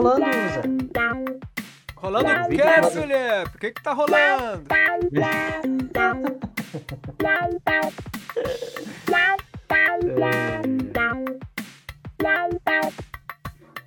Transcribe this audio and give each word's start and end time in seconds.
rolando, 0.00 0.24
Zé? 0.24 0.62
Rolando 1.96 2.28
o 2.28 2.48
quê, 2.48 2.90
Felipe? 2.90 3.56
O 3.56 3.58
que 3.58 3.70
que 3.72 3.82
tá 3.82 3.92
rolando? 3.92 4.64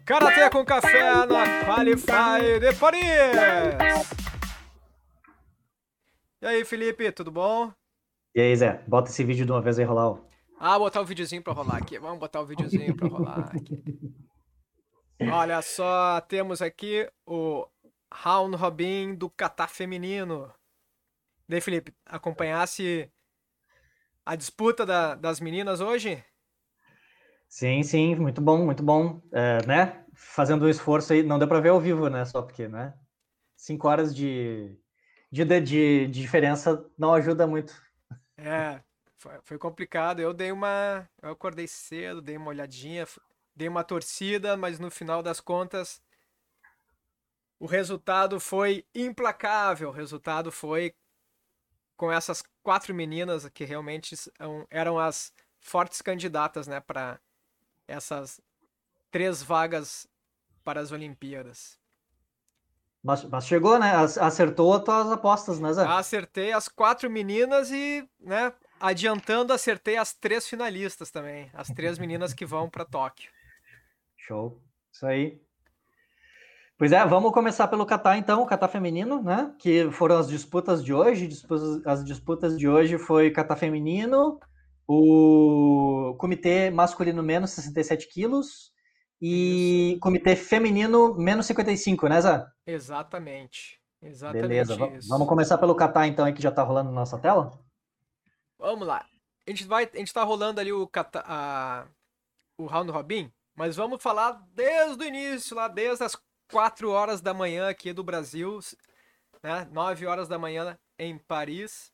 Karatê 0.05 0.49
com 0.49 0.65
café 0.65 1.25
na 1.25 1.65
Qualify 1.65 2.59
de 2.59 2.73
Paris! 2.75 3.03
E 6.41 6.45
aí, 6.45 6.65
Felipe, 6.65 7.11
tudo 7.11 7.31
bom? 7.31 7.71
E 8.35 8.41
aí, 8.41 8.55
Zé? 8.55 8.83
Bota 8.87 9.09
esse 9.09 9.23
vídeo 9.23 9.45
de 9.45 9.51
uma 9.51 9.61
vez 9.61 9.79
aí 9.79 9.85
rolar. 9.85 10.09
ó. 10.09 10.17
Ah, 10.59 10.77
botar 10.77 11.01
o 11.01 11.05
videozinho 11.05 11.41
pra 11.41 11.53
rolar 11.53 11.77
aqui. 11.77 11.97
Vamos 11.99 12.19
botar 12.19 12.41
o 12.41 12.45
videozinho 12.45 12.95
pra 12.95 13.07
rolar 13.07 13.51
aqui. 13.55 13.81
Olha 15.25 15.61
só, 15.61 16.19
temos 16.21 16.61
aqui 16.61 17.09
o 17.25 17.67
Round 18.13 18.55
Robin 18.57 19.15
do 19.15 19.29
Catar 19.29 19.67
Feminino. 19.69 20.53
Daí, 21.47 21.61
Felipe, 21.61 21.95
acompanhasse 22.05 23.11
a 24.25 24.35
disputa 24.35 24.85
da- 24.85 25.15
das 25.15 25.39
meninas 25.39 25.79
hoje? 25.81 26.23
Sim, 27.47 27.83
sim, 27.83 28.15
muito 28.15 28.41
bom, 28.41 28.65
muito 28.65 28.83
bom. 28.83 29.21
É, 29.31 29.65
né? 29.67 30.05
Fazendo 30.15 30.65
um 30.65 30.69
esforço 30.69 31.13
aí, 31.13 31.21
não 31.23 31.37
deu 31.39 31.47
pra 31.47 31.59
ver 31.59 31.69
ao 31.69 31.79
vivo, 31.79 32.09
né? 32.09 32.25
Só 32.25 32.41
porque, 32.41 32.67
né? 32.67 32.93
Cinco 33.57 33.87
horas 33.87 34.15
de, 34.15 34.77
de, 35.31 35.45
de, 35.45 35.61
de 35.61 36.07
diferença 36.09 36.85
não 36.97 37.13
ajuda 37.13 37.47
muito. 37.47 37.73
É, 38.37 38.81
foi, 39.17 39.39
foi 39.43 39.57
complicado. 39.57 40.19
Eu 40.19 40.33
dei 40.33 40.51
uma. 40.51 41.07
Eu 41.21 41.31
acordei 41.31 41.67
cedo, 41.67 42.21
dei 42.21 42.37
uma 42.37 42.49
olhadinha, 42.49 43.05
dei 43.55 43.67
uma 43.67 43.83
torcida, 43.83 44.57
mas 44.57 44.79
no 44.79 44.89
final 44.91 45.21
das 45.23 45.39
contas, 45.39 46.01
o 47.59 47.65
resultado 47.65 48.39
foi 48.39 48.85
implacável. 48.93 49.89
O 49.89 49.91
resultado 49.91 50.51
foi 50.51 50.93
com 51.95 52.11
essas 52.11 52.43
quatro 52.61 52.93
meninas 52.93 53.47
que 53.49 53.63
realmente 53.63 54.15
eram 54.69 54.99
as 54.99 55.33
fortes 55.61 56.01
candidatas, 56.01 56.67
né, 56.67 56.79
para 56.79 57.19
essas 57.87 58.41
três 59.11 59.41
vagas 59.43 60.07
para 60.63 60.81
as 60.81 60.91
Olimpíadas. 60.91 61.79
Mas, 63.03 63.23
mas 63.25 63.45
chegou, 63.45 63.77
né? 63.77 63.91
Ac- 63.95 64.17
Acertou 64.19 64.73
as 64.73 64.83
tuas 64.83 65.11
apostas, 65.11 65.59
né, 65.59 65.73
Zé? 65.73 65.83
Acertei 65.83 66.53
as 66.53 66.67
quatro 66.69 67.09
meninas 67.09 67.69
e, 67.71 68.07
né, 68.19 68.53
adiantando, 68.79 69.51
acertei 69.53 69.97
as 69.97 70.13
três 70.13 70.47
finalistas 70.47 71.11
também. 71.11 71.49
As 71.53 71.69
três 71.69 71.97
meninas 71.99 72.33
que 72.33 72.45
vão 72.45 72.69
para 72.69 72.85
Tóquio. 72.85 73.29
Show. 74.27 74.61
Isso 74.91 75.05
aí. 75.05 75.41
Pois 76.77 76.91
é, 76.91 77.05
vamos 77.05 77.31
começar 77.31 77.67
pelo 77.67 77.85
Catar 77.85 78.17
então, 78.17 78.41
o 78.41 78.45
Catar 78.45 78.67
feminino, 78.67 79.21
né? 79.21 79.53
Que 79.59 79.89
foram 79.91 80.17
as 80.17 80.27
disputas 80.27 80.83
de 80.83 80.93
hoje. 80.93 81.27
Disputas- 81.27 81.85
As 81.85 82.03
disputas 82.03 82.57
de 82.57 82.67
hoje 82.67 82.97
foi 82.97 83.31
Catar 83.31 83.55
feminino, 83.55 84.39
o 84.87 86.15
comitê 86.17 86.69
masculino 86.69 87.21
menos 87.23 87.51
67 87.51 88.07
quilos 88.09 88.71
e 89.21 89.97
comitê 90.01 90.35
feminino 90.35 91.15
menos 91.15 91.45
55, 91.45 92.07
né, 92.07 92.21
Zé? 92.21 92.45
Exatamente. 92.65 93.79
Exatamente 94.01 94.47
Beleza. 94.47 94.73
isso. 94.97 95.07
Vamos 95.07 95.27
começar 95.27 95.57
pelo 95.57 95.75
Catar 95.75 96.07
então, 96.07 96.25
aí 96.25 96.33
que 96.33 96.41
já 96.41 96.51
tá 96.51 96.61
rolando 96.63 96.89
na 96.89 96.95
nossa 96.99 97.17
tela? 97.19 97.51
Vamos 98.59 98.85
lá. 98.85 99.05
A 99.47 99.49
gente 99.49 99.63
vai, 99.65 99.89
a 99.93 99.97
gente 99.97 100.13
tá 100.13 100.23
rolando 100.23 100.59
ali 100.59 100.73
o 100.73 100.87
cata- 100.87 101.23
a- 101.25 101.85
o 102.57 102.65
round 102.65 102.91
robin, 102.91 103.31
mas 103.55 103.75
vamos 103.75 104.01
falar 104.01 104.31
desde 104.53 105.03
o 105.03 105.07
início, 105.07 105.55
lá 105.55 105.67
desde 105.67 106.03
as 106.03 106.17
4 106.49 106.89
horas 106.89 107.21
da 107.21 107.33
manhã 107.33 107.69
aqui 107.69 107.93
do 107.93 108.03
Brasil, 108.03 108.59
né? 109.41 109.65
9 109.71 110.05
horas 110.05 110.27
da 110.27 110.39
manhã 110.39 110.77
em 110.97 111.17
Paris. 111.17 111.93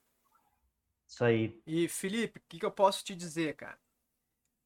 Isso 1.07 1.23
aí. 1.23 1.61
E 1.65 1.87
Felipe, 1.87 2.39
o 2.39 2.41
que, 2.47 2.59
que 2.59 2.65
eu 2.65 2.71
posso 2.71 3.03
te 3.03 3.15
dizer, 3.15 3.55
cara? 3.55 3.79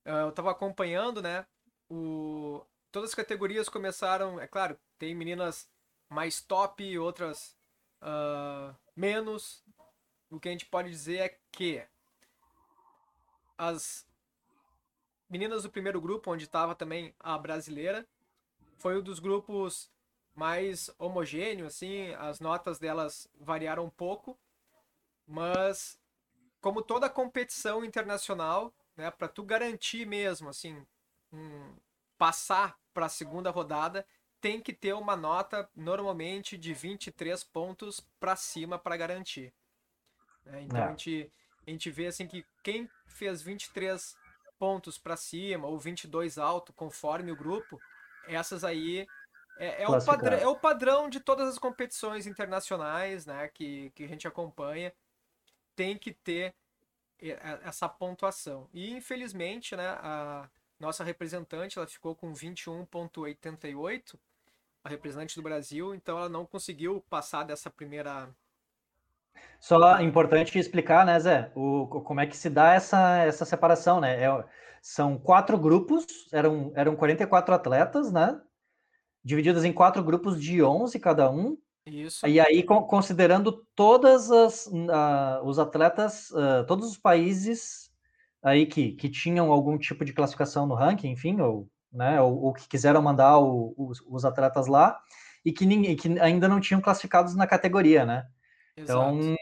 Ah, 0.06 0.22
Eu 0.22 0.32
tava 0.32 0.52
acompanhando, 0.52 1.22
né? 1.22 1.46
O... 1.90 2.66
Todas 2.92 3.10
as 3.10 3.16
categorias 3.16 3.70
começaram, 3.70 4.40
é 4.40 4.48
claro, 4.48 4.78
tem 5.00 5.16
meninas 5.16 5.68
mais 6.10 6.42
top, 6.42 6.98
outras 7.00 7.58
ah, 8.02 8.76
menos. 8.96 9.64
O 10.30 10.40
que 10.40 10.50
a 10.50 10.52
gente 10.52 10.66
pode 10.66 10.90
dizer 10.90 11.18
é 11.20 11.40
que 11.52 11.84
as 13.58 14.06
meninas 15.34 15.64
do 15.64 15.70
primeiro 15.72 16.00
grupo, 16.00 16.32
onde 16.32 16.44
estava 16.44 16.76
também 16.76 17.12
a 17.20 17.36
brasileira, 17.40 18.08
foi 18.78 19.00
um 19.00 19.02
dos 19.02 19.18
grupos 19.18 19.90
mais 20.36 20.92
homogêneo, 21.00 21.66
assim, 21.66 22.14
as 22.20 22.40
notas 22.40 22.78
delas 22.78 23.28
variaram 23.40 23.84
um 23.86 23.90
pouco, 23.90 24.38
mas 25.26 26.00
como 26.62 26.84
toda 26.84 27.10
competição 27.10 27.84
internacional, 27.84 28.72
né, 28.96 29.10
para 29.10 29.28
tu 29.28 29.42
garantir 29.42 30.06
mesmo, 30.06 30.50
assim, 30.50 30.86
um- 31.32 31.76
passar 32.16 32.78
para 32.94 33.08
a 33.08 33.10
segunda 33.10 33.50
rodada, 33.50 34.06
tem 34.40 34.62
que 34.62 34.72
ter 34.72 34.94
uma 34.94 35.16
nota 35.16 35.68
normalmente 35.76 36.60
de 36.60 36.76
23 36.76 37.44
pontos 37.44 38.00
para 38.20 38.36
cima 38.36 38.78
para 38.78 38.96
garantir. 38.98 39.52
né? 40.46 40.62
Então 40.62 40.80
É. 40.80 40.86
a 40.86 40.90
gente 40.90 41.32
a 41.66 41.70
gente 41.72 41.90
vê 41.90 42.08
assim 42.08 42.28
que 42.28 42.46
quem 42.62 42.88
fez 43.08 43.42
23 43.42 44.16
pontos 44.64 44.98
para 44.98 45.18
cima 45.18 45.68
ou 45.68 45.78
22 45.78 46.38
alto, 46.38 46.72
conforme 46.72 47.32
o 47.34 47.36
grupo, 47.36 47.82
essas 48.26 48.64
aí 48.64 49.06
é, 49.58 49.84
é 49.84 49.88
o 49.90 49.92
padrão, 50.06 50.38
é 50.38 50.48
o 50.48 50.56
padrão 50.56 51.10
de 51.10 51.20
todas 51.20 51.50
as 51.50 51.58
competições 51.60 52.26
internacionais, 52.26 53.26
né, 53.26 53.50
que, 53.50 53.90
que 53.94 54.06
a 54.06 54.08
gente 54.08 54.26
acompanha 54.26 54.94
tem 55.76 55.98
que 55.98 56.14
ter 56.14 56.56
e- 57.20 57.34
a- 57.34 57.60
essa 57.66 57.90
pontuação. 57.90 58.70
E 58.74 58.90
infelizmente, 58.92 59.76
né, 59.76 59.88
a 60.00 60.50
nossa 60.80 61.04
representante, 61.04 61.78
ela 61.78 61.88
ficou 61.88 62.16
com 62.16 62.34
21.88, 62.34 64.18
a 64.82 64.88
representante 64.90 65.36
do 65.36 65.42
Brasil, 65.42 65.94
então 65.94 66.18
ela 66.18 66.30
não 66.30 66.46
conseguiu 66.46 67.02
passar 67.10 67.44
dessa 67.44 67.70
primeira 67.70 68.34
Só 69.60 70.02
importante 70.02 70.60
explicar, 70.60 71.06
né, 71.06 71.20
Zé, 71.20 71.52
o, 71.56 71.88
como 71.88 72.20
é 72.20 72.28
que 72.28 72.36
se 72.36 72.50
dá 72.50 72.74
essa, 72.74 73.18
essa 73.20 73.46
separação, 73.46 74.00
né? 74.00 74.24
É- 74.24 74.46
são 74.82 75.18
quatro 75.18 75.58
grupos, 75.58 76.06
eram, 76.34 76.74
eram 76.76 76.94
44 76.96 77.56
atletas, 77.56 78.12
né? 78.12 78.38
Divididos 79.24 79.64
em 79.64 79.72
quatro 79.72 80.04
grupos 80.04 80.42
de 80.42 80.62
11 80.62 81.00
cada 81.00 81.32
um. 81.32 81.58
isso. 81.88 82.28
E 82.28 82.38
aí, 82.38 82.62
con- 82.64 82.84
considerando 82.84 83.66
todas 83.74 84.30
as 84.30 84.70
ah, 84.92 85.42
os 85.44 85.58
atletas, 85.58 86.30
ah, 86.36 86.66
todos 86.68 86.90
os 86.90 86.98
países 86.98 87.90
aí 88.42 88.66
que, 88.66 88.92
que 88.92 89.08
tinham 89.10 89.52
algum 89.54 89.78
tipo 89.78 90.04
de 90.04 90.12
classificação 90.12 90.68
no 90.68 90.76
ranking, 90.76 91.12
enfim, 91.12 91.40
ou, 91.40 91.70
né, 91.92 92.20
ou, 92.22 92.42
ou 92.44 92.54
que 92.54 92.68
quiseram 92.68 93.02
mandar 93.02 93.40
o- 93.40 93.74
os, 93.78 94.02
os 94.06 94.26
atletas 94.26 94.68
lá, 94.68 95.00
e 95.46 95.54
que, 95.54 95.66
ninguém, 95.66 95.96
que 95.96 96.20
ainda 96.20 96.48
não 96.50 96.60
tinham 96.60 96.82
classificados 96.82 97.36
na 97.36 97.48
categoria, 97.48 98.06
né? 98.06 98.28
Então, 98.76 99.20
Exato. 99.20 99.38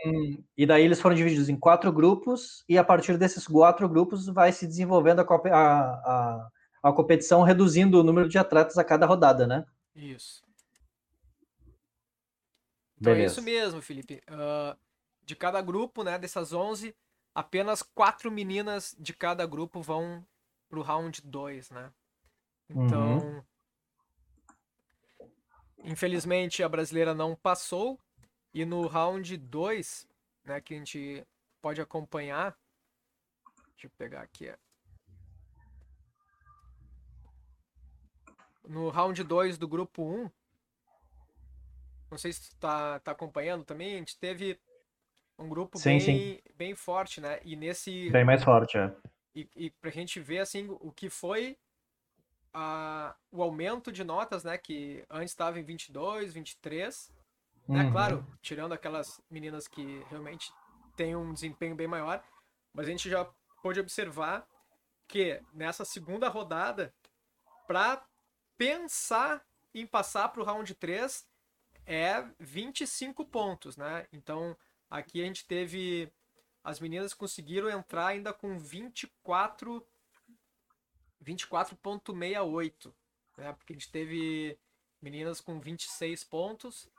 e 0.58 0.66
daí 0.66 0.84
eles 0.84 1.00
foram 1.00 1.16
divididos 1.16 1.47
em 1.47 1.58
quatro 1.58 1.92
grupos, 1.92 2.64
e 2.68 2.78
a 2.78 2.84
partir 2.84 3.18
desses 3.18 3.47
quatro 3.47 3.88
grupos 3.88 4.28
vai 4.28 4.52
se 4.52 4.68
desenvolvendo 4.68 5.22
a, 5.22 5.24
a, 5.24 5.56
a, 5.56 6.50
a 6.84 6.94
competição, 6.94 7.42
reduzindo 7.42 8.00
o 8.00 8.03
número 8.03 8.28
de 8.28 8.38
atletas 8.38 8.78
a 8.78 8.84
cada 8.84 9.06
rodada, 9.06 9.47
né? 9.47 9.66
Isso. 9.96 10.44
Então 13.00 13.14
é 13.14 13.16
Beleza. 13.16 13.34
isso 13.34 13.42
mesmo, 13.42 13.81
Felipe. 13.81 14.22
Ah, 14.28 14.78
de 15.24 15.36
cada 15.36 15.62
grupo, 15.62 16.03
né, 16.03 16.19
dessas 16.19 16.52
11, 16.52 16.96
apenas 17.34 17.81
quatro 17.81 18.30
meninas 18.30 18.96
de 19.00 19.13
cada 19.13 19.46
grupo 19.46 19.81
vão 19.81 20.25
pro 20.69 20.81
round 20.81 21.22
2, 21.24 21.69
né? 21.72 21.92
Então, 22.69 23.44
infelizmente 25.84 26.63
a 26.63 26.69
brasileira 26.69 27.13
não 27.13 27.36
passou 27.36 28.00
e 28.53 28.65
no 28.65 28.88
round 28.88 29.38
2, 29.38 30.07
né, 30.45 30.59
que 30.62 30.74
a 30.74 30.77
gente 30.77 31.25
pode 31.62 31.80
acompanhar, 31.81 32.57
deixa 33.71 33.88
eu 33.88 33.92
pegar 33.98 34.21
aqui. 34.21 34.53
No 38.68 38.89
round 38.89 39.24
2 39.24 39.57
do 39.57 39.68
grupo 39.68 40.03
1, 40.03 40.30
não 42.09 42.18
sei 42.18 42.33
se 42.33 42.50
tu 42.50 42.56
tá, 42.57 43.00
tá 43.00 43.12
acompanhando 43.12 43.63
também, 43.63 43.95
a 43.95 43.98
gente 43.98 44.18
teve 44.18 44.59
um 45.39 45.48
grupo 45.48 45.77
Sim, 45.77 45.89
bem, 45.92 46.00
sim. 46.00 46.39
bem 46.56 46.75
forte, 46.75 47.21
né? 47.21 47.39
E 47.44 47.56
nesse 47.56 48.09
Bem 48.12 48.24
mais 48.24 48.44
forte, 48.44 48.77
é. 48.77 48.94
e, 49.33 49.50
e 49.56 49.69
pra 49.71 49.89
gente 49.89 50.19
ver 50.19 50.39
assim 50.39 50.68
o 50.69 50.92
que 50.92 51.09
foi 51.09 51.57
a, 52.53 53.15
o 53.31 53.42
aumento 53.42 53.92
de 53.92 54.03
notas, 54.03 54.44
né? 54.44 54.57
Que 54.57 55.03
antes 55.09 55.31
estava 55.31 55.59
em 55.59 55.63
22, 55.63 56.33
23, 56.33 57.12
né? 57.68 57.84
Uhum. 57.84 57.92
Claro, 57.92 58.28
tirando 58.42 58.74
aquelas 58.74 59.22
meninas 59.30 59.68
que 59.68 60.04
realmente 60.10 60.52
têm 60.96 61.16
um 61.16 61.34
desempenho 61.34 61.75
bem 61.75 61.88
maior, 61.88 62.24
mas 62.74 62.88
a 62.88 62.92
gente 62.92 63.10
já 63.10 63.25
pôde 63.62 63.80
observar 63.80 64.48
que 65.08 65.42
nessa 65.54 65.84
segunda 65.86 66.30
rodada, 66.30 66.94
para 67.68 68.04
pensar 68.58 69.46
em 69.74 69.86
passar 69.86 70.30
para 70.30 70.42
o 70.42 70.46
round 70.46 70.74
3 70.75 71.28
é 71.86 72.25
25 72.40 73.25
pontos, 73.25 73.75
né? 73.78 74.08
Então, 74.12 74.56
aqui 74.90 75.22
a 75.22 75.25
gente 75.25 75.46
teve 75.46 76.12
as 76.63 76.80
meninas 76.80 77.13
conseguiram 77.13 77.69
entrar 77.69 78.08
ainda 78.08 78.31
com 78.31 78.58
24 78.58 79.86
24.68, 81.24 82.94
né? 83.38 83.54
Porque 83.54 83.74
a 83.74 83.75
gente 83.75 83.92
teve 83.92 84.58
meninas 85.02 85.42
com 85.42 85.60
26 85.60 86.24
pontos, 86.24 86.90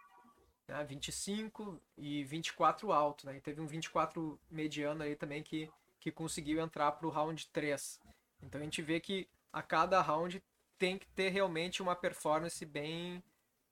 né? 0.69 0.85
25 0.85 1.81
e 1.97 2.25
24 2.25 2.93
alto, 2.93 3.27
né? 3.27 3.37
E 3.37 3.41
teve 3.41 3.61
um 3.61 3.67
24 3.67 4.39
mediano 4.51 5.03
aí 5.03 5.17
também 5.17 5.43
que, 5.43 5.71
que 6.01 6.11
conseguiu 6.11 6.61
entrar 6.61 6.93
para 6.93 7.07
o 7.07 7.11
round 7.11 7.49
3. 7.49 8.01
Então 8.43 8.61
a 8.61 8.65
gente 8.65 8.83
vê 8.83 9.01
que 9.01 9.29
a 9.53 9.63
cada 9.63 10.01
round 10.01 10.43
tem 10.79 10.99
que 10.99 11.07
ter 11.09 11.29
realmente 11.29 11.83
uma 11.83 11.95
performance 11.95 12.65
bem, 12.65 13.23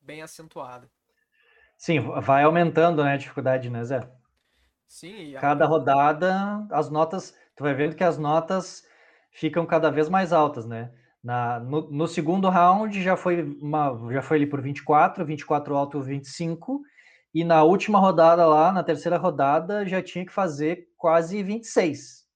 bem 0.01 0.23
acentuada. 0.23 0.89
Sim, 1.77 2.01
vai 2.21 2.45
aumentando 2.45 3.03
né, 3.03 3.15
a 3.15 3.17
dificuldade, 3.17 3.71
né, 3.71 3.83
Zé? 3.83 4.09
Sim. 4.87 5.35
A... 5.35 5.41
Cada 5.41 5.67
rodada, 5.67 6.67
as 6.71 6.91
notas, 6.91 7.35
tu 7.57 7.65
vai 7.65 7.75
vendo 7.75 7.97
que 7.97 8.05
as 8.05 8.19
notas 8.19 8.87
ficam 9.31 9.65
cada 9.65 9.91
vez 9.91 10.09
mais 10.09 10.33
altas, 10.33 10.67
né? 10.67 10.93
Na, 11.23 11.61
no, 11.61 11.91
no, 11.91 12.09
segundo 12.09 12.49
round 12.49 13.03
já 13.03 13.15
foi 13.15 13.43
uma, 13.61 14.11
já 14.11 14.23
foi 14.23 14.39
ali 14.39 14.47
por 14.47 14.61
24, 14.63 15.25
24 15.25 15.77
alto, 15.77 16.01
25, 16.01 16.81
e 17.35 17.45
na 17.45 17.63
última 17.63 17.99
rodada 17.99 18.47
lá, 18.47 18.73
na 18.73 18.83
terceira 18.83 19.19
rodada, 19.19 19.87
já 19.87 20.03
tinha 20.03 20.25
que 20.25 20.33
fazer 20.33 20.89
quase 20.97 21.43
26. 21.43 22.27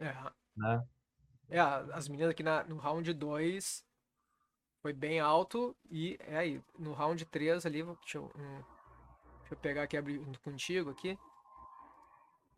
É. 0.00 0.14
Né? 0.56 0.84
É, 1.50 1.60
as 1.60 2.08
meninas 2.08 2.30
aqui 2.30 2.42
na, 2.42 2.64
no 2.64 2.78
round 2.78 3.12
2 3.12 3.84
foi 4.80 4.92
bem 4.92 5.20
alto, 5.20 5.76
e 5.90 6.18
é 6.20 6.36
aí, 6.36 6.62
no 6.78 6.92
round 6.92 7.24
3 7.26 7.64
ali, 7.66 7.82
deixa 7.82 8.18
eu, 8.18 8.24
um, 8.34 8.54
deixa 9.40 9.52
eu 9.52 9.56
pegar 9.58 9.82
aqui 9.82 9.96
abrir 9.96 10.20
contigo 10.42 10.90
aqui. 10.90 11.18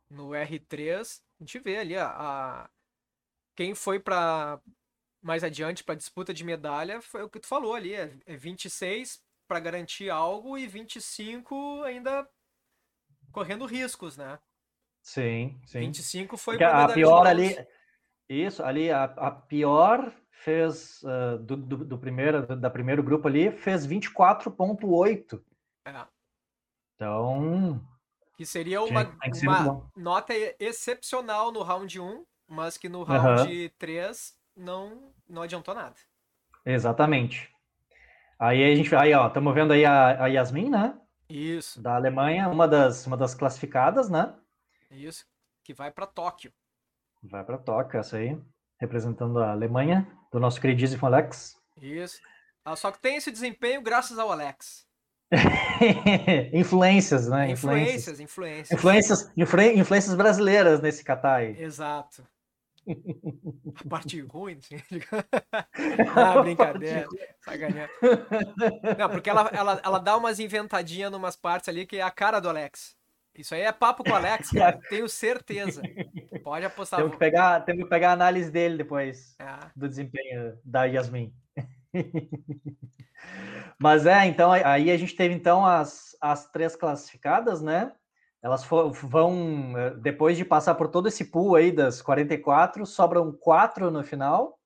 No 0.08 0.28
R3, 0.28 1.20
a 1.40 1.44
gente 1.44 1.58
vê 1.58 1.78
ali 1.78 1.96
a, 1.96 2.08
a 2.08 2.70
quem 3.56 3.74
foi 3.74 3.98
para 3.98 4.60
mais 5.26 5.43
adiante 5.43 5.82
para 5.82 5.96
disputa 5.96 6.32
de 6.32 6.44
medalha 6.44 7.02
foi 7.02 7.25
o 7.25 7.28
que 7.28 7.40
tu 7.40 7.49
falou 7.49 7.75
ali, 7.75 7.93
é, 7.93 8.17
é 8.25 8.37
26 8.37 9.20
para 9.49 9.58
garantir 9.58 10.08
algo 10.08 10.56
e 10.56 10.69
25 10.69 11.82
ainda 11.82 12.26
correndo 13.32 13.67
riscos, 13.67 14.17
né? 14.17 14.38
Sim, 15.02 15.61
sim. 15.67 15.81
25 15.81 16.37
foi 16.37 16.62
a 16.62 16.88
pior 16.88 17.26
ali. 17.26 17.56
Isso, 18.28 18.62
ali 18.62 18.90
a, 18.90 19.05
a 19.05 19.31
pior 19.32 20.12
fez 20.31 21.02
uh, 21.02 21.38
do, 21.38 21.56
do, 21.56 21.84
do, 21.84 21.99
primeiro 21.99 22.56
da 22.56 22.70
primeiro 22.70 23.02
grupo 23.02 23.26
ali 23.26 23.50
fez 23.50 23.87
24.8. 23.87 25.43
É. 25.87 26.06
Então, 26.94 27.84
que 28.37 28.46
seria 28.46 28.81
uma, 28.82 29.12
uma 29.43 29.90
nota 29.96 30.32
excepcional 30.58 31.50
no 31.50 31.62
round 31.62 32.00
1 32.00 32.25
mas 32.49 32.78
que 32.78 32.88
no 32.88 33.02
round 33.02 33.52
uhum. 33.52 33.70
3 33.78 34.36
não, 34.56 35.12
não 35.29 35.43
adiantou 35.43 35.75
nada. 35.75 35.94
Exatamente. 36.64 37.53
Aí 38.38 38.64
a 38.64 38.75
gente, 38.75 38.94
aí 38.94 39.12
ó, 39.14 39.29
estamos 39.29 39.55
vendo 39.55 39.73
aí 39.73 39.85
a, 39.85 40.25
a 40.25 40.26
Yasmin, 40.26 40.70
né? 40.70 40.99
Isso. 41.29 41.81
Da 41.81 41.97
Alemanha, 41.97 42.49
uma 42.49 42.67
das, 42.69 43.06
uma 43.06 43.17
das 43.17 43.35
classificadas, 43.35 44.08
né? 44.08 44.35
Isso, 44.91 45.26
que 45.64 45.75
vai 45.75 45.91
para 45.91 46.06
Tóquio. 46.06 46.53
Vai 47.23 47.44
para 47.44 47.58
Tóquio, 47.58 47.99
essa 47.99 48.19
aí, 48.19 48.38
representando 48.79 49.38
a 49.41 49.50
Alemanha, 49.50 50.06
do 50.31 50.38
nosso 50.38 50.61
queridíssimo 50.61 51.06
Alex. 51.06 51.56
Isso. 51.81 52.20
Ah, 52.64 52.76
só 52.76 52.91
que 52.91 52.99
tem 52.99 53.17
esse 53.17 53.31
desempenho 53.31 53.81
graças 53.81 54.19
ao 54.19 54.31
Alex. 54.31 54.87
influências, 56.52 57.26
né? 57.29 57.50
Influências, 57.50 58.20
influências. 58.20 58.79
Influências, 58.79 59.32
influências 59.37 60.14
brasileiras 60.14 60.81
nesse 60.81 61.02
Qatar. 61.02 61.43
Exato. 61.43 62.26
A 62.87 63.88
parte 63.88 64.21
ruim, 64.21 64.59
assim. 64.59 64.77
ah, 66.17 66.41
brincadeira. 66.41 67.06
Sacaneando. 67.41 67.93
Não, 68.99 69.11
porque 69.11 69.29
ela, 69.29 69.50
ela, 69.53 69.81
ela 69.85 69.99
dá 69.99 70.17
umas 70.17 70.38
inventadinhas 70.38 71.11
numas 71.11 71.37
partes 71.37 71.69
ali 71.69 71.87
que 71.87 71.97
é 71.97 72.03
a 72.03 72.11
cara 72.11 72.41
do 72.41 72.49
Alex. 72.49 72.97
Isso 73.37 73.55
aí 73.55 73.62
é 73.62 73.73
papo 73.73 74.03
com 74.03 74.11
o 74.11 74.15
Alex, 74.15 74.50
cara. 74.50 74.81
Tenho 74.88 75.09
certeza. 75.09 75.83
Pode 76.43 76.65
apostar. 76.65 77.00
Temos 77.00 77.12
que 77.12 77.19
pegar, 77.19 77.61
temos 77.61 77.85
que 77.85 77.91
pegar 77.91 78.11
a 78.11 78.15
análise 78.15 78.50
dele 78.50 78.79
depois 78.79 79.37
é. 79.38 79.59
do 79.77 79.88
desempenho 79.88 80.59
da 80.65 80.85
Yasmin. 80.85 81.35
Mas 83.79 84.06
é, 84.06 84.25
então 84.27 84.53
aí 84.53 84.91
a 84.91 84.97
gente 84.97 85.15
teve 85.15 85.35
então 85.35 85.67
as, 85.67 86.17
as 86.21 86.50
três 86.50 86.75
classificadas, 86.77 87.61
né? 87.61 87.93
Elas 88.46 88.64
vão, 89.02 89.76
eh, 89.76 89.90
depois 89.96 90.37
de 90.37 90.44
passar 90.44 90.76
por 90.76 90.87
todo 90.87 91.08
esse 91.08 91.25
pool 91.25 91.56
aí 91.56 91.72
das 91.72 92.00
44, 92.00 92.87
sobram 92.87 93.32
quatro 93.32 93.90
no 93.90 94.04
final, 94.04 94.56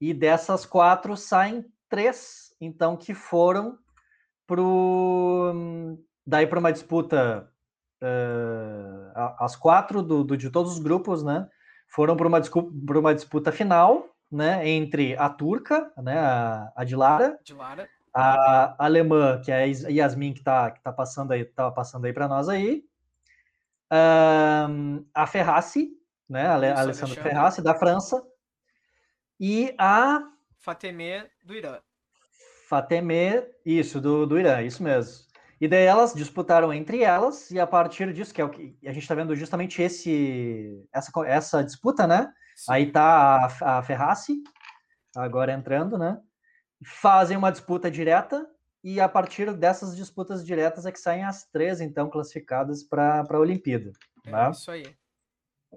e 0.00 0.14
dessas 0.14 0.64
quatro 0.64 1.16
saem 1.16 1.66
três, 1.88 2.54
então, 2.60 2.96
que 2.96 3.12
foram 3.12 3.76
pro, 4.46 5.52
daí 6.24 6.46
para 6.46 6.60
uma 6.60 6.72
disputa, 6.72 7.50
uh, 8.00 9.34
as 9.40 9.56
quatro 9.56 10.00
do, 10.00 10.22
do, 10.22 10.36
de 10.36 10.48
todos 10.48 10.74
os 10.74 10.78
grupos, 10.78 11.24
né, 11.24 11.48
foram 11.88 12.16
para 12.16 12.28
uma, 12.28 12.40
uma 13.00 13.14
disputa 13.16 13.50
final, 13.50 14.14
né, 14.30 14.68
entre 14.68 15.16
a 15.16 15.28
turca, 15.28 15.90
né, 15.96 16.20
a, 16.20 16.72
a 16.76 16.84
Dilara 16.84 17.36
a 18.18 18.74
alemã, 18.78 19.38
que 19.42 19.52
é 19.52 19.64
a 19.64 19.66
Yasmin, 19.66 20.32
que 20.32 20.38
está 20.38 20.70
que 20.70 20.80
tá 20.80 20.90
passando 20.90 21.32
aí, 21.32 21.44
tá 21.44 21.70
passando 21.70 22.06
aí 22.06 22.14
para 22.14 22.26
nós 22.26 22.48
aí. 22.48 22.82
Um, 23.92 25.04
a 25.14 25.26
Ferraci, 25.26 25.90
né? 26.26 26.48
A 26.48 26.56
Isso, 26.56 26.80
Alessandra 26.80 27.22
Ferraci, 27.22 27.62
da 27.62 27.74
França. 27.74 28.22
E 29.38 29.74
a. 29.78 30.22
Fatemé, 30.58 31.28
do 31.44 31.54
Irã. 31.54 31.78
Fatemé, 32.66 33.46
isso, 33.64 34.00
do, 34.00 34.26
do 34.26 34.38
Irã, 34.38 34.62
isso 34.62 34.82
mesmo. 34.82 35.26
E 35.60 35.68
daí 35.68 35.84
elas 35.84 36.14
disputaram 36.14 36.72
entre 36.72 37.02
elas, 37.02 37.50
e 37.50 37.60
a 37.60 37.66
partir 37.66 38.12
disso, 38.14 38.32
que 38.32 38.40
é 38.40 38.44
o 38.44 38.50
que 38.50 38.76
a 38.84 38.92
gente 38.92 39.02
está 39.02 39.14
vendo 39.14 39.36
justamente 39.36 39.80
esse, 39.82 40.82
essa, 40.92 41.10
essa 41.26 41.62
disputa, 41.62 42.06
né? 42.06 42.32
Sim. 42.56 42.72
Aí 42.72 42.90
tá 42.90 43.46
a, 43.60 43.78
a 43.78 43.82
Ferraci, 43.82 44.42
agora 45.14 45.52
entrando, 45.52 45.98
né? 45.98 46.18
Fazem 46.84 47.36
uma 47.36 47.50
disputa 47.50 47.90
direta 47.90 48.48
e 48.82 49.00
a 49.00 49.08
partir 49.08 49.52
dessas 49.54 49.96
disputas 49.96 50.44
diretas 50.44 50.86
é 50.86 50.92
que 50.92 51.00
saem 51.00 51.24
as 51.24 51.44
três, 51.44 51.80
então, 51.80 52.08
classificadas 52.08 52.82
para 52.84 53.24
a 53.28 53.38
Olimpíada. 53.38 53.92
É 54.24 54.30
né? 54.30 54.50
isso 54.50 54.70
aí. 54.70 54.96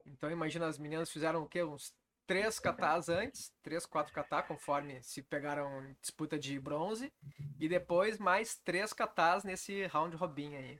Então, 0.06 0.29
imagina, 0.29 0.68
as 0.68 0.77
meninas 0.77 1.10
fizeram 1.10 1.41
o 1.41 1.48
quê? 1.48 1.63
Uns 1.63 1.94
três 2.27 2.60
catás 2.60 3.10
antes, 3.10 3.51
três, 3.63 3.88
quatro 3.88 4.13
catá, 4.13 4.44
conforme 4.44 5.01
se 5.01 5.24
pegaram 5.24 5.68
disputa 6.00 6.38
de 6.38 6.60
bronze, 6.60 7.12
e 7.60 7.68
depois 7.68 8.20
mais 8.20 8.56
três 8.63 8.94
catás 8.94 9.44
nesse 9.44 9.88
round 9.88 10.15
robin 10.15 10.56
aí. 10.56 10.79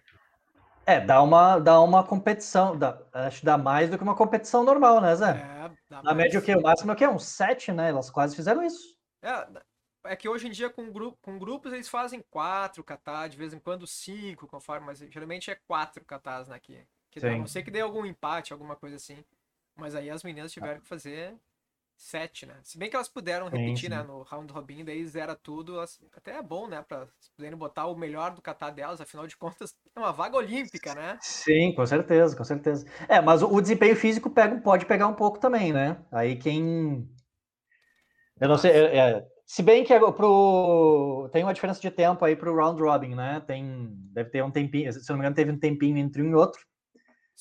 É, 0.86 1.00
dá 1.00 1.22
uma, 1.24 1.58
dá 1.58 1.82
uma 1.82 2.04
competição, 2.04 2.78
dá, 2.78 3.02
acho 3.12 3.40
que 3.40 3.46
dá 3.46 3.58
mais 3.58 3.90
do 3.90 3.98
que 3.98 4.04
uma 4.04 4.16
competição 4.16 4.64
normal, 4.64 5.02
né, 5.02 5.16
Zé? 5.16 5.32
É, 5.32 5.72
dá 5.90 6.04
Na 6.04 6.14
média 6.14 6.40
o 6.40 6.44
quê? 6.44 6.56
O 6.56 6.62
máximo 6.62 6.92
é 6.92 6.94
o 6.94 6.98
quê? 6.98 7.08
Um 7.08 7.20
sete, 7.20 7.72
né? 7.72 7.90
Elas 7.90 8.12
quase 8.12 8.36
fizeram 8.36 8.64
isso. 8.64 8.96
É, 9.22 9.48
é 10.06 10.16
que 10.16 10.30
hoje 10.30 10.48
em 10.48 10.52
dia 10.52 10.70
com, 10.70 10.92
grupo, 10.92 11.18
com 11.22 11.38
grupos 11.38 11.74
eles 11.74 11.90
fazem 11.90 12.24
quatro 12.30 12.84
catar, 12.84 13.28
de 13.28 13.38
vez 13.38 13.54
em 13.54 13.60
quando 13.60 13.86
cinco, 13.86 14.48
conforme, 14.48 14.86
mas 14.86 15.00
geralmente 15.00 15.52
é 15.52 15.56
quatro 15.56 16.04
catás 16.06 16.48
né, 16.48 16.56
aqui. 16.56 16.80
Que 17.12 17.20
dá, 17.20 17.36
não 17.36 17.48
sei 17.48 17.64
que 17.64 17.72
dê 17.72 17.82
algum 17.82 18.06
empate, 18.06 18.54
alguma 18.54 18.76
coisa 18.76 18.96
assim. 18.96 19.18
Mas 19.76 19.96
aí 19.96 20.10
as 20.10 20.24
meninas 20.24 20.52
tiveram 20.52 20.80
que 20.80 20.88
fazer 20.88 21.36
sete, 21.98 22.46
né? 22.46 22.56
Se 22.64 22.78
bem 22.78 22.90
que 22.90 22.96
elas 22.96 23.10
puderam 23.10 23.50
repetir, 23.50 23.90
sim, 23.90 23.90
né, 23.90 24.02
no 24.04 24.22
round 24.22 24.54
robin, 24.54 24.86
daí 24.86 25.06
zera 25.06 25.36
tudo, 25.36 25.82
até 26.16 26.38
é 26.38 26.42
bom, 26.42 26.66
né, 26.66 26.82
para 26.88 27.08
poderem 27.36 27.58
botar 27.58 27.88
o 27.88 27.96
melhor 27.96 28.34
do 28.34 28.42
catar 28.42 28.70
delas, 28.70 29.02
afinal 29.02 29.28
de 29.28 29.36
contas, 29.36 29.76
é 29.94 30.00
uma 30.00 30.14
vaga 30.14 30.38
olímpica, 30.38 30.96
né? 30.96 31.18
Sim, 31.22 31.74
com 31.74 31.86
certeza, 31.86 32.38
com 32.38 32.44
certeza. 32.44 32.86
É, 33.08 33.20
mas 33.20 33.44
o, 33.44 33.60
desempenho 33.60 33.98
físico 33.98 34.30
pega, 34.30 34.62
pode 34.62 34.86
pegar 34.86 35.08
um 35.08 35.14
pouco 35.14 35.40
também, 35.40 35.74
né? 35.74 35.98
Aí 36.10 36.38
quem 36.38 37.10
eu 38.40 38.48
não 38.48 38.58
sei, 38.58 38.72
é, 38.72 38.98
é 38.98 39.28
se 39.50 39.64
bem 39.64 39.84
que 39.84 40.00
pro... 40.12 41.28
tem 41.34 41.44
uma 41.44 41.56
diferença 41.56 41.82
de 41.82 41.90
tempo 41.90 42.24
aí 42.24 42.36
para 42.36 42.52
o 42.52 42.56
round 42.56 42.80
robin, 42.80 43.16
né? 43.16 43.42
Tem, 43.48 43.90
deve 44.14 44.30
ter 44.30 44.44
um 44.44 44.52
tempinho, 44.52 44.94
se 44.94 45.10
não 45.10 45.18
me 45.18 45.22
engano, 45.22 45.36
teve 45.36 45.52
um 45.52 45.58
tempinho 45.58 45.98
entre 45.98 46.22
um 46.22 46.30
e 46.30 46.36
outro. 46.36 46.64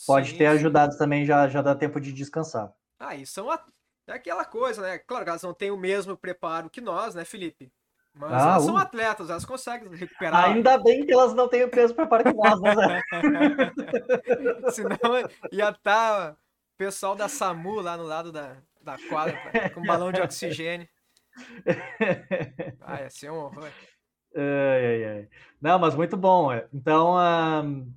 Pode 0.07 0.31
sim, 0.31 0.39
ter 0.39 0.49
sim. 0.49 0.57
ajudado 0.57 0.97
também, 0.97 1.27
já, 1.27 1.47
já 1.49 1.61
dá 1.61 1.75
tempo 1.75 2.01
de 2.01 2.11
descansar. 2.11 2.73
Ah, 2.99 3.15
e 3.15 3.27
são 3.27 3.51
a... 3.51 3.63
é 4.07 4.15
aquela 4.15 4.47
coisa, 4.47 4.81
né? 4.81 4.97
Claro 4.97 5.23
que 5.23 5.29
elas 5.29 5.43
não 5.43 5.53
têm 5.53 5.71
o 5.71 5.77
mesmo 5.77 6.17
preparo 6.17 6.71
que 6.71 6.81
nós, 6.81 7.15
né, 7.15 7.27
Felipe? 7.27 7.71
Mas 8.15 8.33
ah, 8.33 8.37
elas 8.37 8.63
uh. 8.63 8.67
são 8.69 8.77
atletas, 8.79 9.29
elas 9.29 9.45
conseguem 9.45 9.95
recuperar. 9.95 10.47
Ainda 10.47 10.79
bem 10.79 11.05
que 11.05 11.13
elas 11.13 11.35
não 11.35 11.47
têm 11.47 11.67
o 11.67 11.71
mesmo 11.71 11.95
preparo 11.95 12.25
que 12.25 12.33
nós, 12.33 12.59
né? 12.59 13.03
Senão 14.73 15.19
ia 15.53 15.69
estar 15.69 15.79
tá 15.83 16.33
o 16.33 16.79
pessoal 16.79 17.15
da 17.15 17.29
SAMU 17.29 17.83
lá 17.83 17.99
no 17.99 18.05
lado 18.05 18.33
da, 18.33 18.57
da 18.81 18.97
quadra 19.11 19.39
com 19.75 19.83
balão 19.83 20.11
de 20.11 20.23
oxigênio. 20.23 20.89
Ah, 22.81 23.03
ia 23.03 23.11
ser 23.11 23.31
um 23.31 23.37
horror. 23.37 23.69
Ai, 24.37 24.85
ai, 24.85 25.05
ai. 25.05 25.29
Não, 25.61 25.79
mas 25.79 25.95
muito 25.95 26.17
bom. 26.17 26.53
É. 26.53 26.69
Então, 26.73 27.17
um, 27.65 27.93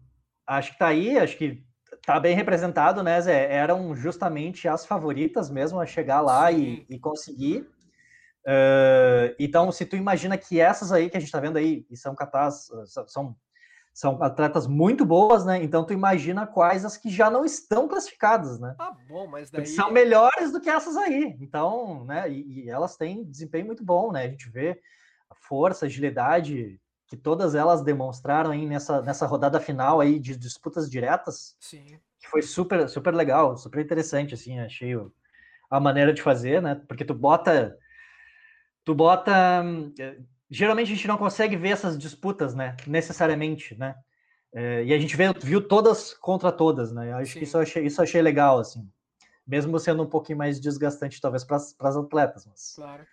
acho 0.47 0.71
que 0.71 0.79
tá 0.79 0.87
aí, 0.87 1.19
acho 1.19 1.37
que 1.37 1.63
tá 2.05 2.19
bem 2.19 2.35
representado, 2.35 3.03
né, 3.03 3.19
Zé? 3.21 3.53
Eram 3.53 3.93
justamente 3.95 4.67
as 4.67 4.85
favoritas 4.85 5.49
mesmo 5.49 5.79
a 5.79 5.85
chegar 5.85 6.21
lá 6.21 6.51
e, 6.51 6.85
e, 6.89 6.97
conseguir. 6.97 7.69
Uh, 8.47 9.35
então, 9.37 9.71
se 9.71 9.85
tu 9.85 9.95
imagina 9.95 10.37
que 10.37 10.59
essas 10.59 10.91
aí 10.91 11.09
que 11.09 11.17
a 11.17 11.19
gente 11.19 11.31
tá 11.31 11.39
vendo 11.39 11.57
aí, 11.57 11.85
e 11.91 11.97
são 11.97 12.15
catas, 12.15 12.69
são, 13.07 13.35
são 13.93 14.21
atletas 14.23 14.67
muito 14.67 15.05
boas, 15.05 15.45
né? 15.45 15.61
Então, 15.61 15.85
tu 15.85 15.93
imagina 15.93 16.47
quais 16.47 16.85
as 16.85 16.97
que 16.97 17.09
já 17.09 17.29
não 17.29 17.43
estão 17.43 17.87
classificadas, 17.87 18.59
né? 18.59 18.75
Ah, 18.79 18.95
bom, 19.07 19.27
mas 19.27 19.51
daí... 19.51 19.65
são 19.65 19.91
melhores 19.91 20.51
do 20.51 20.61
que 20.61 20.69
essas 20.69 20.95
aí. 20.95 21.35
Então, 21.39 22.05
né, 22.05 22.31
e, 22.31 22.63
e 22.63 22.69
elas 22.69 22.95
têm 22.95 23.23
desempenho 23.23 23.65
muito 23.65 23.83
bom, 23.83 24.11
né? 24.11 24.23
A 24.23 24.29
gente 24.29 24.49
vê 24.49 24.81
a 25.29 25.35
força, 25.35 25.85
a 25.85 25.87
agilidade, 25.87 26.79
que 27.07 27.17
todas 27.17 27.55
elas 27.55 27.83
demonstraram 27.83 28.51
aí 28.51 28.65
nessa, 28.65 29.01
nessa 29.01 29.25
rodada 29.25 29.59
final 29.59 29.99
aí 29.99 30.17
de 30.17 30.35
disputas 30.37 30.89
diretas. 30.89 31.57
Sim. 31.59 31.99
Que 32.17 32.29
foi 32.29 32.41
super, 32.41 32.87
super 32.87 33.13
legal, 33.13 33.57
super 33.57 33.83
interessante, 33.83 34.33
assim, 34.33 34.59
achei 34.59 34.95
a 35.69 35.79
maneira 35.79 36.13
de 36.13 36.21
fazer, 36.21 36.61
né? 36.61 36.75
Porque 36.87 37.03
tu 37.03 37.13
bota. 37.13 37.77
Tu 38.85 38.95
bota. 38.95 39.63
Geralmente 40.53 40.91
a 40.91 40.95
gente 40.95 41.07
não 41.07 41.17
consegue 41.17 41.55
ver 41.55 41.69
essas 41.69 41.97
disputas, 41.97 42.53
né? 42.53 42.75
Necessariamente, 42.85 43.73
né? 43.77 43.95
É, 44.53 44.83
e 44.83 44.93
a 44.93 44.99
gente 44.99 45.15
vê, 45.15 45.31
viu 45.41 45.65
todas 45.65 46.13
contra 46.13 46.51
todas, 46.51 46.91
né? 46.91 47.11
Eu 47.11 47.15
acho 47.15 47.31
Sim. 47.31 47.39
que 47.39 47.45
isso 47.45 47.57
achei, 47.57 47.85
isso 47.85 48.01
achei 48.01 48.21
legal, 48.21 48.59
assim. 48.59 48.85
Mesmo 49.47 49.79
sendo 49.79 50.03
um 50.03 50.09
pouquinho 50.09 50.37
mais 50.37 50.59
desgastante, 50.59 51.21
talvez, 51.21 51.45
para 51.45 51.55
as 51.55 51.95
atletas. 51.95 52.45
Mas, 52.45 52.73
claro. 52.75 53.07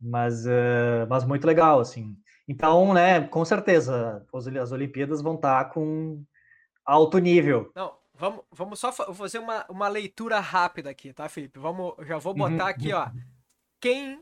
Mas, 0.00 0.44
uh, 0.46 1.06
mas 1.08 1.24
muito 1.24 1.46
legal, 1.46 1.78
assim. 1.78 2.16
Então, 2.48 2.92
né, 2.92 3.20
com 3.28 3.44
certeza, 3.44 4.26
as 4.60 4.72
Olimpíadas 4.72 5.22
vão 5.22 5.36
estar 5.36 5.66
com 5.66 6.24
alto 6.84 7.18
nível. 7.18 7.70
Não, 7.74 7.96
vamos, 8.14 8.44
vamos 8.50 8.80
só 8.80 8.92
fazer 8.92 9.38
uma, 9.38 9.64
uma 9.68 9.88
leitura 9.88 10.40
rápida 10.40 10.90
aqui, 10.90 11.12
tá, 11.12 11.28
Felipe? 11.28 11.58
Vamos, 11.60 11.94
já 12.04 12.18
vou 12.18 12.34
botar 12.34 12.68
aqui, 12.68 12.92
ó. 12.92 13.08
Quem. 13.80 14.20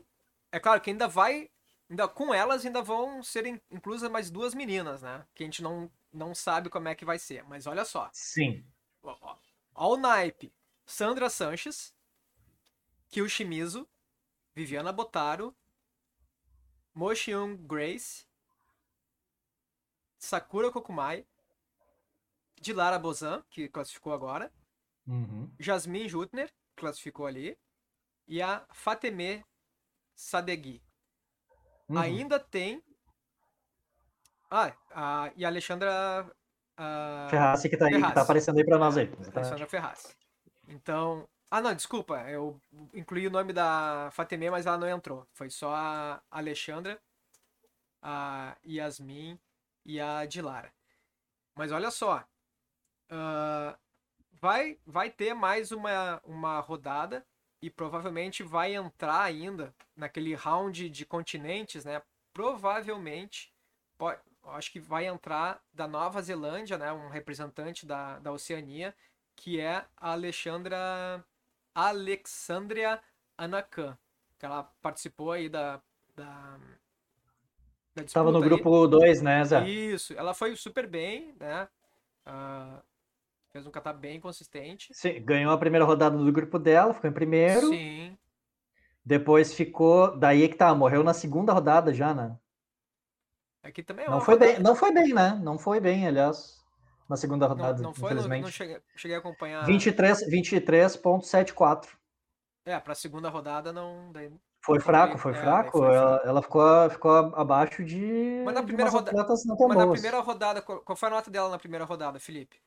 É 0.51 0.59
claro 0.59 0.79
que 0.79 0.91
ainda 0.91 1.07
vai. 1.07 1.49
Ainda, 1.93 2.07
com 2.07 2.33
elas 2.33 2.65
ainda 2.65 2.81
vão 2.81 3.21
ser 3.21 3.45
inclusas 3.69 4.09
mais 4.09 4.31
duas 4.31 4.55
meninas, 4.55 5.03
né? 5.03 5.27
Que 5.35 5.43
a 5.43 5.45
gente 5.45 5.61
não, 5.61 5.91
não 6.11 6.33
sabe 6.33 6.67
como 6.67 6.87
é 6.87 6.95
que 6.95 7.05
vai 7.05 7.19
ser. 7.19 7.43
Mas 7.43 7.67
olha 7.67 7.85
só. 7.85 8.09
Sim. 8.11 8.65
Ó, 9.03 9.15
ó, 9.21 9.37
ó 9.75 9.93
o 9.93 9.97
naipe. 9.97 10.51
Sandra 10.87 11.29
Sanches, 11.29 11.93
Kyo 13.09 13.29
Shimizu, 13.29 13.87
Viviana 14.55 14.91
Botaro, 14.91 15.55
Mochion 16.95 17.55
Grace, 17.57 18.25
Sakura 20.17 20.71
Kokumai, 20.71 21.27
Dilara 22.59 22.97
Bozan, 22.97 23.43
que 23.51 23.69
classificou 23.69 24.13
agora, 24.13 24.51
uhum. 25.05 25.47
Jasmine 25.59 26.09
Jutner, 26.09 26.51
classificou 26.75 27.27
ali, 27.27 27.55
e 28.27 28.41
a 28.41 28.65
Fateme 28.71 29.45
Sadegui. 30.15 30.81
Uhum. 31.89 31.97
Ainda 31.97 32.39
tem. 32.39 32.81
Ah, 34.49 34.73
a, 34.91 35.31
e 35.35 35.43
a 35.43 35.47
Alexandra. 35.47 36.25
A... 36.77 37.27
Ferraz, 37.29 37.61
que 37.61 37.77
tá, 37.77 37.85
aí, 37.87 37.93
que 37.93 38.13
tá 38.13 38.21
aparecendo 38.21 38.57
aí 38.57 38.65
para 38.65 38.77
nós 38.77 38.97
aí. 38.97 39.11
Alexandra 39.35 39.67
Ferraz. 39.67 40.15
Então, 40.67 41.27
ah, 41.55 41.61
não, 41.61 41.73
desculpa. 41.75 42.15
Eu 42.29 42.59
incluí 42.93 43.27
o 43.27 43.31
nome 43.31 43.53
da 43.53 44.09
Fateme, 44.11 44.49
mas 44.49 44.65
ela 44.65 44.77
não 44.77 44.89
entrou. 44.89 45.27
Foi 45.33 45.51
só 45.51 45.73
a 45.75 46.21
Alexandra, 46.31 46.99
a 48.01 48.57
Yasmin 48.65 49.39
e 49.85 49.99
a 49.99 50.25
Dilara. 50.25 50.73
Mas 51.55 51.71
olha 51.71 51.91
só. 51.91 52.25
Uh, 53.11 53.77
vai, 54.31 54.79
vai 54.83 55.11
ter 55.11 55.35
mais 55.35 55.71
uma, 55.71 56.19
uma 56.25 56.59
rodada 56.59 57.23
e 57.63 57.69
provavelmente 57.69 58.43
vai 58.43 58.75
entrar 58.75 59.21
ainda 59.21 59.73
naquele 59.95 60.35
round 60.35 60.89
de 60.89 61.05
continentes, 61.05 61.85
né? 61.85 62.01
Provavelmente, 62.33 63.53
pode, 63.97 64.19
acho 64.47 64.69
que 64.69 64.81
vai 64.81 65.05
entrar 65.05 65.63
da 65.73 65.87
Nova 65.87 66.21
Zelândia, 66.21 66.77
né? 66.77 66.91
Um 66.91 67.07
representante 67.07 67.85
da, 67.85 68.19
da 68.19 68.33
Oceania, 68.33 68.93
que 69.33 69.61
é 69.61 69.85
a 69.95 70.11
Alexandra 70.11 71.23
Alexandria 71.73 73.01
Anakan, 73.37 73.97
que 74.37 74.45
ela 74.45 74.63
participou 74.81 75.31
aí 75.31 75.47
da, 75.47 75.81
da, 76.17 76.59
da 77.95 78.03
Tava 78.03 78.29
no 78.29 78.41
grupo 78.41 78.87
2, 78.87 79.21
né, 79.21 79.45
Zé? 79.45 79.69
Isso, 79.69 80.13
ela 80.15 80.33
foi 80.33 80.53
super 80.57 80.85
bem, 80.85 81.33
né? 81.39 81.69
Uh, 82.27 82.83
fez 83.53 83.65
um 83.65 83.71
kata 83.71 83.93
bem 83.93 84.19
consistente. 84.19 84.93
Sim, 84.93 85.23
ganhou 85.23 85.53
a 85.53 85.57
primeira 85.57 85.85
rodada 85.85 86.17
do 86.17 86.31
grupo 86.33 86.59
dela, 86.59 86.93
ficou 86.93 87.09
em 87.09 87.13
primeiro. 87.13 87.69
Sim. 87.69 88.17
Depois 89.05 89.53
ficou. 89.53 90.17
Daí 90.17 90.43
é 90.43 90.47
que 90.49 90.55
tá, 90.55 90.75
morreu 90.75 91.03
na 91.03 91.13
segunda 91.13 91.53
rodada 91.53 91.93
já, 91.93 92.13
né? 92.13 92.37
Aqui 93.63 93.81
também 93.81 94.05
é 94.05 94.09
não 94.09 94.19
foi 94.19 94.33
rodada... 94.33 94.51
bem, 94.51 94.61
Não 94.61 94.75
foi 94.75 94.91
bem, 94.91 95.13
né? 95.13 95.39
Não 95.41 95.57
foi 95.57 95.79
bem, 95.79 96.05
aliás 96.05 96.61
na 97.07 97.17
segunda 97.17 97.45
rodada, 97.45 97.77
não, 97.77 97.89
não 97.89 97.93
foi, 97.93 98.11
infelizmente. 98.11 98.41
Não, 98.41 98.47
não 98.47 98.51
cheguei, 98.51 98.81
cheguei, 98.95 99.15
a 99.15 99.19
acompanhar. 99.19 99.65
23,74. 99.67 100.29
23 100.29 100.95
é, 102.65 102.79
para 102.79 102.93
a 102.93 102.95
segunda 102.95 103.29
rodada 103.29 103.73
não. 103.73 104.11
Daí... 104.11 104.31
Foi 104.65 104.79
fraco, 104.79 105.17
foi 105.17 105.33
é, 105.33 105.35
fraco. 105.35 105.77
Foi 105.77 105.93
ela, 105.93 106.09
fraco. 106.09 106.27
ela 106.27 106.41
ficou, 106.41 106.89
ficou 106.89 107.11
abaixo 107.35 107.83
de. 107.83 108.41
Mas 108.45 108.55
na 108.55 108.63
primeira, 108.63 108.89
roda... 108.89 109.11
mas 109.13 109.77
na 109.77 109.91
primeira 109.91 110.19
rodada, 110.21 110.61
qual 110.61 110.95
foi 110.95 111.07
a 111.09 111.11
nota 111.11 111.29
dela 111.29 111.49
na 111.49 111.59
primeira 111.59 111.83
rodada, 111.83 112.19
Felipe? 112.19 112.61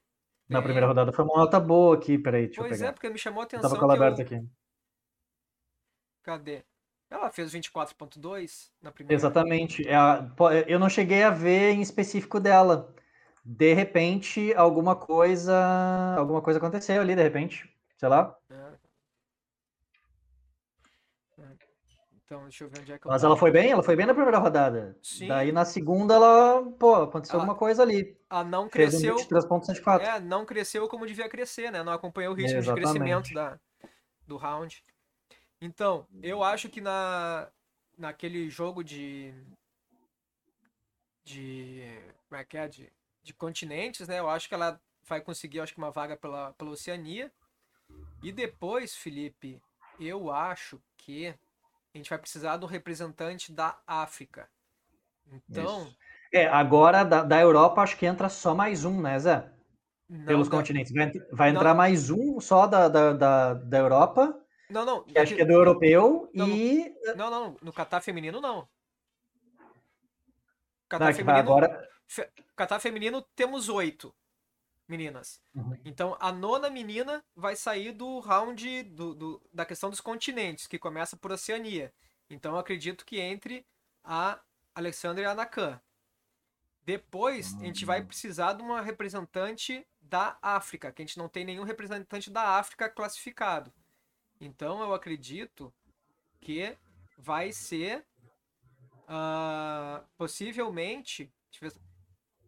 Na 0.49 0.59
é... 0.61 0.63
primeira 0.63 0.87
rodada 0.87 1.13
foi 1.13 1.25
uma 1.25 1.37
nota 1.37 1.59
boa 1.59 1.97
aqui, 1.97 2.17
peraí, 2.19 2.47
deixa 2.47 2.61
pois 2.61 2.73
eu 2.73 2.79
pegar. 2.79 2.89
é, 2.89 2.93
porque 2.93 3.09
me 3.09 3.19
chamou 3.19 3.41
a 3.41 3.45
atenção. 3.45 3.65
Eu 3.65 3.69
tava 3.69 3.79
com 3.79 3.85
ela 3.85 3.95
aberta 3.95 4.23
eu... 4.23 4.27
aqui. 4.27 4.49
Cadê? 6.23 6.65
Ela 7.09 7.31
fez 7.31 7.53
24.2 7.53 8.71
na 8.83 8.91
primeira. 8.91 9.15
Exatamente. 9.15 9.87
É 9.89 9.97
eu 10.67 10.79
não 10.79 10.89
cheguei 10.89 11.23
a 11.23 11.31
ver 11.31 11.71
em 11.71 11.81
específico 11.81 12.41
dela 12.41 12.93
de 13.45 13.73
repente 13.75 14.53
alguma 14.55 14.97
coisa 14.97 16.17
alguma 16.19 16.43
coisa 16.43 16.59
aconteceu 16.59 17.01
ali 17.01 17.15
de 17.15 17.23
repente 17.23 17.73
sei 17.97 18.09
lá 18.09 18.37
é. 18.51 18.55
É. 18.55 18.66
então 22.27 22.43
deixa 22.43 22.65
eu 22.65 22.69
ver 22.69 22.81
onde 22.81 22.93
é 22.93 22.99
que 22.99 23.09
mas 23.09 23.25
ela 23.25 23.37
foi 23.37 23.51
bem 23.51 23.71
ela 23.71 23.83
foi 23.83 23.97
bem 23.97 24.05
na 24.05 24.13
primeira 24.13 24.39
rodada 24.39 24.99
Sim. 25.03 25.29
daí 25.29 25.51
na 25.53 25.65
segunda 25.65 26.15
ela 26.15 26.63
pô 26.79 26.97
aconteceu 26.97 27.37
alguma 27.37 27.55
coisa 27.55 27.83
ali 27.83 28.15
a 28.29 28.45
não 28.45 28.69
cresceu 28.69 29.17
um 29.17 30.03
é 30.03 30.21
não 30.21 30.45
cresceu 30.45 30.87
como 30.89 31.07
devia 31.07 31.29
crescer 31.29 31.73
né 31.73 31.83
não 31.83 31.93
acompanhou 31.93 32.35
o 32.35 32.37
ritmo 32.37 32.59
Exatamente. 32.59 32.85
de 32.85 32.93
crescimento 32.93 33.33
da 33.33 33.59
do 34.27 34.37
round 34.37 34.85
então 35.61 36.07
eu 36.23 36.43
acho 36.43 36.69
que 36.69 36.81
na 36.81 37.49
naquele 37.97 38.51
jogo 38.51 38.85
de 38.85 39.33
de 41.25 41.83
como 42.29 42.41
é 42.41 42.45
que 42.45 42.59
é 42.59 42.69
de 42.69 42.93
de 43.27 43.35
continentes, 43.35 44.07
né? 44.07 44.21
Eu 44.21 44.31
acho 44.31 44.49
que 44.49 44.55
ela 44.55 44.81
vai 45.05 45.21
conseguir, 45.21 45.61
acho 45.61 45.73
que 45.73 45.79
uma 45.79 45.91
vaga 45.91 46.17
pela, 46.17 46.53
pela 46.53 46.71
Oceania. 46.71 47.31
E 48.23 48.31
depois, 48.31 48.95
Felipe, 48.95 49.61
eu 49.99 50.31
acho 50.31 50.81
que 50.97 51.35
a 51.97 51.99
gente 51.99 52.11
vai 52.11 52.19
precisar 52.19 52.57
do 52.57 52.67
representante 52.67 53.53
da 53.53 53.79
África. 53.87 54.49
Então. 55.33 55.83
Isso. 55.83 55.97
É, 56.33 56.47
agora 56.47 57.05
da, 57.05 57.23
da 57.23 57.41
Europa 57.41 57.81
acho 57.81 57.97
que 57.97 58.07
entra 58.07 58.29
só 58.29 58.55
mais 58.55 58.85
um, 58.85 59.01
né, 59.01 59.19
Zé? 59.19 59.51
Não, 60.09 60.27
Pelos 60.27 60.49
continentes. 60.49 60.93
Vai, 60.93 61.11
vai 61.33 61.51
entrar 61.51 61.71
não. 61.71 61.77
mais 61.77 62.11
um 62.11 62.39
só 62.41 62.67
da, 62.67 62.89
da, 62.89 63.13
da, 63.13 63.55
da 63.55 63.79
Europa. 63.79 64.39
Não, 64.69 64.85
não. 64.85 65.05
Que 65.05 65.19
acho 65.19 65.35
que 65.35 65.43
é 65.43 65.45
do 65.45 65.53
europeu 65.53 66.31
e. 66.35 66.95
Não, 67.17 67.31
não, 67.31 67.57
no 67.63 67.73
Catar 67.73 68.01
feminino 68.01 68.41
não. 68.41 68.69
Catar 70.89 71.15
feminino. 71.15 71.39
Agora... 71.39 71.89
Catar 72.55 72.79
feminino 72.79 73.23
temos 73.35 73.69
oito 73.69 74.15
meninas. 74.89 75.41
Uhum. 75.55 75.79
Então 75.85 76.17
a 76.21 76.33
nona 76.33 76.71
menina 76.71 77.25
vai 77.35 77.57
sair 77.57 77.93
do 77.93 78.21
round 78.21 78.83
do, 78.85 79.15
do, 79.15 79.43
da 79.53 79.65
questão 79.65 79.91
dos 79.91 80.01
continentes, 80.01 80.67
que 80.67 80.79
começa 80.79 81.17
por 81.17 81.33
Oceania. 81.33 81.93
Então 82.31 82.53
eu 82.53 82.59
acredito 82.59 83.05
que 83.05 83.19
entre 83.19 83.67
a 84.05 84.41
Alexandra 84.75 85.23
e 85.23 85.27
a 85.27 85.33
Anakan. 85.33 85.81
Depois 86.85 87.53
uhum. 87.53 87.61
a 87.61 87.65
gente 87.65 87.85
vai 87.85 88.01
hum. 88.01 88.07
precisar 88.07 88.53
de 88.53 88.63
uma 88.63 88.81
representante 88.81 89.87
da 90.01 90.39
África, 90.41 90.93
que 90.93 91.03
a 91.03 91.05
gente 91.05 91.19
não 91.19 91.29
tem 91.29 91.45
nenhum 91.45 91.65
representante 91.65 92.31
da 92.31 92.59
África 92.59 92.89
classificado. 92.89 93.73
Então 94.41 94.81
eu 94.81 94.95
acredito 94.95 95.75
que 96.41 96.77
vai 97.19 97.51
ser 97.51 98.07
uh, 99.09 100.07
possivelmente 100.17 101.33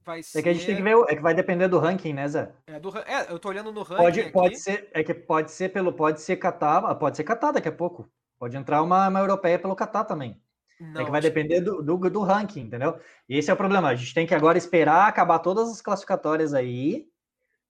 vai 0.09 0.23
ser. 0.23 0.39
É 0.39 0.43
que 0.43 0.49
a 0.49 0.53
gente 0.55 0.67
tem 0.67 0.77
que 0.77 0.83
ver, 0.83 0.97
é 1.09 1.15
que 1.15 1.23
vai 1.23 1.35
depender 1.35 1.69
do 1.69 1.79
ranking, 1.79 2.15
né, 2.15 2.27
Zé? 2.27 2.51
É, 2.67 2.81
do, 2.81 2.97
é 2.99 3.27
eu 3.31 3.39
tô 3.39 3.49
olhando 3.49 3.71
no 3.71 3.83
ranking. 3.83 4.03
Pode, 4.03 4.21
aqui. 4.21 4.31
pode 4.31 4.59
ser, 4.59 4.89
é 4.93 5.05
que 5.05 5.13
pode 5.13 5.51
ser 5.51 5.69
pelo, 5.69 5.93
pode 5.93 6.21
ser 6.21 6.37
catar, 6.37 6.95
pode 6.95 7.17
ser 7.17 7.25
catar 7.25 7.53
daqui 7.53 7.69
a 7.69 7.73
pouco. 7.73 8.11
Pode 8.39 8.57
entrar 8.57 8.83
uma, 8.83 9.09
uma 9.09 9.21
europeia 9.21 9.59
pelo 9.59 9.75
Catar 9.75 10.05
também. 10.05 10.41
Não, 10.81 11.01
é 11.01 11.05
que 11.05 11.11
vai 11.11 11.21
depender 11.21 11.61
do, 11.61 11.83
do, 11.83 11.97
do, 12.09 12.23
ranking, 12.23 12.61
entendeu? 12.61 13.01
E 13.29 13.37
esse 13.37 13.51
é 13.51 13.53
o 13.53 13.57
problema. 13.57 13.89
A 13.89 13.97
gente 13.97 14.15
tem 14.15 14.29
que 14.29 14.35
agora 14.35 14.57
esperar 14.57 15.09
acabar 15.09 15.41
todas 15.41 15.69
as 15.69 15.81
classificatórias 15.81 16.55
aí 16.55 17.09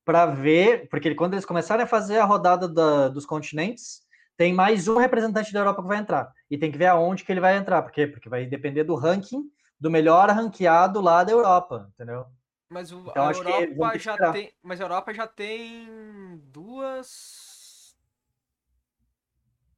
para 0.05 0.27
ver, 0.27 0.89
porque 0.91 1.15
quando 1.15 1.33
eles 1.33 1.47
começarem 1.47 1.85
a 1.85 1.87
fazer 1.87 2.19
a 2.19 2.27
rodada 2.27 2.69
da, 2.69 3.09
dos 3.09 3.25
continentes, 3.25 4.03
tem 4.37 4.53
mais 4.53 4.89
um 4.89 4.99
representante 4.99 5.55
da 5.55 5.61
Europa 5.61 5.81
que 5.81 5.89
vai 5.89 5.97
entrar. 5.97 6.31
E 6.51 6.59
tem 6.59 6.71
que 6.71 6.77
ver 6.77 6.87
aonde 6.87 7.25
que 7.25 7.33
ele 7.33 7.41
vai 7.41 7.57
entrar. 7.57 7.81
Por 7.81 7.93
quê? 7.93 8.07
Porque 8.07 8.29
vai 8.29 8.45
depender 8.45 8.85
do 8.85 8.95
ranking 8.95 9.51
do 9.81 9.91
melhor 9.91 10.29
ranqueado 10.31 11.01
lá 11.01 11.23
da 11.23 11.33
Europa, 11.33 11.91
entendeu? 11.95 12.27
Mas 12.69 12.93
o, 12.93 13.01
então, 13.01 13.27
a 13.27 13.33
Europa 13.33 13.99
já 13.99 14.33
tem, 14.33 14.53
mas 14.63 14.81
a 14.81 14.85
Europa 14.85 15.15
já 15.15 15.27
tem 15.27 16.39
duas, 16.45 17.97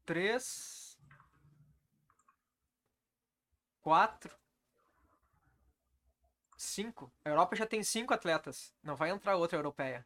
três, 0.04 0.98
quatro, 3.80 4.34
cinco. 6.56 7.12
A 7.24 7.28
Europa 7.28 7.54
já 7.54 7.66
tem 7.66 7.82
cinco 7.82 8.12
atletas. 8.12 8.74
Não 8.82 8.96
vai 8.96 9.10
entrar 9.10 9.36
outra 9.36 9.58
europeia. 9.58 10.04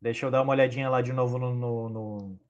Deixa 0.00 0.24
eu 0.24 0.30
dar 0.30 0.42
uma 0.42 0.52
olhadinha 0.52 0.88
lá 0.88 1.02
de 1.02 1.12
novo 1.12 1.38
no, 1.38 1.54
no, 1.54 1.88
no 1.88 2.40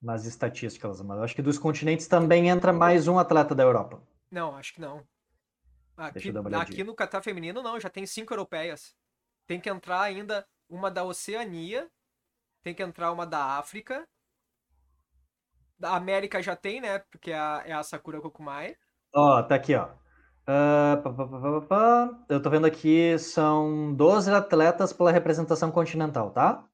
nas 0.00 0.24
estatísticas, 0.24 1.00
mas 1.00 1.20
acho 1.20 1.34
que 1.34 1.42
dos 1.42 1.58
continentes 1.58 2.08
também 2.08 2.48
entra 2.48 2.72
mais 2.72 3.06
um 3.06 3.18
atleta 3.18 3.54
da 3.54 3.62
Europa. 3.62 4.02
Não, 4.32 4.56
acho 4.56 4.72
que 4.72 4.80
não. 4.80 5.06
Aqui, 5.94 6.32
aqui 6.58 6.82
no 6.82 6.94
Catar 6.94 7.22
feminino 7.22 7.62
não, 7.62 7.78
já 7.78 7.90
tem 7.90 8.06
cinco 8.06 8.32
europeias. 8.32 8.96
Tem 9.46 9.60
que 9.60 9.68
entrar 9.68 10.00
ainda 10.00 10.48
uma 10.66 10.90
da 10.90 11.04
Oceania, 11.04 11.86
tem 12.62 12.74
que 12.74 12.82
entrar 12.82 13.12
uma 13.12 13.26
da 13.26 13.58
África. 13.58 14.08
Da 15.78 15.94
América 15.94 16.42
já 16.42 16.56
tem, 16.56 16.80
né? 16.80 17.00
Porque 17.10 17.30
é 17.30 17.38
a, 17.38 17.62
é 17.66 17.72
a 17.72 17.82
Sakura 17.82 18.22
Kokumai. 18.22 18.74
Ó, 19.14 19.38
oh, 19.38 19.42
tá 19.42 19.54
aqui, 19.54 19.74
ó. 19.74 19.90
Uh, 20.44 21.02
pá, 21.02 21.12
pá, 21.12 21.60
pá, 21.68 22.24
Eu 22.28 22.40
tô 22.40 22.48
vendo 22.48 22.66
aqui, 22.66 23.18
são 23.18 23.94
12 23.94 24.32
atletas 24.32 24.94
pela 24.94 25.12
representação 25.12 25.70
continental, 25.70 26.30
tá? 26.30 26.66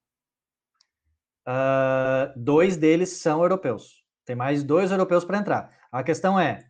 Uh, 1.45 2.31
dois 2.37 2.77
deles 2.77 3.17
são 3.17 3.41
europeus. 3.41 4.01
Tem 4.23 4.35
mais 4.35 4.63
dois 4.63 4.91
europeus 4.91 5.25
para 5.25 5.39
entrar. 5.39 5.77
A 5.91 6.03
questão 6.03 6.39
é: 6.39 6.68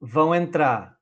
vão 0.00 0.34
entrar. 0.34 0.96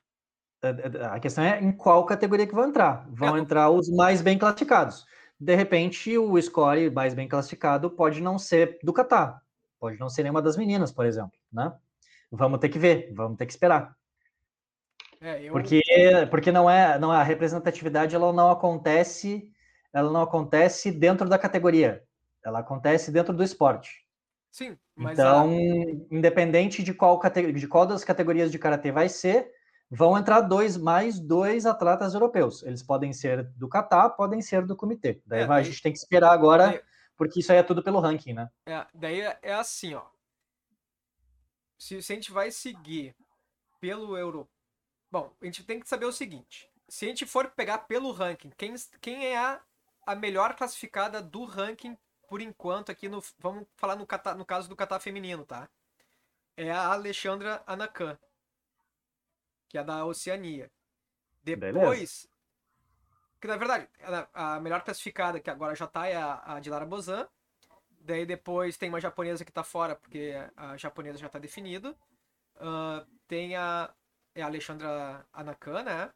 A 1.11 1.21
questão 1.21 1.45
é 1.45 1.61
em 1.61 1.73
qual 1.73 2.07
categoria 2.07 2.47
que 2.47 2.55
vão 2.55 2.69
entrar. 2.69 3.07
Vão 3.11 3.37
é. 3.37 3.41
entrar 3.41 3.71
os 3.71 3.89
mais 3.91 4.23
bem 4.23 4.39
classificados. 4.39 5.05
De 5.39 5.55
repente, 5.55 6.17
o 6.17 6.41
score 6.41 6.91
mais 6.91 7.13
bem 7.13 7.29
classificado 7.29 7.91
pode 7.91 8.21
não 8.21 8.39
ser 8.39 8.79
do 8.83 8.93
Catar. 8.93 9.43
Pode 9.79 9.99
não 9.99 10.09
ser 10.09 10.23
nenhuma 10.23 10.41
das 10.41 10.57
meninas, 10.57 10.91
por 10.91 11.05
exemplo. 11.05 11.39
Né? 11.53 11.73
Vamos 12.31 12.59
ter 12.59 12.69
que 12.69 12.79
ver, 12.79 13.13
vamos 13.15 13.37
ter 13.37 13.45
que 13.47 13.53
esperar. 13.53 13.95
É, 15.21 15.43
eu... 15.43 15.53
Porque, 15.53 15.83
porque 16.31 16.53
não 16.53 16.69
é, 16.69 16.99
não 16.99 17.13
é, 17.13 17.17
a 17.17 17.23
representatividade 17.23 18.15
ela 18.15 18.33
não 18.33 18.51
acontece, 18.51 19.51
ela 19.93 20.11
não 20.11 20.23
acontece 20.23 20.91
dentro 20.91 21.29
da 21.29 21.39
categoria, 21.39 22.03
ela 22.45 22.61
acontece 22.61 23.11
dentro 23.11 23.33
do 23.33 23.43
esporte. 23.43 24.05
Sim, 24.51 24.77
mas 24.97 25.19
então, 25.19 25.51
a... 25.51 26.15
independente 26.15 26.83
de 26.83 26.95
qual, 26.95 27.21
de 27.55 27.69
qual 27.69 27.87
das 27.87 28.05
categorias 28.05 28.53
de 28.53 28.59
karatê 28.59 28.93
vai 28.93 29.09
ser, 29.09 29.51
vão 29.91 30.17
entrar 30.17 30.41
dois 30.41 30.77
mais 30.77 31.19
dois 31.19 31.67
atletas 31.67 32.15
europeus. 32.15 32.63
Eles 32.63 32.83
podem 32.83 33.13
ser 33.13 33.45
do 33.57 33.69
Catar, 33.69 34.11
podem 34.11 34.41
ser 34.41 34.65
do 34.65 34.77
comitê. 34.77 35.21
Daí, 35.27 35.43
é, 35.43 35.47
daí... 35.47 35.61
a 35.61 35.63
gente 35.63 35.83
tem 35.83 35.93
que 35.93 35.99
esperar 35.99 36.33
agora, 36.33 36.69
daí... 36.69 36.83
porque 37.17 37.41
isso 37.41 37.53
aí 37.53 37.59
é 37.59 37.63
tudo 37.63 37.83
pelo 37.83 38.01
ranking, 38.01 38.35
né? 38.35 38.49
É, 38.67 38.87
daí 38.95 39.21
é, 39.21 39.39
é 39.43 39.55
assim, 39.55 39.95
ó. 39.95 40.05
Se, 41.79 42.01
se 42.01 42.13
a 42.13 42.15
gente 42.17 42.33
vai 42.33 42.51
seguir 42.51 43.15
pelo 43.81 44.17
euro, 44.17 44.49
bom, 45.11 45.33
a 45.43 45.45
gente 45.45 45.65
tem 45.65 45.81
que 45.81 45.89
saber 45.89 46.07
o 46.07 46.13
seguinte: 46.13 46.71
se 46.89 47.05
a 47.05 47.09
gente 47.09 47.27
for 47.27 47.51
pegar 47.51 47.79
pelo 47.79 48.13
ranking, 48.13 48.51
quem, 48.57 48.75
quem 49.01 49.27
é 49.27 49.37
a, 49.37 49.61
a 50.07 50.15
melhor 50.15 50.55
classificada 50.55 51.21
do 51.21 51.45
ranking 51.45 51.97
por 52.35 52.41
enquanto, 52.41 52.91
aqui 52.91 53.09
no. 53.09 53.23
Vamos 53.39 53.65
falar 53.77 53.95
no, 53.95 54.05
kata, 54.05 54.35
no 54.35 54.45
caso 54.45 54.69
do 54.69 54.75
kata 54.75 54.99
feminino, 54.99 55.45
tá? 55.45 55.69
É 56.57 56.69
a 56.69 56.89
Alexandra 56.89 57.63
Anakan, 57.65 58.19
que 59.69 59.79
é 59.79 59.85
da 59.85 60.05
Oceania. 60.05 60.69
Depois. 61.45 61.73
Beleza. 61.73 62.29
Que 63.41 63.47
na 63.47 63.57
verdade, 63.57 63.89
a 64.33 64.59
melhor 64.59 64.83
classificada, 64.83 65.39
que 65.39 65.49
agora 65.49 65.77
já 65.77 65.87
tá, 65.87 66.09
é 66.09 66.17
a, 66.17 66.57
a 66.57 66.59
Dilara 66.59 66.85
Bozan. 66.85 67.29
Daí 68.01 68.27
depois 68.27 68.77
tem 68.77 68.89
uma 68.89 69.01
japonesa 69.01 69.45
que 69.45 69.53
tá 69.53 69.63
fora, 69.63 69.95
porque 69.95 70.33
a 70.57 70.77
japonesa 70.77 71.19
já 71.19 71.29
tá 71.29 71.39
definido. 71.39 71.97
Uh, 72.57 73.07
tem 73.29 73.55
a, 73.55 73.95
é 74.35 74.43
a 74.43 74.47
Alexandra 74.47 75.25
Anakan, 75.33 75.85
né? 75.85 76.13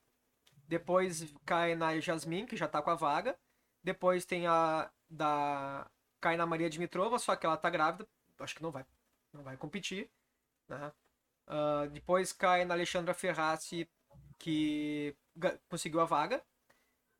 Depois 0.67 1.33
cai 1.45 1.77
na 1.77 1.97
Jasmine, 2.01 2.49
que 2.49 2.57
já 2.57 2.67
tá 2.67 2.83
com 2.83 2.91
a 2.91 2.97
vaga. 2.97 3.39
Depois 3.85 4.25
tem 4.25 4.49
a 4.49 4.91
da 5.09 5.89
cai 6.21 6.37
na 6.37 6.47
Maria 6.47 6.71
Dimitrova, 6.71 7.19
só 7.19 7.37
que 7.37 7.47
ela 7.47 7.57
tá 7.57 7.71
grávida, 7.71 8.09
acho 8.39 8.55
que 8.55 8.63
não 8.63 8.71
vai, 8.71 8.85
não 9.33 9.43
vai 9.43 9.57
competir, 9.57 10.11
né? 10.69 10.93
Uh, 11.47 11.89
depois 11.91 12.33
cai 12.33 12.65
na 12.65 12.75
Alexandra 12.75 13.15
Ferrazzi, 13.15 13.89
que 14.39 15.17
conseguiu 15.69 16.01
a 16.01 16.05
vaga. 16.05 16.45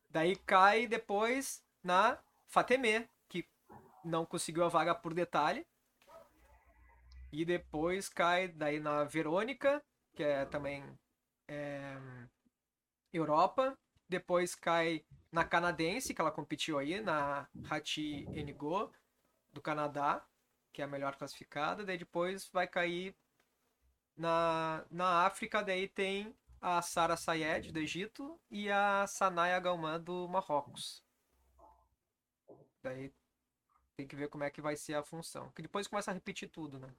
Daí 0.09 0.35
cai 0.35 0.87
depois 0.87 1.63
na 1.83 2.17
Fateme, 2.47 3.09
que 3.27 3.47
não 4.03 4.25
conseguiu 4.25 4.63
a 4.63 4.69
vaga 4.69 4.93
por 4.93 5.13
detalhe. 5.13 5.65
E 7.31 7.45
depois 7.45 8.09
cai 8.09 8.47
daí 8.47 8.79
na 8.79 9.03
Verônica, 9.03 9.83
que 10.15 10.23
é 10.23 10.45
também 10.45 10.83
é, 11.47 11.97
Europa. 13.13 13.77
Depois 14.09 14.55
cai 14.55 15.05
na 15.31 15.45
canadense, 15.45 16.13
que 16.13 16.19
ela 16.19 16.31
competiu 16.31 16.79
aí, 16.79 16.99
na 16.99 17.47
Hati 17.69 18.27
Enigo, 18.33 18.91
do 19.53 19.61
Canadá, 19.61 20.25
que 20.73 20.81
é 20.81 20.85
a 20.85 20.87
melhor 20.87 21.15
classificada. 21.15 21.85
Daí 21.85 21.97
depois 21.97 22.49
vai 22.51 22.67
cair 22.67 23.15
na, 24.17 24.83
na 24.89 25.25
África, 25.25 25.63
daí 25.63 25.87
tem 25.87 26.35
a 26.59 26.81
Sara 26.81 27.15
Sayed, 27.15 27.71
do 27.71 27.79
Egito, 27.79 28.39
e 28.49 28.69
a 28.69 29.05
Sanaya 29.07 29.59
Galman, 29.59 30.01
do 30.01 30.27
Marrocos. 30.27 31.03
Daí 32.81 33.13
tem 33.95 34.07
que 34.07 34.15
ver 34.15 34.27
como 34.29 34.43
é 34.43 34.49
que 34.49 34.61
vai 34.61 34.75
ser 34.75 34.95
a 34.95 35.03
função. 35.03 35.51
Que 35.55 35.61
depois 35.61 35.87
começa 35.87 36.09
a 36.09 36.13
repetir 36.13 36.49
tudo, 36.49 36.79
né? 36.79 36.89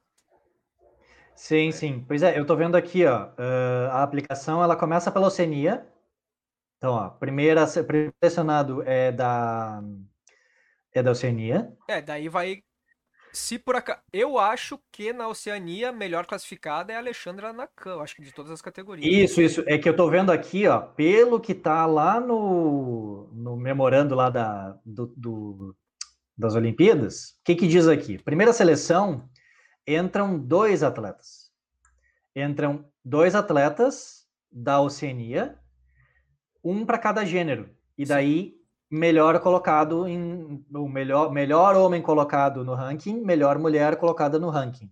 Sim, 1.35 1.71
sim. 1.71 2.05
Pois 2.07 2.23
é, 2.23 2.37
eu 2.37 2.45
tô 2.45 2.55
vendo 2.55 2.75
aqui, 2.75 3.05
ó, 3.05 3.31
a 3.91 4.03
aplicação, 4.03 4.63
ela 4.63 4.75
começa 4.75 5.11
pela 5.11 5.27
Oceania, 5.27 5.87
então, 6.81 6.93
ó, 6.93 7.09
primeira, 7.09 7.67
primeiro 7.67 8.11
selecionado 8.19 8.81
é 8.81 9.11
da 9.11 9.83
é 10.91 11.03
da 11.03 11.11
Oceania. 11.11 11.71
É, 11.87 12.01
daí 12.01 12.27
vai 12.27 12.63
se 13.31 13.59
por 13.59 13.75
acaso, 13.75 13.99
eu 14.11 14.39
acho 14.39 14.79
que 14.91 15.13
na 15.13 15.27
Oceania 15.27 15.89
a 15.89 15.93
melhor 15.93 16.25
classificada 16.25 16.91
é 16.91 16.95
a 16.95 16.99
Alexandra 16.99 17.53
Nakan, 17.53 17.91
eu 17.91 18.01
acho 18.01 18.15
que 18.15 18.23
de 18.23 18.33
todas 18.33 18.51
as 18.51 18.63
categorias. 18.63 19.05
Isso, 19.05 19.43
isso. 19.43 19.63
É 19.67 19.77
que 19.77 19.87
eu 19.87 19.95
tô 19.95 20.09
vendo 20.09 20.31
aqui, 20.31 20.67
ó, 20.67 20.79
pelo 20.79 21.39
que 21.39 21.53
tá 21.53 21.85
lá 21.85 22.19
no, 22.19 23.29
no 23.31 23.55
memorando 23.55 24.15
lá 24.15 24.31
da, 24.31 24.75
do, 24.83 25.05
do 25.15 25.75
das 26.35 26.55
Olimpíadas, 26.55 27.35
o 27.41 27.43
que 27.45 27.53
que 27.53 27.67
diz 27.67 27.87
aqui? 27.87 28.17
Primeira 28.17 28.51
seleção, 28.53 29.29
entram 29.87 30.39
dois 30.39 30.81
atletas. 30.81 31.51
Entram 32.35 32.83
dois 33.05 33.35
atletas 33.35 34.25
da 34.51 34.81
Oceania 34.81 35.61
um 36.63 36.85
para 36.85 36.97
cada 36.97 37.25
gênero. 37.25 37.69
E 37.97 38.05
daí, 38.05 38.55
melhor 38.89 39.39
colocado 39.39 40.07
em. 40.07 40.63
O 40.73 40.87
melhor, 40.87 41.31
melhor 41.31 41.75
homem 41.75 42.01
colocado 42.01 42.63
no 42.63 42.73
ranking, 42.73 43.21
melhor 43.21 43.57
mulher 43.57 43.95
colocada 43.95 44.39
no 44.39 44.49
ranking. 44.49 44.91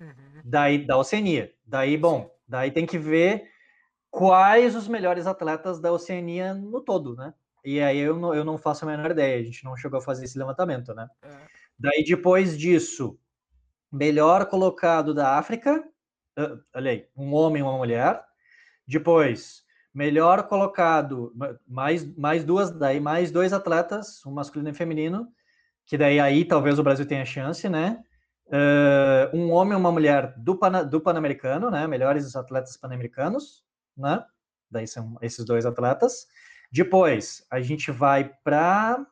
Uhum. 0.00 0.42
Daí, 0.44 0.84
da 0.84 0.98
Oceania. 0.98 1.52
Daí, 1.64 1.96
bom, 1.96 2.30
daí 2.46 2.70
tem 2.70 2.86
que 2.86 2.98
ver 2.98 3.50
quais 4.10 4.74
os 4.74 4.88
melhores 4.88 5.26
atletas 5.26 5.80
da 5.80 5.92
Oceania 5.92 6.54
no 6.54 6.80
todo, 6.80 7.14
né? 7.14 7.34
E 7.64 7.80
aí 7.80 7.98
eu 7.98 8.16
não, 8.16 8.34
eu 8.34 8.44
não 8.44 8.56
faço 8.56 8.84
a 8.84 8.88
menor 8.88 9.10
ideia, 9.10 9.40
a 9.40 9.42
gente 9.42 9.64
não 9.64 9.76
chegou 9.76 9.98
a 9.98 10.02
fazer 10.02 10.24
esse 10.24 10.38
levantamento, 10.38 10.94
né? 10.94 11.08
É. 11.22 11.28
Daí, 11.78 12.04
depois 12.04 12.56
disso, 12.56 13.18
melhor 13.92 14.46
colocado 14.46 15.12
da 15.12 15.36
África, 15.36 15.84
uh, 16.38 16.62
olha 16.74 16.92
aí, 16.92 17.08
um 17.16 17.34
homem 17.34 17.60
e 17.60 17.62
uma 17.62 17.76
mulher. 17.76 18.22
Depois, 18.86 19.65
melhor 19.96 20.46
colocado, 20.46 21.32
mais, 21.66 22.04
mais 22.18 22.44
duas, 22.44 22.70
daí 22.70 23.00
mais 23.00 23.30
dois 23.30 23.54
atletas, 23.54 24.24
um 24.26 24.30
masculino 24.30 24.68
e 24.68 24.74
feminino, 24.74 25.26
que 25.86 25.96
daí 25.96 26.20
aí 26.20 26.44
talvez 26.44 26.78
o 26.78 26.82
Brasil 26.82 27.06
tenha 27.06 27.24
chance, 27.24 27.66
né? 27.66 27.98
Uh, 28.48 29.34
um 29.34 29.50
homem 29.52 29.72
e 29.72 29.76
uma 29.76 29.90
mulher 29.90 30.34
do, 30.36 30.54
Pan, 30.54 30.84
do 30.84 31.00
Pan-Americano, 31.00 31.70
né? 31.70 31.86
Melhores 31.86 32.36
atletas 32.36 32.76
pan-americanos, 32.76 33.64
né? 33.96 34.22
Daí 34.70 34.86
são 34.86 35.16
esses 35.22 35.46
dois 35.46 35.64
atletas. 35.64 36.26
Depois 36.70 37.46
a 37.50 37.62
gente 37.62 37.90
vai 37.90 38.30
para 38.44 39.02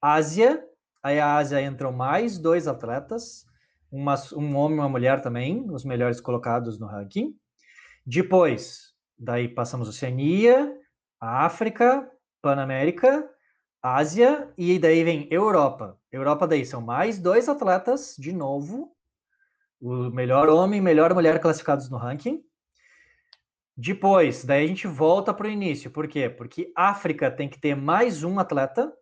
Ásia, 0.00 0.64
aí 1.02 1.18
a 1.18 1.34
Ásia 1.34 1.60
entram 1.60 1.90
mais 1.90 2.38
dois 2.38 2.68
atletas. 2.68 3.44
uma, 3.90 4.14
um 4.36 4.54
homem 4.54 4.76
e 4.76 4.80
uma 4.80 4.88
mulher 4.88 5.20
também, 5.20 5.68
os 5.68 5.84
melhores 5.84 6.20
colocados 6.20 6.78
no 6.78 6.86
ranking. 6.86 7.34
Depois, 8.06 8.89
daí 9.20 9.46
passamos 9.46 9.88
Oceania, 9.88 10.74
África, 11.20 12.10
Panamérica, 12.40 13.30
Ásia 13.82 14.52
e 14.56 14.78
daí 14.78 15.04
vem 15.04 15.28
Europa. 15.30 15.98
Europa 16.10 16.48
daí 16.48 16.64
são 16.64 16.80
mais 16.80 17.18
dois 17.18 17.48
atletas 17.48 18.16
de 18.18 18.32
novo, 18.32 18.96
o 19.80 20.10
melhor 20.10 20.48
homem 20.48 20.78
e 20.78 20.82
melhor 20.82 21.12
mulher 21.12 21.38
classificados 21.40 21.90
no 21.90 21.98
ranking. 21.98 22.42
Depois, 23.76 24.44
daí 24.44 24.64
a 24.64 24.66
gente 24.66 24.86
volta 24.86 25.32
para 25.32 25.46
o 25.46 25.50
início. 25.50 25.90
Por 25.90 26.08
quê? 26.08 26.28
Porque 26.28 26.72
África 26.74 27.30
tem 27.30 27.48
que 27.48 27.60
ter 27.60 27.74
mais 27.74 28.24
um 28.24 28.38
atleta, 28.38 28.92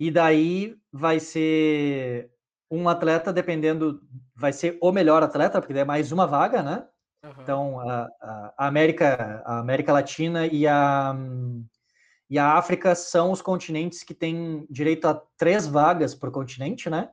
e 0.00 0.10
daí 0.10 0.76
vai 0.92 1.18
ser 1.18 2.30
um 2.70 2.88
atleta, 2.88 3.32
dependendo, 3.32 4.00
vai 4.34 4.52
ser 4.52 4.78
o 4.80 4.92
melhor 4.92 5.22
atleta, 5.22 5.60
porque 5.60 5.72
daí 5.72 5.82
é 5.82 5.86
mais 5.86 6.12
uma 6.12 6.26
vaga, 6.26 6.62
né? 6.62 6.86
Uhum. 7.24 7.32
Então, 7.40 7.80
a, 7.80 8.08
a, 8.56 8.66
América, 8.68 9.42
a 9.44 9.58
América 9.58 9.92
Latina 9.92 10.46
e 10.46 10.66
a, 10.66 11.16
e 12.30 12.38
a 12.38 12.52
África 12.52 12.94
são 12.94 13.32
os 13.32 13.42
continentes 13.42 14.02
que 14.02 14.14
têm 14.14 14.66
direito 14.70 15.06
a 15.06 15.20
três 15.36 15.66
vagas 15.66 16.14
por 16.14 16.30
continente, 16.30 16.88
né? 16.88 17.10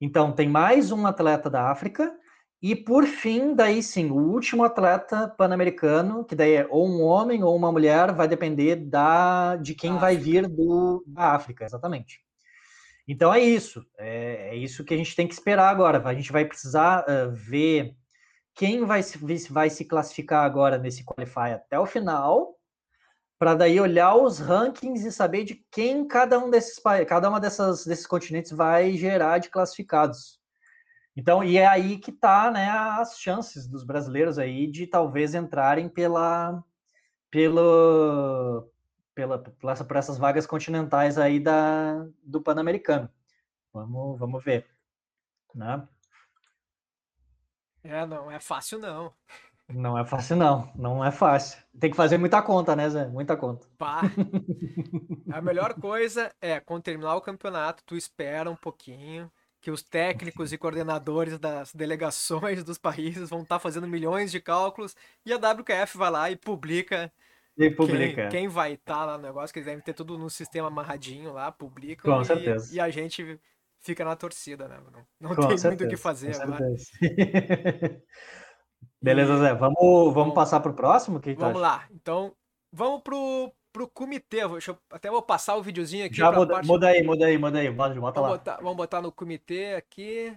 Então, 0.00 0.32
tem 0.32 0.48
mais 0.48 0.92
um 0.92 1.06
atleta 1.06 1.50
da 1.50 1.70
África, 1.70 2.14
e 2.60 2.74
por 2.74 3.06
fim, 3.06 3.54
daí 3.54 3.82
sim, 3.82 4.10
o 4.10 4.16
último 4.16 4.64
atleta 4.64 5.28
pan-americano, 5.28 6.24
que 6.24 6.34
daí 6.34 6.54
é 6.54 6.66
ou 6.68 6.88
um 6.88 7.02
homem 7.02 7.42
ou 7.42 7.54
uma 7.54 7.70
mulher, 7.70 8.12
vai 8.12 8.26
depender 8.26 8.76
da, 8.76 9.56
de 9.56 9.74
quem 9.74 9.96
vai 9.96 10.16
vir 10.16 10.48
do, 10.48 11.04
da 11.06 11.34
África, 11.34 11.64
exatamente. 11.64 12.20
Então 13.06 13.32
é 13.32 13.40
isso, 13.40 13.86
é, 13.96 14.50
é, 14.50 14.56
isso 14.56 14.84
que 14.84 14.92
a 14.92 14.96
gente 14.96 15.14
tem 15.14 15.26
que 15.26 15.34
esperar 15.34 15.68
agora. 15.70 16.02
A 16.06 16.14
gente 16.14 16.32
vai 16.32 16.44
precisar 16.44 17.04
uh, 17.04 17.30
ver 17.32 17.94
quem 18.58 18.84
vai 18.84 19.04
se, 19.04 19.16
vai 19.52 19.70
se 19.70 19.84
classificar 19.84 20.44
agora 20.44 20.76
nesse 20.78 21.04
qualify 21.04 21.52
até 21.54 21.78
o 21.78 21.86
final, 21.86 22.58
para 23.38 23.54
daí 23.54 23.80
olhar 23.80 24.16
os 24.16 24.40
rankings 24.40 25.06
e 25.06 25.12
saber 25.12 25.44
de 25.44 25.64
quem 25.70 26.06
cada 26.08 26.40
um 26.40 26.50
desses 26.50 26.82
cada 27.06 27.28
uma 27.28 27.38
dessas 27.38 27.86
desses 27.86 28.04
continentes 28.04 28.50
vai 28.50 28.94
gerar 28.94 29.38
de 29.38 29.48
classificados. 29.48 30.40
Então, 31.16 31.44
e 31.44 31.56
é 31.56 31.68
aí 31.68 31.98
que 31.98 32.10
tá, 32.10 32.50
né, 32.50 32.68
as 32.68 33.20
chances 33.20 33.68
dos 33.68 33.84
brasileiros 33.84 34.40
aí 34.40 34.66
de 34.66 34.88
talvez 34.88 35.36
entrarem 35.36 35.88
pela 35.88 36.60
pelo 37.30 38.68
pela, 39.14 39.44
essa, 39.70 39.84
por 39.84 39.96
essas 39.96 40.18
vagas 40.18 40.46
continentais 40.48 41.16
aí 41.16 41.38
da 41.38 42.04
do 42.24 42.42
Pan-Americano. 42.42 43.08
Vamos, 43.72 44.18
vamos 44.18 44.42
ver, 44.42 44.66
né? 45.54 45.86
É, 47.82 48.04
não 48.06 48.30
é 48.30 48.40
fácil 48.40 48.78
não. 48.78 49.12
Não 49.68 49.98
é 49.98 50.04
fácil, 50.04 50.36
não. 50.36 50.72
Não 50.74 51.04
é 51.04 51.10
fácil. 51.10 51.58
Tem 51.78 51.90
que 51.90 51.96
fazer 51.96 52.16
muita 52.16 52.40
conta, 52.40 52.74
né, 52.74 52.88
Zé? 52.88 53.06
Muita 53.06 53.36
conta. 53.36 53.66
Pá. 53.76 54.00
A 55.30 55.42
melhor 55.42 55.74
coisa 55.74 56.32
é, 56.40 56.58
quando 56.58 56.82
terminar 56.82 57.14
o 57.16 57.20
campeonato, 57.20 57.84
tu 57.84 57.94
espera 57.94 58.50
um 58.50 58.56
pouquinho, 58.56 59.30
que 59.60 59.70
os 59.70 59.82
técnicos 59.82 60.54
e 60.54 60.58
coordenadores 60.58 61.38
das 61.38 61.74
delegações 61.74 62.64
dos 62.64 62.78
países 62.78 63.28
vão 63.28 63.42
estar 63.42 63.56
tá 63.56 63.58
fazendo 63.58 63.86
milhões 63.86 64.30
de 64.30 64.40
cálculos 64.40 64.96
e 65.24 65.32
a 65.32 65.36
WKF 65.36 65.98
vai 65.98 66.10
lá 66.10 66.30
e 66.30 66.36
publica. 66.36 67.12
E 67.54 67.70
publica. 67.70 68.22
Quem, 68.22 68.28
quem 68.30 68.48
vai 68.48 68.72
estar 68.72 68.94
tá 68.94 69.04
lá 69.04 69.18
no 69.18 69.24
negócio, 69.24 69.52
que 69.52 69.58
eles 69.58 69.66
devem 69.66 69.84
ter 69.84 69.92
tudo 69.92 70.16
no 70.16 70.30
sistema 70.30 70.68
amarradinho 70.68 71.32
lá, 71.34 71.52
publica. 71.52 72.10
Com 72.10 72.22
e, 72.22 72.24
certeza. 72.24 72.74
E 72.74 72.80
a 72.80 72.88
gente 72.88 73.38
fica 73.80 74.04
na 74.04 74.16
torcida, 74.16 74.68
né? 74.68 74.80
Não, 75.20 75.30
não 75.30 75.36
tem 75.36 75.58
certeza, 75.58 75.68
muito 75.68 75.84
o 75.84 75.88
que 75.88 75.96
fazer 75.96 76.40
agora. 76.40 76.66
Beleza, 79.00 79.38
Zé. 79.38 79.54
Vamos, 79.54 80.12
vamos 80.12 80.34
passar 80.34 80.60
para 80.60 80.72
o 80.72 80.74
próximo? 80.74 81.20
Que 81.20 81.34
vamos 81.34 81.60
lá. 81.60 81.86
Então, 81.90 82.34
vamos 82.72 83.02
pro, 83.02 83.52
pro 83.72 83.88
comitê. 83.88 84.46
Deixa 84.48 84.72
eu, 84.72 84.78
até 84.90 85.10
vou 85.10 85.22
passar 85.22 85.56
o 85.56 85.62
videozinho 85.62 86.06
aqui. 86.06 86.16
Já 86.16 86.32
muda, 86.32 86.54
parte... 86.54 86.66
muda 86.66 86.88
aí, 86.88 87.02
muda 87.02 87.26
aí, 87.26 87.38
muda 87.38 87.58
aí. 87.58 87.70
Bota, 87.70 88.00
bota 88.00 88.20
vamos 88.20 88.30
lá. 88.30 88.36
Botar, 88.38 88.56
vamos 88.56 88.76
botar 88.76 89.00
no 89.00 89.12
comitê 89.12 89.74
aqui. 89.74 90.36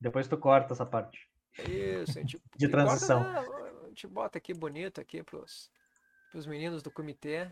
Depois 0.00 0.26
tu 0.28 0.36
corta 0.36 0.74
essa 0.74 0.84
parte. 0.84 1.28
Isso, 1.68 2.18
a 2.18 2.22
gente, 2.22 2.40
De 2.56 2.68
transição. 2.68 3.22
Corta, 3.22 3.40
né? 3.40 3.70
a 3.84 3.88
gente 3.88 4.06
bota 4.06 4.38
aqui 4.38 4.52
bonito 4.52 5.00
aqui 5.00 5.22
pros, 5.22 5.70
pros 6.30 6.46
meninos 6.46 6.82
do 6.82 6.90
comitê. 6.90 7.48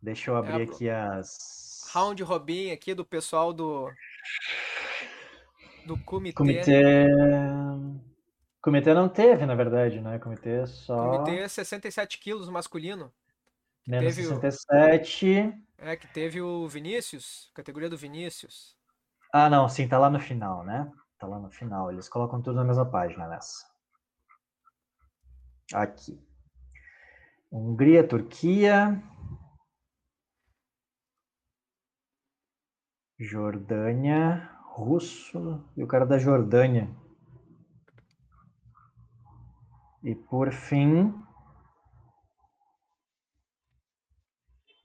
Deixa 0.00 0.30
eu 0.30 0.36
abrir 0.36 0.60
é, 0.60 0.64
aqui 0.64 0.88
as. 0.88 1.75
Round 1.96 2.22
Robin 2.22 2.72
aqui 2.72 2.92
do 2.92 3.06
pessoal 3.06 3.54
do. 3.54 3.90
Do 5.86 5.96
comitê. 6.00 6.34
Comitê. 6.34 7.06
Comitê 8.60 8.92
não 8.92 9.08
teve, 9.08 9.46
na 9.46 9.54
verdade, 9.54 9.98
né? 10.02 10.18
Comitê 10.18 10.66
só. 10.66 11.24
Comitê 11.24 11.48
67 11.48 12.18
quilos 12.18 12.50
masculino. 12.50 13.10
Menos 13.86 14.14
teve 14.14 14.28
67. 14.28 15.40
O... 15.40 15.86
É, 15.86 15.96
que 15.96 16.06
teve 16.08 16.42
o 16.42 16.68
Vinícius, 16.68 17.50
categoria 17.54 17.88
do 17.88 17.96
Vinícius. 17.96 18.76
Ah, 19.32 19.48
não, 19.48 19.66
sim, 19.66 19.88
tá 19.88 19.98
lá 19.98 20.10
no 20.10 20.20
final, 20.20 20.64
né? 20.64 20.92
Tá 21.18 21.26
lá 21.26 21.38
no 21.38 21.50
final. 21.50 21.90
Eles 21.90 22.10
colocam 22.10 22.42
tudo 22.42 22.56
na 22.56 22.64
mesma 22.64 22.84
página 22.84 23.26
nessa. 23.26 23.64
Aqui. 25.72 26.20
Hungria, 27.50 28.06
Turquia. 28.06 29.02
Jordânia, 33.18 34.50
russo 34.64 35.64
e 35.76 35.82
o 35.82 35.86
cara 35.86 36.04
da 36.04 36.18
Jordânia. 36.18 36.88
E 40.02 40.14
por 40.14 40.52
fim, 40.52 41.14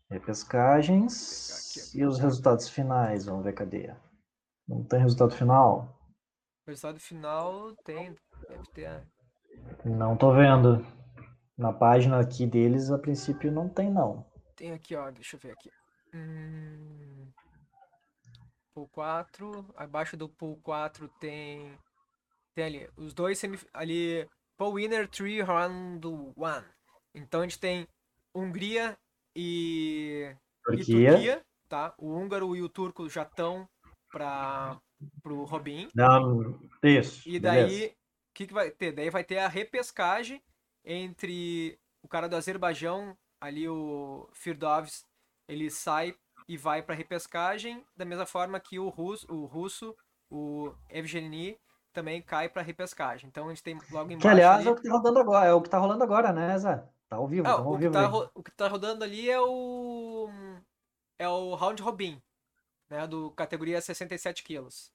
repescagens 0.09 1.93
e 1.93 2.03
os 2.05 2.19
resultados 2.19 2.69
finais. 2.69 3.25
Vamos 3.25 3.43
ver 3.43 3.53
cadê. 3.53 3.93
Não 4.67 4.83
tem 4.83 4.99
resultado 4.99 5.35
final? 5.35 5.99
O 6.65 6.69
resultado 6.69 6.99
final 6.99 7.75
tem, 7.83 8.15
deve 8.47 8.63
ter. 8.73 8.89
Né? 8.89 9.05
Não 9.85 10.15
tô 10.15 10.33
vendo. 10.33 10.85
Na 11.57 11.71
página 11.71 12.19
aqui 12.19 12.47
deles, 12.47 12.89
a 12.89 12.97
princípio, 12.97 13.51
não 13.51 13.69
tem, 13.69 13.91
não. 13.91 14.25
Tem 14.55 14.71
aqui, 14.71 14.95
ó. 14.95 15.11
Deixa 15.11 15.35
eu 15.35 15.39
ver 15.39 15.51
aqui. 15.51 15.69
Hum, 16.13 17.31
pool 18.81 18.87
4. 18.89 19.73
Abaixo 19.75 20.17
do 20.17 20.29
pool 20.29 20.57
4 20.63 21.07
tem. 21.19 21.77
Tem 22.55 22.65
ali. 22.65 22.89
Os 22.97 23.13
dois 23.13 23.37
semif... 23.37 23.65
ali 23.73 24.27
Paul 24.57 24.75
Winner 24.75 25.07
3 25.07 25.45
Round 25.45 26.07
1. 26.07 26.33
Então 27.15 27.41
a 27.41 27.43
gente 27.43 27.59
tem 27.59 27.87
Hungria 28.33 28.97
e 29.35 30.35
Turquia. 30.63 30.83
e 30.83 31.11
Turquia, 31.11 31.45
tá? 31.67 31.93
O 31.97 32.13
húngaro 32.13 32.55
e 32.55 32.61
o 32.61 32.69
turco 32.69 33.09
já 33.09 33.23
estão 33.23 33.67
para 34.09 34.79
pro 35.23 35.43
Robin. 35.43 35.89
Não, 35.95 36.59
isso. 36.83 37.27
E 37.27 37.39
daí 37.39 37.87
o 37.87 38.33
que, 38.33 38.47
que 38.47 38.53
vai 38.53 38.69
ter? 38.71 38.91
Daí 38.91 39.09
vai 39.09 39.23
ter 39.23 39.39
a 39.39 39.47
repescagem 39.47 40.41
entre 40.85 41.77
o 42.01 42.07
cara 42.07 42.27
do 42.27 42.35
Azerbaijão, 42.35 43.17
ali 43.39 43.67
o 43.67 44.27
Firdovs, 44.33 45.05
ele 45.47 45.69
sai 45.69 46.15
e 46.51 46.57
vai 46.57 46.81
para 46.81 46.93
repescagem, 46.93 47.81
da 47.95 48.03
mesma 48.03 48.25
forma 48.25 48.59
que 48.59 48.77
o 48.77 48.89
russo, 48.89 49.25
o 49.33 49.45
russo, 49.45 49.95
o 50.29 50.73
Evgeny 50.89 51.57
também 51.93 52.21
cai 52.21 52.49
para 52.49 52.61
repescagem. 52.61 53.29
Então 53.29 53.45
a 53.45 53.49
gente 53.51 53.63
tem 53.63 53.75
logo 53.89 54.11
embaixo. 54.11 54.19
Que 54.19 54.27
aliás 54.27 54.59
ali... 54.59 54.67
é 54.67 54.71
o 54.71 54.75
que 54.75 54.83
tá 54.83 54.91
rodando 54.91 55.19
agora, 55.19 55.45
é 55.47 55.53
o 55.53 55.61
que 55.61 55.69
tá 55.69 55.77
rolando 55.77 56.03
agora, 56.03 56.33
né, 56.33 56.57
Zé? 56.57 56.83
Tá 57.07 57.15
ao 57.15 57.25
vivo, 57.25 57.47
ah, 57.47 57.53
tá 57.53 57.59
ao 57.61 57.71
o, 57.71 57.77
vivo 57.77 57.93
que 57.93 57.97
tá, 57.97 58.29
o 58.35 58.43
que 58.43 58.51
tá 58.51 58.67
rodando 58.67 59.01
ali 59.01 59.29
é 59.29 59.39
o 59.39 60.27
é 61.17 61.29
o 61.29 61.55
round 61.55 61.81
robin, 61.81 62.21
né, 62.89 63.07
do 63.07 63.31
categoria 63.31 63.79
67 63.79 64.43
quilos. 64.43 64.91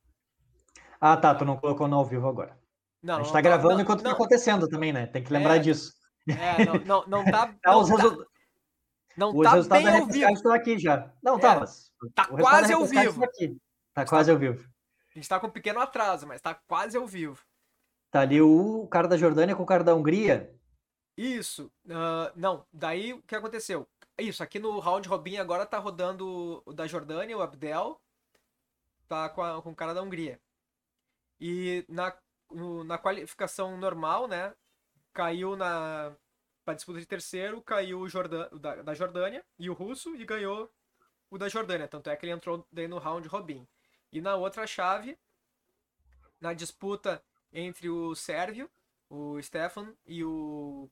Ah, 1.01 1.17
tá, 1.17 1.35
tu 1.35 1.47
não 1.47 1.57
colocou 1.57 1.89
no 1.89 1.97
ao 1.97 2.05
vivo 2.05 2.29
agora. 2.29 2.59
Não, 3.03 3.17
a 3.17 3.23
gente 3.23 3.33
tá 3.33 3.41
gravando 3.41 3.77
não, 3.77 3.81
enquanto 3.81 4.03
tá 4.03 4.11
não, 4.11 4.11
tá 4.11 4.17
acontecendo 4.17 4.69
também, 4.69 4.93
né? 4.93 5.07
Tem 5.07 5.25
que 5.25 5.33
lembrar 5.33 5.57
é, 5.57 5.61
disso. 5.61 5.95
É, 6.29 6.67
não, 6.67 6.75
não, 6.85 7.07
não 7.07 7.25
tá. 7.25 7.55
Não, 7.65 7.81
os, 7.81 7.89
resu... 7.89 8.27
não 9.17 9.35
os 9.35 9.67
tá 9.67 9.77
bem 9.77 9.89
ao 9.89 10.07
vivo. 10.07 10.31
estão 10.31 10.53
aqui 10.53 10.79
já. 10.79 11.11
Não, 11.23 11.39
tá, 11.39 11.55
é, 11.55 11.61
mas. 11.61 11.93
Tá 12.15 12.27
quase 12.27 12.73
ao 12.73 12.85
vivo. 12.85 13.21
Tá, 13.21 13.29
tá 13.95 14.07
quase 14.07 14.31
ao 14.31 14.39
vivo. 14.39 14.63
A 15.11 15.15
gente 15.15 15.29
tá 15.29 15.41
com 15.41 15.47
um 15.47 15.51
pequeno 15.51 15.81
atraso, 15.81 16.27
mas 16.27 16.41
tá 16.41 16.55
quase 16.55 16.97
ao 16.97 17.07
vivo. 17.07 17.43
Tá 18.11 18.21
ali 18.21 18.41
o 18.41 18.87
cara 18.89 19.09
da 19.09 19.17
Jordânia 19.17 19.57
com 19.57 19.63
o 19.63 19.67
cara 19.67 19.83
da 19.83 19.95
Hungria. 19.95 20.55
Isso. 21.17 21.73
Uh, 21.87 22.31
não, 22.37 22.67
daí 22.73 23.15
o 23.15 23.23
que 23.23 23.35
aconteceu? 23.35 23.89
Isso, 24.19 24.43
aqui 24.43 24.59
no 24.59 24.79
round 24.79 25.09
Robin 25.09 25.37
agora 25.37 25.67
tá 25.67 25.79
rodando 25.79 26.63
o 26.65 26.73
da 26.73 26.87
Jordânia, 26.87 27.37
o 27.37 27.43
Abdel, 27.43 28.01
tá 29.09 29.29
com, 29.29 29.43
a, 29.43 29.61
com 29.63 29.71
o 29.71 29.77
cara 29.77 29.95
da 29.95 30.03
Hungria. 30.03 30.41
E 31.41 31.85
na, 31.89 32.15
no, 32.51 32.85
na 32.85 32.99
qualificação 32.99 33.77
normal, 33.77 34.27
né, 34.27 34.55
caiu 35.13 35.57
na 35.57 36.15
para 36.67 36.75
disputa 36.75 36.99
de 36.99 37.07
terceiro, 37.07 37.63
caiu 37.63 38.01
o, 38.01 38.09
Jordan, 38.09 38.49
da, 38.59 38.83
da 38.83 38.93
Jordânia 38.93 39.47
e 39.57 39.71
o 39.71 39.73
russo 39.73 40.17
e 40.17 40.25
ganhou 40.25 40.69
o 41.31 41.39
da 41.39 41.49
Jordânia. 41.49 41.87
Tanto 41.87 42.11
é 42.11 42.17
que 42.17 42.27
ele 42.27 42.33
entrou 42.33 42.67
daí 42.73 42.89
no 42.89 42.99
round 42.99 43.29
Robin. 43.29 43.65
E 44.13 44.21
na 44.21 44.35
outra 44.35 44.67
chave, 44.67 45.17
na 46.41 46.53
disputa 46.53 47.23
entre 47.53 47.89
o 47.89 48.17
Sérvio, 48.17 48.69
o 49.09 49.41
Stefan 49.41 49.95
e 50.05 50.25
o 50.25 50.91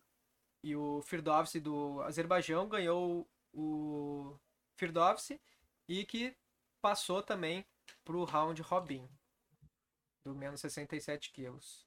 e 0.63 0.75
o 0.75 1.03
Firdovsi 1.03 1.61
do 1.61 2.01
Azerbaijão 2.03 2.67
ganhou 2.69 3.29
o 3.53 4.39
Firdovsi 4.77 5.39
e 5.87 6.07
que 6.07 6.35
passou 6.81 7.23
também 7.23 7.67
para 8.03 8.17
o 8.17 8.25
round 8.25 8.63
robin 8.63 9.07
do 10.25 10.35
menos 10.35 10.61
67 10.61 11.33
quilos. 11.33 11.85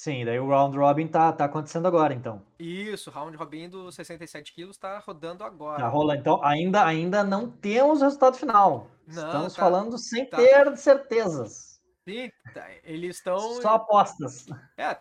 Sim, 0.00 0.24
daí 0.24 0.38
o 0.38 0.46
round 0.48 0.78
robin 0.78 1.08
tá, 1.08 1.32
tá 1.32 1.46
acontecendo 1.46 1.88
agora, 1.88 2.14
então. 2.14 2.40
Isso, 2.56 3.10
round 3.10 3.36
robin 3.36 3.68
do 3.68 3.90
67 3.90 4.52
quilos 4.52 4.78
tá 4.78 5.00
rodando 5.00 5.42
agora. 5.42 5.80
Tá 5.80 5.88
rolando. 5.88 6.20
Então, 6.20 6.40
ainda, 6.44 6.86
ainda 6.86 7.24
não 7.24 7.50
temos 7.50 8.00
o 8.00 8.04
resultado 8.04 8.36
final. 8.36 8.86
Não, 9.08 9.26
Estamos 9.26 9.54
tá- 9.54 9.60
falando 9.60 9.98
sem 9.98 10.24
tá. 10.24 10.36
ter 10.36 10.76
certezas. 10.76 11.80
Sim, 12.08 12.30
tá, 12.54 12.64
eles 12.84 13.16
estão. 13.16 13.38
Só 13.60 13.70
apostas. 13.70 14.46
É, 14.76 14.96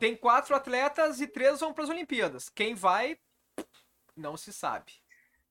tem 0.00 0.16
quatro 0.16 0.56
atletas 0.56 1.20
e 1.20 1.28
três 1.28 1.60
vão 1.60 1.72
para 1.72 1.84
as 1.84 1.90
Olimpíadas. 1.90 2.48
Quem 2.48 2.74
vai, 2.74 3.16
não 4.16 4.36
se 4.36 4.52
sabe. 4.52 4.90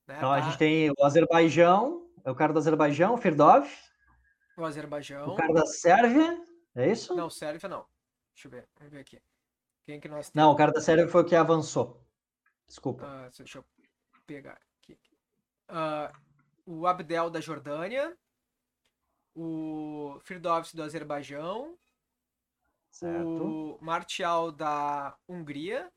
né? 0.05 0.15
Então, 0.17 0.33
a 0.33 0.41
Tá? 0.41 0.49
gente 0.49 0.57
tem 0.57 0.89
o 0.91 1.05
Azerbaijão, 1.05 2.05
é 2.25 2.29
o 2.29 2.35
cara 2.35 2.51
do 2.51 2.59
Azerbaijão, 2.59 3.13
o 3.13 3.17
Firdov, 3.17 3.69
o 4.57 4.65
Azerbaijão. 4.65 5.29
o 5.29 5.35
cara 5.37 5.53
da 5.53 5.65
Sérvia, 5.65 6.37
é 6.75 6.91
isso? 6.91 7.15
Não, 7.15 7.29
Sérvia 7.29 7.69
não. 7.69 7.85
Deixa 8.41 8.47
eu 8.47 8.51
ver, 8.59 8.67
vamos 8.75 8.91
ver 8.91 8.99
aqui. 9.01 9.21
Quem 9.83 9.99
que 9.99 10.07
nós? 10.07 10.31
Não, 10.33 10.51
o 10.51 10.55
cara 10.55 10.71
da 10.71 10.81
Sérvia 10.81 11.07
foi 11.07 11.21
o 11.21 11.25
que 11.25 11.35
avançou. 11.35 12.03
Desculpa. 12.67 13.05
Ah, 13.05 13.29
deixa 13.37 13.59
eu 13.59 13.65
pegar 14.25 14.59
aqui. 14.81 14.97
Ah, 15.67 16.11
o 16.65 16.87
Abdel 16.87 17.29
da 17.29 17.39
Jordânia, 17.39 18.17
o 19.35 20.17
Firdovsi 20.21 20.75
do 20.75 20.81
Azerbaijão, 20.81 21.77
certo. 22.89 23.27
o 23.27 23.77
Martial 23.79 24.51
da 24.51 25.15
Hungria 25.29 25.91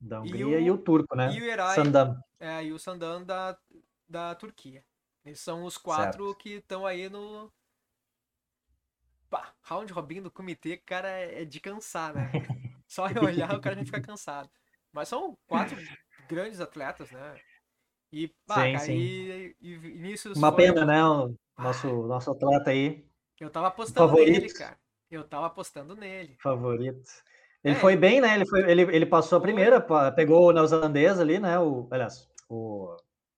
Da 0.00 0.18
e 0.18 0.20
Hungria 0.20 0.60
e 0.60 0.70
o- 0.70 0.74
o, 0.74 0.78
turco, 0.78 1.16
né? 1.16 1.32
e 1.32 1.40
o 1.40 1.44
Eray 1.44 1.74
Sandam. 1.74 2.22
é, 2.38 2.64
e 2.64 2.72
o 2.72 2.78
Sandan 2.78 3.24
da, 3.24 3.58
da 4.08 4.32
Turquia. 4.36 4.84
Eles 5.24 5.40
são 5.40 5.64
os 5.64 5.76
quatro 5.76 6.34
que 6.36 6.50
estão 6.56 6.86
aí 6.86 7.08
no. 7.08 7.52
Round 9.64 9.92
robin 9.92 10.22
do 10.22 10.30
comitê, 10.30 10.76
cara, 10.76 11.08
é 11.08 11.42
é 11.42 11.44
de 11.44 11.60
cansar, 11.60 12.14
né? 12.14 12.30
Só 12.88 13.08
em 13.08 13.18
olhar 13.18 13.54
o 13.56 13.60
cara 13.60 13.76
já 13.76 13.84
fica 13.84 14.00
cansado. 14.00 14.50
Mas 14.92 15.08
são 15.08 15.36
quatro 15.46 15.76
grandes 16.28 16.60
atletas, 16.60 17.10
né? 17.10 17.40
E, 18.12 18.28
pá, 18.46 18.64
Sim, 18.64 18.72
cara, 18.72 18.84
sim. 18.86 18.92
E, 18.92 19.56
e 19.60 19.76
Vinícius 19.76 20.38
Uma 20.38 20.52
foi- 20.52 20.66
pena, 20.66 20.84
né? 20.84 21.04
O 21.04 21.34
nosso, 21.58 21.88
nosso 22.06 22.30
atleta 22.30 22.70
aí, 22.70 23.04
Eu 23.40 23.50
tava 23.50 23.68
apostando 23.68 24.08
Favorito. 24.08 24.40
nele, 24.40 24.52
cara. 24.52 24.78
Eu 25.10 25.24
tava 25.26 25.46
apostando 25.46 25.96
nele. 25.96 26.36
favorito. 26.40 27.10
Ele 27.62 27.74
É, 27.74 27.78
foi 27.80 27.96
bem, 27.96 28.20
né? 28.20 28.34
Ele, 28.34 28.46
foi, 28.46 28.70
ele, 28.70 28.82
ele 28.82 29.06
passou 29.06 29.38
a 29.38 29.40
primeira, 29.40 29.80
pegou 30.14 30.48
o 30.48 30.52
neozelandês 30.52 31.18
ali, 31.18 31.38
né? 31.38 31.58
O, 31.58 31.88
aliás, 31.90 32.28
o, 32.48 32.94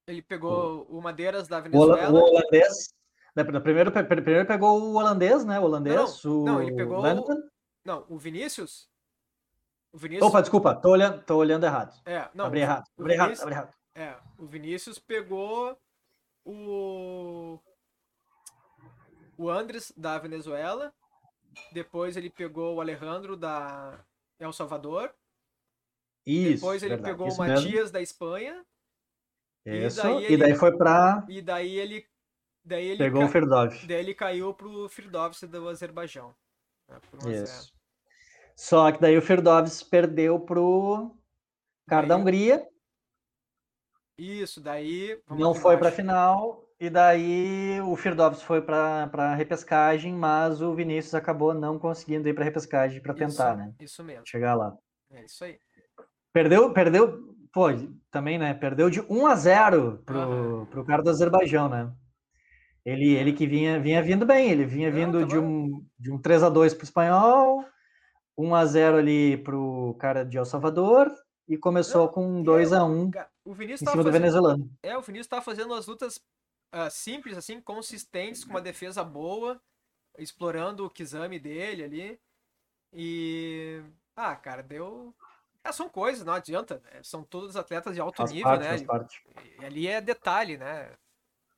Ele 0.07 0.21
pegou 0.21 0.85
o 0.89 1.01
Madeiras 1.01 1.47
da 1.47 1.59
o, 1.59 1.61
Venezuela. 1.63 2.11
o 2.11 2.23
holandês. 2.23 2.93
Né, 3.43 3.59
Primeiro, 3.61 3.91
primeiro 3.91 4.45
pegou 4.45 4.81
o 4.81 4.95
holandês, 4.95 5.45
né? 5.45 5.59
O 5.59 5.63
holandês. 5.63 6.25
o 6.25 6.43
não, 6.43 6.61
ele 6.61 6.75
pegou 6.75 6.97
o- 6.97 7.01
Landman. 7.01 7.37
Não, 7.85 8.05
o 8.09 8.17
Vinícius. 8.17 8.89
O 9.93 9.97
Vinícius. 9.97 10.27
Opa, 10.27 10.41
desculpa, 10.41 10.75
tô 10.75 10.89
olhando, 10.89 11.21
tô 11.23 11.37
olhando 11.37 11.65
errado. 11.65 11.97
É, 12.05 12.27
não, 12.33 12.45
abri 12.45 12.59
o- 12.59 12.63
errado, 12.63 12.85
o 12.97 13.01
abri 13.01 13.13
errado, 13.13 13.25
Vinícius- 13.27 13.43
abri 13.47 13.55
errado. 13.55 13.73
É, 13.95 14.15
o 14.37 14.45
Vinícius 14.45 14.99
pegou 14.99 15.77
o 16.45 17.59
o 19.37 19.49
Andres 19.49 19.93
da 19.95 20.17
Venezuela, 20.17 20.91
depois 21.71 22.17
ele 22.17 22.29
pegou 22.29 22.75
o 22.75 22.81
Alejandro 22.81 23.37
da 23.37 23.99
El 24.39 24.51
Salvador, 24.51 25.13
Isso, 26.25 26.55
depois 26.55 26.81
ele 26.83 26.95
verdade, 26.95 27.11
pegou 27.13 27.27
o 27.27 27.29
isso 27.29 27.41
mesmo. 27.41 27.55
Matias 27.55 27.91
da 27.91 28.01
Espanha 28.01 28.65
e 29.65 29.85
Isso, 29.85 30.01
daí 30.01 30.33
e 30.33 30.37
daí 30.37 30.49
ele- 30.51 30.59
foi 30.59 30.75
pra. 30.75 31.23
e 31.29 31.41
daí 31.41 31.77
ele 31.77 32.05
daí 32.67 32.87
ele 32.89 32.97
Pegou 32.97 33.21
ca- 33.21 33.27
o 33.27 33.29
Firdov. 33.31 33.87
daí 33.87 33.97
ele 33.99 34.13
caiu 34.13 34.53
pro 34.53 34.87
Firdovsi 34.89 35.47
do 35.47 35.67
Azerbaijão. 35.69 36.35
né. 36.89 36.99
Isso. 37.43 37.73
Só 38.55 38.91
que 38.91 38.99
daí 39.01 39.17
o 39.17 39.21
Firdovs 39.21 39.83
perdeu 39.83 40.39
pro 40.39 41.15
cara 41.87 42.07
da 42.07 42.13
Daí- 42.15 42.21
Hungria, 42.21 42.67
Isso, 44.17 44.59
daí 44.59 45.19
não 45.29 45.53
foi 45.53 45.77
para 45.77 45.91
final, 45.91 46.67
e 46.79 46.89
daí 46.89 47.79
o 47.81 47.95
Firdovs 47.95 48.41
foi 48.41 48.61
para 48.63 49.35
repescagem, 49.35 50.13
mas 50.13 50.59
o 50.59 50.73
Vinícius 50.73 51.13
acabou 51.13 51.53
não 51.53 51.77
conseguindo 51.77 52.27
ir 52.27 52.33
para 52.33 52.43
repescagem 52.45 52.99
para 53.01 53.13
tentar, 53.13 53.51
isso, 53.53 53.57
né? 53.57 53.73
Isso 53.79 54.03
mesmo. 54.03 54.25
Chegar 54.25 54.55
lá. 54.55 54.75
É 55.11 55.23
isso 55.23 55.43
aí. 55.43 55.59
Perdeu, 56.33 56.73
perdeu, 56.73 57.35
pô, 57.53 57.67
também, 58.09 58.39
né? 58.39 58.53
Perdeu 58.55 58.89
de 58.89 59.01
1 59.01 59.27
a 59.27 59.35
0 59.35 59.99
pro, 60.03 60.17
Aham. 60.19 60.65
pro 60.65 60.85
cara 60.85 61.03
do 61.03 61.09
Azerbaijão, 61.11 61.69
né? 61.69 61.93
Ele, 62.87 63.15
ele 63.15 63.33
que 63.33 63.45
vinha, 63.45 63.79
vinha 63.81 64.01
vindo 64.01 64.25
bem, 64.25 64.49
ele 64.49 64.65
vinha 64.65 64.89
Não, 64.89 64.95
vindo 64.95 65.25
de 65.25 65.35
tava- 65.35 65.45
um, 65.45 65.85
de 65.99 66.09
um 66.09 66.17
3 66.17 66.41
a 66.41 66.47
2 66.47 66.73
pro 66.73 66.85
espanhol, 66.85 67.65
1 68.37 68.55
a 68.55 68.65
0 68.65 68.95
ali 68.97 69.35
pro 69.43 69.93
cara 69.99 70.23
de 70.23 70.37
El 70.37 70.45
Salvador 70.45 71.13
e 71.49 71.57
começou 71.57 72.05
Não, 72.05 72.13
com 72.13 72.39
e 72.39 72.43
2 72.43 72.71
é, 72.71 72.77
a 72.77 72.85
1 72.85 73.11
Cara, 73.11 73.29
O 73.43 73.53
Vinícius 73.53 73.81
em 73.81 73.91
cima 73.91 74.03
do 74.03 74.07
fazendo, 74.07 74.21
venezuelano. 74.21 74.71
é, 74.81 74.97
o 74.97 75.01
Vinícius 75.01 75.27
tava 75.27 75.41
fazendo 75.41 75.73
as 75.73 75.85
lutas 75.85 76.21
ah, 76.71 76.89
simples, 76.89 77.37
assim, 77.37 77.59
consistentes, 77.59 78.45
com 78.45 78.51
uma 78.51 78.61
defesa 78.61 79.03
boa, 79.03 79.59
explorando 80.17 80.85
o 80.85 80.89
Kizami 80.89 81.39
dele 81.39 81.83
ali. 81.83 82.19
E. 82.93 83.81
Ah, 84.15 84.33
cara, 84.35 84.63
deu. 84.63 85.13
Ah, 85.61 85.73
são 85.73 85.89
coisas, 85.89 86.25
não 86.25 86.33
adianta. 86.33 86.81
né? 86.85 87.01
São 87.03 87.21
todos 87.23 87.57
atletas 87.57 87.93
de 87.95 87.99
alto 87.99 88.17
Faz 88.17 88.31
nível, 88.31 88.45
parte, 88.85 89.21
né? 89.35 89.45
E 89.59 89.65
ali 89.65 89.87
é 89.87 89.99
detalhe, 89.99 90.57
né? 90.57 90.89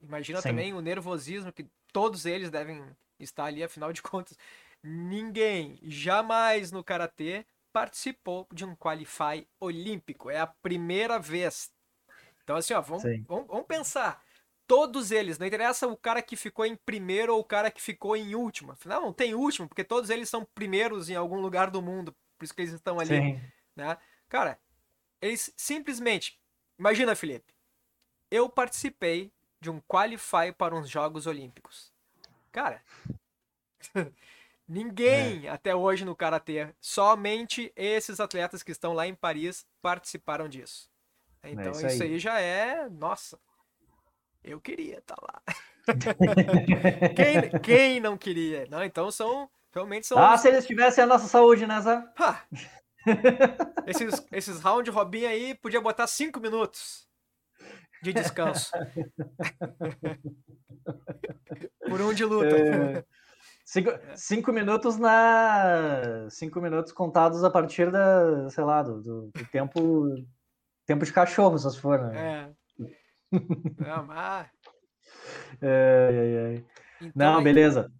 Imagina 0.02 0.42
Sim. 0.42 0.50
também 0.50 0.74
o 0.74 0.82
nervosismo 0.82 1.52
que 1.52 1.68
todos 1.92 2.26
eles 2.26 2.50
devem 2.50 2.84
estar 3.20 3.46
ali, 3.46 3.64
afinal 3.64 3.92
de 3.92 4.02
contas. 4.02 4.38
Ninguém 4.82 5.78
jamais 5.84 6.72
no 6.72 6.84
karatê 6.84 7.46
participou 7.72 8.48
de 8.52 8.66
um 8.66 8.76
qualify 8.76 9.48
olímpico. 9.60 10.30
É 10.30 10.40
a 10.40 10.48
primeira 10.48 11.20
vez. 11.20 11.72
Então, 12.44 12.56
assim, 12.56 12.74
ó, 12.74 12.82
vamos, 12.82 13.04
vamos, 13.28 13.48
vamos 13.48 13.68
pensar. 13.68 14.24
Todos 14.66 15.12
eles, 15.12 15.38
não 15.38 15.48
interessa 15.48 15.88
o 15.88 15.98
cara 15.98 16.22
que 16.22 16.36
ficou 16.36 16.66
em 16.66 16.76
primeiro 16.76 17.34
ou 17.34 17.40
o 17.40 17.44
cara 17.44 17.72
que 17.72 17.82
ficou 17.82 18.16
em 18.16 18.36
último. 18.36 18.72
Afinal, 18.72 19.02
não 19.02 19.12
tem 19.12 19.34
último, 19.34 19.68
porque 19.68 19.84
todos 19.84 20.10
eles 20.10 20.30
são 20.30 20.46
primeiros 20.54 21.10
em 21.10 21.16
algum 21.16 21.40
lugar 21.42 21.72
do 21.72 21.82
mundo. 21.82 22.16
Por 22.38 22.46
isso 22.46 22.54
que 22.54 22.62
eles 22.62 22.74
estão 22.74 23.00
ali 23.00 23.08
Sim. 23.10 23.42
né? 23.76 23.98
Cara, 24.28 24.60
eles 25.22 25.52
simplesmente. 25.58 26.40
Imagina, 26.78 27.16
Felipe. 27.16 27.54
Eu 28.32 28.48
participei 28.48 29.32
de 29.62 29.69
um 29.69 29.80
qualify 29.82 30.52
para 30.58 30.76
uns 30.76 30.89
Jogos 30.89 31.28
Olímpicos. 31.28 31.91
Cara, 32.52 32.82
ninguém 34.67 35.48
É. 35.48 35.50
até 35.50 35.76
hoje 35.76 36.06
no 36.06 36.15
karatê, 36.15 36.74
somente 36.80 37.72
esses 37.76 38.19
atletas 38.19 38.63
que 38.63 38.72
estão 38.72 38.93
lá 38.93 39.08
em 39.08 39.15
Paris 39.15 39.65
participaram 39.82 40.48
disso. 40.48 40.89
Então 41.43 41.72
isso 41.72 41.88
isso 41.88 42.04
aí. 42.04 42.13
aí 42.13 42.19
já 42.19 42.39
é, 42.39 42.89
nossa. 42.89 43.39
Eu 44.43 44.60
queria 44.62 45.00
estar 45.00 45.15
lá. 45.22 45.41
Quem, 47.15 47.60
quem 47.62 48.00
não 48.00 48.17
queria? 48.17 48.67
Não, 48.69 48.84
então 48.84 49.10
são 49.10 49.50
realmente 49.74 50.06
são 50.06 50.17
Ah, 50.19 50.36
os- 50.36 50.41
se 50.41 50.48
eles 50.48 50.65
tivessem 50.67 51.04
a 51.04 51.08
nossa 51.08 51.28
saúde, 51.28 51.65
né, 51.65 51.82
Zé? 51.82 52.04
Esses, 53.88 54.24
esses 54.32 54.60
round 54.62 54.89
robin 54.91 55.26
aí 55.26 55.56
podia 55.56 55.82
botar 55.82 56.06
cinco 56.08 56.39
minutos 56.39 57.09
de 58.02 58.14
descanso. 58.14 58.72
Por 61.90 62.02
um 62.02 62.14
de 62.14 62.26
luta. 62.26 62.58
É, 62.58 63.04
cinco, 63.66 63.92
cinco 64.16 64.52
minutos 64.54 64.98
na. 64.98 66.28
Cinco 66.30 66.62
minutos 66.62 66.92
contados 66.92 67.44
a 67.44 67.50
partir 67.50 67.92
da, 67.92 68.50
sei 68.50 68.64
lá, 68.64 68.84
do, 68.84 69.02
do- 69.02 69.32
do 69.32 69.46
tempo. 69.52 70.16
Tempo 70.86 71.06
de 71.06 71.14
cachorro, 71.14 71.58
se 71.58 71.80
for, 71.80 72.00
né? 72.02 72.54
É. 72.80 72.86
Não, 73.88 74.04
mas- 74.06 74.50
Ai, 75.62 76.20
ai, 76.20 76.38
ai. 76.38 76.66
então 77.02 77.12
Não, 77.16 77.44
beleza. 77.44 77.92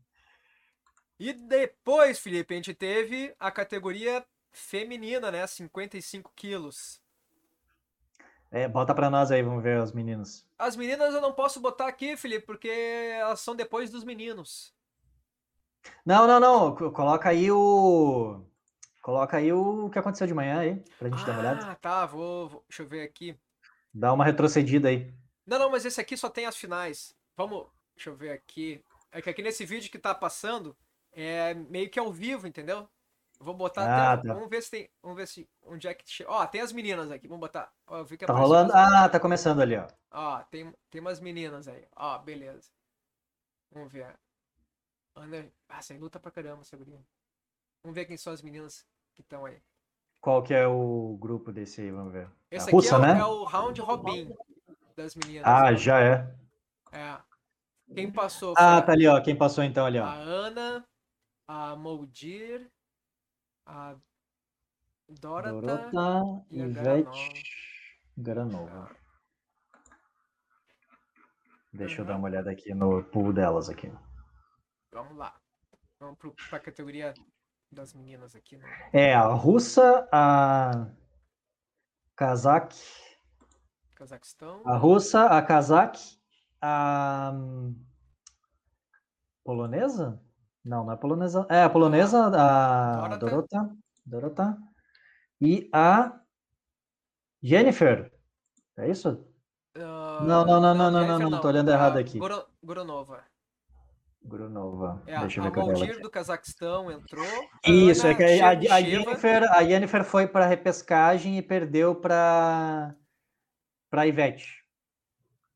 E 1.20 1.34
depois, 1.34 2.18
Felipe, 2.18 2.54
a 2.54 2.58
gente 2.58 2.74
teve 2.74 3.36
a 3.38 3.52
categoria 3.52 4.26
feminina, 4.52 5.30
né? 5.30 5.46
55 5.46 6.32
quilos. 6.36 7.00
É, 8.52 8.68
bota 8.68 8.96
pra 8.96 9.10
nós 9.10 9.30
aí, 9.32 9.44
vamos 9.44 9.62
ver 9.64 9.80
os 9.82 9.92
meninos. 9.92 10.46
As 10.58 10.76
meninas 10.76 11.14
eu 11.14 11.22
não 11.22 11.34
posso 11.34 11.60
botar 11.60 11.88
aqui, 11.88 12.18
Felipe, 12.18 12.46
porque 12.46 12.68
elas 12.68 13.40
são 13.42 13.56
depois 13.56 13.90
dos 13.92 14.04
meninos. 14.04 14.74
Não, 16.06 16.26
não, 16.28 16.40
não. 16.40 16.76
co- 16.76 16.92
Coloca 16.92 17.30
aí 17.30 17.52
o. 17.52 18.44
Coloca 19.02 19.38
aí 19.38 19.54
o 19.54 19.90
que 19.90 20.00
aconteceu 20.00 20.28
de 20.28 20.34
manhã 20.34 20.60
aí, 20.60 20.84
pra 20.98 21.10
gente 21.10 21.26
dar 21.26 21.32
uma 21.34 21.40
olhada. 21.40 21.72
Ah, 21.72 21.76
tá, 21.76 22.06
vou, 22.06 22.50
vou- 22.50 22.66
Deixa 22.68 22.84
eu 22.84 22.88
ver 22.88 23.04
aqui. 23.04 23.36
Dá 23.94 24.12
uma 24.14 24.26
retrocedida 24.26 24.90
aí. 24.90 25.14
Não, 25.46 25.58
não, 25.58 25.70
mas 25.72 25.86
esse 25.86 26.02
aqui 26.02 26.18
só 26.18 26.30
tem 26.30 26.46
as 26.46 26.58
finais. 26.58 27.16
Vamos. 27.38 27.68
Deixa 27.96 28.10
eu 28.10 28.16
ver 28.16 28.32
aqui. 28.32 28.84
É 29.12 29.22
que 29.22 29.30
aqui 29.30 29.42
nesse 29.42 29.66
vídeo 29.66 29.92
que 29.92 29.98
tá 30.00 30.14
passando, 30.14 30.76
é 31.14 31.54
meio 31.54 31.90
que 31.90 32.00
ao 32.00 32.12
vivo, 32.12 32.46
entendeu? 32.48 32.88
Vou 33.41 33.54
botar 33.54 33.84
Ah, 33.89 34.13
até. 34.13 34.28
tá. 34.28 34.34
Vamos 34.34 34.49
ver 34.49 34.62
se 34.62 34.69
tem. 34.71 34.89
Vamos 35.02 35.17
ver 35.17 35.28
se. 35.28 35.49
Onde 35.63 35.88
é 35.88 35.93
que. 35.93 36.25
Ó, 36.25 36.45
tem 36.45 36.60
as 36.62 36.73
meninas 36.73 37.10
aqui. 37.10 37.28
Vamos 37.28 37.39
botar. 37.39 37.71
Ó, 37.88 37.99
eu 37.99 38.06
vi 38.06 38.17
que 38.17 38.25
Tá 38.25 38.34
apareceu 38.34 38.47
rolando? 38.56 38.73
Ah, 38.75 39.08
tá 39.08 39.19
começando 39.19 39.62
ali, 39.62 39.78
ó. 39.78 39.88
Ó, 40.12 40.39
tem, 40.52 40.73
tem 40.89 40.99
umas 40.99 41.19
meninas 41.21 41.67
aí. 41.67 41.88
Ó, 41.95 42.17
beleza. 42.19 42.69
Vamos 43.71 43.91
ver. 43.91 44.13
Ana. 45.15 45.49
Ah, 45.69 45.82
você 45.82 45.97
luta 45.97 46.19
pra 46.19 46.32
caramba, 46.32 46.63
guria. 46.75 46.99
Vamos 47.84 47.95
ver 47.95 48.06
quem 48.06 48.17
são 48.17 48.34
as 48.34 48.41
meninas 48.41 48.86
que 49.15 49.21
estão 49.21 49.45
aí. 49.45 49.62
Qual 50.19 50.43
que 50.43 50.54
é 50.54 50.67
o 50.67 51.17
grupo 51.17 51.49
desse 51.52 51.80
aí? 51.80 51.91
Vamos 51.91 52.12
ver. 52.12 52.30
Esse 52.52 52.63
a 52.65 52.67
aqui 52.67 52.71
russa, 52.75 52.95
é, 52.95 52.97
o- 52.97 53.02
né? 53.02 53.19
é 53.19 53.25
o 53.25 53.43
round 53.45 53.80
robin 53.80 54.36
das 54.97 55.15
meninas. 55.15 55.47
Ah, 55.47 55.73
já 55.73 56.02
é. 56.02 56.36
É. 56.91 57.17
Quem 57.93 58.12
passou 58.12 58.54
Ah, 58.58 58.82
tá 58.82 58.91
ali, 58.91 59.08
ó. 59.08 59.19
Quem 59.21 59.36
passou 59.36 59.63
então 59.63 59.86
ali, 59.86 59.97
a 59.97 60.04
ó. 60.06 60.08
Ana, 60.10 60.86
a 61.47 61.75
Moldir, 61.78 62.69
a 63.70 63.96
Dorota. 65.22 65.62
Dorota, 65.62 66.44
e 66.52 66.62
a 66.62 66.66
Ivete, 66.66 67.44
Garanova. 68.18 68.90
Deixa 71.72 72.02
eu 72.02 72.06
Uhum. 72.06 72.12
dar 72.12 72.18
uma 72.18 72.28
olhada 72.28 72.52
aqui 72.52 72.74
no 72.74 73.04
pool 73.04 73.32
delas 73.32 73.70
aqui. 73.70 73.92
Vamos 74.92 75.16
lá. 75.16 75.40
Vamos 76.00 76.18
pro, 76.18 76.34
pra 76.50 76.60
categoria 76.60 77.14
das 77.72 77.94
meninas 77.94 78.36
aqui. 78.36 78.58
né? 78.58 78.90
É 78.92 79.14
a 79.14 79.28
russa, 79.28 80.08
a 80.12 80.88
Kazakh, 82.16 82.74
Cazaquistão. 83.96 84.62
a 84.66 84.76
russa, 84.78 85.26
a 85.26 85.42
Kazakh, 85.42 85.98
a 86.62 87.32
hum, 87.34 87.76
polonesa? 89.44 90.20
Não, 90.70 90.84
não 90.86 90.94
é 90.94 90.96
polonesa. 90.98 91.48
É 91.50 91.64
a 91.64 91.70
polonesa, 91.70 92.28
a 92.28 93.18
Dorota. 93.18 93.76
Dorota, 94.06 94.58
e 95.42 95.68
a 95.74 96.20
Jennifer. 97.42 98.12
É 98.78 98.88
isso? 98.88 99.26
Ah, 99.76 100.20
Não, 100.22 100.46
não, 100.46 100.62
não, 100.62 100.76
não, 100.76 100.92
não, 100.92 101.02
Jennifer 101.08 101.30
não, 101.32 101.42
tô 101.42 101.48
olhando 101.48 101.72
errado 101.72 101.98
A 101.98 102.00
aqui. 102.02 102.20
Goro- 102.20 102.46
Goronova. 102.64 103.24
Grunova. 104.22 105.02
É, 105.08 105.18
Deixa 105.22 105.40
eu 105.40 105.46
a 105.46 105.50
ver 105.50 105.58
Maldir 105.60 105.92
aqui. 105.94 106.02
do 106.02 106.10
Cazaquistão 106.12 106.92
entrou. 106.92 107.26
a 107.66 107.70
Isso, 107.70 108.06
é 108.06 108.10
Ana 108.12 108.18
que 108.18 108.24
a, 108.24 108.48
a- 108.74 108.76
a 108.78 108.82
Jennifer, 108.82 109.44
a 109.52 109.64
Jennifer 109.64 110.04
foi 110.04 110.28
para 110.28 110.46
repescagem 110.46 111.38
e 111.38 111.42
perdeu 111.42 111.96
para 111.96 112.94
para 113.90 114.06
Ivete. 114.06 114.64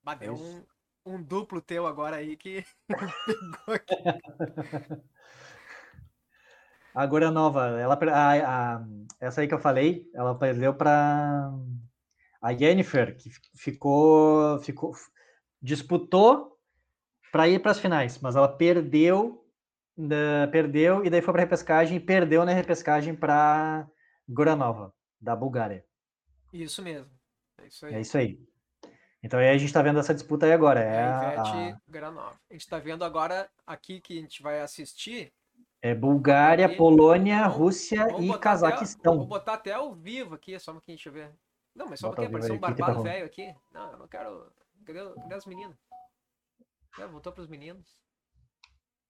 Bah, 0.01 0.15
deu 0.15 0.33
É 0.33 0.35
um, 0.35 0.63
um 1.05 1.21
duplo 1.21 1.61
teu 1.61 1.85
agora 1.85 2.17
aí 2.17 2.35
que 2.37 2.65
pegou 2.87 3.75
aqui. 3.75 3.95
A 6.95 7.07
Goranova, 7.07 7.79
ela 7.79 7.95
a, 7.95 8.75
a- 8.75 8.85
essa 9.19 9.41
aí 9.41 9.47
que 9.47 9.53
eu 9.53 9.59
falei, 9.59 10.07
ela 10.13 10.37
perdeu 10.37 10.75
para 10.75 11.51
a 12.39 12.53
Jennifer, 12.53 13.17
que 13.17 13.31
fi- 13.31 13.41
ficou 13.55 14.59
ficou 14.59 14.91
disputou 15.59 16.55
para 17.31 17.47
ir 17.47 17.59
para 17.59 17.71
as 17.71 17.79
finais, 17.79 18.19
mas 18.19 18.35
ela 18.35 18.47
perdeu 18.47 19.43
da- 19.97 20.47
perdeu 20.51 21.03
e 21.03 21.09
daí 21.09 21.21
foi 21.21 21.33
para 21.33 21.41
repescagem 21.41 21.97
e 21.97 21.99
perdeu 21.99 22.45
na 22.45 22.53
repescagem 22.53 23.15
para 23.15 23.87
Goranova, 24.29 24.93
da 25.19 25.35
Bulgária. 25.35 25.83
Isso 26.53 26.83
mesmo. 26.83 27.09
É 27.59 27.67
isso 27.67 27.85
aí. 27.87 27.93
É 27.95 28.01
isso 28.01 28.17
aí. 28.19 28.52
Então 29.23 29.39
aí 29.39 29.49
a 29.49 29.57
gente 29.57 29.71
tá 29.71 29.81
vendo 29.81 29.99
essa 29.99 30.13
disputa 30.13 30.45
aí 30.45 30.51
agora. 30.51 30.81
É, 30.81 30.95
É 30.95 31.03
a 31.03 31.19
a, 31.19 31.31
Ivete 31.69 31.81
Granova. 31.87 32.35
A 32.49 32.53
gente 32.53 32.67
tá 32.67 32.77
vendo 32.77 33.05
agora 33.05 33.49
aqui 33.65 34.01
que 34.01 34.17
a 34.17 34.21
gente 34.21 34.43
vai 34.43 34.59
assistir. 34.61 35.33
é 35.81 35.95
Bulgária. 35.95 36.75
Polônia, 36.75 37.43
Vamos- 37.43 37.57
Rússia 37.57 38.05
Vamos 38.05 38.23
e 38.23 38.27
botar 38.27 38.35
até- 38.35 38.43
Cazaquistão. 38.43 39.17
vou 39.17 39.27
botar 39.27 39.53
até 39.55 39.71
ao 39.73 39.93
vivo 39.95 40.35
aqui, 40.35 40.57
só 40.59 40.71
pouquinho, 40.73 40.97
deixa 40.97 41.09
eu 41.09 41.13
ver. 41.13 41.31
Não, 41.75 41.87
mas 41.87 41.99
só 41.99 42.09
Bota 42.09 42.21
vivo 42.21 42.31
apareceu 42.35 42.55
um 42.55 42.59
que 42.59 42.65
que 42.67 42.73
tá 42.73 42.85
barbado 42.85 43.03
velho 43.03 43.25
aqui. 43.25 43.55
Não, 43.71 43.91
eu 43.93 43.97
não 43.97 44.07
quero. 44.07 44.51
Cadê, 44.85 44.99
as 45.33 45.45
meninas? 45.45 45.77
É, 46.99 47.07
voltou 47.07 47.31
pros 47.33 47.47
meninos. 47.47 48.01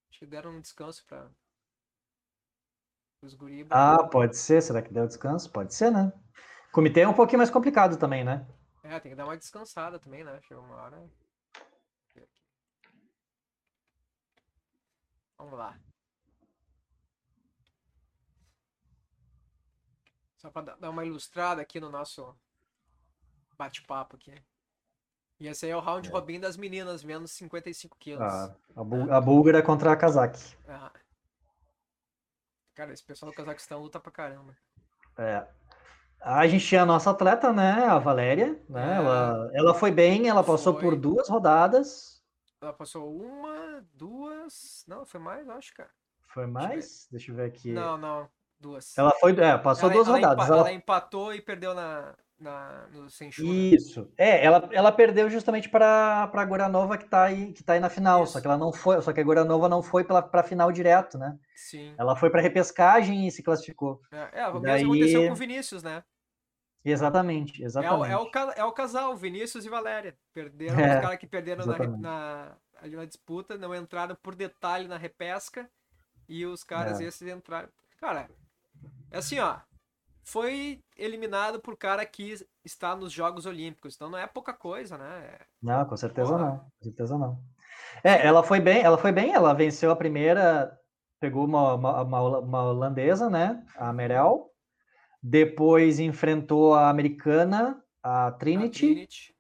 Acho 0.10 0.20
que 0.20 0.26
deram 0.28 0.52
um 0.52 0.62
descanso 0.62 1.04
pra. 1.08 1.28
Os 3.24 3.34
guri. 3.34 3.66
Ah, 3.70 4.04
pode 4.04 4.38
ser. 4.38 4.62
Será 4.62 4.82
que 4.82 4.94
deu 4.94 5.08
descanso? 5.08 5.50
Pode 5.52 5.74
ser, 5.74 5.92
né? 5.92 6.14
Comitê 6.72 7.02
é 7.02 7.08
um 7.08 7.14
pouquinho 7.14 7.40
mais 7.40 7.50
complicado 7.50 7.98
também, 7.98 8.24
né? 8.24 8.46
É, 8.84 9.00
tem 9.00 9.12
que 9.12 9.16
dar 9.16 9.26
uma 9.26 9.38
descansada 9.38 9.98
também, 9.98 10.24
né? 10.24 10.40
Chegou 10.42 10.64
uma 10.64 10.76
hora. 10.76 11.10
Vamos 15.38 15.58
lá. 15.58 15.78
Só 20.38 20.50
para 20.50 20.76
dar 20.76 20.90
uma 20.90 21.06
ilustrada 21.06 21.62
aqui 21.62 21.80
no 21.80 21.90
nosso 21.90 22.36
bate-papo 23.58 24.18
aqui. 24.18 24.36
E 25.40 25.48
esse 25.48 25.66
aí 25.66 25.72
é 25.72 25.76
o 25.76 25.80
round 25.80 26.08
É. 26.08 26.12
robin 26.12 26.40
das 26.40 26.58
meninas, 26.58 27.04
menos 27.04 27.32
55 27.32 27.98
quilos. 27.98 28.22
A, 28.22 28.56
a, 28.76 28.84
bul- 28.84 29.12
a 29.12 29.22
búlgara 29.22 29.64
contra 29.64 29.92
a 29.92 29.98
cazaque. 29.98 30.40
Ah. 30.68 30.92
Cara, 32.76 32.92
esse 32.92 33.04
pessoal 33.04 33.32
do 33.32 33.36
Cazaquistão 33.36 33.82
luta 33.82 34.00
pra 34.00 34.12
caramba. 34.12 34.58
É. 35.18 35.48
A 36.24 36.48
gente 36.48 36.66
tinha 36.66 36.84
a 36.84 36.86
nossa 36.86 37.12
atleta, 37.12 37.52
né? 37.52 37.84
A 37.86 38.00
Valéria. 38.00 38.58
Né? 38.70 38.94
É. 38.94 38.96
Ela, 38.96 39.52
ela 39.54 39.74
foi 39.74 39.92
bem, 39.92 40.30
ela 40.30 40.44
passou 40.44 40.74
por 40.74 40.92
Foi. 40.92 40.98
duas 40.98 41.28
rodadas. 41.28 42.22
Ela 42.62 42.72
passou 42.74 43.14
uma, 43.14 43.84
duas. 43.94 44.86
Não, 44.88 45.06
foi 45.06 45.20
mais, 45.20 45.46
eu 45.48 45.54
acho, 45.54 45.74
cara. 45.76 45.90
Foi 46.34 46.48
mais? 46.48 47.08
Deixa 47.12 47.32
eu 47.32 47.36
ver 47.36 47.46
aqui. 47.48 47.72
Não, 47.74 47.98
não. 47.98 48.28
Duas. 48.60 48.98
Ela 48.98 49.12
foi. 49.20 49.38
É, 49.38 49.58
passou 49.58 49.90
ela, 49.90 49.94
duas 49.96 50.08
ela 50.08 50.18
rodadas. 50.18 50.46
empa- 50.46 50.54
Ela- 50.54 50.62
ela 50.70 50.72
empatou 50.74 51.34
e 51.34 51.42
perdeu 51.42 51.74
na, 51.74 52.16
na, 52.40 52.88
no 52.94 53.10
Senchu. 53.10 53.44
né? 53.44 53.50
Isso. 53.50 54.10
É, 54.18 54.46
ela, 54.46 54.70
ela 54.72 54.92
perdeu 54.94 55.30
justamente 55.30 55.68
para 55.68 56.32
a 56.34 56.46
Goranova 56.46 56.98
que 56.98 57.06
tá 57.06 57.24
aí, 57.24 57.52
que 57.52 57.62
tá 57.62 57.74
aí 57.74 57.82
na 57.82 57.90
final. 57.90 58.20
Só 58.26 58.32
Isso. 58.38 58.42
que 58.42 58.48
ela 58.48 58.58
não 58.58 58.72
foi, 58.72 59.02
só 59.02 59.12
que 59.12 59.20
a 59.20 59.24
Goranova 59.24 59.68
não 59.68 59.84
foi 59.84 60.06
para 60.06 60.26
a 60.32 60.44
final 60.44 60.72
direto, 60.72 61.18
né? 61.18 61.38
Sim. 61.54 61.94
Ela 61.98 62.16
foi 62.16 62.30
para 62.30 62.42
repescagem 62.42 63.28
e 63.28 63.32
se 63.32 63.44
classificou. 63.44 64.00
É, 64.10 64.42
é, 64.44 64.48
o 64.48 64.54
mesmo 64.62 64.62
daí- 64.62 64.84
aconteceu 64.86 65.26
com 65.28 65.34
o 65.34 65.36
Vinícius, 65.36 65.84
né? 65.84 66.02
Exatamente, 66.86 67.62
É, 67.62 67.66
o- 67.66 67.68
exatamente. 67.68 68.12
é, 68.12 68.18
o, 68.18 68.30
ca- 68.32 68.54
é 68.58 68.64
o 68.66 68.72
casal, 68.72 69.16
Vinícius 69.16 69.66
e 69.66 69.70
Valéria. 69.70 70.18
Perderam, 70.34 70.80
É, 70.80 70.96
os 70.96 71.02
caras 71.02 71.18
que 71.20 71.28
perderam 71.28 71.66
na, 71.66 71.78
na, 71.98 72.58
ali 72.82 72.96
na 72.96 73.06
disputa, 73.06 73.58
não 73.58 73.74
entraram 73.74 74.16
por 74.22 74.36
detalhe 74.36 74.88
na 74.88 74.98
repesca. 74.98 75.70
E 76.28 76.46
os 76.46 76.64
caras 76.64 77.00
É. 77.00 77.06
esses 77.06 77.28
entraram. 77.28 77.70
Cara, 78.00 78.30
é 79.12 79.18
assim, 79.18 79.40
ó. 79.40 79.58
Foi 80.26 80.82
eliminado 80.98 81.60
por 81.60 81.76
cara 81.78 82.06
que 82.06 82.34
está 82.64 82.96
nos 82.96 83.12
Jogos 83.12 83.46
Olímpicos. 83.46 83.96
Então 83.96 84.10
não 84.10 84.18
é 84.18 84.26
pouca 84.26 84.54
coisa, 84.54 84.98
né? 84.98 85.38
Não, 85.62 85.86
com 85.86 85.98
certeza 85.98 86.32
Porra. 86.32 86.46
não. 86.46 86.58
Com 86.60 86.84
certeza 86.84 87.18
não. 87.18 87.40
É, 88.04 88.26
ela 88.26 88.42
foi 88.42 88.60
bem, 88.62 88.82
ela 88.82 88.98
foi 88.98 89.12
bem, 89.12 89.34
ela 89.34 89.54
venceu 89.54 89.92
a 89.92 89.96
primeira, 89.98 90.78
pegou 91.20 91.44
uma, 91.46 91.74
uma, 91.74 92.02
uma 92.04 92.40
uma 92.40 92.64
holandesa, 92.64 93.30
né? 93.30 93.66
A 93.76 93.92
Merel. 93.92 94.50
Depois 95.26 96.00
enfrentou 96.00 96.74
a 96.74 96.90
americana, 96.90 97.82
a 98.04 98.28
A 98.28 98.32
Trinity. 98.34 98.80
Trinity. 98.80 99.34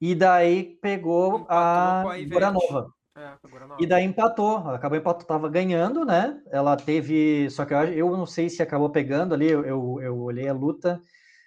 E 0.00 0.16
daí 0.16 0.76
pegou 0.82 1.42
Empatou 1.42 1.48
a 1.48 2.14
a. 2.16 2.24
Goranova. 2.24 2.92
É. 3.16 3.38
E 3.78 3.86
daí 3.86 4.02
empatou, 4.02 4.56
acabou 4.68 4.98
empatou, 4.98 5.24
tava 5.24 5.48
ganhando, 5.48 6.04
né? 6.04 6.42
Ela 6.50 6.76
teve, 6.76 7.48
só 7.48 7.64
que 7.64 7.72
eu, 7.72 7.84
eu 7.92 8.16
não 8.16 8.26
sei 8.26 8.50
se 8.50 8.60
acabou 8.60 8.90
pegando 8.90 9.32
ali, 9.32 9.48
eu, 9.48 9.64
eu, 9.64 10.00
eu 10.02 10.18
olhei 10.18 10.48
a 10.48 10.52
luta, 10.52 11.00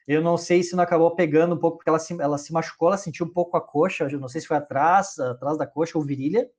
eu 0.08 0.22
não 0.22 0.38
sei 0.38 0.64
se 0.64 0.78
não 0.78 0.84
acabou 0.84 1.14
pegando 1.14 1.56
um 1.56 1.60
pouco, 1.60 1.78
porque 1.78 1.90
ela 1.90 2.00
se, 2.00 2.20
ela 2.22 2.38
se 2.38 2.54
machucou, 2.54 2.88
ela 2.88 2.98
sentiu 2.98 3.26
um 3.26 3.34
pouco 3.34 3.58
a 3.58 3.62
coxa, 3.62 4.08
eu 4.10 4.18
não 4.20 4.30
sei 4.30 4.40
se 4.40 4.48
foi 4.48 4.56
atrás, 4.56 5.20
atrás 5.20 5.58
da 5.58 5.68
coxa 5.68 5.98
ou 5.98 6.06
virilha, 6.06 6.50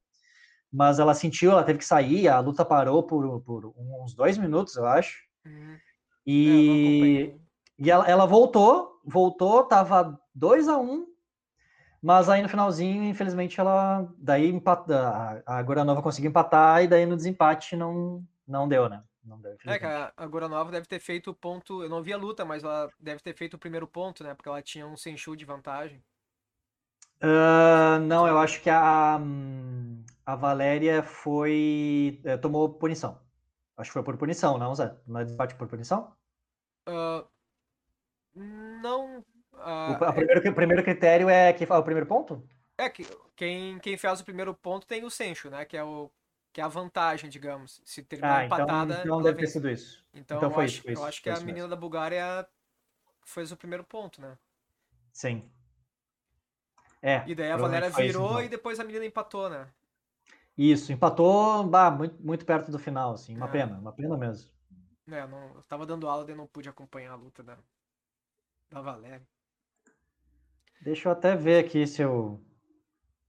mas 0.70 0.98
ela 0.98 1.14
sentiu, 1.14 1.52
ela 1.52 1.64
teve 1.64 1.78
que 1.78 1.86
sair, 1.86 2.28
a 2.28 2.38
luta 2.40 2.62
parou 2.62 3.02
por, 3.02 3.40
por 3.40 3.72
uns 3.78 4.14
dois 4.14 4.36
minutos, 4.36 4.76
eu 4.76 4.84
acho, 4.84 5.26
Uhum. 5.46 5.78
É, 6.44 6.62
e, 6.62 6.70
acompanhei. 6.70 7.40
e 7.78 7.90
ela, 7.90 8.06
ela 8.08 8.26
voltou, 8.26 9.00
voltou, 9.04 9.64
tava 9.64 10.20
2 10.34 10.68
a 10.68 10.76
1 10.78 10.82
um, 10.82 11.06
mas 12.00 12.28
aí 12.28 12.42
no 12.42 12.48
finalzinho, 12.48 13.02
infelizmente, 13.04 13.58
ela 13.58 14.08
daí 14.18 14.48
empata, 14.48 15.42
a, 15.44 15.62
Goranova 15.62 16.02
conseguiu 16.02 16.30
empatar 16.30 16.82
e 16.82 16.88
daí 16.88 17.04
no 17.04 17.16
desempate 17.16 17.76
não, 17.76 18.24
não 18.46 18.68
deu, 18.68 18.88
né? 18.88 19.02
Não 19.24 19.40
deu, 19.40 19.56
É, 19.66 19.78
cara, 19.78 20.12
a 20.16 20.26
Goranova 20.26 20.70
deve 20.70 20.86
ter 20.86 21.00
feito 21.00 21.30
o 21.30 21.34
ponto. 21.34 21.82
Eu 21.82 21.88
não 21.88 22.02
vi 22.02 22.12
a 22.12 22.16
luta, 22.16 22.44
mas 22.44 22.62
ela 22.64 22.90
deve 22.98 23.20
ter 23.20 23.34
feito 23.34 23.54
o 23.54 23.58
primeiro 23.58 23.86
ponto, 23.86 24.22
né? 24.22 24.32
Porque 24.34 24.48
ela 24.48 24.62
tinha 24.62 24.86
um 24.86 24.96
Senchu 24.96 25.36
de 25.36 25.44
vantagem. 25.44 26.02
Ah, 27.20 27.98
não, 28.00 28.26
eu 28.28 28.38
acho 28.38 28.62
que 28.62 28.70
a, 28.70 29.18
a 30.24 30.36
Valéria 30.36 31.02
foi. 31.02 32.20
eh, 32.24 32.36
tomou 32.36 32.74
punição. 32.74 33.20
Acho 33.76 33.90
que 33.90 33.94
foi 33.94 34.02
por 34.02 34.16
punição, 34.16 34.56
não, 34.58 34.74
Zé? 34.74 34.96
Não 35.06 35.20
é 35.20 35.24
desempate 35.24 35.54
por 35.56 35.68
punição? 35.68 36.16
Ah, 36.88 37.24
não. 38.34 39.24
ah, 39.54 39.92
o, 40.10 40.14
primeiro, 40.14 40.50
o 40.50 40.54
primeiro 40.54 40.82
critério 40.82 41.28
é 41.28 41.52
que 41.52 41.64
o 41.64 41.82
primeiro 41.82 42.06
ponto? 42.06 42.42
é, 42.76 42.88
que 42.88 43.04
quem, 43.36 43.78
quem 43.80 43.96
faz 43.96 44.20
o 44.20 44.24
primeiro 44.24 44.54
ponto 44.54 44.86
tem 44.86 45.04
o 45.04 45.10
Senchu, 45.10 45.50
né? 45.50 45.64
Que 45.64 45.76
é 45.76 45.84
o. 45.84 46.10
que 46.52 46.60
é 46.60 46.64
a 46.64 46.68
vantagem, 46.68 47.28
digamos. 47.28 47.82
Se 47.84 48.02
terminar 48.02 48.40
Ah, 48.40 48.44
então, 48.46 48.58
empatada, 48.58 49.00
então 49.02 49.22
deve 49.22 49.38
ter 49.38 49.40
vence. 49.42 49.52
sido 49.54 49.68
isso. 49.70 50.04
Então, 50.14 50.36
então 50.38 50.48
eu, 50.48 50.54
foi 50.54 50.64
acho, 50.64 50.74
isso, 50.74 50.82
foi 50.82 50.90
eu 50.92 50.94
isso, 50.94 51.04
acho 51.04 51.22
que 51.22 51.30
a 51.30 51.34
menina 51.40 51.52
mesmo. 51.54 51.68
da 51.70 51.76
Bulgária 51.76 52.48
fez 53.24 53.52
o 53.52 53.56
primeiro 53.56 53.84
ponto, 53.84 54.20
né? 54.20 54.38
Sim. 55.12 55.50
É. 57.02 57.22
E 57.26 57.34
daí 57.34 57.50
a 57.50 57.56
Valéria 57.56 57.90
foi 57.90 58.06
isso, 58.06 58.18
virou 58.18 58.30
então. 58.30 58.42
e 58.42 58.48
depois 58.48 58.80
a 58.80 58.84
menina 58.84 59.04
empatou, 59.04 59.48
né? 59.50 59.68
Isso, 60.56 60.92
empatou 60.92 61.64
bah, 61.64 61.90
muito, 61.90 62.20
muito 62.22 62.44
perto 62.44 62.70
do 62.70 62.78
final, 62.78 63.12
assim. 63.12 63.36
Uma 63.36 63.46
É. 63.46 63.50
pena, 63.50 63.78
uma 63.78 63.92
pena 63.92 64.16
mesmo. 64.16 64.50
É, 65.10 65.26
não, 65.26 65.54
eu 65.54 65.62
tava 65.64 65.86
dando 65.86 66.08
aula 66.08 66.30
e 66.30 66.34
não 66.34 66.46
pude 66.46 66.68
acompanhar 66.68 67.12
a 67.12 67.16
luta 67.16 67.42
da, 67.42 67.56
da 68.70 68.80
Valéria. 68.80 69.26
Deixa 70.82 71.08
eu 71.08 71.12
até 71.12 71.34
ver 71.34 71.64
aqui 71.64 71.86
se 71.86 72.02
eu 72.02 72.40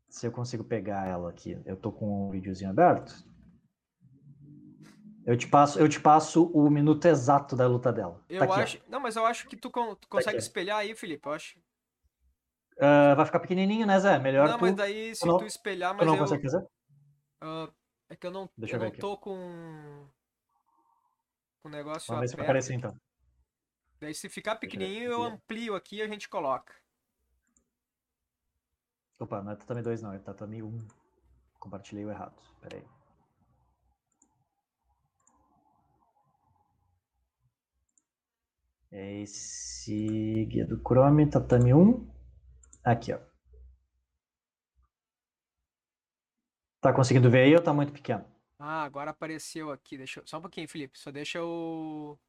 se 0.10 0.26
eu 0.26 0.32
consigo 0.32 0.64
pegar 0.64 1.08
ela 1.08 1.30
aqui. 1.30 1.60
Eu 1.66 1.78
tô 1.78 1.92
com 1.92 2.28
o 2.28 2.32
videozinho 2.32 2.70
aberto. 2.72 3.14
Eu 5.26 5.38
te 5.38 5.48
passo, 5.48 5.80
eu 5.80 5.88
te 5.88 6.00
passo 6.00 6.48
o 6.52 6.70
minuto 6.70 7.06
exato 7.06 7.56
da 7.56 7.68
luta 7.68 7.94
dela. 7.94 8.20
Eu 8.28 8.40
tá 8.40 8.46
aqui, 8.46 8.60
ó. 8.60 8.64
acho. 8.64 8.82
Não, 8.88 9.00
mas 9.00 9.16
eu 9.16 9.26
acho 9.26 9.48
que 9.48 9.56
tu, 9.56 9.70
con- 9.70 9.96
tu 9.96 10.08
consegue 10.08 10.38
aqui. 10.38 10.44
espelhar 10.46 10.80
aí, 10.80 10.96
Felipe. 10.96 11.28
Eu 11.28 11.34
acho. 11.34 11.60
Ah, 12.80 13.14
vai 13.14 13.26
ficar 13.26 13.40
pequenininho, 13.40 13.86
né, 13.86 14.00
Zé? 14.00 14.18
Melhor 14.18 14.48
não, 14.48 14.58
tu, 14.58 14.62
mas 14.62 14.76
daí 14.76 15.16
se 15.16 15.26
não- 15.28 15.38
tu 15.38 15.46
espelhar, 15.46 15.94
tu 15.94 15.98
mas 15.98 16.08
não 16.08 16.16
eu. 16.16 16.20
consegue 16.22 16.42
fazer? 16.44 16.68
ah, 17.42 17.70
é 18.10 18.16
que 18.16 18.26
eu 18.26 18.32
não, 18.32 18.50
Deixa 18.58 18.76
eu 18.76 18.78
eu 18.78 18.80
ver 18.80 18.86
não 18.86 18.92
aqui. 18.92 19.02
tô 19.02 19.18
com. 19.18 20.08
O 21.64 21.70
negócio 21.70 22.08
Vamos 22.08 22.22
ver 22.22 22.36
se 22.36 22.42
aparecer 22.42 22.74
então. 22.74 22.96
Daí 24.00 24.14
se 24.14 24.30
ficar 24.30 24.56
pequenininho, 24.56 25.12
eu 25.12 25.24
amplio 25.24 25.76
aqui 25.76 25.98
e 25.98 26.02
a 26.02 26.08
gente 26.08 26.30
coloca. 26.30 26.74
Opa, 29.20 29.42
não 29.42 29.52
é 29.52 29.56
tatame 29.56 29.82
2 29.82 30.02
não, 30.02 30.14
é 30.14 30.20
tatame 30.20 30.64
1. 30.64 30.88
Compartilhei 31.60 32.06
o 32.06 32.10
errado. 32.10 32.42
Pera 32.62 32.78
aí. 32.78 32.88
É 38.92 39.22
esse 39.22 40.46
guia 40.46 40.66
do 40.66 40.82
Chrome, 40.82 41.30
tatame 41.30 41.74
1. 41.74 42.10
Aqui, 42.84 43.14
ó. 43.14 43.20
Tá 46.82 46.94
conseguindo 46.94 47.30
ver 47.30 47.44
aí 47.44 47.56
ou 47.56 47.62
tá 47.62 47.74
muito 47.74 47.92
pequeno? 47.92 48.26
Ah, 48.60 48.84
agora 48.84 49.12
apareceu 49.12 49.72
aqui. 49.72 49.98
Deixa 49.98 50.20
eu... 50.20 50.28
Só 50.28 50.38
um 50.38 50.42
pouquinho, 50.42 50.68
Felipe. 50.68 51.00
Só 51.00 51.10
deixa 51.10 51.38
eu 51.38 52.20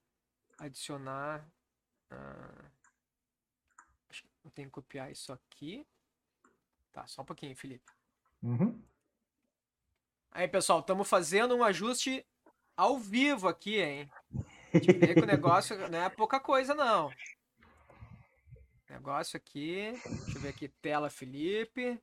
adicionar. 0.57 1.45
ah, 2.11 2.71
acho 4.09 4.23
que 4.23 4.29
Eu 4.45 4.51
tenho 4.53 4.69
que 4.69 4.75
copiar 4.75 5.11
isso 5.11 5.33
aqui. 5.33 5.85
Tá, 6.93 7.07
só 7.09 7.23
um 7.23 7.25
pouquinho, 7.25 7.57
Felipe. 7.57 7.93
Uhum. 8.43 8.81
Aí, 10.31 10.47
pessoal, 10.47 10.79
estamos 10.79 11.09
fazendo 11.09 11.57
um 11.57 11.65
ajuste 11.65 12.25
ao 12.77 12.99
vivo 12.99 13.49
aqui, 13.49 13.81
hein? 13.81 14.11
A 14.73 14.79
gente 14.79 14.93
vê 14.93 15.15
que 15.15 15.21
o 15.21 15.27
negócio 15.27 15.77
não 15.89 15.99
é 15.99 16.09
pouca 16.09 16.39
coisa, 16.39 16.75
não. 16.75 17.13
Negócio 18.89 19.37
aqui. 19.37 19.93
Deixa 20.05 20.39
eu 20.39 20.43
ver 20.43 20.49
aqui. 20.51 20.69
Tela 20.69 21.11
Felipe. 21.11 22.01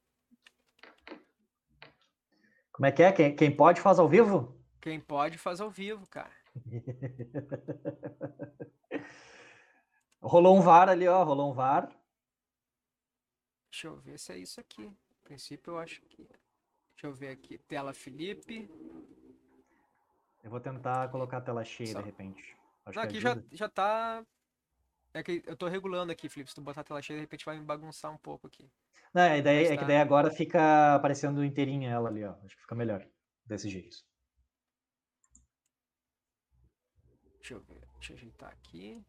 Como 2.78 2.86
é 2.86 2.92
que 2.92 3.02
é? 3.02 3.12
Quem, 3.12 3.36
quem 3.36 3.50
pode 3.50 3.82
faz 3.82 3.98
ao 3.98 4.08
vivo? 4.08 4.56
Quem 4.80 5.00
pode 5.00 5.40
faz 5.40 5.60
ao 5.60 5.72
vivo, 5.72 6.08
cara. 6.08 6.32
Rolou 10.22 10.56
um 10.56 10.62
VAR 10.62 10.88
ali, 10.88 11.08
ó. 11.08 11.24
Rolou 11.24 11.50
um 11.50 11.56
VAR. 11.56 11.90
Deixa 13.72 13.88
eu 13.88 13.96
ver 13.96 14.20
se 14.20 14.32
é 14.32 14.38
isso 14.38 14.60
aqui. 14.60 14.86
A 14.86 15.24
princípio, 15.24 15.72
eu 15.72 15.80
acho 15.80 16.04
que. 16.04 16.18
Deixa 16.18 17.06
eu 17.06 17.14
ver 17.16 17.30
aqui. 17.30 17.58
Tela 17.58 17.96
Felipe. 17.96 18.70
Eu 20.44 20.52
vou 20.52 20.60
tentar 20.60 21.10
colocar 21.10 21.38
a 21.38 21.42
tela 21.42 21.66
cheia 21.66 21.94
Só. 21.94 21.98
de 21.98 22.06
repente. 22.06 22.56
Acho 22.86 23.00
Não, 23.00 23.06
aqui 23.06 23.20
já, 23.20 23.42
já 23.52 23.68
tá. 23.68 24.24
É 25.16 25.24
que 25.24 25.42
eu 25.48 25.58
tô 25.58 25.68
regulando 25.68 26.12
aqui, 26.12 26.30
Felipe. 26.30 26.52
Se 26.52 26.56
tu 26.56 26.62
botar 26.62 26.82
a 26.82 26.84
tela 26.84 27.02
cheia, 27.02 27.18
de 27.18 27.22
repente 27.22 27.44
vai 27.44 27.58
me 27.58 27.66
bagunçar 27.66 28.14
um 28.14 28.20
pouco 28.20 28.46
aqui. 28.46 28.70
Não, 29.14 29.22
a 29.22 29.38
ideia 29.38 29.74
é 29.74 29.78
que 29.78 29.86
daí 29.86 29.97
agora 29.97 30.30
fica 30.30 30.95
aparecendo 30.95 31.43
inteirinha 31.43 31.89
ela 31.89 32.10
ali, 32.10 32.24
ó. 32.24 32.34
Acho 32.43 32.55
que 32.55 32.62
fica 32.62 32.76
melhor 32.76 33.08
desse 33.45 33.70
jeito. 33.70 33.97
Deixa 37.38 37.53
eu 37.53 37.62
ver. 37.62 37.88
Deixa 37.93 38.14
eu 38.14 38.18
ajeitar 38.18 38.49
aqui. 38.51 39.03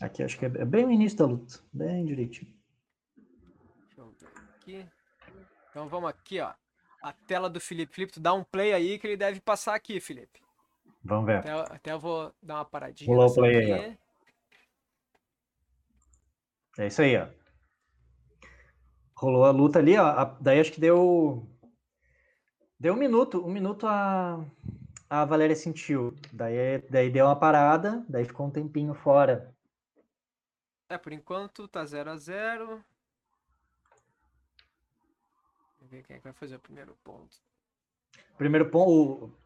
Aqui 0.00 0.22
acho 0.22 0.38
que 0.38 0.46
é 0.46 0.48
é 0.48 0.64
bem 0.64 0.86
o 0.86 0.90
início 0.90 1.18
da 1.18 1.26
luta, 1.26 1.60
bem 1.72 2.04
direitinho. 2.04 2.56
Deixa 3.16 4.00
eu 4.00 4.10
ver 4.12 4.26
aqui. 4.54 4.88
Então 5.70 5.88
vamos 5.88 6.08
aqui, 6.08 6.40
ó. 6.40 6.54
A 7.02 7.12
tela 7.12 7.50
do 7.50 7.60
Felipe. 7.60 7.94
Felipe, 7.94 8.12
tu 8.12 8.20
dá 8.20 8.32
um 8.32 8.42
play 8.42 8.72
aí 8.72 8.98
que 8.98 9.06
ele 9.06 9.16
deve 9.16 9.40
passar 9.40 9.74
aqui, 9.74 10.00
Felipe. 10.00 10.40
Vamos 11.04 11.26
ver. 11.26 11.38
Até, 11.38 11.52
até 11.52 11.92
eu 11.92 12.00
vou 12.00 12.34
dar 12.42 12.56
uma 12.56 12.64
paradinha. 12.64 13.08
Rolou 13.08 13.30
o 13.30 13.34
play 13.34 13.56
aí, 13.56 13.72
aqui. 13.72 13.98
É 16.78 16.86
isso 16.86 17.02
aí, 17.02 17.16
ó. 17.16 17.28
Rolou 19.16 19.44
a 19.44 19.50
luta 19.50 19.80
ali, 19.80 19.96
ó. 19.98 20.06
a- 20.06 20.38
daí 20.40 20.60
acho 20.60 20.72
que 20.72 20.80
deu. 20.80 21.44
Deu 22.78 22.94
um 22.94 22.96
minuto. 22.96 23.44
Um 23.44 23.50
minuto 23.50 23.86
a, 23.86 24.44
a 25.10 25.24
Valéria 25.24 25.56
sentiu. 25.56 26.14
Daí, 26.32 26.78
daí 26.88 27.10
deu 27.10 27.26
uma 27.26 27.34
parada, 27.38 28.04
daí 28.08 28.24
ficou 28.24 28.46
um 28.46 28.50
tempinho 28.50 28.94
fora. 28.94 29.52
É, 30.88 30.96
por 30.96 31.12
enquanto 31.12 31.66
tá 31.68 31.84
0 31.84 32.10
a 32.10 32.16
0 32.16 32.82
Vamos 35.78 35.90
ver 35.90 36.02
quem 36.04 36.16
é 36.16 36.18
que 36.18 36.24
vai 36.24 36.32
fazer 36.32 36.56
o 36.56 36.60
primeiro 36.60 36.96
ponto. 37.04 37.36
Primeiro 38.38 38.70
ponto. 38.70 39.36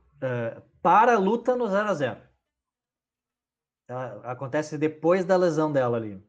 para 0.83 1.15
a 1.15 1.19
luta 1.19 1.57
no 1.57 1.67
0 1.67 1.89
a 1.89 1.95
0 1.95 2.21
Ela- 3.89 4.21
Acontece 4.31 4.77
depois 4.79 5.25
da 5.25 5.37
lesão 5.37 5.73
dela 5.73 5.97
ali. 5.97 6.23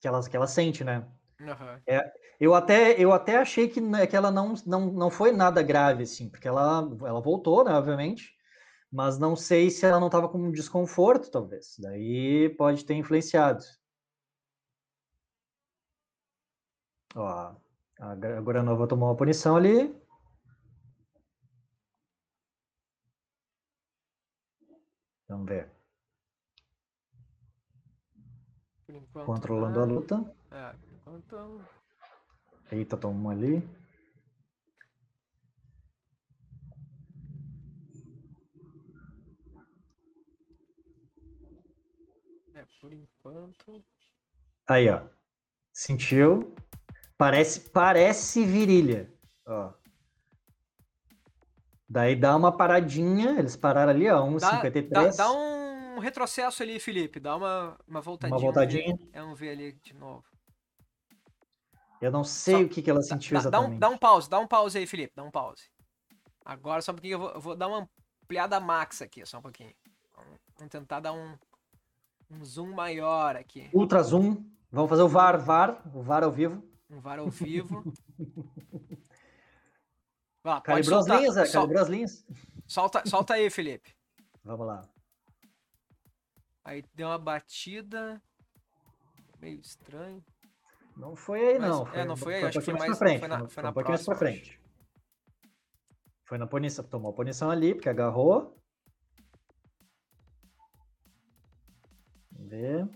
Que 0.00 0.08
ela, 0.08 0.22
que 0.28 0.36
ela 0.36 0.46
sente, 0.46 0.84
né? 0.84 1.06
Aham. 1.40 1.80
Eu 2.38 2.54
até, 2.54 3.00
eu 3.02 3.12
até 3.12 3.38
achei 3.38 3.68
que, 3.68 3.80
que 4.08 4.16
ela 4.16 4.30
não, 4.30 4.54
não, 4.66 4.92
não 4.92 5.10
foi 5.10 5.32
nada 5.32 5.62
grave, 5.62 6.02
assim, 6.02 6.28
porque 6.28 6.46
ela, 6.46 6.80
ela 7.02 7.20
voltou, 7.20 7.64
né, 7.64 7.72
obviamente, 7.72 8.34
mas 8.92 9.18
não 9.18 9.36
sei 9.36 9.70
se 9.70 9.86
ela 9.86 10.00
não 10.00 10.08
estava 10.08 10.28
com 10.28 10.38
um 10.38 10.52
desconforto, 10.52 11.30
talvez. 11.30 11.76
Daí 11.78 12.50
pode 12.58 12.84
ter 12.84 12.94
influenciado. 12.94 13.64
Ó, 17.16 17.26
a 18.00 18.14
Gra- 18.14 18.38
a 18.38 18.40
Goranova 18.40 18.86
tomou 18.86 19.08
uma 19.08 19.16
punição 19.16 19.56
ali. 19.56 19.92
Vamos 25.28 25.46
ver. 25.48 25.70
Por 28.84 28.85
enquanto. 28.96 29.26
Controlando 29.26 29.78
a 29.78 29.86
nada. 29.86 29.92
luta. 29.92 30.34
É, 30.50 30.74
enquanto. 30.94 31.60
Eita, 32.72 32.96
tomou 32.96 33.30
ali. 33.30 33.62
É, 42.54 42.64
por 42.80 42.92
enquanto. 42.92 43.84
Aí, 44.68 44.88
ó. 44.88 45.02
Sentiu? 45.72 46.54
Parece, 47.16 47.60
parece 47.70 48.44
virilha. 48.44 49.12
Ó. 49.46 49.72
Daí 51.88 52.16
dá 52.16 52.34
uma 52.34 52.50
paradinha. 52.50 53.38
Eles 53.38 53.56
pararam 53.56 53.90
ali, 53.90 54.08
ó. 54.10 54.18
Dá, 54.38 54.62
1,53. 54.62 54.88
dá, 54.90 55.08
dá 55.10 55.32
um 55.32 55.65
retrocesso 56.00 56.62
ali, 56.62 56.78
Felipe. 56.80 57.18
Dá 57.20 57.36
uma, 57.36 57.78
uma 57.86 58.00
voltadinha. 58.00 58.36
Uma 58.36 58.42
voltadinha. 58.42 58.98
É 59.12 59.22
um 59.22 59.34
V 59.34 59.48
ali 59.50 59.72
de 59.82 59.94
novo. 59.94 60.24
Eu 62.00 62.10
não 62.10 62.24
sei 62.24 62.54
Só- 62.56 62.62
o 62.62 62.68
que, 62.68 62.82
que 62.82 62.90
ela 62.90 63.02
sentiu 63.02 63.34
dá- 63.40 63.48
dá 63.50 63.58
um, 63.58 63.62
exatamente. 63.62 63.80
dá 63.80 63.88
um 63.88 63.98
pause, 63.98 64.28
dá 64.30 64.38
um 64.38 64.46
pause 64.46 64.78
aí, 64.78 64.86
Felipe. 64.86 65.12
Dá 65.16 65.22
um 65.22 65.30
pause. 65.30 65.62
Agora 66.44 66.80
só 66.82 66.92
um 66.92 66.94
pouquinho, 66.96 67.14
eu 67.14 67.18
vou, 67.18 67.30
eu 67.30 67.40
vou 67.40 67.56
dar 67.56 67.68
uma 67.68 67.88
ampliada 68.22 68.60
max 68.60 69.00
aqui, 69.02 69.24
só 69.26 69.38
um 69.38 69.42
pouquinho. 69.42 69.72
Vamos, 70.14 70.38
vamos 70.58 70.70
tentar 70.72 71.00
dar 71.00 71.12
um, 71.12 71.36
um 72.30 72.44
zoom 72.44 72.72
maior 72.74 73.34
aqui. 73.36 73.68
Ultra 73.72 74.02
zoom. 74.02 74.44
Vamos 74.70 74.90
fazer 74.90 75.02
o 75.02 75.08
VAR, 75.08 75.38
VAR. 75.38 75.80
O 75.94 76.02
VAR 76.02 76.22
ao 76.22 76.30
vivo. 76.30 76.62
Um 76.90 77.00
VAR 77.00 77.18
ao 77.18 77.30
vivo. 77.30 77.82
Vá, 80.44 80.60
pode 80.60 80.86
Calibrou 80.86 80.98
as 81.00 81.06
linhas. 81.06 81.34
Sol- 81.50 81.60
Calibrou 81.62 81.82
as 81.82 81.88
linhas. 81.88 82.24
solta, 82.66 83.02
solta 83.06 83.34
aí, 83.34 83.50
Felipe. 83.50 83.96
Vamos 84.44 84.66
lá. 84.66 84.82
Aí 86.66 86.82
deu 86.94 87.06
uma 87.06 87.16
batida. 87.18 88.20
Meio 89.40 89.60
estranho. 89.60 90.20
Não 90.96 91.14
foi 91.14 91.40
aí, 91.46 91.58
Mas- 91.60 91.70
não. 91.70 91.88
é, 91.94 92.04
não 92.04 92.16
foi 92.16 92.34
aí, 92.34 92.44
um 92.44 92.48
acho 92.48 92.58
que 92.58 92.64
foi 92.64 92.74
mais- 92.74 92.86
pra 92.86 92.96
frente. 92.96 93.18
foi 93.20 93.28
na- 93.28 93.38
Foi, 93.38 93.48
foi 93.50 93.62
um 93.62 93.66
na 93.66 93.72
pouquinho 93.72 93.94
mais 93.94 94.04
pra 94.04 94.16
frente. 94.16 94.60
Foi 96.24 96.38
na 96.38 96.46
punição. 96.48 96.84
Tomou 96.84 97.12
a 97.12 97.14
punição 97.14 97.50
ali, 97.50 97.72
porque 97.72 97.88
agarrou. 97.88 98.60
Vamos 102.32 102.50
ver. 102.50 102.88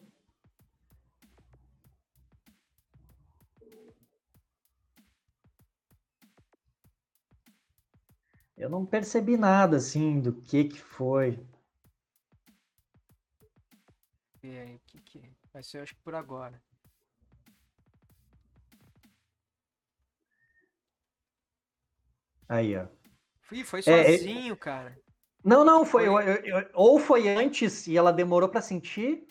Eu 8.56 8.68
não 8.68 8.84
percebi 8.84 9.36
nada 9.36 9.76
assim 9.78 10.20
do 10.20 10.32
que 10.32 10.64
que 10.64 10.78
foi. 10.78 11.38
E 14.42 14.58
aí, 14.58 14.76
o 14.76 14.80
que 14.86 15.00
que 15.00 15.32
vai 15.52 15.62
ser, 15.62 15.78
acho 15.82 15.94
que 15.94 16.00
por 16.02 16.14
agora. 16.14 16.60
Aí, 22.48 22.76
ó. 22.76 22.86
Ih, 23.52 23.64
foi 23.64 23.80
É, 23.86 24.00
é- 24.14 24.18
sozinho, 24.18 24.56
cara. 24.56 24.96
Não, 25.44 25.64
não, 25.64 25.84
foi. 25.84 26.06
Foi- 26.06 26.24
eu- 26.28 26.58
eu- 26.60 26.70
ou 26.74 26.98
foi 26.98 27.28
antes 27.28 27.86
e 27.86 27.96
ela 27.96 28.12
demorou 28.12 28.48
pra 28.48 28.60
sentir, 28.60 29.26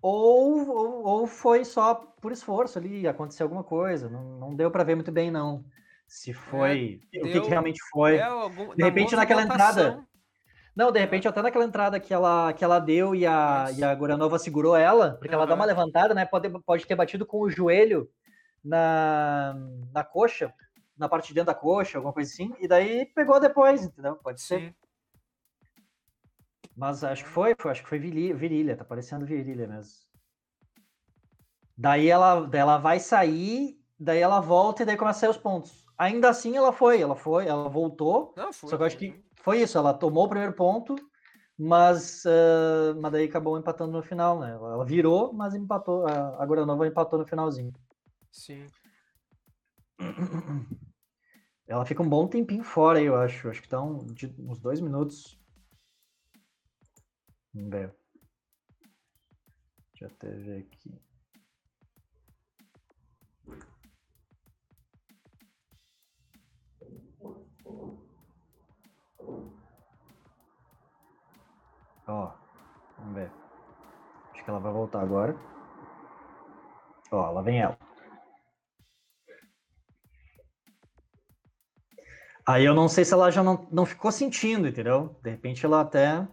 ou, 0.00 0.68
ou, 0.68 1.04
ou 1.04 1.26
foi 1.26 1.64
só 1.64 1.94
por 1.94 2.32
esforço 2.32 2.78
ali, 2.78 3.06
aconteceu 3.06 3.44
alguma 3.44 3.62
coisa. 3.62 4.08
Não, 4.08 4.38
não 4.38 4.54
deu 4.54 4.70
pra 4.70 4.84
ver 4.84 4.94
muito 4.94 5.12
bem, 5.12 5.30
não. 5.30 5.64
Se 6.06 6.32
foi. 6.32 7.00
o 7.04 7.08
que, 7.08 7.20
que 7.20 7.28
É, 7.28 7.32
deu- 7.32 7.48
realmente 7.48 7.80
foi. 7.90 8.16
É, 8.16 8.22
algum, 8.22 8.74
De 8.74 8.82
repente, 8.82 9.14
naquela 9.16 9.42
entrada, 9.42 10.06
Não, 10.74 10.90
de 10.90 10.98
repente, 10.98 11.28
até 11.28 11.42
naquela 11.42 11.64
entrada 11.64 12.00
que 12.00 12.14
ela, 12.14 12.52
que 12.52 12.64
ela 12.64 12.78
deu 12.78 13.14
e 13.14 13.26
a, 13.26 13.66
e 13.76 13.84
a 13.84 13.94
Guranova 13.94 14.38
segurou 14.38 14.74
ela, 14.74 15.16
porque 15.18 15.34
ela 15.34 15.46
dá 15.46 15.54
uma 15.54 15.66
levantada, 15.66 16.14
né? 16.14 16.24
Pode, 16.24 16.48
pode 16.62 16.86
ter 16.86 16.96
batido 16.96 17.26
com 17.26 17.40
o 17.40 17.50
joelho 17.50 18.10
na, 18.64 19.54
na 19.92 20.02
coxa, 20.02 20.52
na 20.96 21.08
parte 21.08 21.28
de 21.28 21.34
dentro 21.34 21.48
da 21.48 21.54
coxa, 21.54 21.98
alguma 21.98 22.14
coisa 22.14 22.30
assim, 22.32 22.54
e 22.58 22.66
daí 22.66 23.04
pegou 23.14 23.38
depois, 23.38 23.84
entendeu? 23.84 24.16
Pode 24.16 24.40
ser. 24.40 24.60
Sim. 24.60 24.74
Mas 26.74 27.04
acho 27.04 27.24
que 27.24 27.30
foi, 27.30 27.54
foi 27.58 27.70
acho 27.70 27.82
que 27.82 27.88
foi 27.88 27.98
virilha, 27.98 28.76
tá 28.76 28.84
parecendo 28.84 29.26
virilha 29.26 29.68
mesmo. 29.68 29.92
Daí 31.76 32.08
ela, 32.08 32.46
daí 32.46 32.60
ela 32.60 32.78
vai 32.78 32.98
sair, 32.98 33.78
daí 33.98 34.20
ela 34.20 34.40
volta 34.40 34.82
e 34.82 34.86
daí 34.86 34.96
começa 34.96 35.18
a 35.18 35.20
sair 35.20 35.30
os 35.30 35.36
pontos. 35.36 35.84
Ainda 35.98 36.30
assim 36.30 36.56
ela 36.56 36.72
foi, 36.72 37.00
ela 37.00 37.14
foi, 37.14 37.46
ela 37.46 37.68
voltou, 37.68 38.32
Não, 38.36 38.52
foi. 38.52 38.70
só 38.70 38.76
que 38.76 38.82
eu 38.82 38.86
acho 38.86 38.96
que 38.96 39.22
foi 39.42 39.62
isso, 39.62 39.76
ela 39.76 39.92
tomou 39.92 40.24
o 40.24 40.28
primeiro 40.28 40.54
ponto, 40.54 40.94
mas, 41.58 42.24
ah, 42.26 42.94
mas 43.00 43.12
daí 43.12 43.24
acabou 43.26 43.58
empatando 43.58 43.92
no 43.92 44.02
final, 44.02 44.38
né? 44.40 44.52
Ela 44.52 44.84
virou, 44.84 45.32
mas 45.32 45.54
empatou, 45.54 46.06
a, 46.06 46.42
a 46.42 46.46
Guranova 46.46 46.86
empatou 46.86 47.18
no 47.18 47.26
finalzinho. 47.26 47.72
Sim. 48.30 48.66
Ela 51.66 51.86
fica 51.86 52.02
um 52.02 52.08
bom 52.08 52.26
tempinho 52.26 52.64
fora 52.64 52.98
aí, 52.98 53.06
eu 53.06 53.16
acho. 53.16 53.48
Acho 53.48 53.62
que 53.62 53.68
tá 53.68 53.80
um, 53.80 54.04
de- 54.06 54.34
uns 54.38 54.58
dois 54.58 54.80
minutos. 54.80 55.38
Vamos 57.54 57.70
ver. 57.70 57.94
Deixa 59.92 60.04
eu 60.04 60.08
até 60.08 60.28
ver 60.30 60.58
aqui. 60.60 61.11
Ó, 72.12 72.30
vamos 72.98 73.14
ver. 73.14 73.32
Acho 74.32 74.44
que 74.44 74.50
ela 74.50 74.60
vai 74.60 74.72
voltar 74.72 75.00
agora. 75.00 75.34
Ó, 77.10 77.30
lá 77.30 77.40
vem 77.40 77.60
ela. 77.62 77.78
Aí 82.46 82.64
eu 82.64 82.74
não 82.74 82.88
sei 82.88 83.04
se 83.04 83.14
ela 83.14 83.30
já 83.30 83.42
não, 83.42 83.66
não 83.70 83.86
ficou 83.86 84.12
sentindo, 84.12 84.68
entendeu? 84.68 85.18
De 85.22 85.30
repente 85.30 85.64
ela 85.64 85.80
até. 85.80 86.28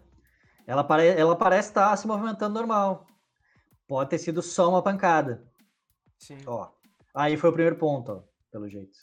Ela, 0.68 0.84
pare, 0.84 1.08
ela 1.08 1.38
parece 1.38 1.70
estar 1.70 1.96
se 1.96 2.06
movimentando 2.06 2.56
normal. 2.56 3.08
Pode 3.88 4.10
ter 4.10 4.18
sido 4.18 4.42
só 4.42 4.70
uma 4.70 4.84
pancada. 4.84 5.48
Sim. 6.18 6.40
Ó. 6.46 6.70
Aí 7.16 7.38
foi 7.38 7.50
o 7.50 7.54
primeiro 7.54 7.78
ponto, 7.78 8.12
ó, 8.12 8.24
pelo 8.52 8.68
jeito. 8.68 8.98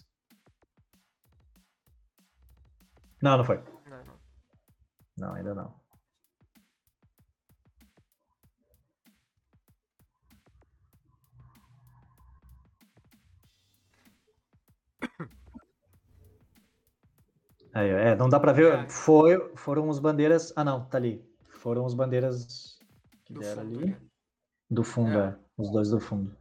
Não, 3.22 3.38
não 3.38 3.44
foi. 3.44 3.62
Não, 3.88 4.04
não. 4.04 4.18
Não, 5.16 5.34
ainda 5.34 5.54
não. 5.54 5.85
Aí, 17.76 17.90
é, 17.90 18.16
não 18.16 18.28
dá 18.28 18.40
pra 18.40 18.52
ver. 18.52 18.72
É. 18.72 18.88
Foi, 18.88 19.52
foram 19.54 19.88
os 19.88 19.98
bandeiras. 19.98 20.52
Ah, 20.56 20.64
não, 20.64 20.84
tá 20.86 20.96
ali. 20.96 21.22
Foram 21.50 21.84
os 21.84 21.92
bandeiras 21.94 22.78
que 23.24 23.34
Do 23.34 23.40
deram 23.40 23.62
fundo 23.64 23.78
ali. 23.78 23.84
ali. 23.92 23.96
Do 24.70 24.82
fundo, 24.82 25.18
É. 25.18 25.26
é. 25.28 25.36
Os 25.58 25.70
dois 25.70 25.90
do 25.90 26.00
fundo. 26.00 26.34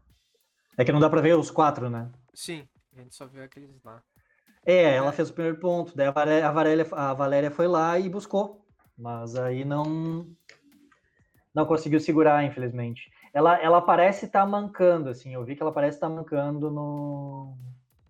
É 0.77 0.85
que 0.85 0.91
não 0.91 0.99
dá 0.99 1.09
pra 1.09 1.21
ver 1.21 1.37
os 1.37 1.51
quatro, 1.51 1.89
né? 1.89 2.09
Sim, 2.33 2.67
a 2.95 3.01
gente 3.01 3.15
só 3.15 3.25
viu 3.25 3.43
aqueles 3.43 3.81
lá. 3.83 4.01
É, 4.65 4.95
ela 4.95 5.09
É. 5.09 5.11
fez 5.11 5.29
o 5.29 5.33
primeiro 5.33 5.59
ponto. 5.59 5.95
Daí 5.95 6.07
a 6.07 6.11
Valéria, 6.11 6.47
a 6.47 6.51
Valéria, 6.51 6.87
a 6.91 7.13
Valéria 7.13 7.51
foi 7.51 7.67
lá 7.67 7.99
e 7.99 8.09
buscou. 8.09 8.65
Mas 8.97 9.35
aí 9.35 9.65
não. 9.65 10.27
Não 11.53 11.65
conseguiu 11.65 11.99
segurar, 11.99 12.43
infelizmente. 12.43 13.09
Ela, 13.33 13.57
ela 13.61 13.81
parece 13.81 14.25
estar 14.25 14.45
mancando, 14.45 15.09
assim. 15.09 15.33
Eu 15.33 15.43
vi 15.43 15.55
que 15.55 15.61
ela 15.61 15.71
parece 15.71 15.97
estar 15.97 16.09
mancando 16.09 16.69
no... 16.71 17.57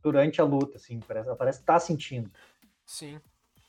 durante 0.01 0.41
a 0.41 0.43
luta, 0.43 0.77
assim. 0.77 0.99
Parece, 0.99 1.27
ela 1.27 1.35
parece 1.37 1.59
estar 1.59 1.79
sentindo. 1.79 2.29
Sim. 2.85 3.19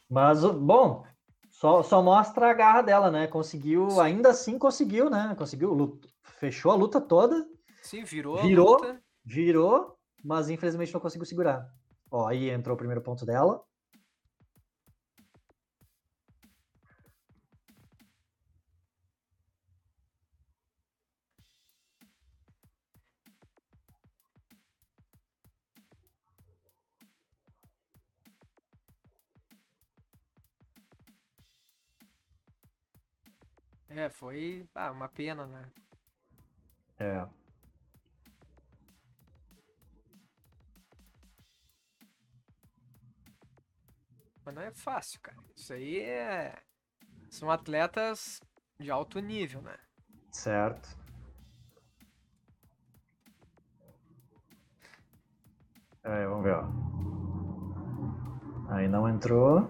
Mas, 0.08 0.44
bom, 0.44 1.04
só, 1.50 1.82
só 1.82 2.02
mostra 2.02 2.50
a 2.50 2.54
garra 2.54 2.82
dela, 2.82 3.10
né? 3.10 3.26
Conseguiu, 3.26 3.90
Sim. 3.90 4.00
ainda 4.00 4.30
assim 4.30 4.58
conseguiu, 4.58 5.10
né? 5.10 5.34
Conseguiu, 5.36 6.00
fechou 6.22 6.70
a 6.70 6.74
luta 6.74 7.00
toda, 7.00 7.46
Sim, 7.82 8.04
virou, 8.04 8.36
Virou. 8.42 8.78
virou, 9.24 9.98
mas 10.24 10.48
infelizmente 10.48 10.92
não 10.92 11.00
conseguiu 11.00 11.26
segurar. 11.26 11.66
Ó, 12.10 12.26
aí 12.26 12.50
entrou 12.50 12.74
o 12.74 12.78
primeiro 12.78 13.02
ponto 13.02 13.24
dela. 13.24 13.62
É, 34.06 34.08
foi 34.08 34.64
ah, 34.72 34.92
uma 34.92 35.08
pena, 35.08 35.46
né? 35.48 35.68
É. 36.96 37.26
Mas 44.44 44.54
não 44.54 44.62
é 44.62 44.70
fácil, 44.70 45.20
cara. 45.20 45.36
Isso 45.56 45.72
aí 45.72 45.98
é. 45.98 46.56
São 47.28 47.50
atletas 47.50 48.40
de 48.78 48.92
alto 48.92 49.18
nível, 49.18 49.60
né? 49.60 49.76
Certo. 50.30 50.96
É, 56.04 56.26
vamos 56.28 56.44
ver, 56.44 56.54
ó. 56.54 56.64
Aí 58.72 58.86
não 58.86 59.08
entrou. 59.08 59.68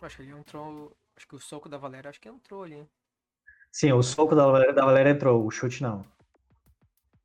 Acho 0.00 0.16
que 0.16 0.22
ele 0.22 0.32
entrou. 0.32 0.96
Acho 1.14 1.28
que 1.28 1.34
o 1.34 1.40
soco 1.40 1.68
da 1.68 1.76
Valéria 1.76 2.08
acho 2.08 2.20
que 2.20 2.28
entrou 2.28 2.62
ali. 2.62 2.88
Sim, 3.76 3.92
o 3.92 4.02
soco 4.02 4.34
da 4.34 4.46
Valéria, 4.46 4.72
da 4.72 4.86
Valéria 4.86 5.10
entrou, 5.10 5.44
o 5.44 5.50
chute 5.50 5.82
não. 5.82 6.02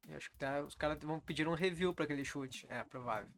Eu 0.06 0.18
acho 0.18 0.30
que 0.30 0.38
tá- 0.38 0.62
os 0.62 0.76
caras 0.76 0.98
vão 1.02 1.18
pedir 1.18 1.48
um 1.48 1.54
review 1.54 1.94
pra 1.94 2.04
aquele 2.04 2.26
chute. 2.26 2.68
É, 2.70 2.84
provável. 2.84 3.30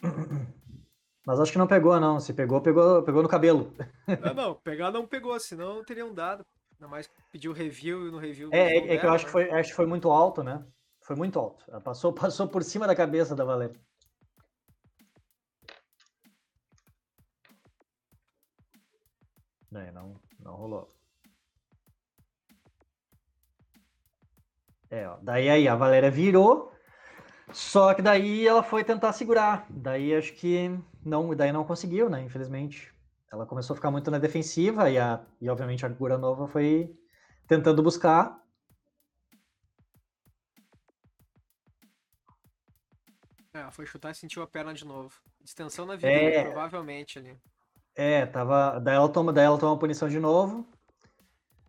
Mas 1.26 1.40
acho 1.40 1.50
que 1.50 1.58
não 1.58 1.66
pegou, 1.66 1.98
não. 1.98 2.20
Se 2.20 2.32
pegou, 2.32 2.60
pegou, 2.60 3.02
pegou 3.02 3.20
no 3.20 3.28
cabelo. 3.28 3.74
Não, 4.20 4.32
não, 4.32 4.54
pegar 4.54 4.92
não 4.92 5.08
pegou, 5.08 5.36
senão 5.40 5.84
teriam 5.84 6.14
dado. 6.14 6.46
Ainda 6.74 6.86
mais 6.86 7.10
pediu 7.32 7.52
review 7.52 8.06
e 8.06 8.12
no 8.12 8.18
review. 8.18 8.48
É, 8.52 8.76
é, 8.78 8.94
é 8.94 8.98
que 8.98 9.04
eu 9.04 9.10
acho 9.10 9.26
que, 9.26 9.36
né? 9.36 9.44
foi, 9.48 9.50
acho 9.50 9.70
que 9.70 9.76
foi 9.76 9.86
muito 9.86 10.08
alto, 10.08 10.44
né? 10.44 10.64
Foi 11.00 11.16
muito 11.16 11.36
alto. 11.36 11.64
Ela 11.66 11.80
passou, 11.80 12.12
passou 12.14 12.46
por 12.46 12.62
cima 12.62 12.86
da 12.86 12.94
cabeça 12.94 13.34
da 13.34 13.44
Valéria. 13.44 13.74
É, 19.74 19.90
não, 19.92 20.20
não 20.38 20.54
rolou. 20.54 20.88
É, 24.90 25.08
ó, 25.08 25.16
daí 25.22 25.48
aí 25.48 25.66
a 25.66 25.74
Valéria 25.74 26.10
virou, 26.10 26.70
só 27.52 27.94
que 27.94 28.02
daí 28.02 28.46
ela 28.46 28.62
foi 28.62 28.84
tentar 28.84 29.12
segurar. 29.14 29.66
Daí 29.70 30.14
acho 30.14 30.34
que 30.34 30.68
não, 31.04 31.34
daí 31.34 31.50
não 31.52 31.64
conseguiu, 31.64 32.10
né? 32.10 32.22
Infelizmente. 32.22 32.92
Ela 33.32 33.46
começou 33.46 33.72
a 33.72 33.76
ficar 33.76 33.90
muito 33.90 34.10
na 34.10 34.18
defensiva 34.18 34.90
e, 34.90 34.98
a, 34.98 35.24
e 35.40 35.48
obviamente 35.48 35.86
a 35.86 35.88
Guranova 35.88 36.46
foi 36.46 36.94
tentando 37.48 37.82
buscar. 37.82 38.38
É, 43.54 43.70
foi 43.70 43.86
chutar 43.86 44.10
e 44.10 44.14
sentiu 44.14 44.42
a 44.42 44.46
perna 44.46 44.74
de 44.74 44.84
novo. 44.84 45.14
Distensão 45.40 45.86
na 45.86 45.96
virilha, 45.96 46.40
É. 46.40 46.44
provavelmente 46.44 47.18
ali. 47.18 47.38
É, 47.94 48.26
tava. 48.26 48.78
Daí 48.80 48.94
ela 48.96 49.08
toma, 49.08 49.32
daí 49.32 49.44
ela 49.44 49.58
toma 49.58 49.78
punição 49.78 50.08
de 50.08 50.18
novo. 50.18 50.66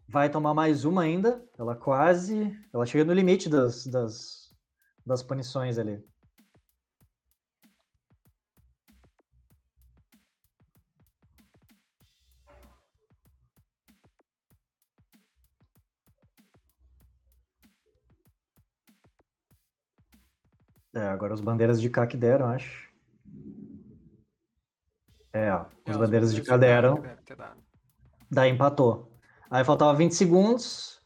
Vai 0.07 0.30
tomar 0.30 0.53
mais 0.53 0.86
uma 0.86 1.03
ainda. 1.03 1.43
Ela 1.57 1.76
quase. 1.76 2.57
Ela 2.74 2.86
chega 2.86 3.05
no 3.05 3.13
limite 3.13 3.49
das, 3.49 3.86
das, 3.88 4.55
das 5.05 5.24
punições 5.24 5.78
ali. 5.78 6.03
É, 20.95 20.99
agora 21.07 21.34
os 21.34 21.41
bandeiras 21.41 21.82
de 21.82 21.89
cá 21.89 22.05
que 22.05 22.15
deram, 22.15 22.47
acho. 22.47 22.92
É, 25.34 25.51
ó, 25.51 25.65
É, 25.86 25.91
os 25.91 25.97
bandeiras 25.97 26.34
de 26.34 26.41
dado. 27.36 27.59
Daí 28.29 28.51
empatou. 28.51 29.11
Aí 29.49 29.63
faltava 29.63 29.93
20 29.95 30.13
segundos. 30.15 31.01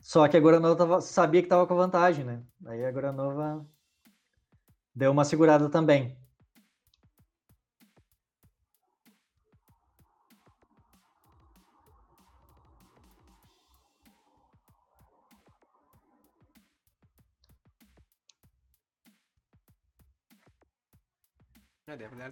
Só 0.00 0.26
que 0.26 0.36
a 0.36 0.40
Goranova 0.40 0.74
tava- 0.76 1.00
sabia 1.02 1.42
que 1.42 1.48
tava 1.48 1.66
com 1.66 1.74
vantagem, 1.76 2.24
né? 2.24 2.42
Aí 2.66 2.84
a 2.84 2.90
Goranova 2.90 3.66
deu 4.94 5.10
uma 5.12 5.24
segurada 5.24 5.68
também. 5.68 6.18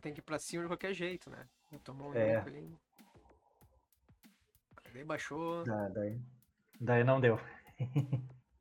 Tem 0.00 0.12
que 0.12 0.20
ir 0.20 0.22
pra 0.22 0.38
cima 0.38 0.62
de 0.62 0.68
qualquer 0.68 0.92
jeito, 0.94 1.30
né? 1.30 1.48
Tomou 1.84 2.10
um 2.10 2.14
É. 2.16 2.38
ali. 2.38 2.78
Daí 4.92 5.04
baixou, 5.04 5.64
Ah, 5.68 5.88
daí, 5.92 6.18
daí 6.80 7.04
não 7.04 7.20
deu. 7.20 7.38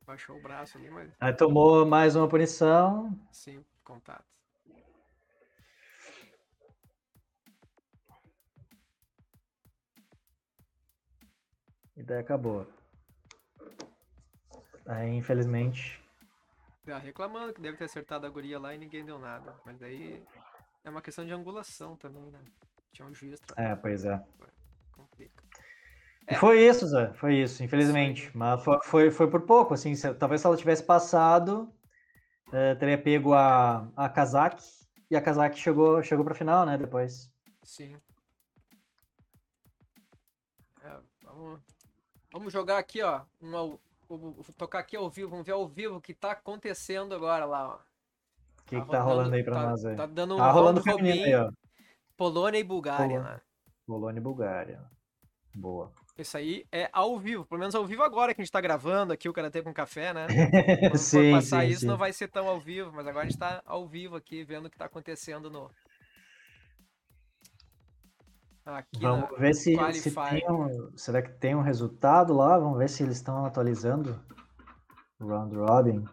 baixou 0.06 0.36
o 0.36 0.42
braço 0.42 0.78
ali, 0.78 0.90
mas 0.90 1.10
Aí 1.20 1.32
tomou 1.32 1.86
mais 1.86 2.16
uma 2.16 2.28
punição. 2.28 3.10
sim, 3.30 3.64
contato. 3.84 4.26
E 11.96 12.02
daí 12.02 12.18
acabou. 12.18 12.66
Aí, 14.86 15.10
infelizmente. 15.16 16.00
Ah, 16.88 16.98
reclamando 16.98 17.52
que 17.52 17.60
deve 17.60 17.76
ter 17.76 17.84
acertado 17.84 18.26
a 18.26 18.30
guria 18.30 18.58
lá 18.58 18.74
e 18.74 18.78
ninguém 18.78 19.04
deu 19.04 19.18
nada. 19.18 19.54
Mas 19.64 19.78
daí 19.78 20.22
é 20.86 20.90
uma 20.90 21.02
questão 21.02 21.24
de 21.26 21.32
angulação 21.32 21.96
também, 21.96 22.30
né? 22.30 22.38
Tinha 22.92 23.06
um 23.08 23.12
juiz 23.12 23.40
É, 23.56 23.74
pois 23.74 24.04
é. 24.04 24.22
complica. 24.92 25.44
É. 26.28 26.36
foi 26.36 26.60
isso, 26.66 26.86
Zé. 26.86 27.12
Foi 27.14 27.34
isso, 27.34 27.62
infelizmente. 27.62 28.30
Mas 28.36 28.62
foi, 28.62 28.78
foi, 28.84 29.10
foi 29.10 29.28
por 29.28 29.42
pouco, 29.42 29.74
assim. 29.74 29.94
se- 29.96 30.14
talvez 30.14 30.40
se 30.40 30.46
ela 30.46 30.56
tivesse 30.56 30.82
passado, 30.84 31.72
eh, 32.52 32.74
teria 32.76 32.96
pego 32.96 33.34
a, 33.34 33.88
a 33.96 34.08
Kazak. 34.08 34.62
E 35.10 35.16
a 35.16 35.20
Kazak 35.22 35.58
chegou, 35.58 36.02
chegou 36.02 36.24
pra 36.24 36.34
final, 36.34 36.64
né? 36.64 36.78
Depois. 36.78 37.30
Sim. 37.62 37.96
É, 40.82 41.00
vamos, 41.22 41.60
vamos 42.32 42.52
jogar 42.52 42.78
aqui, 42.78 43.02
ó. 43.02 43.22
Vou 44.08 44.44
tocar 44.56 44.78
aqui 44.80 44.96
ao 44.96 45.10
vivo. 45.10 45.30
Vamos 45.30 45.46
ver 45.46 45.52
ao 45.52 45.68
vivo 45.68 45.96
o 45.96 46.00
que 46.00 46.14
tá 46.14 46.30
acontecendo 46.32 47.14
agora 47.14 47.44
lá, 47.44 47.68
ó. 47.74 47.95
O 48.66 48.68
que, 48.68 48.80
que 48.80 48.90
tá 48.90 49.00
rolando 49.00 49.34
aí 49.34 49.44
pra 49.44 49.54
tá, 49.54 49.70
nós 49.70 49.84
aí? 49.84 49.96
Tá 49.96 50.06
dando 50.06 50.34
um 50.34 50.38
Tá 50.38 50.50
rolando 50.50 50.82
feminino 50.82 51.24
aí, 51.24 51.34
ó. 51.36 51.50
Polônia 52.16 52.58
e 52.58 52.64
Bulgária, 52.64 53.06
Polônia. 53.06 53.22
né? 53.22 53.40
Polônia 53.86 54.18
e 54.18 54.22
Bulgária. 54.22 54.84
Boa. 55.54 55.92
Isso 56.18 56.36
aí 56.36 56.66
é 56.72 56.88
ao 56.92 57.16
vivo, 57.18 57.44
pelo 57.44 57.60
menos 57.60 57.74
ao 57.76 57.86
vivo 57.86 58.02
agora 58.02 58.34
que 58.34 58.40
a 58.40 58.44
gente 58.44 58.50
tá 58.50 58.60
gravando 58.60 59.12
aqui 59.12 59.28
o 59.28 59.32
Karatê 59.32 59.62
com 59.62 59.72
Café, 59.72 60.12
né? 60.12 60.26
Quando 60.80 60.92
for 60.92 60.98
sim, 60.98 61.30
passar 61.30 61.62
sim, 61.62 61.68
isso 61.68 61.80
sim. 61.82 61.86
não 61.86 61.96
vai 61.96 62.12
ser 62.12 62.28
tão 62.28 62.48
ao 62.48 62.58
vivo, 62.58 62.90
mas 62.92 63.06
agora 63.06 63.24
a 63.24 63.28
gente 63.28 63.38
tá 63.38 63.62
ao 63.64 63.86
vivo 63.86 64.16
aqui, 64.16 64.42
vendo 64.42 64.66
o 64.66 64.70
que 64.70 64.78
tá 64.78 64.86
acontecendo 64.86 65.48
no... 65.48 65.70
Aqui 68.64 69.00
na... 69.00 69.10
Vamos 69.12 69.38
ver 69.38 69.54
se, 69.54 69.76
se 69.92 70.10
tem 70.10 70.50
um, 70.50 70.96
será 70.96 71.22
que 71.22 71.30
tem 71.38 71.54
um 71.54 71.62
resultado 71.62 72.34
lá? 72.34 72.58
Vamos 72.58 72.78
ver 72.78 72.88
se 72.88 73.04
eles 73.04 73.18
estão 73.18 73.44
atualizando 73.44 74.20
o 75.20 75.28
round 75.28 75.54
robin. 75.54 76.04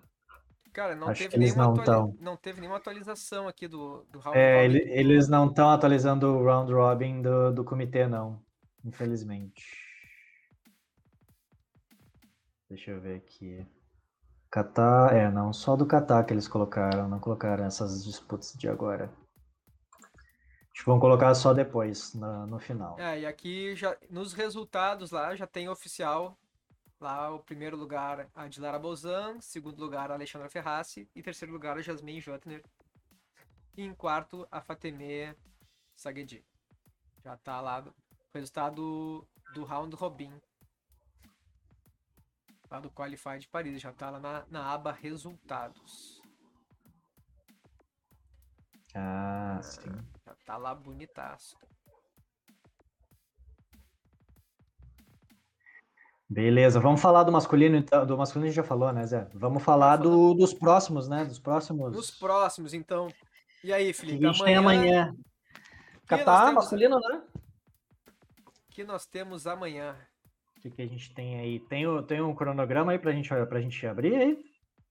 Cara, 0.74 0.96
não 0.96 1.10
Acho 1.10 1.20
teve, 1.22 1.30
que 1.30 1.36
eles 1.38 1.56
nenhuma 1.56 1.76
não 1.78 1.84
tão. 1.84 2.18
não 2.20 2.36
teve 2.36 2.60
nenhuma 2.60 2.78
atualização 2.78 3.48
aqui 3.48 3.68
do, 3.68 4.04
do 4.12 4.20
round 4.20 4.38
É, 4.38 4.64
robin 4.68 4.78
eles 4.90 5.28
não 5.30 5.48
estão 5.48 5.70
atualizando 5.70 6.28
o 6.28 6.44
round 6.44 6.74
robin 6.74 7.22
do, 7.22 7.54
do 7.54 7.64
comitê, 7.64 8.08
não. 8.08 8.42
Infelizmente. 8.84 9.64
Deixa 12.70 12.92
eu 12.92 13.00
ver 13.00 13.18
aqui. 13.18 13.66
Catar, 14.50 15.16
é, 15.16 15.30
não, 15.32 15.54
só 15.54 15.76
do 15.76 15.86
Catar 15.86 16.24
que 16.24 16.34
eles 16.34 16.48
colocaram, 16.48 17.08
não 17.08 17.20
colocaram 17.20 17.66
essas 17.66 18.04
disputas 18.04 18.54
de 18.54 18.68
agora. 18.68 19.12
Acho 20.74 20.84
que 20.84 20.86
vão 20.86 21.00
colocar 21.00 21.34
só 21.36 21.54
depois, 21.54 22.16
na- 22.16 22.48
no 22.48 22.60
final. 22.60 23.00
É, 23.00 23.20
e 23.20 23.26
aqui 23.28 23.76
já 23.76 23.96
nos 24.10 24.34
resultados 24.34 25.12
lá 25.12 25.36
já 25.36 25.46
tem 25.46 25.70
oficial 25.70 26.36
lá 27.04 27.30
o 27.32 27.40
primeiro 27.40 27.76
lugar 27.76 28.30
a 28.34 28.48
Dilara 28.48 28.80
Bozan, 28.80 29.40
segundo 29.42 29.78
lugar 29.78 30.10
a 30.10 30.14
Alexandra 30.14 30.50
Ferrassi 30.50 31.10
e 31.14 31.22
terceiro 31.22 31.52
lugar 31.52 31.78
a 31.78 31.82
Jasmine 31.82 32.22
Jotner. 32.22 32.64
E 33.76 33.84
em 33.84 33.94
quarto 33.94 34.48
a 34.50 34.62
Fateme 34.62 35.36
Saguedi. 35.94 36.46
Já 37.22 37.36
tá 37.36 37.60
lá 37.60 37.82
o 37.82 37.94
resultado 38.34 39.28
do 39.54 39.66
round 39.66 39.94
robin. 39.96 40.34
Lá 42.72 42.80
do 42.80 42.90
Qualify 42.90 43.38
de 43.38 43.50
Paris, 43.50 43.82
já 43.82 43.92
tá 43.92 44.10
lá 44.10 44.20
na, 44.20 44.46
na 44.50 44.74
aba 44.74 44.92
resultados. 44.94 46.22
Ah, 48.96 49.60
sim. 49.62 49.92
Já 50.26 50.36
tá 50.46 50.58
lá 50.58 50.74
bonitaço. 50.74 51.58
Beleza, 56.34 56.80
vamos 56.80 57.00
falar 57.00 57.22
do 57.24 57.32
masculino, 57.32 57.76
então. 57.78 58.08
Do 58.08 58.18
masculino 58.18 58.48
a 58.48 58.50
gente 58.50 58.56
já 58.56 58.64
falou, 58.64 58.92
né, 58.92 59.06
Zé? 59.06 59.30
Vamos 59.36 59.62
falar 59.62 59.98
do, 59.98 60.34
dos 60.34 60.52
próximos, 60.52 61.08
né? 61.08 61.24
Dos 61.26 61.38
próximos. 61.38 61.96
Nos 61.96 62.10
próximos, 62.10 62.74
então. 62.74 63.08
E 63.64 63.72
aí, 63.72 63.94
Felipe? 63.94 64.26
a 64.26 64.32
gente 64.32 64.44
tem 64.44 64.56
amanhã. 64.56 65.16
Catar, 66.08 66.48
temos- 66.48 66.56
masculino, 66.64 67.00
né? 67.00 67.22
O 68.48 68.72
que 68.72 68.84
nós 68.84 69.06
temos 69.06 69.46
amanhã? 69.46 69.96
O 70.58 70.62
que, 70.62 70.72
que 70.72 70.82
a 70.82 70.88
gente 70.88 71.14
tem 71.14 71.40
aí? 71.40 71.60
Tem, 71.60 71.86
o, 71.86 72.02
tem 72.02 72.20
um 72.20 72.34
cronograma 72.34 72.94
aí 72.94 72.98
pra 72.98 73.12
gente, 73.12 73.30
pra 73.30 73.62
gente 73.62 73.86
abrir 73.86 74.16
aí? 74.16 74.44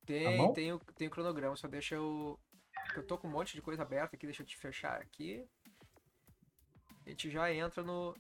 Tem, 0.07 0.37
bom? 0.37 0.53
tem, 0.53 0.73
o, 0.73 0.79
tem 0.97 1.09
o 1.09 1.11
cronograma, 1.11 1.57
só 1.57 1.67
deixa 1.67 1.97
eu. 1.97 2.39
Eu 2.95 3.05
tô 3.05 3.19
com 3.19 3.27
um 3.27 3.33
monte 3.33 3.55
de 3.55 3.63
coisa 3.63 3.83
aberta 3.83 4.15
aqui, 4.15 4.27
deixa 4.27 4.43
eu 4.43 4.47
te 4.47 4.57
fechar 4.57 5.01
aqui. 5.01 5.45
A 7.05 7.11
gente 7.11 7.29
já 7.29 7.53
entra 7.53 7.83
no. 7.83 8.15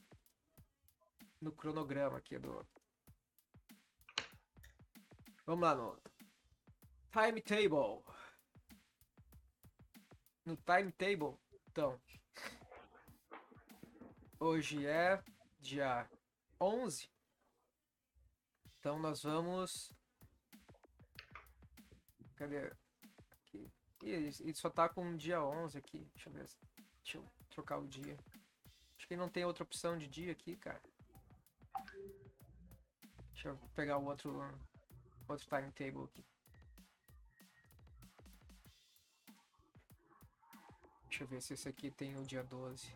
No 1.40 1.52
cronograma 1.52 2.18
aqui 2.18 2.36
do. 2.36 2.66
Vamos 5.52 5.68
lá 5.68 5.74
no. 5.74 6.02
Timetable. 7.10 8.02
No 10.46 10.56
timetable, 10.56 11.38
então. 11.68 12.00
Hoje 14.40 14.86
é 14.86 15.22
dia 15.60 16.08
11. 16.58 17.06
Então 18.78 18.98
nós 18.98 19.22
vamos. 19.22 19.92
Cadê? 22.34 22.72
Aqui. 23.42 23.70
Ih, 24.04 24.10
ele 24.40 24.54
só 24.54 24.70
tá 24.70 24.88
com 24.88 25.14
dia 25.18 25.44
11 25.44 25.76
aqui. 25.76 25.98
Deixa 26.14 26.30
eu 26.30 26.32
ver. 26.32 26.48
Deixa 27.02 27.18
eu 27.18 27.30
trocar 27.50 27.78
o 27.78 27.86
dia. 27.86 28.16
Acho 28.96 29.06
que 29.06 29.16
não 29.16 29.28
tem 29.28 29.44
outra 29.44 29.64
opção 29.64 29.98
de 29.98 30.08
dia 30.08 30.32
aqui, 30.32 30.56
cara. 30.56 30.80
Deixa 33.34 33.48
eu 33.48 33.58
pegar 33.74 33.98
o 33.98 34.06
outro. 34.06 34.32
Outro 35.28 35.46
timetable 35.48 36.04
aqui. 36.04 36.24
Deixa 41.12 41.24
eu 41.24 41.28
ver 41.28 41.42
se 41.42 41.52
esse 41.52 41.68
aqui 41.68 41.90
tem 41.90 42.16
o 42.16 42.24
dia 42.24 42.42
12. 42.42 42.90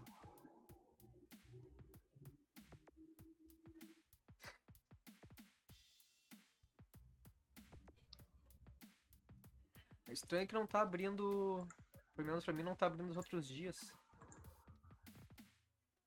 É 10.06 10.12
estranho 10.12 10.48
que 10.48 10.54
não 10.54 10.66
tá 10.66 10.80
abrindo. 10.80 11.66
Pelo 12.14 12.28
menos 12.28 12.44
pra 12.44 12.54
mim 12.54 12.62
não 12.62 12.74
tá 12.74 12.86
abrindo 12.86 13.10
os 13.10 13.16
outros 13.16 13.46
dias. 13.46 13.92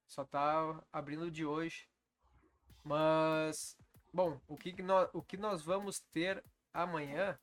Só 0.07 0.25
tá 0.25 0.83
abrindo 0.91 1.29
de 1.29 1.45
hoje. 1.45 1.87
Mas. 2.83 3.77
Bom, 4.13 4.39
o 4.47 4.57
que, 4.57 4.73
que 4.73 4.81
nós, 4.81 5.09
o 5.13 5.21
que 5.21 5.37
nós 5.37 5.61
vamos 5.61 5.99
ter 5.99 6.43
amanhã. 6.73 7.37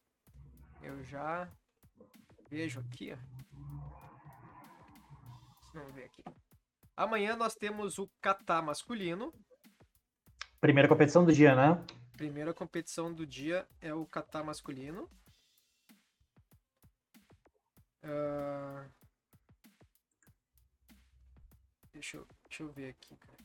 Eu 0.83 1.03
já 1.05 1.51
vejo 2.51 2.81
aqui. 2.81 3.17
Vamos 5.73 5.95
ver 5.95 6.05
aqui. 6.05 6.25
Amanhã 6.97 7.37
nós 7.37 7.55
temos 7.55 7.99
o 7.99 8.09
kata 8.21 8.61
masculino. 8.63 9.33
Primeira 10.61 10.89
competição 10.89 11.25
do 11.25 11.33
dia, 11.33 11.55
né? 11.55 11.85
Primeira 12.17 12.53
competição 12.55 13.13
do 13.13 13.27
dia 13.27 13.67
é 13.81 13.93
o 13.95 14.07
kata 14.07 14.43
masculino. 14.43 15.11
Ah, 18.03 18.87
Deixa 21.97 22.19
eu, 22.19 22.27
deixa 22.45 22.63
eu 22.63 22.71
ver 22.71 22.91
aqui, 22.91 23.17
cara. 23.17 23.36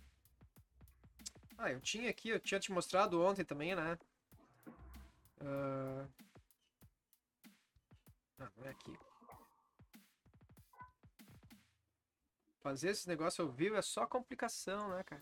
Ah, 1.63 1.71
eu 1.71 1.79
tinha 1.79 2.09
aqui, 2.09 2.29
eu 2.29 2.39
tinha 2.39 2.59
te 2.59 2.71
mostrado 2.71 3.21
ontem 3.21 3.45
também, 3.45 3.75
né? 3.75 3.95
Uh... 5.39 6.09
Ah, 8.39 8.51
não 8.57 8.65
é 8.65 8.69
aqui. 8.69 8.97
Fazer 12.61 12.89
esse 12.89 13.07
negócio 13.07 13.43
ao 13.45 13.51
vivo 13.51 13.75
é 13.75 13.81
só 13.83 14.07
complicação, 14.07 14.89
né, 14.89 15.03
cara? 15.03 15.21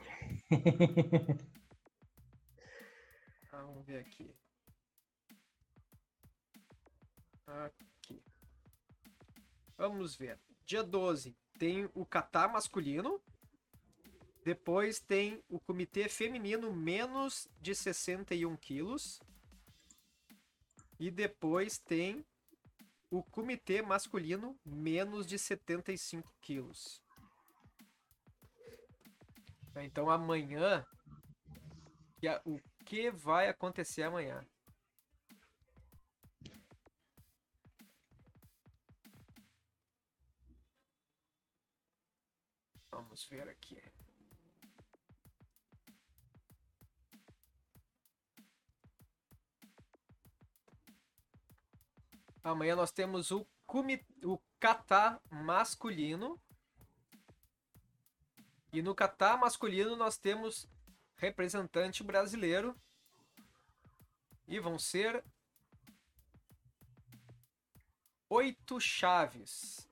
ah, 3.51 3.61
vamos 3.67 3.85
ver 3.85 3.99
aqui. 3.99 4.33
Aqui. 7.45 8.23
Vamos 9.75 10.15
ver. 10.15 10.39
Dia 10.65 10.83
12 10.83 11.35
tem 11.57 11.91
o 11.93 12.05
Catar 12.05 12.47
masculino. 12.47 13.21
Depois 14.49 14.99
tem 14.99 15.43
o 15.47 15.59
comitê 15.59 16.09
feminino 16.09 16.73
menos 16.73 17.47
de 17.61 17.75
61 17.75 18.57
quilos. 18.57 19.19
E 20.99 21.11
depois 21.11 21.77
tem 21.77 22.25
o 23.11 23.21
comitê 23.21 23.83
masculino 23.83 24.59
menos 24.65 25.27
de 25.27 25.37
75 25.37 26.33
quilos. 26.41 26.99
Então 29.75 30.09
amanhã, 30.09 30.83
o 32.43 32.59
que 32.83 33.11
vai 33.11 33.49
acontecer 33.49 34.01
amanhã? 34.01 34.43
Vamos 42.91 43.23
ver 43.25 43.47
aqui. 43.47 43.79
Amanhã 52.49 52.75
nós 52.75 52.91
temos 52.91 53.29
o, 53.29 53.45
cumi, 53.67 54.03
o 54.23 54.39
kata 54.59 55.21
masculino. 55.29 56.41
E 58.73 58.81
no 58.81 58.95
kata 58.95 59.37
masculino 59.37 59.95
nós 59.95 60.17
temos 60.17 60.67
representante 61.15 62.03
brasileiro. 62.03 62.75
E 64.47 64.59
vão 64.59 64.79
ser 64.79 65.23
oito 68.27 68.79
chaves. 68.79 69.87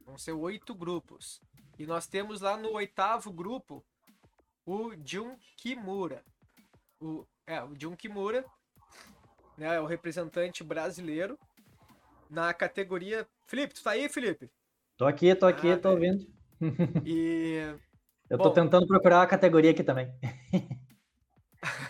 Vão 0.00 0.18
ser 0.18 0.32
oito 0.32 0.74
grupos. 0.74 1.40
E 1.78 1.86
nós 1.86 2.08
temos 2.08 2.40
lá 2.40 2.56
no 2.56 2.72
oitavo 2.72 3.32
grupo 3.32 3.84
o 4.66 4.90
Jun 5.04 5.38
Kimura. 5.56 6.24
O, 7.00 7.24
é, 7.46 7.62
o 7.62 7.78
Jun 7.78 7.96
Kimura 7.96 8.44
né, 9.56 9.76
é 9.76 9.80
o 9.80 9.86
representante 9.86 10.64
brasileiro 10.64 11.38
na 12.34 12.52
categoria. 12.52 13.26
Felipe, 13.46 13.74
tu 13.74 13.82
tá 13.82 13.92
aí, 13.92 14.08
Felipe? 14.08 14.50
Tô 14.96 15.06
aqui, 15.06 15.34
tô 15.34 15.46
aqui, 15.46 15.70
ah, 15.70 15.78
tô 15.78 15.90
ouvindo. 15.90 16.26
E. 17.04 17.74
Eu 18.30 18.38
Bom, 18.38 18.44
tô 18.44 18.50
tentando 18.50 18.86
procurar 18.86 19.22
a 19.22 19.26
categoria 19.26 19.70
aqui 19.70 19.84
também. 19.84 20.10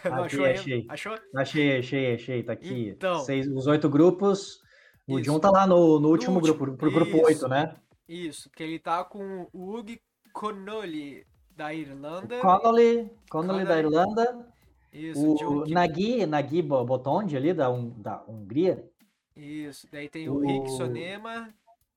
Não 0.05 0.25
aqui, 0.25 0.37
achou, 0.37 0.45
achei. 0.45 0.87
achou? 0.89 1.19
Achei, 1.35 1.79
achei, 1.79 2.15
achei. 2.15 2.43
Tá 2.43 2.53
aqui. 2.53 2.89
Então, 2.91 3.21
Seis, 3.21 3.47
os 3.49 3.67
oito 3.67 3.89
grupos. 3.89 4.61
O 5.07 5.21
John 5.21 5.39
tá 5.39 5.51
lá 5.51 5.67
no, 5.67 6.01
no 6.01 6.09
último 6.09 6.35
no 6.35 6.41
grupo, 6.41 6.77
pro 6.77 6.91
grupo 6.91 7.25
oito, 7.27 7.47
né? 7.47 7.77
Isso, 8.09 8.51
que 8.51 8.63
ele 8.63 8.79
tá 8.79 9.05
com 9.05 9.47
o 9.53 9.77
Hugh 9.77 9.99
Connolly 10.33 11.27
da 11.51 11.75
Irlanda. 11.75 12.41
Connolly, 12.41 13.11
Connolly, 13.31 13.65
da 13.65 13.79
Irlanda. 13.79 14.49
Isso, 14.93 15.21
o 15.21 15.67
Nagui, 15.67 16.25
Nagui 16.25 16.63
Botondi 16.63 17.37
ali 17.37 17.53
da, 17.53 17.69
da 17.97 18.25
Hungria. 18.27 18.89
Isso, 19.37 19.89
daí 19.91 20.09
tem 20.09 20.29
o, 20.29 20.35
o... 20.35 20.41
Rick 20.41 20.71
Sonema. 20.77 21.53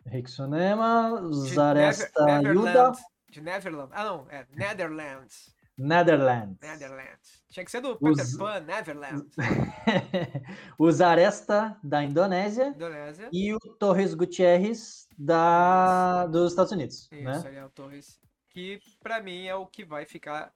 Rick 0.05 0.31
Sonema, 0.31 1.21
Zaresta 1.31 2.25
Never, 2.25 2.55
Yuda. 2.55 2.91
De 3.29 3.41
Neverland. 3.41 3.91
Ah, 3.93 4.05
não, 4.05 4.27
é 4.29 4.45
Netherlands. 4.51 5.53
Netherlands. 5.77 6.57
Netherlands. 6.59 7.43
Tinha 7.49 7.63
que 7.63 7.69
ser 7.69 7.81
do 7.81 7.95
Peter 7.97 8.23
Os... 8.23 8.35
Pan, 8.35 8.61
Neverland. 8.61 9.29
o 10.79 10.91
Zaresta 10.91 11.77
da 11.83 12.03
Indonésia. 12.03 12.69
Indonésia. 12.69 13.29
E 13.31 13.53
o 13.53 13.59
Torres 13.77 14.15
Gutierrez 14.15 15.07
da... 15.17 16.25
dos 16.27 16.53
Estados 16.53 16.71
Unidos. 16.71 17.07
Isso, 17.11 17.49
né? 17.49 17.55
é 17.55 17.65
o 17.65 17.69
Torres. 17.69 18.19
Que 18.49 18.79
para 19.03 19.21
mim 19.21 19.45
é 19.45 19.53
o 19.53 19.67
que 19.67 19.85
vai 19.85 20.05
ficar 20.05 20.51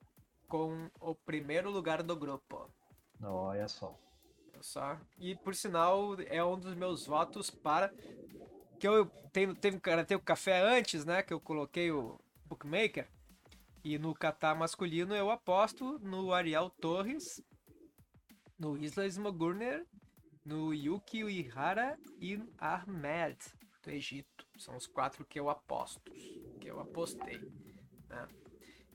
com 0.47 0.89
o 0.99 1.13
primeiro 1.13 1.69
lugar 1.69 2.01
do 2.01 2.15
grupo. 2.15 2.67
Olha 3.21 3.67
só 3.67 3.95
só. 4.61 4.99
E 5.17 5.35
por 5.35 5.55
sinal, 5.55 6.15
é 6.27 6.43
um 6.43 6.59
dos 6.59 6.73
meus 6.73 7.05
votos 7.05 7.49
para. 7.49 7.93
Que 8.79 8.87
eu 8.87 9.05
tenho, 9.31 9.55
teve 9.55 9.79
cara 9.79 10.05
o 10.15 10.19
café 10.19 10.61
antes, 10.61 11.05
né? 11.05 11.21
Que 11.21 11.33
eu 11.33 11.39
coloquei 11.39 11.91
o 11.91 12.19
Bookmaker. 12.45 13.07
E 13.83 13.97
no 13.97 14.13
Qatar 14.13 14.55
masculino 14.55 15.15
eu 15.15 15.31
aposto 15.31 15.97
no 15.99 16.33
Ariel 16.33 16.69
Torres, 16.69 17.43
no 18.59 18.77
Isla 18.77 19.07
Smogurner, 19.07 19.87
no 20.45 20.73
Yuki 20.73 21.23
Uihara 21.23 21.97
e 22.19 22.39
Ahmed 22.59 23.37
do 23.83 23.89
Egito. 23.89 24.45
São 24.57 24.75
os 24.75 24.85
quatro 24.85 25.25
que 25.25 25.39
eu 25.39 25.49
aposto, 25.49 26.11
que 26.59 26.67
eu 26.67 26.79
apostei. 26.79 27.39
Né? 28.07 28.27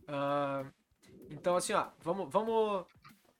Uh, 0.08 0.72
então 1.30 1.56
assim, 1.56 1.72
ó, 1.72 1.90
vamos, 2.00 2.30
vamos 2.30 2.86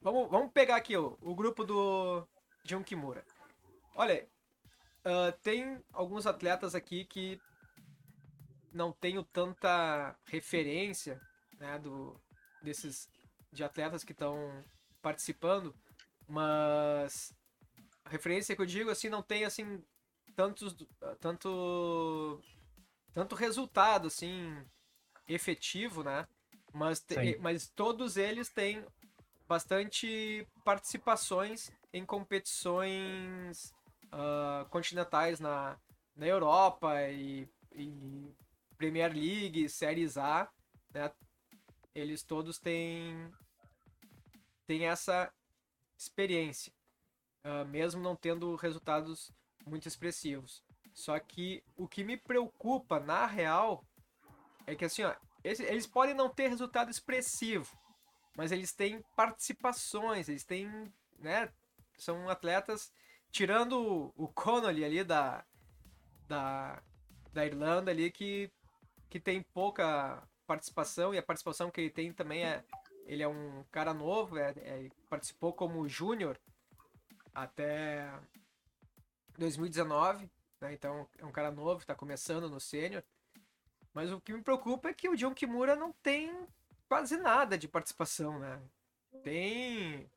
Vamos, 0.07 0.31
vamos 0.31 0.53
pegar 0.53 0.77
aqui 0.77 0.97
ó, 0.97 1.17
o 1.21 1.35
grupo 1.35 1.65
do 1.65 2.25
Jun 2.63 2.85
Kimura. 2.85 3.25
Olha, 3.93 4.25
uh, 5.05 5.37
tem 5.43 5.83
alguns 5.93 6.29
atletas 6.29 6.77
aqui 6.77 7.05
que 7.05 7.41
não 8.73 8.93
tenho 8.93 9.25
tanta 9.25 10.17
referência 10.27 11.21
né, 11.59 11.77
do, 11.81 12.17
desses 12.63 13.11
de 13.53 13.65
atletas 13.65 14.05
que 14.05 14.13
estão 14.13 14.65
participando, 15.03 15.75
mas 16.29 17.35
a 18.05 18.09
referência 18.09 18.55
que 18.55 18.63
eu 18.63 18.67
digo 18.67 18.91
assim 18.91 19.09
não 19.09 19.25
tem 19.25 19.45
assim 19.45 19.83
tantos 20.37 20.77
tanto 21.19 22.41
tanto 23.13 23.35
resultado 23.35 24.07
assim 24.07 24.65
efetivo, 25.27 26.05
né? 26.05 26.29
Mas, 26.73 27.01
te, 27.01 27.37
mas 27.41 27.67
todos 27.67 28.17
eles 28.17 28.49
têm 28.49 28.87
bastante 29.49 30.47
participações 30.65 31.71
em 31.93 32.05
competições 32.05 33.73
uh, 34.07 34.69
continentais 34.69 35.41
na, 35.41 35.79
na 36.15 36.27
Europa 36.27 37.09
e, 37.09 37.49
e 37.73 38.35
Premier 38.77 39.13
League, 39.13 39.69
Séries 39.69 40.17
A, 40.17 40.49
né? 40.93 41.11
Eles 41.95 42.23
todos 42.23 42.59
têm, 42.59 43.33
têm 44.67 44.87
essa 44.87 45.33
experiência, 45.97 46.71
uh, 47.45 47.67
mesmo 47.67 48.03
não 48.03 48.15
tendo 48.15 48.55
resultados 48.57 49.33
muito 49.67 49.89
expressivos. 49.89 50.63
Só 50.93 51.19
que 51.19 51.63
o 51.77 51.89
que 51.89 52.05
me 52.05 52.17
preocupa, 52.17 53.01
na 53.01 53.27
real, 53.27 53.85
é 54.67 54.75
que 54.75 54.85
assim, 54.85 55.05
ó, 55.05 55.15
eles, 55.43 55.61
eles 55.61 55.87
podem 55.87 56.15
não 56.15 56.29
ter 56.29 56.49
resultado 56.49 56.91
expressivo, 56.91 57.75
mas 58.37 58.53
eles 58.53 58.73
têm 58.73 59.03
participações, 59.17 60.29
eles 60.29 60.45
têm, 60.45 60.93
né, 61.19 61.51
são 61.99 62.29
atletas 62.29 62.93
tirando 63.31 64.13
o 64.17 64.29
Connolly 64.29 64.85
ali 64.85 65.03
da, 65.03 65.45
da, 66.29 66.83
da 67.33 67.47
Irlanda 67.47 67.91
ali 67.91 68.11
que, 68.11 68.51
que 69.09 69.19
tem 69.19 69.43
pouca 69.43 70.23
participação 70.47 71.13
e 71.15 71.19
a 71.19 71.23
participação 71.23 71.71
que 71.71 71.81
ele 71.81 71.91
tem 71.91 72.13
também 72.13 72.45
é 72.45 72.65
ele 73.07 73.23
é 73.23 73.29
um 73.29 73.65
cara 73.71 73.95
novo, 73.95 74.37
é, 74.37 74.51
é 74.57 74.89
participou 75.09 75.53
como 75.53 75.89
júnior 75.89 76.39
até 77.33 78.13
2019, 79.39 80.29
né? 80.61 80.73
Então 80.73 81.09
é 81.19 81.25
um 81.25 81.31
cara 81.31 81.51
novo, 81.51 81.81
está 81.81 81.95
começando 81.95 82.51
no 82.51 82.59
sênior. 82.59 83.05
Mas 83.95 84.11
o 84.11 84.21
que 84.21 84.33
me 84.33 84.43
preocupa 84.43 84.89
é 84.89 84.95
que 84.95 85.09
o 85.09 85.17
John 85.17 85.35
Kimura 85.35 85.77
não 85.77 85.93
tem 86.03 86.33
quase 86.89 87.17
nada 87.17 87.59
de 87.59 87.69
participação, 87.69 88.39
né? 88.39 88.61
Tem 89.23 90.11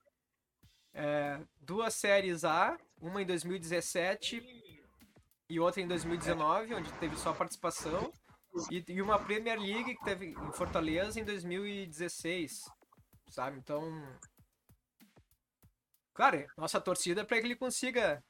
é, 0.94 1.40
duas 1.60 1.94
séries 1.94 2.44
A, 2.44 2.78
uma 3.02 3.22
em 3.22 3.26
2017 3.26 4.44
e 5.50 5.60
outra 5.60 5.82
em 5.82 5.88
2019, 5.88 6.76
onde 6.76 6.92
teve 6.94 7.16
só 7.18 7.34
participação, 7.34 8.12
e, 8.72 8.84
e 8.88 9.02
uma 9.02 9.20
Premier 9.20 9.60
League 9.60 9.96
que 9.96 10.04
teve 10.04 10.28
em 10.28 10.52
Fortaleza 10.54 11.20
em 11.20 11.24
2016, 11.24 12.66
sabe? 13.30 13.58
Então, 13.58 13.82
claro, 16.14 16.46
nossa 16.58 16.80
torcida 16.80 17.22
é 17.22 17.24
para 17.24 17.40
que 17.40 17.48
ele 17.48 17.56
consiga 17.56 18.24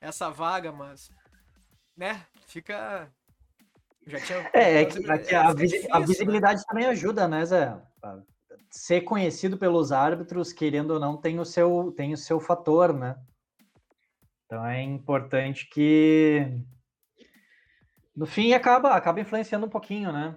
essa 0.00 0.30
vaga, 0.30 0.72
mas, 0.72 1.10
né? 1.96 2.26
Fica 2.46 3.12
já 4.08 4.20
tinha. 4.20 4.50
É, 4.52 4.82
é 4.82 4.84
que, 4.84 4.98
é, 4.98 5.36
a, 5.36 5.48
a, 5.48 5.54
difícil, 5.54 5.88
a, 5.90 6.00
né? 6.00 6.06
visibilidade 6.06 6.60
né? 6.60 6.64
também 6.68 6.86
ajuda, 6.86 7.28
né, 7.28 7.44
Zé? 7.44 7.80
Ser 8.70 9.02
conhecido 9.02 9.56
pelos 9.56 9.92
árbitros, 9.92 10.52
querendo 10.52 10.92
ou 10.92 11.00
não, 11.00 11.16
tem 11.16 11.38
o 11.40 11.44
seu, 11.44 11.92
tem 11.96 12.12
o 12.12 12.16
seu 12.16 12.38
fator, 12.38 12.92
né? 12.92 13.16
Então 14.46 14.64
é 14.64 14.82
importante 14.82 15.68
que 15.68 16.46
no 18.16 18.26
fim 18.26 18.52
acaba, 18.52 18.94
acaba 18.94 19.20
influenciando 19.20 19.66
um 19.66 19.70
pouquinho, 19.70 20.12
né? 20.12 20.36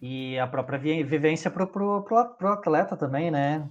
E 0.00 0.38
a 0.38 0.46
própria 0.46 0.78
vivência 0.78 1.50
pro, 1.50 1.66
pro, 1.66 2.02
pro, 2.02 2.34
pro 2.36 2.52
atleta 2.52 2.96
também, 2.96 3.30
né? 3.30 3.68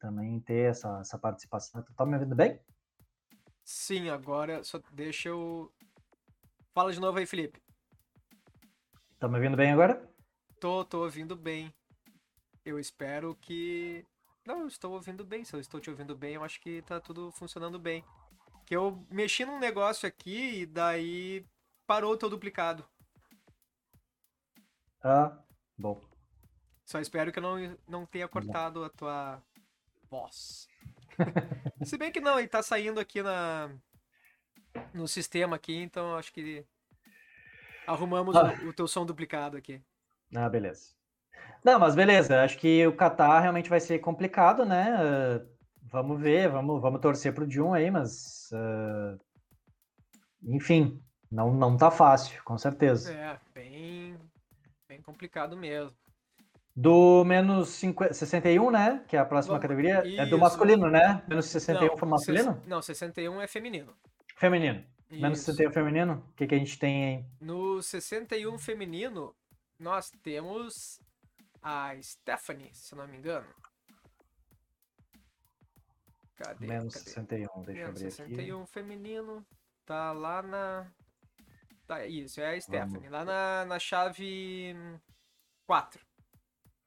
Também 0.00 0.40
ter 0.40 0.70
essa, 0.70 0.98
essa 1.00 1.18
participação. 1.18 1.82
Tu 1.82 1.92
tá 1.94 2.04
me 2.04 2.14
ouvindo 2.14 2.34
bem? 2.34 2.60
Sim, 3.64 4.10
agora 4.10 4.62
só 4.64 4.80
deixa 4.92 5.28
eu. 5.28 5.72
Fala 6.74 6.92
de 6.92 7.00
novo 7.00 7.18
aí, 7.18 7.26
Felipe. 7.26 7.60
Tá 9.22 9.28
me 9.28 9.36
ouvindo 9.36 9.56
bem 9.56 9.70
agora? 9.70 10.04
Tô, 10.58 10.84
tô 10.84 11.04
ouvindo 11.04 11.36
bem. 11.36 11.72
Eu 12.64 12.76
espero 12.76 13.36
que. 13.36 14.04
Não, 14.44 14.62
eu 14.62 14.66
estou 14.66 14.94
ouvindo 14.94 15.24
bem. 15.24 15.44
Se 15.44 15.54
eu 15.54 15.60
estou 15.60 15.78
te 15.78 15.88
ouvindo 15.88 16.16
bem, 16.16 16.34
eu 16.34 16.42
acho 16.42 16.60
que 16.60 16.82
tá 16.82 16.98
tudo 16.98 17.30
funcionando 17.30 17.78
bem. 17.78 18.04
Que 18.66 18.74
eu 18.74 19.06
mexi 19.08 19.44
num 19.44 19.60
negócio 19.60 20.08
aqui 20.08 20.62
e 20.62 20.66
daí 20.66 21.46
parou 21.86 22.14
o 22.14 22.16
teu 22.16 22.28
duplicado. 22.28 22.84
Ah, 25.00 25.38
bom. 25.78 26.02
Só 26.84 26.98
espero 26.98 27.30
que 27.30 27.38
eu 27.38 27.44
não, 27.44 27.78
não 27.86 28.04
tenha 28.04 28.26
cortado 28.26 28.82
a 28.82 28.90
tua 28.90 29.40
voz. 30.10 30.66
Se 31.86 31.96
bem 31.96 32.10
que 32.10 32.20
não, 32.20 32.40
ele 32.40 32.48
tá 32.48 32.60
saindo 32.60 32.98
aqui 32.98 33.22
na 33.22 33.70
no 34.92 35.06
sistema 35.06 35.54
aqui, 35.54 35.76
então 35.76 36.16
acho 36.16 36.32
que 36.32 36.66
arrumamos 37.86 38.36
ah. 38.36 38.54
o, 38.62 38.68
o 38.68 38.72
teu 38.72 38.86
som 38.86 39.04
duplicado 39.04 39.56
aqui. 39.56 39.82
Ah, 40.34 40.48
beleza. 40.48 40.90
Não, 41.64 41.78
mas 41.78 41.94
beleza, 41.94 42.42
acho 42.42 42.58
que 42.58 42.86
o 42.86 42.96
Qatar 42.96 43.42
realmente 43.42 43.70
vai 43.70 43.80
ser 43.80 43.98
complicado, 44.00 44.64
né? 44.64 44.96
Uh, 44.96 45.48
vamos 45.82 46.20
ver, 46.20 46.48
vamos, 46.48 46.80
vamos 46.80 47.00
torcer 47.00 47.32
pro 47.32 47.48
Jun 47.48 47.72
aí, 47.72 47.90
mas. 47.90 48.50
Uh, 48.52 49.18
enfim, 50.42 51.00
não, 51.30 51.54
não 51.54 51.76
tá 51.76 51.90
fácil, 51.90 52.42
com 52.44 52.58
certeza. 52.58 53.12
É, 53.12 53.38
bem, 53.54 54.16
bem 54.88 55.00
complicado 55.00 55.56
mesmo. 55.56 55.96
Do 56.74 57.22
menos 57.24 57.68
50, 57.70 58.14
61, 58.14 58.70
né? 58.70 59.04
Que 59.06 59.16
é 59.16 59.20
a 59.20 59.24
próxima 59.24 59.58
Vamos, 59.58 59.62
categoria. 59.62 60.06
Isso. 60.06 60.20
É 60.20 60.26
do 60.26 60.38
masculino, 60.38 60.88
né? 60.90 61.22
Menos 61.28 61.46
61 61.46 61.86
não, 61.86 61.96
foi 61.96 62.08
masculino? 62.08 62.62
Não, 62.66 62.82
61 62.82 63.42
é 63.42 63.46
feminino. 63.46 63.92
Feminino. 64.36 64.82
Menos 65.20 65.40
61 65.40 65.72
feminino? 65.72 66.26
O 66.30 66.32
que, 66.34 66.46
que 66.46 66.54
a 66.54 66.58
gente 66.58 66.78
tem 66.78 67.04
aí? 67.04 67.26
No 67.40 67.82
61 67.82 68.58
feminino, 68.58 69.34
nós 69.78 70.10
temos 70.22 71.00
a 71.62 71.94
Stephanie, 72.00 72.70
se 72.72 72.94
não 72.94 73.06
me 73.06 73.18
engano. 73.18 73.46
Cadê? 76.36 76.66
Menos 76.66 76.94
cadê? 76.94 77.10
61, 77.10 77.62
deixa 77.62 77.80
Menos 77.84 78.00
eu 78.00 78.06
abrir 78.06 78.10
61 78.10 78.62
aqui. 78.62 78.72
feminino, 78.72 79.46
tá 79.84 80.12
lá 80.12 80.42
na... 80.42 80.90
Tá, 81.86 82.06
isso, 82.06 82.40
é 82.40 82.56
a 82.56 82.60
Stephanie, 82.60 83.08
Vamos. 83.08 83.10
lá 83.10 83.24
na, 83.24 83.64
na 83.66 83.78
chave 83.78 84.74
4. 85.66 86.00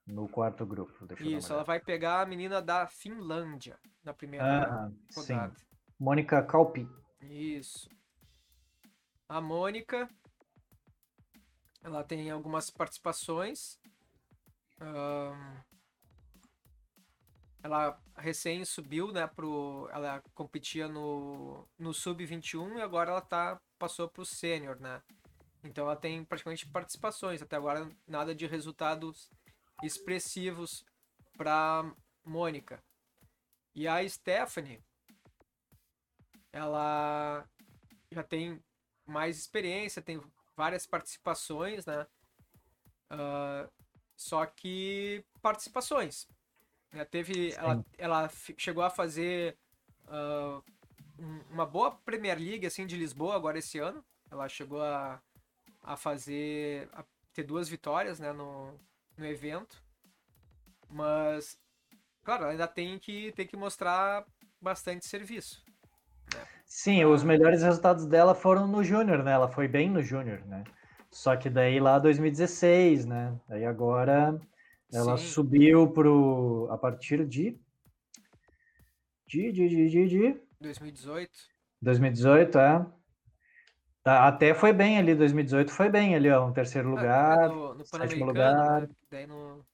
No 0.08 0.28
quarto 0.28 0.66
grupo. 0.66 1.08
isso, 1.22 1.52
ela 1.52 1.64
vai 1.64 1.80
pegar 1.80 2.22
a 2.22 2.26
menina 2.26 2.62
da 2.62 2.88
Finlândia 2.88 3.80
na 4.04 4.14
primeira 4.14 4.64
ah, 4.64 4.92
rodada. 5.16 5.56
Sim. 5.58 5.66
Mônica 6.00 6.42
Calpi. 6.44 6.88
Isso. 7.22 7.90
A 9.28 9.42
Mônica, 9.42 10.10
ela 11.84 12.04
tem 12.04 12.30
algumas 12.30 12.70
participações. 12.70 13.80
Um, 14.80 15.76
ela 17.64 18.00
recém 18.18 18.64
subiu, 18.64 19.12
né, 19.12 19.26
pro, 19.26 19.90
ela 19.92 20.22
competia 20.36 20.88
no, 20.88 21.68
no 21.80 21.94
sub-21 21.94 22.78
e 22.78 22.82
agora 22.82 23.10
ela 23.10 23.22
tá, 23.22 23.60
passou 23.80 24.08
pro 24.08 24.24
sênior, 24.24 24.80
né? 24.80 25.02
Então 25.64 25.86
ela 25.86 25.96
tem 25.96 26.24
praticamente 26.24 26.70
participações, 26.70 27.42
até 27.42 27.56
agora 27.56 27.90
nada 28.08 28.36
de 28.36 28.46
resultados 28.46 29.32
expressivos 29.84 30.86
para 31.36 31.92
Mônica. 32.24 32.84
E 33.74 33.88
a 33.88 34.08
Stephanie, 34.08 34.80
ela 36.54 37.48
já 38.12 38.24
tem 38.24 38.64
mais 39.06 39.38
experiência, 39.38 40.02
tem 40.02 40.22
várias 40.56 40.86
participações, 40.86 41.86
né? 41.86 42.08
Uh, 43.12 43.70
só 44.16 44.46
que 44.46 45.24
participações. 45.42 46.28
Né? 46.92 47.06
Teve, 47.06 47.54
ela, 47.54 47.86
ela 47.98 48.32
chegou 48.58 48.84
a 48.84 48.90
fazer 48.90 49.58
uh, 50.08 50.64
uma 51.50 51.66
boa 51.66 51.92
Premier 51.92 52.38
League 52.40 52.66
assim 52.66 52.86
de 52.86 52.98
Lisboa 52.98 53.36
agora 53.36 53.60
esse 53.60 53.78
ano. 53.80 54.04
Ela 54.32 54.48
chegou 54.48 54.82
a, 54.82 55.22
a 55.84 55.98
fazer 55.98 56.90
a 56.94 57.04
ter 57.34 57.44
duas 57.44 57.68
vitórias, 57.68 58.20
né, 58.20 58.32
no, 58.32 58.74
no 59.18 59.26
evento. 59.26 59.84
Mas 60.90 61.60
claro, 62.24 62.46
ainda 62.46 62.68
tem 62.68 62.98
que 62.98 63.32
tem 63.34 63.46
que 63.46 63.58
mostrar 63.58 64.26
bastante 64.62 65.06
serviço. 65.06 65.65
Sim, 66.66 67.06
os 67.06 67.24
melhores 67.24 67.62
resultados 67.62 68.06
dela 68.06 68.34
foram 68.34 68.68
no 68.68 68.84
Júnior, 68.84 69.24
né? 69.24 69.32
Ela 69.32 69.48
foi 69.48 69.68
bem 69.68 69.90
no 69.90 70.02
Júnior, 70.02 70.44
né? 70.46 70.64
Só 71.12 71.36
que 71.36 71.50
daí 71.50 71.80
lá 71.80 72.00
2016, 72.00 73.06
né? 73.06 73.34
Aí 73.48 73.64
agora 73.66 74.40
ela 74.92 75.18
Sim. 75.18 75.26
subiu 75.28 75.88
pro 75.92 76.68
a 76.72 76.78
partir 76.78 77.26
de 77.26 77.58
de 79.28 79.52
de 79.52 79.70
de 79.70 79.90
de, 79.90 80.08
de... 80.08 80.42
2018. 80.60 81.32
2018, 81.82 82.58
é. 82.58 82.86
Tá, 84.04 84.28
até 84.28 84.54
foi 84.54 84.72
bem 84.72 84.98
ali, 84.98 85.16
2018 85.16 85.72
foi 85.72 85.90
bem 85.90 86.16
ali, 86.16 86.30
ó, 86.30 86.46
um 86.48 86.54
terceiro 86.54 86.90
ah, 86.90 86.92
lugar, 86.92 87.50
no, 87.50 87.74
no 87.74 87.86
sétimo 87.86 88.26
lugar. 88.26 88.82
Né? 88.82 88.90
Daí 89.10 89.26
no... 89.26 89.66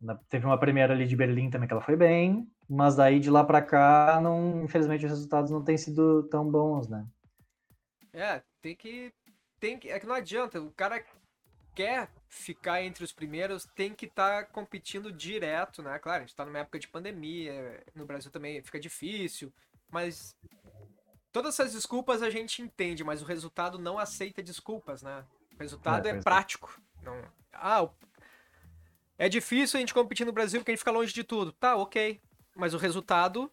Na, 0.00 0.16
teve 0.28 0.44
uma 0.44 0.58
primeira 0.58 0.92
ali 0.92 1.06
de 1.06 1.16
Berlim 1.16 1.48
também 1.48 1.66
que 1.66 1.72
ela 1.72 1.82
foi 1.82 1.96
bem. 1.96 2.46
Mas 2.74 2.96
daí 2.96 3.20
de 3.20 3.28
lá 3.28 3.44
para 3.44 3.60
cá, 3.60 4.18
não, 4.22 4.64
infelizmente, 4.64 5.04
os 5.04 5.10
resultados 5.10 5.50
não 5.50 5.62
têm 5.62 5.76
sido 5.76 6.22
tão 6.30 6.50
bons, 6.50 6.88
né? 6.88 7.06
É, 8.14 8.42
tem 8.62 8.74
que. 8.74 9.12
Tem 9.60 9.78
que. 9.78 9.90
É 9.90 10.00
que 10.00 10.06
não 10.06 10.14
adianta. 10.14 10.58
O 10.58 10.72
cara 10.72 11.04
quer 11.74 12.08
ficar 12.30 12.82
entre 12.82 13.04
os 13.04 13.12
primeiros, 13.12 13.66
tem 13.74 13.92
que 13.92 14.06
estar 14.06 14.44
tá 14.44 14.50
competindo 14.50 15.12
direto, 15.12 15.82
né? 15.82 15.98
Claro, 15.98 16.22
a 16.22 16.26
gente 16.26 16.34
tá 16.34 16.46
numa 16.46 16.60
época 16.60 16.78
de 16.78 16.88
pandemia, 16.88 17.84
no 17.94 18.06
Brasil 18.06 18.30
também 18.30 18.62
fica 18.62 18.80
difícil, 18.80 19.52
mas 19.90 20.34
todas 21.30 21.54
essas 21.54 21.74
desculpas 21.74 22.22
a 22.22 22.30
gente 22.30 22.62
entende, 22.62 23.04
mas 23.04 23.20
o 23.20 23.26
resultado 23.26 23.78
não 23.78 23.98
aceita 23.98 24.42
desculpas, 24.42 25.02
né? 25.02 25.26
O 25.54 25.58
resultado 25.58 26.06
é, 26.06 26.12
é 26.12 26.22
prático. 26.22 26.80
Não... 27.02 27.22
Ah, 27.52 27.86
é 29.18 29.28
difícil 29.28 29.76
a 29.76 29.80
gente 29.80 29.92
competir 29.92 30.24
no 30.24 30.32
Brasil 30.32 30.58
porque 30.58 30.70
a 30.70 30.74
gente 30.74 30.80
fica 30.80 30.90
longe 30.90 31.12
de 31.12 31.22
tudo. 31.22 31.52
Tá, 31.52 31.76
ok. 31.76 32.18
Mas 32.54 32.74
o 32.74 32.78
resultado 32.78 33.50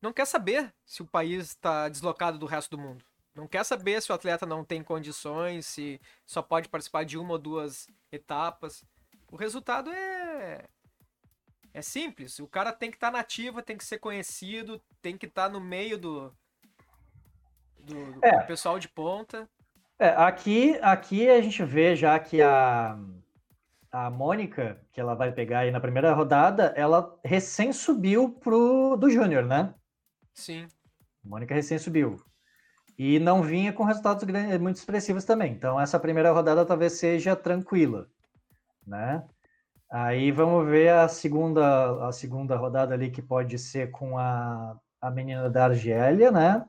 não 0.00 0.12
quer 0.12 0.26
saber 0.26 0.72
se 0.84 1.02
o 1.02 1.06
país 1.06 1.46
está 1.46 1.88
deslocado 1.88 2.38
do 2.38 2.46
resto 2.46 2.76
do 2.76 2.82
mundo. 2.82 3.04
Não 3.34 3.46
quer 3.46 3.64
saber 3.64 4.00
se 4.00 4.10
o 4.10 4.14
atleta 4.14 4.46
não 4.46 4.64
tem 4.64 4.82
condições, 4.82 5.66
se 5.66 6.00
só 6.24 6.40
pode 6.40 6.68
participar 6.68 7.04
de 7.04 7.18
uma 7.18 7.32
ou 7.32 7.38
duas 7.38 7.86
etapas. 8.10 8.84
O 9.30 9.36
resultado 9.36 9.90
é 9.90 10.64
é 11.76 11.82
simples. 11.82 12.38
O 12.38 12.48
cara 12.48 12.72
tem 12.72 12.90
que 12.90 12.96
estar 12.96 13.10
tá 13.10 13.18
nativa, 13.18 13.62
tem 13.62 13.76
que 13.76 13.84
ser 13.84 13.98
conhecido, 13.98 14.80
tem 15.02 15.16
que 15.18 15.26
estar 15.26 15.48
tá 15.48 15.48
no 15.50 15.60
meio 15.60 15.98
do, 15.98 16.32
do, 17.80 18.12
do 18.12 18.24
é. 18.24 18.42
pessoal 18.44 18.78
de 18.78 18.88
ponta. 18.88 19.46
É, 19.98 20.08
aqui, 20.08 20.78
aqui 20.80 21.28
a 21.28 21.40
gente 21.42 21.62
vê 21.62 21.94
já 21.94 22.18
que 22.18 22.40
a 22.40 22.98
a 23.90 24.10
Mônica, 24.10 24.80
que 24.92 25.00
ela 25.00 25.14
vai 25.14 25.32
pegar 25.32 25.60
aí 25.60 25.70
na 25.70 25.80
primeira 25.80 26.12
rodada, 26.12 26.72
ela 26.76 27.18
recém 27.24 27.72
subiu 27.72 28.30
pro 28.30 28.96
do 28.96 29.10
Júnior, 29.10 29.44
né? 29.44 29.74
Sim. 30.34 30.66
A 31.24 31.28
Mônica 31.28 31.54
recém 31.54 31.78
subiu. 31.78 32.16
E 32.98 33.18
não 33.18 33.42
vinha 33.42 33.72
com 33.72 33.84
resultados 33.84 34.24
muito 34.60 34.76
expressivos 34.76 35.24
também. 35.24 35.52
Então 35.52 35.80
essa 35.80 36.00
primeira 36.00 36.32
rodada 36.32 36.64
talvez 36.64 36.94
seja 36.94 37.36
tranquila, 37.36 38.08
né? 38.86 39.22
Aí 39.90 40.32
vamos 40.32 40.66
ver 40.68 40.90
a 40.90 41.06
segunda 41.06 42.08
a 42.08 42.12
segunda 42.12 42.56
rodada 42.56 42.94
ali 42.94 43.10
que 43.10 43.22
pode 43.22 43.58
ser 43.58 43.90
com 43.90 44.18
a, 44.18 44.78
a 45.00 45.10
menina 45.10 45.48
da 45.48 45.66
Argélia, 45.66 46.30
né? 46.30 46.66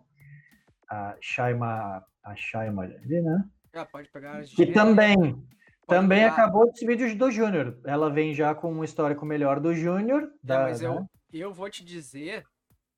A 0.89 1.15
Shaima 1.20 2.05
a 2.24 2.36
Shaima 2.36 2.84
ali, 2.84 3.22
né? 3.22 3.43
Ah, 3.74 3.86
pode 3.86 4.09
pegar 4.09 4.32
a 4.32 4.36
Argélia. 4.38 4.65
Que 4.65 4.72
também 4.74 5.47
também 5.88 6.25
acabou 6.25 6.69
esse 6.69 6.85
vídeo 6.85 7.17
do 7.17 7.31
Júnior. 7.31 7.79
Ela 7.85 8.09
vem 8.09 8.33
já 8.33 8.53
com 8.53 8.73
um 8.73 8.83
histórico 8.83 9.25
melhor 9.25 9.59
do 9.59 9.73
Júnior. 9.73 10.23
É, 10.23 10.57
mas 10.57 10.81
eu, 10.81 10.95
né? 10.95 11.05
eu 11.31 11.53
vou 11.53 11.69
te 11.69 11.83
dizer 11.83 12.45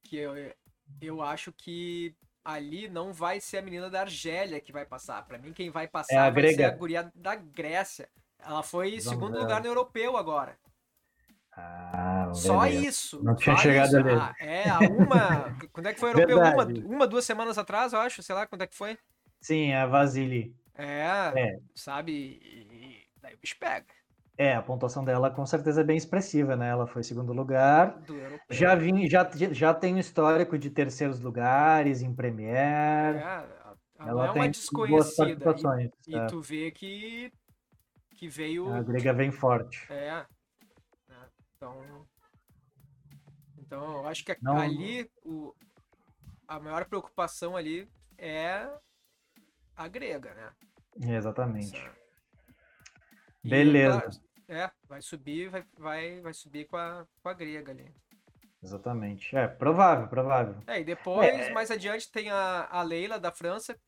que 0.04 0.18
eu, 0.18 0.34
eu 1.00 1.22
acho 1.22 1.54
que 1.54 2.16
ali 2.44 2.90
não 2.90 3.14
vai 3.14 3.40
ser 3.40 3.60
a 3.60 3.62
menina 3.62 3.90
da 3.90 4.02
Argélia 4.02 4.60
que 4.60 4.72
vai 4.72 4.86
passar. 4.86 5.26
Para 5.26 5.38
mim, 5.38 5.54
quem 5.54 5.70
vai 5.70 5.88
passar 5.88 6.28
é 6.28 6.32
vai 6.32 6.54
ser 6.54 6.64
a 6.64 6.72
guria 6.72 7.12
da 7.14 7.36
Grécia. 7.36 8.10
Ela 8.40 8.64
foi 8.64 8.90
Vamos 8.92 9.04
segundo 9.04 9.34
ver. 9.34 9.40
lugar 9.40 9.62
no 9.62 9.68
europeu 9.68 10.18
agora. 10.18 10.58
Ah, 11.52 12.32
só 12.34 12.66
isso. 12.66 13.22
Não 13.24 13.36
tinha 13.36 13.58
chegado 13.58 13.98
ali. 13.98 14.14
Ah, 14.14 14.34
é, 14.40 14.70
a 14.70 14.80
uma. 14.80 15.58
quando 15.74 15.88
é 15.88 15.94
que 15.94 16.00
foi 16.00 16.14
o 16.14 16.20
europeu? 16.20 16.38
Uma, 16.38 16.66
uma, 16.96 17.08
duas 17.08 17.26
semanas 17.26 17.58
atrás, 17.58 17.94
eu 17.94 18.00
acho. 18.00 18.24
Sei 18.24 18.34
lá 18.34 18.48
quando 18.48 18.62
é 18.62 18.68
que 18.68 18.76
foi. 18.76 18.98
Sim, 19.42 19.74
a 19.74 19.86
Vasily. 19.86 20.56
É, 20.76 21.34
é. 21.36 21.60
sabe? 21.76 22.68
Daí 23.22 23.36
o 23.36 23.38
bicho 23.38 23.58
pega. 23.60 23.86
É, 24.38 24.56
a 24.56 24.62
pontuação 24.62 25.04
dela 25.04 25.30
com 25.30 25.46
certeza 25.46 25.82
é 25.82 25.84
bem 25.84 25.98
expressiva, 25.98 26.56
né? 26.56 26.70
Ela 26.70 26.88
foi 26.88 27.04
segundo 27.04 27.34
lugar. 27.34 28.02
Já 28.50 28.74
vim, 28.74 29.06
já, 29.10 29.30
já 29.52 29.74
tem 29.74 29.96
um 29.96 29.98
histórico 29.98 30.58
de 30.58 30.70
terceiros 30.70 31.20
lugares 31.20 32.02
em 32.02 32.12
É, 32.12 32.14
Premier. 32.16 33.16
ela, 33.18 33.78
Ela 34.00 34.14
não 34.14 34.24
é 34.24 34.32
tem 34.34 34.42
uma 34.44 34.50
desconhecida. 34.50 35.56
E, 36.08 36.12
e 36.12 36.16
é. 36.16 36.26
tu 36.28 36.40
vê 36.42 36.72
que, 36.72 37.34
que 38.16 38.30
veio. 38.30 38.72
A 38.74 38.82
grega 38.82 39.12
vem 39.12 39.30
forte. 39.30 39.86
É. 39.92 40.26
né? 41.10 41.28
Então. 41.58 42.08
Então, 43.58 43.98
eu 43.98 44.08
acho 44.08 44.24
que 44.24 44.38
Não- 44.42 44.58
ali 44.58 45.12
o, 45.26 45.54
a 46.48 46.60
maior 46.62 46.86
preocupação 46.86 47.58
ali 47.58 47.88
é 48.18 48.68
a 49.76 49.88
grega, 49.90 50.34
né? 50.34 51.18
Exatamente. 51.18 51.76
Essa- 51.76 51.99
Beleza. 53.44 54.02
claro, 54.02 54.18
é, 54.48 54.72
vai 54.88 55.02
subir, 55.02 55.50
vai, 55.50 55.64
vai, 55.78 56.22
vai 56.22 56.34
subir 56.34 56.66
com 56.66 56.76
a, 56.78 57.06
com 57.22 57.30
a 57.30 57.34
grega 57.34 57.72
ali. 57.72 57.94
Exatamente. 58.62 59.36
É, 59.36 59.48
provável, 59.48 60.08
provável. 60.08 60.56
É, 60.68 60.82
e 60.82 60.84
depois, 60.84 61.28
É. 61.28 61.52
mais 61.52 61.72
adiante, 61.72 62.12
tem 62.12 62.30
a, 62.30 62.68
a 62.70 62.82
Leila 62.82 63.18
da 63.20 63.32
França, 63.32 63.80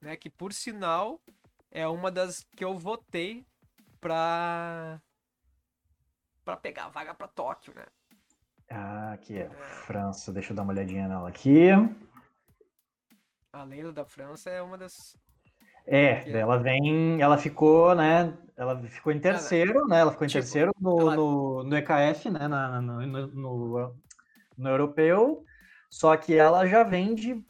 né? 0.00 0.16
Que 0.16 0.28
por 0.28 0.52
sinal 0.52 1.20
é 1.70 1.86
uma 1.86 2.10
das 2.10 2.44
que 2.56 2.64
eu 2.64 2.76
votei 2.76 3.46
pra, 4.00 5.00
pra 6.44 6.56
pegar 6.56 6.86
a 6.86 6.88
vaga 6.88 7.14
pra 7.14 7.28
Tóquio, 7.28 7.72
né? 7.74 7.84
Ah, 8.68 9.12
aqui 9.12 9.38
é 9.38 9.48
França. 9.50 10.32
Deixa 10.32 10.50
eu 10.52 10.56
dar 10.56 10.62
uma 10.62 10.72
olhadinha 10.72 11.06
nela 11.06 11.28
aqui. 11.28 11.68
A 13.52 13.62
Leila 13.62 13.92
da 13.92 14.04
França 14.04 14.50
é 14.50 14.60
uma 14.60 14.76
das. 14.76 15.16
É, 15.86 16.28
é? 16.28 16.30
ela 16.40 16.56
vem, 16.58 17.20
ela 17.20 17.38
ficou, 17.38 17.94
né? 17.94 18.36
Ela 18.56 18.76
ficou 18.88 19.12
em 19.12 19.20
terceiro, 19.20 19.86
né? 19.86 20.00
Ela 20.00 20.10
ficou 20.12 20.26
em 20.26 20.30
Tipo, 20.30 20.42
terceiro 20.42 20.72
no, 20.80 21.00
ela- 21.00 21.16
no, 21.16 21.62
no 21.64 21.76
EKF, 21.76 22.30
né? 22.30 22.48
Na, 22.48 22.80
no, 22.80 23.06
no, 23.06 23.96
no, 24.56 24.68
europeu. 24.68 25.44
Só 25.90 26.16
que 26.16 26.34
ela 26.34 26.66
já 26.66 26.82
vem 26.82 27.14
de 27.14 27.44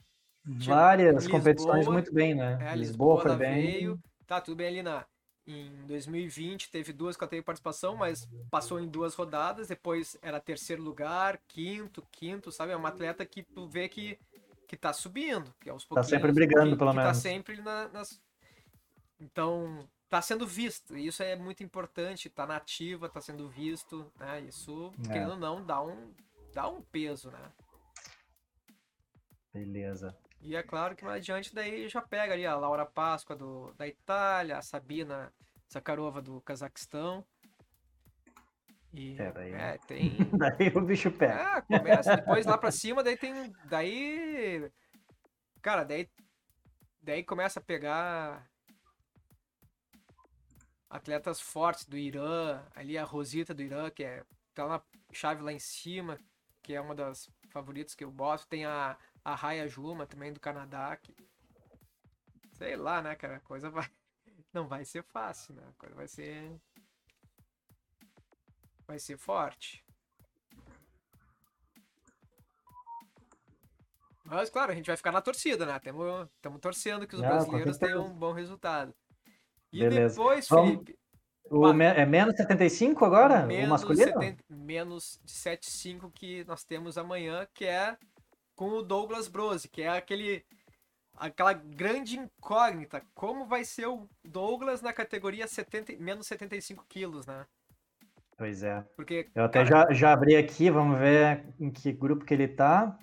várias 0.44 1.24
Tipo, 1.24 1.38
Lisboa, 1.38 1.38
competições 1.38 1.86
muito 1.88 2.12
bem, 2.12 2.34
né? 2.34 2.58
É, 2.60 2.76
Lisboa, 2.76 3.20
Lisboa, 3.20 3.22
foi 3.22 3.36
bem. 3.36 3.62
veio. 3.78 4.00
Tá, 4.26 4.40
tudo 4.40 4.56
bem 4.56 4.68
ali 4.68 4.82
na. 4.82 5.04
Em 5.48 5.70
2020 5.86 6.68
teve 6.72 6.92
duas 6.92 7.16
que 7.16 7.22
ela 7.22 7.30
teve 7.30 7.42
participação, 7.42 7.96
mas 7.96 8.28
passou 8.50 8.80
em 8.80 8.88
duas 8.88 9.14
rodadas. 9.14 9.68
Depois 9.68 10.18
era 10.20 10.40
terceiro 10.40 10.82
lugar, 10.82 11.38
quinto, 11.46 12.02
quinto, 12.10 12.50
sabe? 12.50 12.72
É 12.72 12.76
uma 12.76 12.88
atleta 12.88 13.24
que 13.24 13.44
tu 13.44 13.68
vê 13.68 13.88
que, 13.88 14.18
que 14.66 14.76
tá 14.76 14.92
subindo, 14.92 15.54
que 15.60 15.70
aos 15.70 15.84
pouquinhos. 15.84 16.10
sempre 16.10 16.32
brigando, 16.32 16.72
que, 16.72 16.78
pelo 16.78 16.90
que 16.90 16.96
Tá 16.96 17.02
menos. 17.02 17.22
sempre 17.22 17.62
na- 17.62 17.88
nas. 17.88 18.20
Então, 19.18 19.88
tá 20.08 20.20
sendo 20.20 20.46
visto. 20.46 20.96
E 20.96 21.06
isso 21.06 21.22
é 21.22 21.34
muito 21.36 21.62
importante. 21.62 22.28
Tá 22.30 22.46
na 22.46 22.56
ativa, 22.56 23.08
tá 23.08 23.20
sendo 23.20 23.48
visto, 23.48 24.10
né? 24.18 24.40
Isso, 24.42 24.92
É. 25.08 25.12
querendo 25.12 25.30
ou 25.32 25.36
não, 25.38 25.64
dá 25.64 25.82
um, 25.82 26.14
dá 26.52 26.68
um 26.68 26.82
peso, 26.82 27.30
né? 27.30 27.52
Beleza. 29.52 30.16
E 30.40 30.54
é 30.54 30.62
claro 30.62 30.94
que 30.94 31.04
mais 31.04 31.16
adiante 31.16 31.54
daí 31.54 31.88
já 31.88 32.00
pega 32.02 32.34
ali 32.34 32.44
a 32.46 32.54
Laura 32.56 32.84
Páscoa 32.84 33.34
do, 33.34 33.72
da 33.74 33.86
Itália, 33.88 34.58
a 34.58 34.62
Sabina 34.62 35.32
Zakharova 35.72 36.20
do 36.20 36.40
Cazaquistão. 36.42 37.24
E 38.92 39.16
É, 39.18 39.32
daí- 39.32 39.52
é, 39.52 39.78
tem. 39.88 40.12
Daí 40.38 40.68
o 40.74 40.80
bicho 40.82 41.10
pega. 41.10 41.58
É, 41.58 41.62
começa. 41.62 42.16
Depois 42.16 42.44
lá 42.46 42.56
pra 42.58 42.70
cima, 42.70 43.02
daí 43.02 43.16
tem. 43.16 43.52
Daí. 43.64 44.70
Cara, 45.62 45.84
daí. 45.84 46.08
Daí 47.02 47.24
começa 47.24 47.58
a 47.58 47.62
pegar. 47.62 48.46
Atletas 50.88 51.40
fortes 51.40 51.84
do 51.86 51.96
Irã. 51.96 52.62
Ali 52.74 52.96
a 52.96 53.04
Rosita 53.04 53.54
do 53.54 53.62
Irã, 53.62 53.90
que 53.90 54.04
é. 54.04 54.24
Tá 54.54 54.66
na 54.66 54.82
chave 55.12 55.42
lá 55.42 55.52
em 55.52 55.58
cima, 55.58 56.18
que 56.62 56.72
é 56.72 56.80
uma 56.80 56.94
das 56.94 57.28
favoritas 57.50 57.94
que 57.94 58.04
eu 58.04 58.10
boto. 58.10 58.46
Tem 58.46 58.64
a, 58.64 58.96
a 59.24 59.34
Raya 59.34 59.68
Juma 59.68 60.06
também 60.06 60.32
do 60.32 60.40
Canadá. 60.40 60.96
Que, 60.96 61.14
sei 62.52 62.76
lá, 62.76 63.02
né, 63.02 63.14
cara? 63.14 63.36
A 63.36 63.40
coisa 63.40 63.68
vai. 63.68 63.90
Não 64.52 64.66
vai 64.66 64.84
ser 64.84 65.02
fácil, 65.02 65.54
né? 65.54 65.62
A 65.68 65.72
coisa 65.78 65.94
vai 65.94 66.08
ser. 66.08 66.60
Vai 68.86 68.98
ser 68.98 69.18
forte. 69.18 69.84
Mas, 74.24 74.50
claro, 74.50 74.72
a 74.72 74.74
gente 74.74 74.86
vai 74.86 74.96
ficar 74.96 75.12
na 75.12 75.20
torcida, 75.20 75.64
né? 75.64 75.76
Estamos 75.76 76.60
torcendo 76.60 77.06
que 77.06 77.14
os 77.14 77.20
com 77.20 77.28
brasileiros 77.28 77.78
tenham 77.78 78.06
um 78.06 78.14
bom 78.14 78.32
resultado. 78.32 78.94
E 79.72 79.80
Beleza. 79.80 80.14
depois, 80.16 80.48
Vamos- 80.48 80.70
Felipe, 80.72 80.98
O 81.48 81.60
Bah. 81.60 81.72
me- 81.72 81.84
é 81.84 82.04
menos 82.04 82.34
75 82.36 83.04
agora? 83.04 83.44
o 83.44 83.46
menos, 83.46 83.68
masculino? 83.68 84.12
70 84.20 84.42
menos 84.50 85.20
de 85.24 85.30
7,5 85.32 86.10
que 86.10 86.44
nós 86.44 86.64
temos 86.64 86.98
amanhã, 86.98 87.46
que 87.54 87.64
é 87.64 87.96
com 88.56 88.70
o 88.70 88.82
Douglas 88.82 89.28
Brose, 89.28 89.68
que 89.68 89.82
é 89.82 89.88
aquele 89.88 90.44
aquela 91.18 91.52
grande 91.54 92.18
incógnita. 92.18 93.00
Como 93.14 93.46
vai 93.46 93.64
ser 93.64 93.86
o 93.86 94.08
Douglas 94.24 94.82
na 94.82 94.92
categoria 94.92 95.46
70, 95.46 95.96
menos 95.98 96.26
75 96.26 96.84
quilos, 96.88 97.24
né? 97.26 97.46
Pois 98.36 98.62
é. 98.62 98.82
Porque, 98.96 99.30
Eu 99.34 99.44
até 99.44 99.64
cara, 99.64 99.86
já, 99.88 99.94
já 99.94 100.12
abri 100.12 100.36
aqui, 100.36 100.68
vamos 100.68 100.98
ver 100.98 101.46
em 101.58 101.70
que 101.70 101.90
grupo 101.92 102.24
que 102.24 102.34
ele 102.34 102.48
tá. 102.48 102.98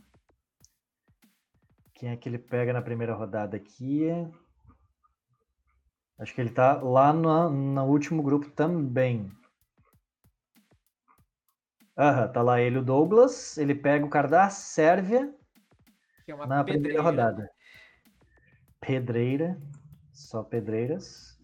Quem 1.96 2.10
é 2.10 2.18
que 2.18 2.28
ele 2.28 2.38
pega 2.38 2.74
na 2.74 2.82
primeira 2.82 3.14
rodada 3.16 3.56
aqui? 3.58 4.10
Acho 6.20 6.34
que 6.34 6.42
ele 6.42 6.52
tá 6.52 6.82
lá 6.82 7.12
no, 7.12 7.50
no 7.50 7.86
último 7.86 8.22
grupo 8.22 8.50
também. 8.52 9.32
Aham, 11.98 12.28
tá 12.32 12.42
lá 12.42 12.60
ele, 12.60 12.80
o 12.80 12.84
Douglas. 12.84 13.58
Ele 13.58 13.76
pega 13.76 14.06
o 14.06 14.10
cara 14.10 14.28
da 14.28 14.50
Sérvia 14.50 15.34
é 16.28 16.36
na 16.36 16.64
primeira 16.64 16.64
pedreira. 16.64 17.02
rodada. 17.02 17.52
Pedreira, 18.80 19.62
só 20.12 20.44
pedreiras. 20.44 21.40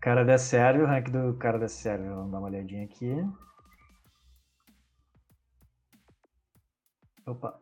Cara 0.00 0.24
da 0.24 0.38
Sérvia, 0.38 0.84
o 0.84 0.86
rank 0.86 1.10
do 1.10 1.36
cara 1.36 1.58
da 1.58 1.68
Sérvia. 1.68 2.10
Vamos 2.14 2.32
dar 2.32 2.38
uma 2.38 2.48
olhadinha 2.48 2.84
aqui. 2.84 3.14
Opa. 7.26 7.60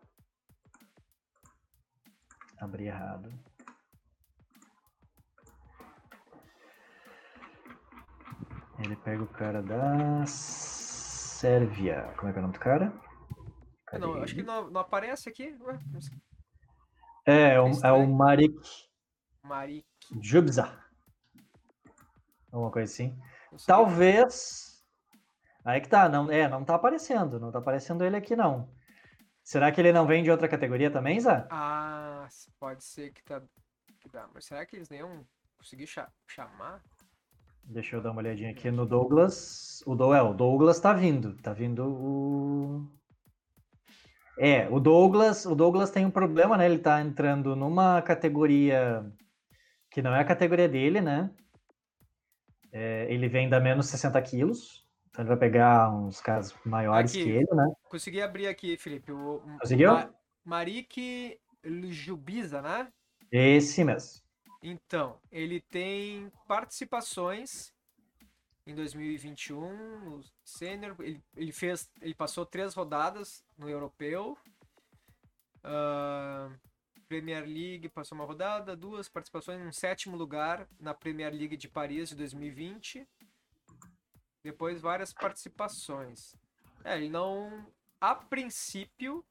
Abri 2.58 2.86
errado. 2.86 3.32
Ele 8.78 8.96
pega 8.96 9.22
o 9.22 9.26
cara 9.28 9.62
da 9.62 10.24
Sérvia. 10.26 12.12
Como 12.16 12.28
é 12.28 12.32
que 12.32 12.38
é 12.38 12.40
o 12.40 12.42
nome 12.42 12.54
do 12.54 12.60
cara? 12.60 12.92
Cadê 13.86 14.04
Não, 14.06 14.16
eu 14.16 14.22
acho 14.22 14.34
que 14.34 14.40
ele? 14.40 14.46
não, 14.46 14.70
não 14.70 14.80
aparece 14.80 15.28
aqui. 15.28 15.56
Ué, 15.60 15.78
não 15.90 16.00
sei. 16.00 16.16
É, 17.26 17.54
é 17.54 17.60
o, 17.60 17.70
é 17.84 17.92
o. 17.92 18.06
Marik 18.06 18.56
Mari. 19.42 19.84
Jubza. 20.22 20.78
Alguma 22.52 22.70
coisa 22.70 22.90
assim. 22.92 23.18
Talvez. 23.66 24.82
Aí 25.64 25.80
que 25.80 25.88
tá, 25.88 26.08
não, 26.08 26.30
é, 26.30 26.48
não 26.48 26.64
tá 26.64 26.74
aparecendo, 26.76 27.38
não 27.38 27.50
tá 27.52 27.58
aparecendo 27.58 28.04
ele 28.04 28.16
aqui 28.16 28.34
não. 28.34 28.72
Será 29.42 29.70
que 29.72 29.80
ele 29.80 29.92
não 29.92 30.06
vem 30.06 30.22
de 30.22 30.30
outra 30.30 30.48
categoria 30.48 30.90
também, 30.90 31.20
Zé? 31.20 31.46
Ah, 31.50 32.26
pode 32.58 32.84
ser 32.84 33.12
que 33.12 33.22
tá. 33.22 33.42
Que 34.00 34.08
dá. 34.08 34.28
Mas 34.32 34.44
será 34.46 34.64
que 34.64 34.76
eles 34.76 34.88
nem 34.88 35.00
iam 35.00 35.26
conseguir 35.58 35.86
cha- 35.86 36.10
chamar? 36.26 36.82
Deixa 37.70 37.96
eu 37.96 38.00
dar 38.00 38.12
uma 38.12 38.20
olhadinha 38.22 38.50
aqui 38.50 38.70
no 38.70 38.86
Douglas. 38.86 39.82
O, 39.86 39.94
Do, 39.94 40.14
é, 40.14 40.22
o 40.22 40.32
Douglas 40.32 40.80
tá 40.80 40.94
vindo, 40.94 41.36
tá 41.36 41.52
vindo 41.52 41.84
o 41.86 42.86
É, 44.38 44.66
o 44.70 44.80
Douglas, 44.80 45.44
o 45.44 45.54
Douglas 45.54 45.90
tem 45.90 46.06
um 46.06 46.10
problema, 46.10 46.56
né? 46.56 46.64
Ele 46.64 46.78
tá 46.78 47.02
entrando 47.02 47.54
numa 47.54 48.00
categoria 48.00 49.04
que 49.90 50.00
não 50.00 50.14
é 50.14 50.20
a 50.20 50.24
categoria 50.24 50.66
dele, 50.66 51.02
né? 51.02 51.30
É, 52.72 53.06
ele 53.12 53.28
vem 53.28 53.50
da 53.50 53.60
menos 53.60 53.86
60 53.88 54.20
quilos, 54.22 54.86
então 55.10 55.22
ele 55.22 55.28
vai 55.28 55.38
pegar 55.38 55.92
uns 55.94 56.22
caras 56.22 56.54
maiores 56.64 57.12
Aqui. 57.12 57.24
que 57.24 57.30
ele, 57.30 57.54
né? 57.54 57.70
Consegui 57.90 58.22
abrir 58.22 58.46
aqui, 58.46 58.78
Felipe. 58.78 59.12
O, 59.12 59.42
Conseguiu? 59.60 59.92
Ma- 59.92 60.10
Marik 60.42 61.38
Ljubiza, 61.62 62.62
né? 62.62 62.90
Esse 63.30 63.84
mesmo. 63.84 64.27
Então, 64.62 65.20
ele 65.30 65.60
tem 65.60 66.30
participações 66.46 67.72
em 68.66 68.74
2021 68.74 70.04
no 70.04 70.24
Sênior. 70.44 70.96
Ele, 71.00 71.22
ele 71.36 71.52
fez, 71.52 71.90
ele 72.00 72.14
passou 72.14 72.44
três 72.44 72.74
rodadas 72.74 73.44
no 73.56 73.68
Europeu. 73.68 74.36
Ah, 75.62 76.50
Premier 77.08 77.44
League 77.46 77.88
passou 77.88 78.16
uma 78.16 78.24
rodada, 78.26 78.76
duas 78.76 79.08
participações, 79.08 79.60
um 79.60 79.72
sétimo 79.72 80.16
lugar 80.16 80.68
na 80.78 80.92
Premier 80.92 81.32
League 81.32 81.56
de 81.56 81.68
Paris 81.68 82.10
de 82.10 82.16
2020. 82.16 83.08
Depois 84.42 84.80
várias 84.80 85.12
participações. 85.12 86.34
É, 86.84 86.96
ele 86.96 87.08
não, 87.08 87.66
a 88.00 88.14
princípio, 88.14 89.24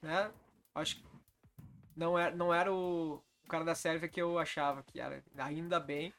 né? 0.00 0.32
Acho 0.74 0.96
que 0.96 1.04
não 1.96 2.18
era, 2.18 2.34
não 2.34 2.54
era 2.54 2.72
o, 2.72 3.22
o 3.44 3.48
cara 3.48 3.64
da 3.64 3.74
Sérvia 3.74 4.08
que 4.08 4.20
eu 4.20 4.38
achava 4.38 4.82
que 4.82 5.00
era. 5.00 5.22
Ainda 5.38 5.78
bem. 5.78 6.12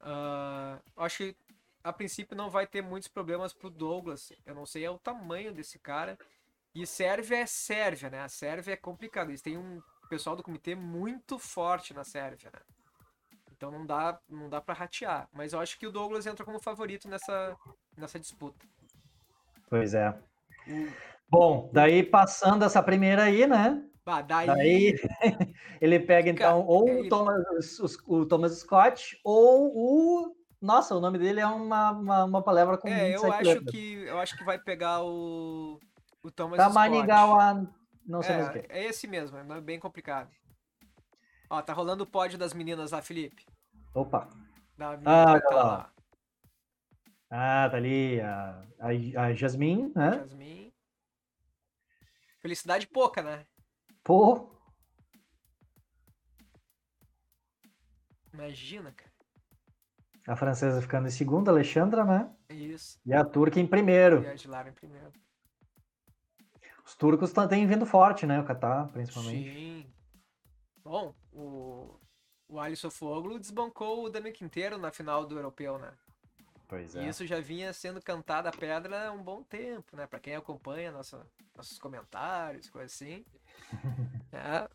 Ah, 0.00 0.78
acho 0.96 1.18
que 1.18 1.36
a 1.82 1.92
princípio 1.92 2.36
não 2.36 2.50
vai 2.50 2.66
ter 2.66 2.82
muitos 2.82 3.08
problemas 3.08 3.52
pro 3.52 3.70
Douglas. 3.70 4.32
Eu 4.44 4.54
não 4.54 4.66
sei 4.66 4.84
é 4.84 4.90
o 4.90 4.98
tamanho 4.98 5.52
desse 5.52 5.78
cara. 5.78 6.18
E 6.74 6.86
Sérvia 6.86 7.38
é 7.38 7.46
Sérvia, 7.46 8.10
né? 8.10 8.20
A 8.20 8.28
Sérvia 8.28 8.72
é 8.72 8.76
complicado. 8.76 9.30
Eles 9.30 9.42
têm 9.42 9.56
um 9.56 9.80
pessoal 10.08 10.36
do 10.36 10.42
comitê 10.42 10.74
muito 10.74 11.38
forte 11.38 11.94
na 11.94 12.04
Sérvia, 12.04 12.50
né? 12.52 12.60
Então 13.56 13.70
não 13.70 13.86
dá, 13.86 14.20
não 14.28 14.50
dá 14.50 14.60
para 14.60 14.74
ratear. 14.74 15.28
Mas 15.32 15.52
eu 15.52 15.60
acho 15.60 15.78
que 15.78 15.86
o 15.86 15.92
Douglas 15.92 16.26
entra 16.26 16.44
como 16.44 16.60
favorito 16.60 17.08
nessa, 17.08 17.56
nessa 17.96 18.20
disputa. 18.20 18.66
Pois 19.68 19.94
é. 19.94 20.14
Bom, 21.28 21.70
daí 21.72 22.02
passando 22.02 22.64
essa 22.64 22.82
primeira 22.82 23.24
aí, 23.24 23.46
né? 23.46 23.82
Bah, 24.06 24.22
daí... 24.22 24.46
daí 24.46 24.94
ele 25.82 25.98
pega 25.98 26.30
então 26.30 26.64
ou 26.64 27.00
o 27.00 27.08
Thomas, 27.08 27.44
o, 27.80 28.14
o 28.20 28.24
Thomas 28.24 28.56
Scott 28.60 29.18
ou 29.24 29.72
o 29.74 30.36
nossa, 30.62 30.94
o 30.94 31.00
nome 31.00 31.18
dele 31.18 31.40
é 31.40 31.46
uma, 31.46 31.90
uma, 31.90 32.24
uma 32.24 32.42
palavra 32.42 32.78
com 32.78 32.88
É, 32.88 33.16
eu 33.16 33.32
acho 33.32 33.42
letras. 33.42 33.70
que 33.70 33.94
eu 34.04 34.18
acho 34.20 34.36
que 34.38 34.44
vai 34.44 34.60
pegar 34.60 35.02
o 35.02 35.80
o 36.22 36.30
Thomas 36.30 36.56
Tamanigawa, 36.56 37.54
Scott. 37.54 37.72
não 38.06 38.22
sei 38.22 38.34
é, 38.34 38.38
mais 38.38 38.48
o 38.48 38.52
que. 38.52 38.72
É 38.72 38.84
esse 38.84 39.08
mesmo, 39.08 39.36
é 39.36 39.60
bem 39.60 39.80
complicado. 39.80 40.30
Ó, 41.50 41.60
tá 41.60 41.72
rolando 41.72 42.04
o 42.04 42.06
pódio 42.06 42.38
das 42.38 42.54
meninas 42.54 42.92
lá, 42.92 43.02
Felipe. 43.02 43.44
Opa. 43.92 44.28
Da 44.78 44.98
ah, 45.04 45.40
tá 45.40 45.54
lá. 45.54 45.92
Ah, 47.28 47.68
tá 47.68 47.76
ali 47.76 48.20
a, 48.20 48.62
a, 48.78 49.22
a 49.26 49.34
Jasmine, 49.34 49.92
né? 49.94 50.12
Jasmine. 50.12 50.72
Felicidade 52.40 52.86
pouca, 52.86 53.20
né? 53.20 53.44
Pô. 54.06 54.48
Imagina, 58.32 58.92
cara. 58.92 59.10
A 60.28 60.36
francesa 60.36 60.80
ficando 60.80 61.08
em 61.08 61.10
segundo, 61.10 61.48
a 61.48 61.50
Alexandra, 61.50 62.04
né? 62.04 62.32
Isso. 62.48 63.00
E 63.04 63.12
a 63.12 63.24
turca 63.24 63.58
em 63.58 63.66
primeiro. 63.66 64.22
E 64.22 64.28
a 64.28 64.34
Dilara 64.34 64.68
em 64.68 64.72
primeiro. 64.72 65.12
Os 66.84 66.94
turcos 66.94 67.32
têm 67.48 67.66
vindo 67.66 67.84
forte, 67.84 68.26
né? 68.26 68.38
O 68.38 68.44
Catar, 68.44 68.86
principalmente. 68.92 69.52
Sim. 69.52 69.92
Bom, 70.84 71.12
o, 71.32 71.98
o 72.48 72.60
Alisson 72.60 72.90
Foglo 72.90 73.40
desbancou 73.40 74.04
o 74.04 74.08
Dani 74.08 74.30
Quinteiro 74.30 74.78
na 74.78 74.92
final 74.92 75.26
do 75.26 75.36
Europeu, 75.36 75.80
né? 75.80 75.92
Pois 76.68 76.94
é. 76.94 77.02
E 77.02 77.08
isso 77.08 77.26
já 77.26 77.40
vinha 77.40 77.72
sendo 77.72 78.00
cantado 78.00 78.46
a 78.46 78.52
pedra 78.52 79.08
há 79.08 79.12
um 79.12 79.22
bom 79.22 79.42
tempo, 79.42 79.96
né? 79.96 80.06
Para 80.06 80.20
quem 80.20 80.36
acompanha 80.36 80.92
nossa, 80.92 81.26
nossos 81.56 81.76
comentários, 81.76 82.70
coisa 82.70 82.86
assim. 82.86 83.24
É. 84.32 84.68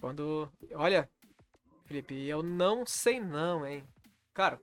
Quando. 0.00 0.50
Olha, 0.74 1.10
Felipe, 1.84 2.14
eu 2.26 2.42
não 2.42 2.86
sei 2.86 3.20
não, 3.20 3.66
hein? 3.66 3.84
Cara, 4.32 4.60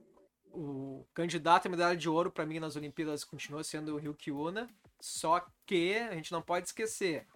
o 0.50 1.06
candidato 1.14 1.66
a 1.66 1.70
medalha 1.70 1.96
de 1.96 2.08
ouro 2.08 2.32
para 2.32 2.46
mim 2.46 2.58
nas 2.58 2.74
Olimpíadas 2.74 3.24
continua 3.24 3.62
sendo 3.62 3.94
o 3.94 3.98
Ryuki 3.98 4.32
Una, 4.32 4.68
só 5.00 5.46
que 5.64 5.94
a 5.94 6.14
gente 6.14 6.32
não 6.32 6.42
pode 6.42 6.66
esquecer, 6.66 7.26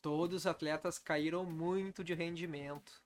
todos 0.00 0.42
os 0.42 0.46
atletas 0.46 0.98
caíram 0.98 1.44
muito 1.44 2.02
de 2.02 2.14
rendimento. 2.14 3.02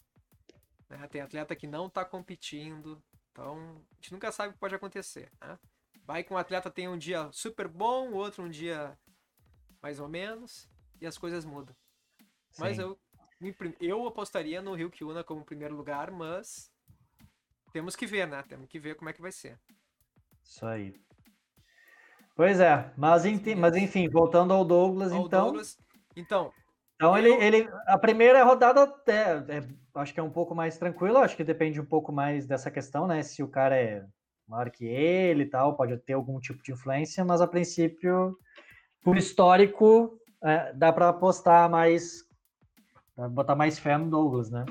Né? 0.89 1.07
Tem 1.09 1.21
atleta 1.21 1.57
que 1.57 1.67
não 1.67 1.87
está 1.87 2.05
competindo. 2.05 3.03
Então, 3.33 3.83
a 3.91 3.95
gente 3.97 4.13
nunca 4.13 4.31
sabe 4.31 4.51
o 4.51 4.53
que 4.53 4.61
pode 4.61 4.75
acontecer. 4.75 5.31
Né? 5.41 5.59
Vai 6.05 6.23
que 6.23 6.33
um 6.33 6.37
atleta 6.37 6.71
tem 6.71 6.87
um 6.87 6.99
dia 6.99 7.29
super 7.33 7.67
bom, 7.67 8.13
outro 8.13 8.45
um 8.45 8.51
dia 8.51 8.97
mais 9.85 10.01
ou 10.01 10.09
menos, 10.09 10.67
e 10.99 11.07
as 11.07 11.19
coisas 11.19 11.45
mudam. 11.45 11.77
Sim. 12.53 12.63
Mas 12.63 12.79
eu, 12.79 12.99
eu 13.79 14.07
apostaria 14.07 14.63
no 14.63 14.73
Rio 14.73 14.89
Kiuna 14.89 15.23
como 15.23 15.45
primeiro 15.45 15.77
lugar, 15.77 16.11
mas 16.11 16.73
temos 17.71 17.95
que 17.95 18.07
ver, 18.07 18.27
né? 18.27 18.43
Temos 18.49 18.67
que 18.67 18.79
ver 18.79 18.95
como 18.95 19.11
é 19.11 19.13
que 19.13 19.21
vai 19.21 19.31
ser. 19.31 19.61
Isso 20.43 20.65
aí. 20.65 20.95
Pois 22.35 22.61
é, 22.61 22.95
mas, 22.97 23.25
mas 23.59 23.77
enfim, 23.77 24.09
voltando 24.09 24.55
ao 24.55 24.65
Douglas, 24.65 25.13
ao 25.13 25.27
então. 25.27 25.45
Douglas, 25.45 25.79
então, 26.17 26.51
então 26.95 27.19
ele, 27.19 27.35
ele, 27.35 27.69
a 27.87 27.99
primeira 27.99 28.43
rodada 28.43 28.85
até, 28.85 29.37
é, 29.51 29.69
acho 29.97 30.15
que 30.15 30.21
é 30.21 30.23
um 30.23 30.31
pouco 30.31 30.55
mais 30.55 30.79
tranquilo, 30.79 31.19
acho 31.19 31.37
que 31.37 31.45
depende 31.45 31.79
um 31.79 31.85
pouco 31.85 32.11
mais 32.11 32.47
dessa 32.47 32.71
questão, 32.71 33.07
né? 33.07 33.23
Se 33.23 33.43
o 33.43 33.49
cara 33.49 33.77
é 33.77 34.07
maior 34.49 34.71
que 34.71 34.87
ele 34.87 35.43
e 35.43 35.51
tal, 35.51 35.77
pode 35.77 35.95
ter 35.99 36.15
algum 36.15 36.41
tipo 36.41 36.63
de 36.63 36.73
influência, 36.73 37.23
mas 37.23 37.43
a 37.43 37.47
princípio, 37.47 38.39
por 39.05 39.19
histórico, 39.19 40.19
é, 40.43 40.73
dá 40.73 40.93
para 40.93 41.11
apostar 41.11 41.71
mais, 41.71 42.27
botar 43.31 43.55
mais 43.55 43.79
fé 43.79 43.97
no 43.99 44.11
Douglas, 44.11 44.51
né? 44.51 44.65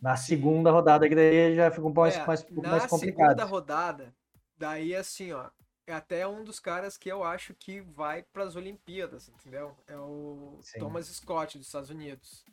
Na 0.00 0.16
segunda 0.16 0.70
rodada, 0.70 1.08
que 1.08 1.14
daí 1.14 1.56
já 1.56 1.70
fica 1.70 1.82
um 1.82 1.92
pouco 1.92 2.00
mais, 2.02 2.16
é, 2.16 2.26
mais, 2.26 2.42
pouco 2.42 2.62
mais 2.62 2.86
complicado. 2.86 3.20
Na 3.20 3.28
segunda 3.30 3.44
rodada, 3.44 4.14
daí 4.56 4.94
assim, 4.94 5.32
ó, 5.32 5.50
é 5.86 5.92
até 5.92 6.26
um 6.26 6.44
dos 6.44 6.60
caras 6.60 6.96
que 6.96 7.10
eu 7.10 7.24
acho 7.24 7.52
que 7.54 7.80
vai 7.80 8.22
para 8.22 8.44
as 8.44 8.54
Olimpíadas, 8.54 9.28
entendeu? 9.28 9.76
É 9.86 9.96
o 9.96 10.58
Sim. 10.62 10.78
Thomas 10.78 11.06
Scott 11.06 11.58
dos 11.58 11.66
Estados 11.66 11.90
Unidos. 11.90 12.44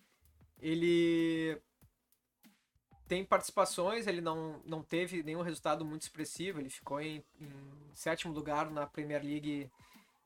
Ele 0.59 1.61
tem 3.07 3.25
participações, 3.25 4.07
ele 4.07 4.21
não, 4.21 4.61
não 4.65 4.81
teve 4.81 5.21
nenhum 5.21 5.41
resultado 5.41 5.83
muito 5.83 6.03
expressivo, 6.03 6.59
ele 6.59 6.69
ficou 6.69 7.01
em, 7.01 7.23
em 7.39 7.49
sétimo 7.93 8.33
lugar 8.33 8.71
na 8.71 8.87
Premier 8.87 9.21
League 9.21 9.69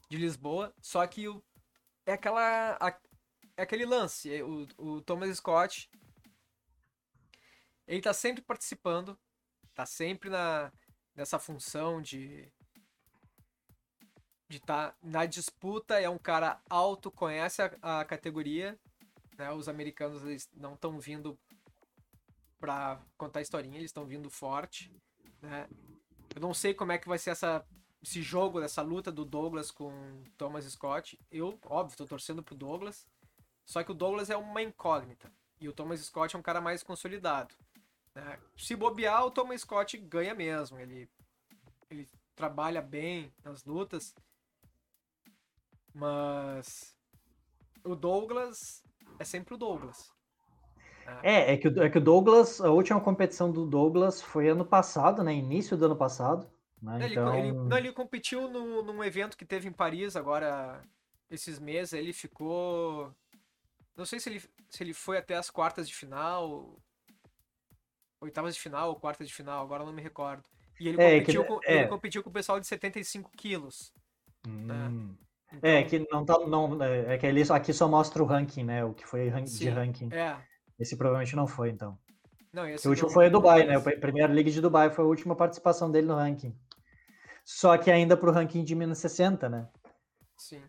de 0.10 0.18
Lisboa, 0.18 0.74
só 0.82 1.06
que 1.08 1.28
o, 1.28 1.44
é 2.06 2.14
aquela 2.14 2.78
a, 2.80 3.00
é 3.58 3.64
aquele 3.64 3.86
lance, 3.86 4.34
é 4.34 4.44
o, 4.44 4.68
o 4.78 5.02
Thomas 5.02 5.36
Scott 5.38 5.90
ele 7.88 8.02
tá 8.02 8.14
sempre 8.14 8.42
participando, 8.42 9.18
tá 9.74 9.86
sempre 9.86 10.30
na, 10.30 10.72
nessa 11.16 11.40
função 11.40 12.02
de 12.02 12.52
de 14.48 14.58
estar 14.58 14.92
tá 14.92 14.98
na 15.02 15.26
disputa, 15.26 16.00
é 16.00 16.08
um 16.08 16.20
cara 16.20 16.62
alto, 16.70 17.12
conhece 17.12 17.64
a, 17.64 18.00
a 18.00 18.06
categoria, 18.06 18.80
né? 19.38 19.52
Os 19.52 19.68
americanos 19.68 20.24
eles 20.24 20.48
não 20.54 20.76
estão 20.76 21.00
vindo 21.00 21.38
para 22.60 23.02
contar 23.18 23.42
historinha, 23.42 23.78
eles 23.78 23.90
estão 23.90 24.06
vindo 24.06 24.30
forte, 24.30 24.96
né? 25.42 25.68
Eu 26.36 26.42
não 26.42 26.54
sei 26.54 26.76
como 26.76 26.92
é 26.92 26.98
que 26.98 27.08
vai 27.08 27.18
ser 27.18 27.32
essa 27.32 27.66
esse 28.06 28.22
jogo, 28.22 28.62
essa 28.62 28.84
luta 28.84 29.12
do 29.12 29.26
Douglas 29.26 29.72
com 29.72 29.92
Thomas 30.38 30.64
Scott. 30.66 31.20
Eu, 31.32 31.60
óbvio, 31.66 31.98
tô 31.98 32.06
torcendo 32.06 32.44
pro 32.44 32.54
Douglas. 32.54 33.08
Só 33.66 33.84
que 33.84 33.92
o 33.92 33.96
Douglas 33.96 34.30
é 34.30 34.38
uma 34.38 34.62
incógnita. 34.62 35.32
E 35.60 35.68
o 35.68 35.74
Thomas 35.74 36.02
Scott 36.02 36.36
é 36.36 36.40
um 36.40 36.44
cara 36.44 36.62
mais 36.62 36.84
consolidado. 36.84 37.56
Né? 38.14 38.38
Se 38.56 38.76
bobear, 38.76 39.26
o 39.26 39.32
Thomas 39.32 39.62
Scott 39.62 39.98
ganha 39.98 40.36
mesmo. 40.36 40.78
Ele, 40.78 41.10
ele 41.90 42.08
trabalha 42.36 42.80
bem 42.80 43.34
nas 43.44 43.66
lutas. 43.66 44.14
Mas 45.92 46.96
o 47.84 47.96
Douglas 47.96 48.84
é 49.18 49.24
sempre 49.24 49.56
o 49.56 49.58
Douglas. 49.58 50.14
É, 51.24 51.54
é 51.54 51.58
que, 51.58 51.68
é 51.68 51.90
que 51.90 51.98
o 51.98 52.02
Douglas, 52.02 52.62
a 52.62 52.70
última 52.70 53.02
competição 53.02 53.52
do 53.52 53.66
Douglas 53.66 54.22
foi 54.22 54.48
ano 54.48 54.66
passado, 54.66 55.24
né? 55.24 55.34
Início 55.34 55.76
do 55.76 55.86
ano 55.86 55.96
passado. 55.96 56.48
Né? 56.82 57.06
Ele, 57.06 57.14
então... 57.14 57.36
ele, 57.36 57.52
não, 57.52 57.78
ele 57.78 57.92
competiu 57.92 58.50
no, 58.50 58.84
num 58.84 59.04
evento 59.04 59.38
que 59.38 59.46
teve 59.46 59.68
em 59.68 59.72
Paris 59.72 60.16
agora, 60.16 60.82
esses 61.30 61.60
meses. 61.60 61.94
Ele 61.94 62.14
ficou. 62.14 63.14
Não 63.96 64.06
sei 64.06 64.20
se 64.20 64.30
ele, 64.30 64.44
se 64.70 64.84
ele 64.84 64.94
foi 64.94 65.18
até 65.18 65.36
as 65.36 65.50
quartas 65.50 65.88
de 65.88 65.96
final, 65.96 66.78
oitavas 68.20 68.56
de 68.56 68.62
final 68.62 68.90
ou 68.90 68.96
quartas 68.96 69.28
de 69.28 69.34
final, 69.34 69.64
agora 69.64 69.86
não 69.86 69.94
me 69.94 70.02
recordo. 70.02 70.44
E 70.80 70.90
ele, 70.90 71.02
é, 71.02 71.20
competiu, 71.20 71.44
que, 71.44 71.48
com, 71.48 71.60
é. 71.64 71.78
ele 71.80 71.88
competiu 71.88 72.24
com 72.24 72.30
o 72.30 72.34
pessoal 72.34 72.60
de 72.60 72.68
75 72.68 73.32
quilos. 73.38 73.94
Né? 74.46 74.74
Hum. 74.74 75.08
Né? 75.08 75.16
Então... 75.54 75.70
É, 75.70 75.84
que 75.84 76.08
não 76.12 76.26
tá. 76.26 76.38
Não, 76.40 76.84
é, 76.84 77.14
é 77.14 77.18
que 77.18 77.26
ele 77.26 77.44
aqui 77.50 77.72
só 77.72 77.88
mostra 77.88 78.22
o 78.22 78.26
ranking, 78.26 78.64
né? 78.64 78.84
O 78.84 78.94
que 78.94 79.06
foi 79.06 79.30
de 79.30 79.70
ranking. 79.70 80.10
É. 80.12 80.38
Esse 80.78 80.98
provavelmente 80.98 81.36
não 81.36 81.48
foi, 81.48 81.70
então. 81.70 81.98
Não, 82.52 82.68
esse 82.68 82.88
o 82.88 82.92
último 82.92 83.10
foi 83.10 83.28
a 83.28 83.30
Dubai, 83.30 83.66
né? 83.66 83.76
A 83.76 83.82
Primeira 83.82 84.32
League 84.32 84.52
de 84.52 84.62
Dubai 84.62 84.90
foi 84.90 85.04
a 85.04 85.08
última 85.08 85.36
participação 85.36 85.92
dele 85.92 86.08
no 86.08 86.16
ranking. 86.16 86.56
Só 87.46 87.78
que 87.78 87.92
ainda 87.92 88.18
pro 88.18 88.32
ranking 88.32 88.64
de 88.64 88.74
menos 88.74 88.98
60, 88.98 89.48
né? 89.48 89.70
Sim. 90.36 90.64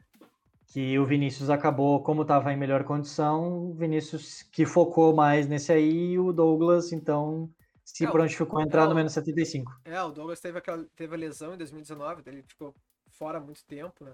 Que 0.66 0.98
o 0.98 1.06
Vinícius 1.06 1.48
acabou, 1.48 2.02
como 2.02 2.20
estava 2.20 2.52
em 2.52 2.56
melhor 2.56 2.84
condição, 2.84 3.70
o 3.70 3.74
Vinícius 3.74 4.42
que 4.42 4.66
focou 4.66 5.14
mais 5.14 5.48
nesse 5.48 5.72
aí, 5.72 6.12
e 6.12 6.18
o 6.18 6.32
Douglas, 6.34 6.92
então, 6.92 7.50
se 7.82 8.04
é, 8.04 8.10
prontificou 8.10 8.58
a 8.58 8.62
entrar 8.62 8.86
no 8.86 8.94
menos 8.94 9.14
75. 9.14 9.72
É, 9.86 10.02
o 10.02 10.10
Douglas 10.10 10.38
teve, 10.38 10.58
aquela, 10.58 10.84
teve 10.94 11.14
a 11.14 11.18
lesão 11.18 11.54
em 11.54 11.56
2019, 11.56 12.22
ele 12.26 12.42
ficou 12.42 12.74
fora 13.08 13.38
há 13.38 13.40
muito 13.40 13.64
tempo, 13.64 14.04
né? 14.04 14.12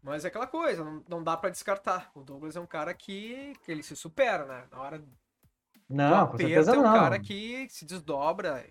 Mas 0.00 0.24
é 0.24 0.28
aquela 0.28 0.46
coisa, 0.46 0.84
não, 0.84 1.02
não 1.08 1.24
dá 1.24 1.36
para 1.36 1.50
descartar. 1.50 2.12
O 2.14 2.22
Douglas 2.22 2.54
é 2.54 2.60
um 2.60 2.66
cara 2.66 2.94
que, 2.94 3.54
que 3.64 3.72
ele 3.72 3.82
se 3.82 3.96
supera, 3.96 4.44
né? 4.46 4.66
Na 4.70 4.80
hora 4.80 5.04
não, 5.88 6.28
com 6.28 6.36
certeza 6.36 6.74
é 6.74 6.78
um 6.78 6.82
não. 6.82 6.92
cara 6.92 7.18
que 7.18 7.66
se 7.70 7.84
desdobra. 7.84 8.64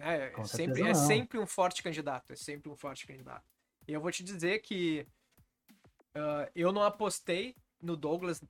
É, 0.00 0.32
sempre, 0.44 0.82
é 0.82 0.94
sempre 0.94 1.38
um 1.38 1.46
forte 1.46 1.82
candidato. 1.82 2.32
É 2.32 2.36
sempre 2.36 2.70
um 2.70 2.76
forte 2.76 3.06
candidato. 3.06 3.44
E 3.86 3.92
eu 3.92 4.00
vou 4.00 4.10
te 4.10 4.22
dizer 4.22 4.60
que 4.60 5.06
uh, 6.14 6.50
eu 6.54 6.72
não 6.72 6.82
apostei 6.82 7.56
no 7.80 7.96
Douglas 7.96 8.42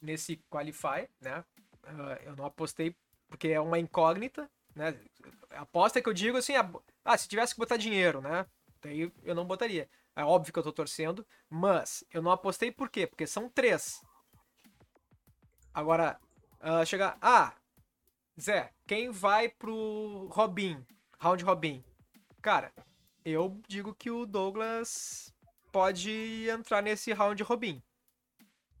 nesse 0.00 0.36
Qualify, 0.50 1.08
né? 1.20 1.44
Uh, 1.84 2.22
eu 2.24 2.36
não 2.36 2.44
apostei 2.46 2.94
porque 3.28 3.48
é 3.48 3.60
uma 3.60 3.78
incógnita, 3.78 4.50
né? 4.74 4.98
Aposta 5.50 6.00
que 6.00 6.08
eu 6.08 6.12
digo 6.14 6.36
assim, 6.36 6.52
ah, 7.04 7.18
se 7.18 7.28
tivesse 7.28 7.54
que 7.54 7.60
botar 7.60 7.76
dinheiro, 7.76 8.20
né? 8.20 8.46
Daí 8.80 9.10
eu 9.24 9.34
não 9.34 9.44
botaria. 9.44 9.88
É 10.14 10.24
óbvio 10.24 10.52
que 10.52 10.58
eu 10.58 10.62
tô 10.62 10.72
torcendo, 10.72 11.26
mas 11.48 12.04
eu 12.12 12.22
não 12.22 12.30
apostei 12.30 12.70
por 12.70 12.88
quê? 12.88 13.06
Porque 13.06 13.26
são 13.26 13.48
três. 13.48 14.00
Agora, 15.74 16.18
uh, 16.60 16.86
chegar. 16.86 17.18
Ah, 17.20 17.52
Zé, 18.40 18.70
quem 18.86 19.10
vai 19.10 19.48
pro 19.48 20.28
Robin? 20.30 20.84
Round 21.18 21.42
Robin. 21.42 21.82
Cara, 22.42 22.70
eu 23.24 23.60
digo 23.66 23.94
que 23.94 24.10
o 24.10 24.26
Douglas 24.26 25.34
pode 25.72 26.48
entrar 26.48 26.82
nesse 26.82 27.12
round 27.12 27.42
Robin. 27.42 27.82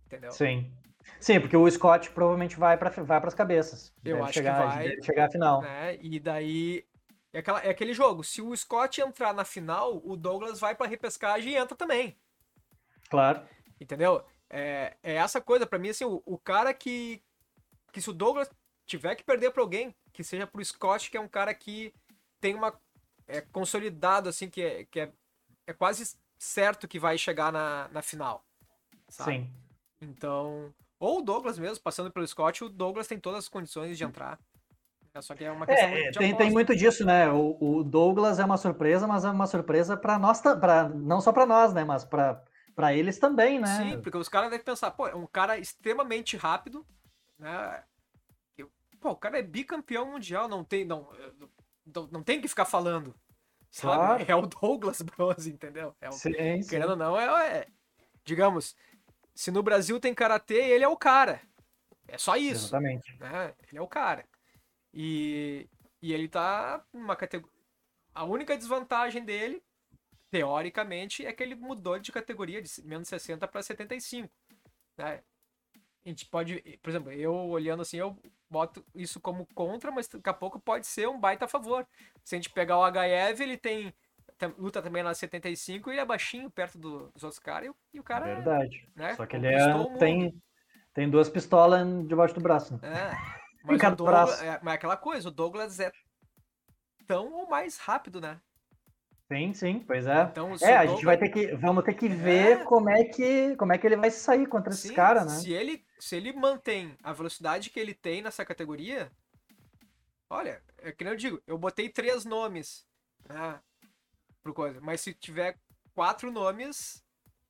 Entendeu? 0.04 0.30
Sim. 0.32 0.72
Sim, 1.20 1.40
porque 1.40 1.56
o 1.56 1.70
Scott 1.70 2.10
provavelmente 2.10 2.56
vai 2.58 2.76
para 2.76 2.90
vai 2.90 3.18
as 3.24 3.34
cabeças. 3.34 3.92
Eu 4.04 4.22
acho 4.22 4.34
chegar, 4.34 4.60
que 4.60 4.66
vai. 4.66 5.02
Chegar 5.02 5.26
à 5.26 5.30
final. 5.30 5.62
Né? 5.62 5.96
E 6.00 6.20
daí. 6.20 6.84
É, 7.32 7.38
aquela, 7.38 7.60
é 7.60 7.70
aquele 7.70 7.94
jogo. 7.94 8.22
Se 8.22 8.42
o 8.42 8.54
Scott 8.56 9.00
entrar 9.00 9.32
na 9.32 9.44
final, 9.44 10.00
o 10.04 10.16
Douglas 10.16 10.60
vai 10.60 10.74
pra 10.74 10.86
repescagem 10.86 11.52
e 11.52 11.56
entra 11.56 11.76
também. 11.76 12.16
Claro. 13.08 13.42
Entendeu? 13.80 14.24
É, 14.48 14.96
é 15.02 15.14
essa 15.14 15.40
coisa, 15.40 15.66
para 15.66 15.78
mim, 15.78 15.90
assim, 15.90 16.04
o, 16.04 16.22
o, 16.24 16.38
cara 16.38 16.72
que. 16.72 17.22
Que 17.92 18.00
se 18.00 18.10
o 18.10 18.12
Douglas 18.12 18.50
tiver 18.86 19.14
que 19.14 19.24
perder 19.24 19.50
pra 19.50 19.62
alguém, 19.62 19.94
que 20.12 20.24
seja 20.24 20.46
pro 20.46 20.64
Scott, 20.64 21.10
que 21.10 21.16
é 21.16 21.20
um 21.20 21.28
cara 21.28 21.52
que 21.52 21.92
tem 22.40 22.54
uma. 22.54 22.72
É 23.28 23.40
consolidado, 23.40 24.28
assim, 24.28 24.48
que 24.48 24.62
é, 24.62 24.84
que 24.84 25.00
é, 25.00 25.12
é 25.66 25.72
quase 25.72 26.16
certo 26.38 26.86
que 26.86 26.98
vai 26.98 27.18
chegar 27.18 27.52
na, 27.52 27.88
na 27.88 28.00
final. 28.00 28.44
Sabe? 29.08 29.32
Sim. 29.32 29.50
Então. 30.00 30.72
Ou 30.98 31.18
o 31.18 31.22
Douglas 31.22 31.58
mesmo, 31.58 31.82
passando 31.82 32.10
pelo 32.10 32.26
Scott, 32.26 32.64
o 32.64 32.68
Douglas 32.68 33.06
tem 33.06 33.18
todas 33.18 33.40
as 33.40 33.48
condições 33.48 33.98
de 33.98 34.04
entrar. 34.04 34.38
É, 35.12 35.20
só 35.20 35.34
que 35.34 35.44
é 35.44 35.50
uma 35.50 35.64
é, 35.64 35.66
questão 35.66 35.88
é, 35.88 36.10
tem, 36.12 36.36
tem 36.36 36.50
muito 36.50 36.74
disso, 36.74 37.04
né? 37.04 37.30
O, 37.30 37.56
o, 37.60 37.84
Douglas 37.84 38.38
é 38.38 38.44
uma 38.44 38.56
surpresa, 38.56 39.06
mas 39.06 39.24
é 39.24 39.30
uma 39.30 39.46
surpresa 39.46 39.96
para 39.96 40.18
nós, 40.18 40.40
pra, 40.40 40.88
não 40.88 41.20
só 41.20 41.32
para 41.32 41.44
nós, 41.44 41.74
né? 41.74 41.84
Mas 41.84 42.04
para 42.04 42.42
para 42.76 42.92
eles 42.92 43.18
também, 43.18 43.58
né? 43.58 43.78
Sim, 43.78 44.00
porque 44.02 44.18
os 44.18 44.28
caras 44.28 44.50
devem 44.50 44.62
pensar, 44.62 44.90
pô, 44.90 45.08
é 45.08 45.14
um 45.14 45.26
cara 45.26 45.56
extremamente 45.56 46.36
rápido, 46.36 46.86
né? 47.38 47.82
Pô, 49.06 49.12
o 49.12 49.16
cara 49.16 49.38
é 49.38 49.42
bicampeão 49.42 50.10
mundial, 50.10 50.48
não 50.48 50.64
tem, 50.64 50.84
não, 50.84 51.08
não, 51.86 52.08
não 52.08 52.22
tem 52.24 52.40
que 52.40 52.48
ficar 52.48 52.64
falando. 52.64 53.14
Sabe? 53.70 53.94
Claro. 53.94 54.24
É 54.26 54.34
o 54.34 54.46
Douglas 54.46 55.00
Bros, 55.00 55.46
entendeu? 55.46 55.94
É 56.00 56.08
o, 56.08 56.12
sim, 56.12 56.32
querendo 56.68 56.90
ou 56.90 56.96
não, 56.96 57.16
é, 57.16 57.58
é, 57.58 57.66
digamos, 58.24 58.74
se 59.32 59.52
no 59.52 59.62
Brasil 59.62 60.00
tem 60.00 60.12
karatê, 60.12 60.56
ele 60.56 60.82
é 60.82 60.88
o 60.88 60.96
cara. 60.96 61.40
É 62.08 62.18
só 62.18 62.36
isso. 62.36 62.66
Exatamente. 62.66 63.16
Né? 63.20 63.54
Ele 63.68 63.78
é 63.78 63.80
o 63.80 63.86
cara. 63.86 64.26
E, 64.92 65.68
e 66.02 66.12
ele 66.12 66.26
tá 66.26 66.84
numa 66.92 67.14
categoria. 67.14 67.56
A 68.12 68.24
única 68.24 68.56
desvantagem 68.56 69.24
dele 69.24 69.62
teoricamente, 70.32 71.24
é 71.24 71.32
que 71.32 71.44
ele 71.44 71.54
mudou 71.54 71.96
de 71.96 72.10
categoria 72.10 72.60
de 72.60 72.68
menos 72.82 73.06
60 73.06 73.46
para 73.46 73.62
75. 73.62 74.28
Né? 74.98 75.22
A 76.06 76.08
gente 76.08 76.24
pode, 76.24 76.62
por 76.80 76.88
exemplo, 76.88 77.10
eu 77.10 77.34
olhando 77.34 77.82
assim, 77.82 77.96
eu 77.96 78.16
boto 78.48 78.84
isso 78.94 79.18
como 79.18 79.44
contra, 79.54 79.90
mas 79.90 80.06
daqui 80.06 80.28
a 80.28 80.32
pouco 80.32 80.60
pode 80.60 80.86
ser 80.86 81.08
um 81.08 81.18
baita 81.18 81.46
a 81.46 81.48
favor. 81.48 81.84
Se 82.22 82.36
a 82.36 82.38
gente 82.38 82.48
pegar 82.48 82.78
o 82.78 82.86
HF, 82.88 83.42
ele 83.42 83.56
tem 83.56 83.92
luta 84.56 84.80
também 84.80 85.02
na 85.02 85.14
75 85.14 85.90
e 85.90 85.98
é 85.98 86.04
baixinho 86.04 86.48
perto 86.48 86.78
do, 86.78 87.10
dos 87.10 87.24
outros 87.24 87.40
caras 87.40 87.72
e, 87.92 87.98
o 87.98 88.04
cara 88.04 88.26
verdade 88.26 88.86
né, 88.94 89.14
só 89.14 89.24
que 89.24 89.34
ele 89.34 89.46
é, 89.46 89.98
tem 89.98 90.42
tem 90.92 91.08
duas 91.08 91.30
pistolas 91.30 91.86
debaixo 92.06 92.34
do 92.34 92.40
braço 92.42 92.74
né? 92.74 92.80
é, 92.82 93.16
mas, 93.64 93.96
Douglas, 93.96 94.42
é, 94.42 94.60
mas 94.62 94.72
é 94.72 94.76
aquela 94.76 94.96
coisa 94.96 95.28
o 95.28 95.32
Douglas 95.32 95.80
é 95.80 95.90
tão 97.06 97.32
ou 97.32 97.48
mais 97.48 97.78
rápido 97.78 98.20
né 98.20 98.38
Sim, 99.28 99.52
sim, 99.54 99.80
pois 99.80 100.06
é. 100.06 100.22
Então, 100.22 100.54
é, 100.60 100.76
a 100.76 100.86
gente 100.86 101.04
vai 101.04 101.18
ter 101.18 101.28
que, 101.28 101.54
vamos 101.56 101.84
ter 101.84 101.94
que 101.94 102.08
ver 102.08 102.60
é... 102.60 102.64
como 102.64 102.88
é 102.88 103.04
que, 103.04 103.56
como 103.56 103.72
é 103.72 103.78
que 103.78 103.86
ele 103.86 103.96
vai 103.96 104.10
sair 104.10 104.46
contra 104.46 104.72
sim, 104.72 104.86
esses 104.86 104.90
caras, 104.96 105.26
né? 105.26 105.40
Se 105.40 105.52
ele, 105.52 105.84
se 105.98 106.14
ele 106.14 106.32
mantém 106.32 106.96
a 107.02 107.12
velocidade 107.12 107.70
que 107.70 107.80
ele 107.80 107.92
tem 107.92 108.22
nessa 108.22 108.44
categoria, 108.44 109.10
olha, 110.30 110.62
é 110.78 110.92
que 110.92 111.02
nem 111.02 111.12
eu 111.12 111.16
digo, 111.16 111.42
eu 111.44 111.58
botei 111.58 111.88
três 111.88 112.24
nomes, 112.24 112.86
né, 113.28 113.60
pro 114.44 114.54
coisa, 114.54 114.80
mas 114.80 115.00
se 115.00 115.12
tiver 115.12 115.58
quatro 115.92 116.30
nomes, 116.30 117.02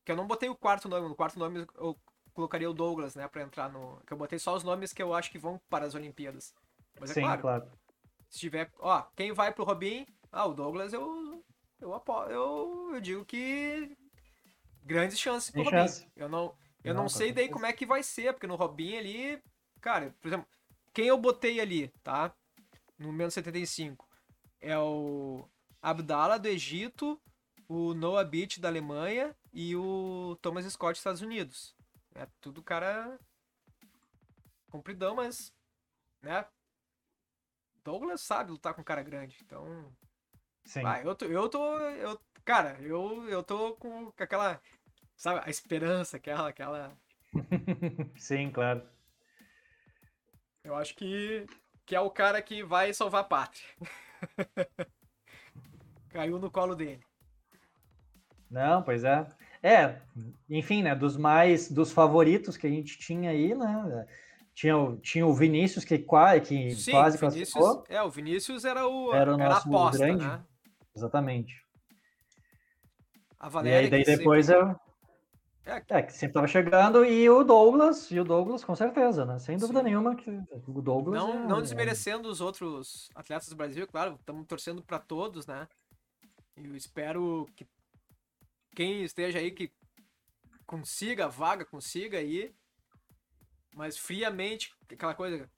que 0.03 0.11
eu 0.11 0.17
não 0.17 0.27
botei 0.27 0.49
o 0.49 0.57
quarto 0.57 0.89
nome, 0.89 1.07
no 1.07 1.15
quarto 1.15 1.39
nome 1.39 1.67
eu 1.75 1.95
colocaria 2.33 2.71
o 2.71 2.75
Douglas, 2.75 3.15
né, 3.15 3.29
para 3.29 3.43
entrar 3.43 3.71
no, 3.71 4.01
que 4.07 4.15
eu 4.15 4.17
botei 4.17 4.39
só 4.39 4.55
os 4.55 4.65
nomes 4.65 4.95
que 4.95 5.03
eu 5.03 5.13
acho 5.13 5.31
que 5.31 5.39
vão 5.39 5.61
para 5.69 5.85
as 5.85 5.95
Olimpíadas. 5.95 6.55
Mas 6.99 7.11
é 7.11 7.15
sim, 7.15 7.21
claro, 7.21 7.43
claro. 7.43 7.71
Se 8.31 8.39
tiver, 8.39 8.71
ó, 8.79 9.03
quem 9.15 9.33
vai 9.33 9.53
pro 9.53 9.65
Robin? 9.65 10.07
Ah, 10.33 10.47
o 10.47 10.55
Douglas 10.55 10.93
eu 10.93 11.45
eu, 11.81 12.03
eu, 12.31 12.91
eu 12.95 13.01
digo 13.01 13.25
que 13.25 13.97
grandes 14.83 15.19
chances 15.19 15.51
pro 15.51 15.63
Robin. 15.63 15.77
Chance. 15.77 16.09
Eu 16.17 16.29
não, 16.29 16.57
eu 16.83 16.95
não, 16.95 17.03
não 17.03 17.09
sei 17.09 17.33
daí 17.33 17.49
como 17.49 17.67
é 17.67 17.73
que 17.73 17.85
vai 17.85 18.03
ser, 18.03 18.33
porque 18.33 18.47
no 18.47 18.57
Robin 18.57 18.97
ali, 18.97 19.43
cara, 19.81 20.15
por 20.21 20.29
exemplo, 20.29 20.47
quem 20.93 21.09
eu 21.09 21.19
botei 21.19 21.61
ali, 21.61 21.89
tá? 22.03 22.35
No 22.99 23.13
menos 23.13 23.35
75 23.35 24.09
é 24.61 24.79
o 24.79 25.49
Abdallah 25.83 26.39
do 26.39 26.49
Egito, 26.49 27.21
o 27.69 27.93
Noah 27.95 28.25
Beach 28.25 28.61
da 28.61 28.69
Alemanha 28.69 29.37
e 29.53 29.77
o 29.77 30.37
Thomas 30.41 30.65
Scott 30.65 30.93
dos 30.93 31.01
Estados 31.01 31.21
Unidos. 31.21 31.75
É 32.15 32.27
tudo 32.41 32.63
cara 32.63 33.19
compridão, 34.71 35.15
mas 35.15 35.53
né? 36.23 36.47
Douglas 37.85 38.21
sabe 38.21 38.51
lutar 38.51 38.75
com 38.75 38.83
cara 38.83 39.03
grande, 39.03 39.39
então 39.45 39.93
Sim. 40.67 40.83
Ah, 40.85 41.01
eu 41.03 41.15
tô, 41.15 41.25
eu 41.27 41.49
tô, 41.49 41.79
eu, 41.79 42.21
cara, 42.45 42.77
eu, 42.81 43.29
eu 43.29 43.43
tô 43.43 43.75
com 43.77 44.13
aquela, 44.19 44.61
sabe, 45.17 45.41
a 45.45 45.49
esperança, 45.49 46.17
aquela, 46.17 46.49
aquela. 46.49 46.93
Sim, 48.19 48.51
claro. 48.51 48.83
Eu 50.65 50.75
acho 50.75 50.97
que, 50.97 51.47
que 51.87 51.95
é 51.95 52.01
o 52.01 52.11
cara 52.11 52.43
que 52.43 52.65
vai 52.65 52.93
salvar 52.93 53.21
a 53.21 53.25
pátria. 53.25 53.69
Caiu 56.11 56.41
no 56.41 56.51
colo 56.51 56.75
dele. 56.75 57.01
Não, 58.51 58.83
pois 58.83 59.05
é. 59.05 59.27
É, 59.63 60.01
enfim, 60.51 60.83
né, 60.83 60.95
dos 60.95 61.17
mais, 61.17 61.71
dos 61.71 61.93
favoritos 61.93 62.57
que 62.57 62.67
a 62.67 62.71
gente 62.71 62.99
tinha 62.99 63.31
aí, 63.31 63.55
né, 63.55 64.07
tinha 64.55 64.77
o, 64.77 64.97
tinha 64.97 65.27
o 65.27 65.35
Vinícius 65.35 65.85
que, 65.85 65.99
quase, 65.99 66.41
que 66.41 66.75
Sim, 66.75 66.91
quase 66.91 67.19
classificou. 67.19 67.85
É, 67.89 68.03
o 68.03 68.11
Vinícius 68.11 68.65
era 68.65 68.87
o 68.87 69.13
era, 69.13 69.35
o 69.35 69.37
nosso 69.37 69.45
era 69.45 69.55
a 69.55 69.59
aposta, 69.59 69.99
grande. 69.99 70.27
Né? 70.27 70.45
Exatamente. 70.97 71.55
A 73.39 73.49
Valéria, 73.49 73.83
e 73.83 73.85
aí, 73.85 74.05
daí 74.05 74.17
depois 74.17 74.47
sempre... 74.47 74.63
eu. 74.63 74.87
É, 75.67 75.83
é, 75.89 76.03
que 76.03 76.13
sempre 76.13 76.35
tava 76.35 76.47
chegando, 76.47 77.05
e 77.05 77.29
o 77.29 77.43
Douglas, 77.43 78.09
e 78.13 78.21
o 78.21 78.25
Douglas, 78.25 78.63
com 78.63 78.77
certeza, 78.77 79.25
né? 79.25 79.39
Sem 79.41 79.59
dúvida 79.59 79.81
Sim. 79.81 79.85
nenhuma 79.85 80.15
que 80.15 80.31
o 80.69 80.81
Douglas. 80.81 81.21
Não, 81.21 81.35
é, 81.35 81.47
não 81.47 81.61
desmerecendo 81.61 82.29
é... 82.29 82.31
os 82.31 82.41
outros 82.41 83.11
atletas 83.15 83.49
do 83.49 83.57
Brasil, 83.57 83.87
claro, 83.87 84.15
estamos 84.15 84.47
torcendo 84.47 84.83
para 84.83 85.01
todos, 85.01 85.47
né? 85.47 85.67
Eu 86.57 86.75
espero 86.77 87.47
que 87.57 87.67
quem 88.77 89.03
esteja 89.03 89.41
aí 89.41 89.51
que 89.51 89.73
consiga 90.65 91.29
vaga, 91.29 91.65
consiga 91.65 92.19
aí. 92.19 92.55
Mas 93.75 93.99
friamente, 93.99 94.73
aquela 94.91 95.15
coisa, 95.15 95.51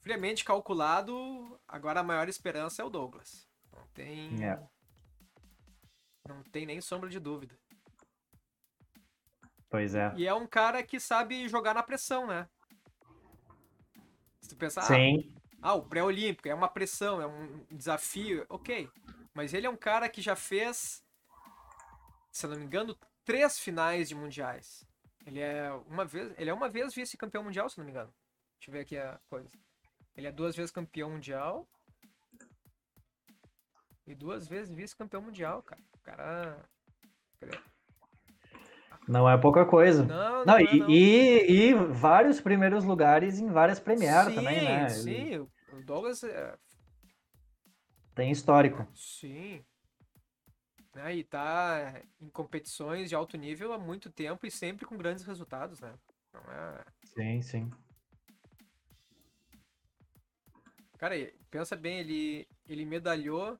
friamente 0.00 0.44
calculado, 0.44 1.58
agora 1.66 2.00
a 2.00 2.04
maior 2.04 2.28
esperança 2.28 2.82
é 2.82 2.84
o 2.84 2.90
Douglas. 2.90 3.48
Não 3.72 3.86
tem. 3.94 4.44
É. 4.44 4.62
Não 6.28 6.42
tem 6.44 6.64
nem 6.64 6.80
sombra 6.80 7.08
de 7.10 7.20
dúvida. 7.20 7.54
Pois 9.68 9.94
é. 9.94 10.14
E 10.16 10.26
é 10.26 10.32
um 10.32 10.46
cara 10.46 10.82
que 10.82 10.98
sabe 10.98 11.48
jogar 11.48 11.74
na 11.74 11.82
pressão, 11.82 12.26
né? 12.26 12.48
Se 14.40 14.48
tu 14.50 14.56
pensar, 14.56 14.82
Sim. 14.82 15.34
Ah, 15.60 15.70
ah, 15.70 15.74
o 15.74 15.82
pré-olímpico 15.82 16.48
é 16.48 16.54
uma 16.54 16.68
pressão, 16.68 17.20
é 17.20 17.26
um 17.26 17.66
desafio, 17.70 18.46
ok. 18.48 18.88
Mas 19.34 19.52
ele 19.52 19.66
é 19.66 19.70
um 19.70 19.76
cara 19.76 20.08
que 20.08 20.22
já 20.22 20.36
fez, 20.36 21.04
se 22.30 22.46
eu 22.46 22.50
não 22.50 22.58
me 22.58 22.64
engano, 22.64 22.96
três 23.24 23.58
finais 23.58 24.08
de 24.08 24.14
mundiais. 24.14 24.86
Ele 25.26 25.40
é 25.40 25.72
uma 25.86 26.04
vez, 26.04 26.32
ele 26.38 26.50
é 26.50 26.54
uma 26.54 26.68
vez 26.68 26.94
vice-campeão 26.94 27.42
mundial, 27.42 27.68
se 27.68 27.78
não 27.78 27.84
me 27.84 27.90
engano. 27.90 28.14
Deixa 28.58 28.70
eu 28.70 28.72
ver 28.72 28.80
aqui 28.80 28.96
a 28.96 29.20
coisa. 29.28 29.50
Ele 30.14 30.26
é 30.26 30.32
duas 30.32 30.54
vezes 30.54 30.70
campeão 30.70 31.10
mundial. 31.10 31.68
E 34.06 34.14
duas 34.14 34.46
vezes 34.46 34.74
vice-campeão 34.74 35.22
mundial, 35.22 35.62
cara 35.62 35.82
cara. 36.04 36.64
Não 39.06 39.28
é 39.28 39.36
pouca 39.36 39.66
coisa. 39.66 40.04
Não, 40.04 40.44
não, 40.44 40.44
não, 40.44 40.60
e, 40.60 40.64
é, 40.64 40.76
não. 40.76 40.90
E, 40.90 41.68
e, 41.70 41.74
vários 41.74 42.40
primeiros 42.40 42.84
lugares 42.84 43.38
em 43.38 43.48
várias 43.48 43.78
premiadas 43.78 44.34
também, 44.34 44.62
né? 44.64 44.88
Sim, 44.88 45.38
o 45.38 45.50
Douglas. 45.84 46.22
É... 46.24 46.56
Tem 48.14 48.30
histórico. 48.30 48.86
Sim. 48.94 49.62
Né? 50.94 51.16
E 51.16 51.24
tá 51.24 52.00
em 52.20 52.30
competições 52.30 53.08
de 53.08 53.14
alto 53.14 53.36
nível 53.36 53.72
há 53.72 53.78
muito 53.78 54.10
tempo 54.10 54.46
e 54.46 54.50
sempre 54.50 54.86
com 54.86 54.96
grandes 54.96 55.24
resultados, 55.24 55.80
né? 55.80 55.92
É... 56.34 56.84
Sim, 57.04 57.42
sim. 57.42 57.70
Cara, 60.96 61.14
pensa 61.50 61.76
bem, 61.76 61.98
ele, 61.98 62.48
ele 62.66 62.86
medalhou 62.86 63.58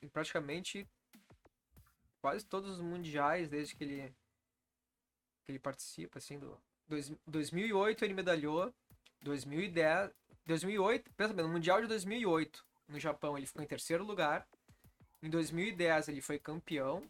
em 0.00 0.08
praticamente 0.08 0.88
quase 2.20 2.44
todos 2.44 2.70
os 2.70 2.80
mundiais 2.80 3.48
desde 3.48 3.74
que 3.74 3.84
ele 3.84 4.14
que 5.44 5.52
ele 5.52 5.58
participa, 5.58 6.18
assim, 6.18 6.38
do 6.38 6.60
dois, 6.86 7.12
2008 7.26 8.04
ele 8.04 8.14
medalhou, 8.14 8.72
2010, 9.22 10.10
2008, 10.46 11.10
pensa 11.16 11.32
bem, 11.32 11.44
no 11.44 11.52
mundial 11.52 11.80
de 11.80 11.86
2008 11.86 12.64
no 12.88 12.98
Japão 12.98 13.38
ele 13.38 13.46
ficou 13.46 13.62
em 13.62 13.66
terceiro 13.66 14.04
lugar, 14.04 14.46
em 15.22 15.30
2010 15.30 16.08
ele 16.08 16.20
foi 16.20 16.38
campeão, 16.38 17.08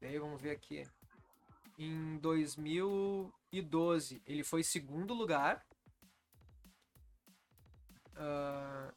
daí 0.00 0.18
vamos 0.18 0.40
ver 0.40 0.50
aqui, 0.50 0.84
em 1.78 2.16
2012 2.18 4.22
ele 4.26 4.42
foi 4.42 4.62
segundo 4.62 5.14
lugar, 5.14 5.64
uh, 8.14 8.92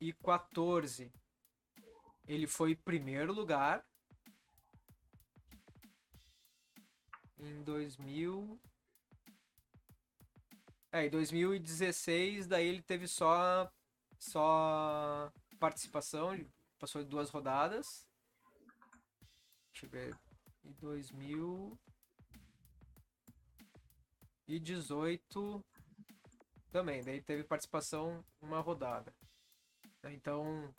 2014 0.00 1.12
ele 2.26 2.46
foi 2.46 2.74
primeiro 2.74 3.32
lugar. 3.32 3.84
Em 7.38 7.62
2000 7.62 8.58
É, 10.92 11.06
em 11.06 11.10
2016 11.10 12.46
daí 12.46 12.66
ele 12.66 12.82
teve 12.82 13.06
só 13.06 13.70
só 14.18 15.32
participação, 15.58 16.36
passou 16.78 17.02
de 17.02 17.08
duas 17.08 17.30
rodadas. 17.30 18.06
Deixa 19.72 19.86
eu 19.86 19.90
ver. 19.90 20.18
Em 20.64 20.72
2000 20.72 21.78
e 24.48 24.58
18 24.58 25.64
também, 26.70 27.02
daí 27.02 27.22
teve 27.22 27.44
participação 27.44 28.24
uma 28.40 28.60
rodada. 28.60 29.14
Então, 30.04 30.72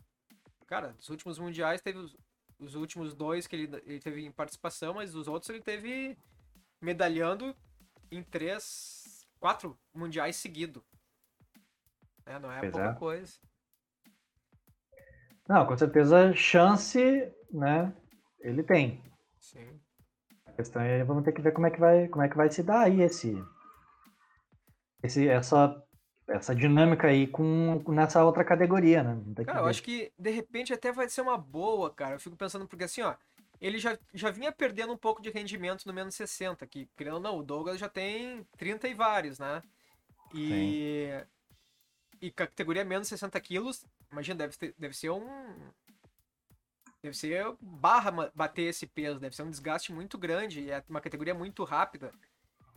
cara, 0.67 0.93
dos 0.93 1.09
últimos 1.09 1.37
mundiais 1.37 1.81
teve 1.81 1.99
os, 1.99 2.17
os 2.59 2.75
últimos 2.75 3.13
dois 3.13 3.47
que 3.47 3.55
ele, 3.55 3.81
ele 3.85 3.99
teve 3.99 4.25
em 4.25 4.31
participação, 4.31 4.95
mas 4.95 5.15
os 5.15 5.27
outros 5.27 5.49
ele 5.49 5.61
teve 5.61 6.17
medalhando 6.81 7.55
em 8.09 8.23
três, 8.23 9.27
quatro 9.39 9.77
mundiais 9.93 10.35
seguidos. 10.35 10.83
É, 12.25 12.39
não 12.39 12.51
é 12.51 12.59
pois 12.59 12.71
pouca 12.71 12.89
é. 12.89 12.95
coisa. 12.95 13.39
Não, 15.47 15.65
com 15.65 15.77
certeza 15.77 16.33
chance, 16.33 16.99
né? 17.51 17.93
Ele 18.39 18.63
tem. 18.63 19.03
Sim. 19.39 19.79
A 20.45 20.53
questão 20.53 20.81
é 20.81 21.03
vamos 21.03 21.23
ter 21.23 21.31
que 21.31 21.41
ver 21.41 21.51
como 21.51 21.67
é 21.67 21.71
que 21.71 21.79
vai, 21.79 22.07
como 22.07 22.23
é 22.23 22.29
que 22.29 22.37
vai 22.37 22.49
se 22.49 22.63
dar 22.63 22.81
aí 22.81 23.01
esse 23.01 23.35
esse, 25.03 25.27
essa, 25.27 25.81
essa 26.31 26.55
dinâmica 26.55 27.07
aí 27.07 27.27
com, 27.27 27.83
nessa 27.87 28.23
outra 28.23 28.43
categoria, 28.43 29.03
né? 29.03 29.17
Cara, 29.45 29.59
eu 29.59 29.65
acho 29.65 29.83
que 29.83 30.11
de 30.17 30.31
repente 30.31 30.73
até 30.73 30.91
vai 30.91 31.09
ser 31.09 31.21
uma 31.21 31.37
boa, 31.37 31.89
cara. 31.89 32.15
Eu 32.15 32.19
fico 32.19 32.35
pensando, 32.35 32.67
porque 32.67 32.85
assim, 32.85 33.01
ó, 33.01 33.15
ele 33.59 33.77
já, 33.77 33.97
já 34.13 34.31
vinha 34.31 34.51
perdendo 34.51 34.91
um 34.91 34.97
pouco 34.97 35.21
de 35.21 35.29
rendimento 35.29 35.85
no 35.85 35.93
menos 35.93 36.15
60, 36.15 36.65
que, 36.65 36.89
querendo 36.97 37.15
ou 37.15 37.19
não, 37.19 37.37
o 37.37 37.43
Douglas 37.43 37.79
já 37.79 37.87
tem 37.87 38.45
30 38.57 38.87
e 38.87 38.93
vários, 38.93 39.39
né? 39.39 39.61
E. 40.33 41.09
Sim. 41.19 41.27
E 42.21 42.29
categoria 42.29 42.85
menos 42.85 43.07
60 43.07 43.39
quilos, 43.41 43.83
imagina, 44.11 44.37
deve, 44.37 44.55
ter, 44.55 44.75
deve 44.77 44.95
ser 44.95 45.09
um. 45.09 45.71
Deve 47.01 47.17
ser 47.17 47.43
barra 47.59 48.31
bater 48.35 48.63
esse 48.63 48.85
peso, 48.85 49.19
deve 49.19 49.35
ser 49.35 49.41
um 49.41 49.49
desgaste 49.49 49.91
muito 49.91 50.19
grande, 50.19 50.69
é 50.69 50.83
uma 50.87 51.01
categoria 51.01 51.33
muito 51.33 51.63
rápida. 51.63 52.11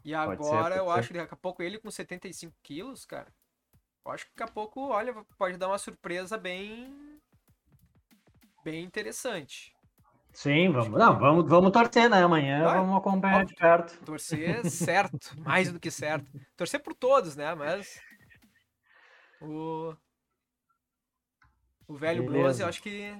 E 0.02 0.14
agora 0.14 0.74
ser, 0.74 0.80
eu 0.80 0.86
ser. 0.86 0.98
acho 0.98 1.08
que 1.08 1.14
daqui 1.18 1.34
a 1.34 1.36
pouco 1.36 1.62
ele 1.62 1.78
com 1.78 1.90
75 1.90 2.54
quilos, 2.62 3.04
cara. 3.04 3.30
Eu 4.04 4.12
acho 4.12 4.26
que 4.26 4.32
daqui 4.36 4.50
a 4.50 4.52
pouco, 4.52 4.88
olha, 4.88 5.14
pode 5.38 5.56
dar 5.56 5.68
uma 5.68 5.78
surpresa 5.78 6.36
bem. 6.36 7.20
bem 8.62 8.84
interessante. 8.84 9.74
Sim, 10.32 10.70
vamos. 10.72 10.98
Não, 10.98 11.18
vamos, 11.18 11.48
vamos 11.48 11.70
torcer, 11.70 12.10
né? 12.10 12.22
Amanhã 12.22 12.64
Vai, 12.64 12.78
vamos 12.78 12.96
acompanhar 12.96 13.44
de 13.44 13.54
perto. 13.54 13.96
Torcer 14.04 14.68
certo, 14.68 15.30
mais 15.40 15.72
do 15.72 15.78
que 15.78 15.90
certo. 15.90 16.30
Torcer 16.56 16.82
por 16.82 16.92
todos, 16.92 17.36
né? 17.36 17.54
Mas. 17.54 18.00
O. 19.40 19.94
O 21.86 21.94
velho 21.94 22.24
Beleza. 22.24 22.64
eu 22.64 22.68
acho 22.68 22.82
que 22.82 23.16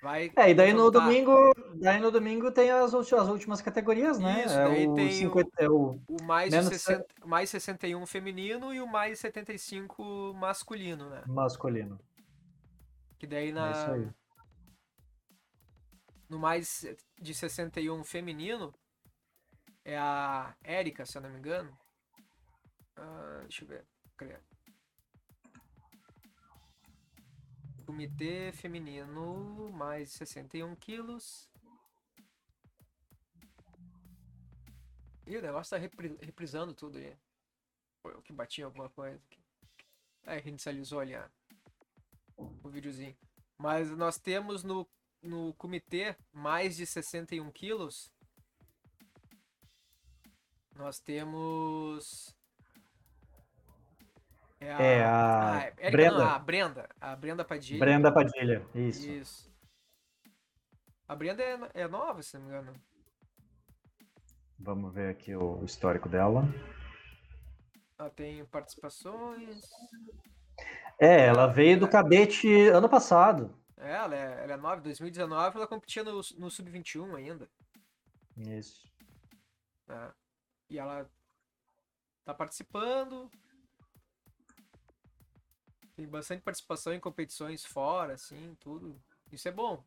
Vai 0.00 0.30
é, 0.36 0.50
e 0.50 0.54
daí 0.54 0.72
no 0.72 0.90
domingo, 0.90 1.52
daí 1.74 1.98
no 1.98 2.10
domingo 2.10 2.52
tem 2.52 2.70
as, 2.70 2.94
as 2.94 3.28
últimas 3.28 3.60
categorias, 3.60 4.18
né? 4.18 4.44
Isso, 4.44 4.54
é 4.54 4.64
daí 4.64 4.86
o 4.86 4.94
tem 4.94 5.10
50, 5.10 5.48
o, 5.48 5.64
é 5.64 5.68
o, 5.68 6.00
o 6.06 6.22
mais, 6.22 6.52
menos... 6.52 6.68
60, 6.68 7.04
mais 7.24 7.50
61 7.50 8.06
feminino 8.06 8.72
e 8.72 8.80
o 8.80 8.86
mais 8.86 9.18
75 9.18 10.34
masculino, 10.34 11.10
né? 11.10 11.24
Masculino. 11.26 11.98
Que 13.18 13.26
daí 13.26 13.50
na. 13.50 13.96
É 13.96 14.28
no 16.28 16.38
mais 16.38 16.84
de 17.18 17.34
61 17.34 18.04
feminino 18.04 18.72
é 19.84 19.96
a 19.96 20.54
Érica, 20.62 21.06
se 21.06 21.16
eu 21.16 21.22
não 21.22 21.30
me 21.30 21.38
engano. 21.38 21.76
Ah, 22.96 23.40
deixa 23.42 23.64
eu 23.64 23.68
ver. 23.68 23.84
Cadê? 24.16 24.36
Comitê 27.88 28.52
feminino, 28.52 29.70
mais 29.72 30.12
61 30.12 30.76
quilos. 30.76 31.50
Ih, 35.26 35.38
o 35.38 35.40
negócio 35.40 35.70
tá 35.70 35.78
repri 35.78 36.14
reprisando 36.20 36.74
tudo 36.74 36.98
aí. 36.98 37.16
Foi 38.02 38.12
eu 38.12 38.20
que 38.20 38.30
bati 38.30 38.62
alguma 38.62 38.90
coisa 38.90 39.16
aqui. 39.16 39.42
É, 40.24 40.36
reinicializou 40.36 41.00
ali 41.00 41.14
a... 41.14 41.30
o 42.36 42.68
videozinho. 42.68 43.16
Mas 43.56 43.90
nós 43.96 44.18
temos 44.18 44.62
no, 44.62 44.86
no 45.22 45.54
comitê 45.54 46.14
mais 46.30 46.76
de 46.76 46.84
61 46.84 47.50
quilos. 47.50 48.12
Nós 50.74 51.00
temos 51.00 52.36
é 54.60 54.72
a, 54.72 54.82
é 54.82 55.04
a, 55.04 55.58
ah, 55.58 55.72
é 55.76 55.90
Brenda. 55.90 56.18
Não, 56.18 56.28
a 56.28 56.38
Brenda. 56.38 56.88
A 57.00 57.16
Brenda 57.16 57.44
Padilha. 57.44 57.78
Brenda 57.78 58.12
Padilha, 58.12 58.66
isso. 58.74 59.08
Isso. 59.08 59.52
A 61.06 61.14
Brenda 61.14 61.42
é, 61.42 61.58
é 61.74 61.88
nova, 61.88 62.22
se 62.22 62.36
não 62.36 62.44
me 62.44 62.48
engano. 62.48 62.74
Vamos 64.58 64.92
ver 64.92 65.10
aqui 65.10 65.34
o 65.36 65.64
histórico 65.64 66.08
dela. 66.08 66.42
Ela 67.98 68.10
tem 68.10 68.44
participações. 68.46 69.62
É, 70.98 71.26
ela 71.26 71.46
veio 71.46 71.78
do 71.78 71.88
cadete 71.88 72.68
ano 72.68 72.88
passado. 72.88 73.56
É, 73.76 73.92
ela 73.92 74.14
é, 74.16 74.44
ela 74.44 74.52
é 74.54 74.56
nova. 74.56 74.80
Em 74.80 74.82
2019 74.82 75.56
ela 75.56 75.66
competia 75.66 76.02
no, 76.02 76.14
no 76.36 76.50
Sub-21 76.50 77.14
ainda. 77.14 77.48
Isso. 78.36 78.88
É. 79.88 80.10
E 80.70 80.78
ela 80.78 81.08
tá 82.24 82.34
participando, 82.34 83.30
tem 85.98 86.06
bastante 86.06 86.42
participação 86.42 86.94
em 86.94 87.00
competições 87.00 87.64
fora, 87.64 88.14
assim, 88.14 88.56
tudo. 88.60 89.02
Isso 89.32 89.48
é 89.48 89.50
bom. 89.50 89.82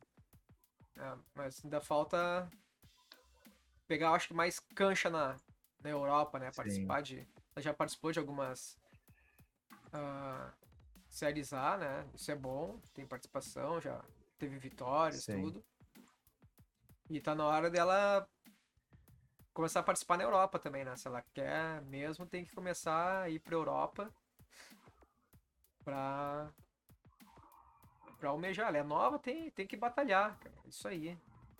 É, 0.98 1.18
mas 1.34 1.64
ainda 1.64 1.80
falta 1.80 2.52
pegar, 3.88 4.12
acho 4.12 4.28
que 4.28 4.34
mais 4.34 4.60
cancha 4.60 5.10
na, 5.10 5.38
na 5.82 5.90
Europa, 5.90 6.38
né? 6.38 6.52
Participar 6.52 6.98
Sim. 6.98 7.16
de. 7.16 7.28
Ela 7.56 7.64
já 7.64 7.74
participou 7.74 8.12
de 8.12 8.20
algumas 8.20 8.78
uh, 9.88 10.52
séries 11.08 11.54
A, 11.54 11.78
né? 11.78 12.06
Isso 12.14 12.30
é 12.30 12.36
bom, 12.36 12.78
tem 12.94 13.08
participação, 13.08 13.80
já 13.80 14.04
teve 14.38 14.58
vitórias, 14.58 15.24
Sim. 15.24 15.42
tudo. 15.42 15.64
E 17.10 17.22
tá 17.22 17.34
na 17.34 17.46
hora 17.46 17.70
dela 17.70 18.28
começar 19.54 19.80
a 19.80 19.84
participar 19.84 20.18
na 20.18 20.26
Europa 20.26 20.60
também, 20.60 20.84
né? 20.84 20.94
Se 20.98 21.08
ela 21.08 21.22
quer 21.34 21.82
mesmo, 21.84 22.26
tem 22.26 22.44
que 22.44 22.54
começar 22.54 23.22
a 23.22 23.30
ir 23.30 23.40
pra 23.40 23.56
Europa 23.56 24.14
pra, 25.84 26.52
pra 28.20 28.30
almejar. 28.30 28.68
Ela 28.68 28.78
é 28.78 28.84
nova, 28.84 29.20
tem, 29.20 29.50
tem 29.52 29.68
que 29.68 29.78
batalhar. 29.78 30.38
Cara. 30.40 30.56
Isso 30.66 30.88
aí. 30.88 31.18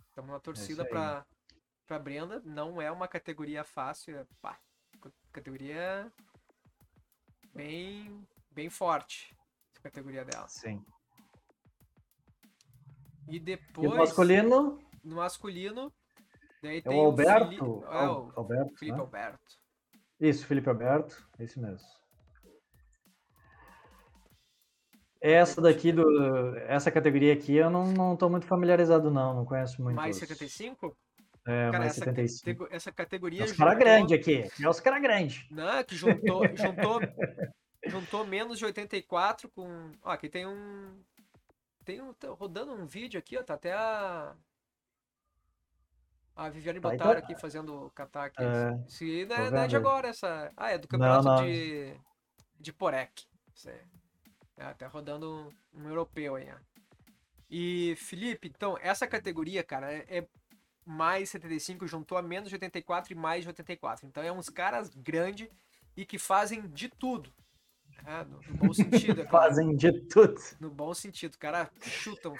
Estamos 0.10 0.32
na 0.32 0.40
torcida 0.40 0.84
é 0.84 0.86
pra, 0.86 1.26
pra 1.88 2.00
Brenda. 2.00 2.42
Não 2.46 2.82
é 2.82 2.92
uma 2.92 3.08
categoria 3.08 3.64
fácil. 3.64 4.18
É, 4.18 4.26
pá, 4.42 4.60
categoria 5.32 6.12
bem, 7.54 8.28
bem 8.52 8.70
forte. 8.70 9.36
A 9.78 9.82
categoria 9.82 10.24
dela. 10.24 10.48
Sim. 10.48 10.84
E 13.28 13.40
depois. 13.40 13.88
E 13.88 13.90
no 13.90 13.98
masculino? 13.98 14.80
No 15.04 15.16
masculino. 15.16 15.94
Daí 16.62 16.78
é 16.78 16.82
tem 16.82 17.00
o 17.00 17.06
Alberto? 17.06 17.66
O 17.66 17.82
Fili... 17.82 17.92
é, 17.92 18.10
o 18.10 18.32
Alberto, 18.36 18.78
Felipe 18.78 18.98
né? 18.98 19.02
Alberto. 19.02 19.58
Isso, 20.20 20.46
Felipe 20.46 20.70
Alberto. 20.70 21.28
Esse 21.40 21.60
mesmo. 21.60 21.88
Essa 25.22 25.62
daqui, 25.62 25.92
do, 25.92 26.58
essa 26.68 26.90
categoria 26.90 27.32
aqui, 27.32 27.56
eu 27.56 27.70
não, 27.70 27.92
não 27.92 28.18
tô 28.18 28.28
muito 28.28 28.48
familiarizado, 28.48 29.12
não. 29.12 29.36
Não 29.36 29.46
conheço 29.46 29.80
muito. 29.80 29.96
Mais 29.96 30.16
75? 30.16 30.98
É, 31.46 31.72
Cara, 31.72 31.86
essa, 31.86 32.06
categ 32.06 32.28
essa 32.72 32.92
categoria. 32.92 33.42
É 33.42 33.46
os 33.46 33.52
caras 33.52 33.78
grandes 33.78 34.20
aqui. 34.20 34.50
É 34.62 34.70
os 34.70 34.80
caras 34.80 35.02
grandes. 35.02 35.46
Não, 35.52 35.84
que 35.84 35.96
juntou, 35.96 36.44
juntou, 36.56 37.00
juntou 37.86 38.26
menos 38.26 38.58
de 38.58 38.66
84 38.66 39.50
com. 39.50 39.92
Ó, 40.04 40.10
aqui 40.10 40.28
tem 40.28 40.48
um. 40.48 41.00
Tem 41.86 42.02
um. 42.02 42.14
Tá 42.14 42.30
rodando 42.30 42.74
um 42.74 42.86
vídeo 42.86 43.20
aqui, 43.20 43.38
ó. 43.38 43.44
Tá 43.44 43.56
até 43.56 43.74
a. 43.74 44.36
A 46.36 46.50
Viviane 46.50 46.80
tá, 46.80 46.90
botaram 46.90 47.12
então... 47.12 47.24
aqui 47.24 47.40
fazendo 47.40 47.92
catar 47.94 48.26
aqui. 48.26 48.42
É, 48.42 48.80
Se 48.88 49.26
não 49.26 49.36
é, 49.36 49.52
não 49.52 49.60
é 49.60 49.68
de 49.68 49.76
agora 49.76 50.08
essa. 50.08 50.52
Ah, 50.58 50.72
é 50.72 50.78
do 50.80 50.88
campeonato 50.88 51.26
não, 51.26 51.36
não. 51.38 51.46
de. 51.46 51.96
De 52.60 52.72
Porec. 52.72 53.26
Isso 53.56 53.70
aí. 53.70 53.82
Até 54.62 54.86
rodando 54.86 55.52
um, 55.74 55.82
um 55.82 55.88
europeu 55.90 56.36
aí, 56.36 56.50
ó. 56.52 56.58
E, 57.50 57.96
Felipe, 57.98 58.48
então, 58.48 58.78
essa 58.82 59.06
categoria, 59.06 59.62
cara, 59.62 59.92
é, 59.92 60.06
é 60.08 60.28
mais 60.86 61.30
75, 61.30 61.86
juntou 61.86 62.18
a 62.18 62.22
menos 62.22 62.50
de 62.50 62.56
84 62.56 63.12
e 63.12 63.16
mais 63.16 63.44
de 63.44 63.50
84. 63.50 64.08
Então 64.08 64.24
é 64.24 64.32
uns 64.32 64.50
caras 64.50 64.90
grandes 64.96 65.50
e 65.96 66.06
que 66.06 66.18
fazem 66.18 66.68
de 66.70 66.90
tudo. 66.90 67.32
Né? 68.04 68.24
No, 68.24 68.42
no, 68.42 68.54
bom 68.56 68.74
sentido. 68.74 69.22
É 69.22 69.26
claro. 69.28 69.50
Fazem 69.50 69.76
de 69.76 69.92
tudo. 70.08 70.40
No 70.60 70.70
bom 70.70 70.94
sentido. 70.94 71.38
Cara, 71.38 71.70
chutam, 71.82 72.36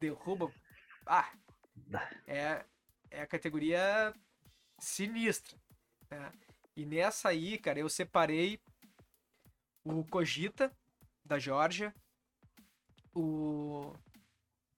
derrubam. 0.00 0.52
Ah, 1.06 1.30
é, 2.26 2.64
é 3.10 3.22
a 3.22 3.26
categoria 3.26 4.12
sinistra. 4.78 5.56
Né? 6.10 6.32
E 6.76 6.84
nessa 6.84 7.30
aí, 7.30 7.58
cara, 7.58 7.78
eu 7.78 7.88
separei 7.88 8.60
o 9.84 10.04
Cogita, 10.04 10.70
da 11.28 11.38
Geórgia, 11.38 11.94
o 13.14 13.92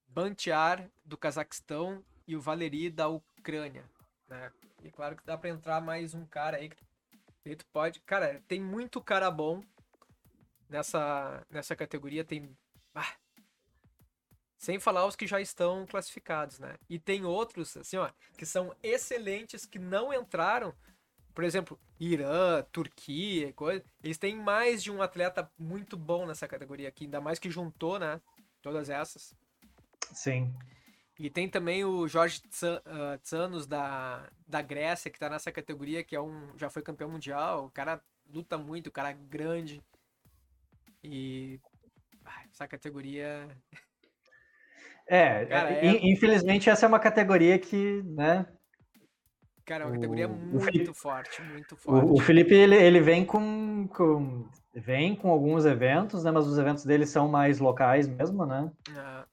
Bantiar, 0.06 0.90
do 1.04 1.16
Cazaquistão, 1.16 2.04
e 2.26 2.36
o 2.36 2.40
Valeri 2.40 2.90
da 2.90 3.08
Ucrânia, 3.08 3.88
né? 4.28 4.52
E 4.82 4.90
claro 4.90 5.16
que 5.16 5.24
dá 5.24 5.38
para 5.38 5.50
entrar 5.50 5.80
mais 5.80 6.14
um 6.14 6.26
cara 6.26 6.58
aí 6.58 6.70
que 7.42 7.56
tu 7.56 7.66
pode, 7.72 8.00
cara, 8.00 8.42
tem 8.46 8.60
muito 8.60 9.00
cara 9.00 9.30
bom 9.30 9.62
nessa 10.68 11.44
nessa 11.50 11.74
categoria, 11.74 12.24
tem 12.24 12.56
ah, 12.94 13.14
sem 14.58 14.78
falar 14.78 15.06
os 15.06 15.16
que 15.16 15.26
já 15.26 15.40
estão 15.40 15.86
classificados, 15.86 16.58
né? 16.58 16.76
E 16.88 16.98
tem 16.98 17.24
outros 17.24 17.76
assim, 17.76 17.96
ó, 17.96 18.10
que 18.36 18.46
são 18.46 18.74
excelentes 18.82 19.66
que 19.66 19.78
não 19.78 20.12
entraram 20.12 20.74
por 21.34 21.44
exemplo, 21.44 21.78
Irã, 21.98 22.62
Turquia, 22.72 23.52
coisa, 23.52 23.84
eles 24.02 24.18
têm 24.18 24.36
mais 24.36 24.82
de 24.82 24.90
um 24.90 25.02
atleta 25.02 25.50
muito 25.58 25.96
bom 25.96 26.26
nessa 26.26 26.48
categoria 26.48 26.88
aqui, 26.88 27.04
ainda 27.04 27.20
mais 27.20 27.38
que 27.38 27.50
juntou, 27.50 27.98
né? 27.98 28.20
Todas 28.62 28.90
essas. 28.90 29.34
Sim. 30.12 30.52
E 31.18 31.28
tem 31.28 31.48
também 31.48 31.84
o 31.84 32.08
Jorge 32.08 32.42
ah, 32.86 33.18
Tsanos 33.18 33.66
da, 33.66 34.26
da 34.48 34.62
Grécia, 34.62 35.10
que 35.10 35.18
tá 35.18 35.28
nessa 35.28 35.52
categoria, 35.52 36.02
que 36.02 36.16
é 36.16 36.20
um, 36.20 36.56
já 36.56 36.70
foi 36.70 36.82
campeão 36.82 37.10
mundial. 37.10 37.66
O 37.66 37.70
cara 37.70 38.00
luta 38.32 38.56
muito, 38.56 38.86
o 38.86 38.92
cara 38.92 39.10
é 39.10 39.14
grande. 39.14 39.82
E 41.04 41.60
essa 42.50 42.66
categoria. 42.66 43.48
É, 45.06 45.44
cara, 45.46 45.72
é, 45.72 46.06
infelizmente 46.06 46.70
essa 46.70 46.86
é 46.86 46.88
uma 46.88 47.00
categoria 47.00 47.58
que, 47.58 48.02
né? 48.04 48.46
Cara, 49.70 49.84
é 49.84 49.86
uma 49.86 49.94
categoria 49.94 50.26
o, 50.26 50.32
muito 50.32 50.64
Felipe, 50.64 50.94
forte, 50.94 51.42
muito 51.42 51.76
forte. 51.76 52.04
O, 52.04 52.14
o 52.14 52.20
Felipe, 52.20 52.52
ele, 52.52 52.74
ele 52.74 53.00
vem 53.00 53.24
com, 53.24 53.86
com, 53.86 54.44
vem 54.74 55.14
com 55.14 55.30
alguns 55.30 55.64
eventos, 55.64 56.24
né? 56.24 56.32
Mas 56.32 56.44
os 56.48 56.58
eventos 56.58 56.84
dele 56.84 57.06
são 57.06 57.28
mais 57.28 57.60
locais 57.60 58.08
mesmo, 58.08 58.44
né? 58.44 58.68
Ah. 58.96 59.24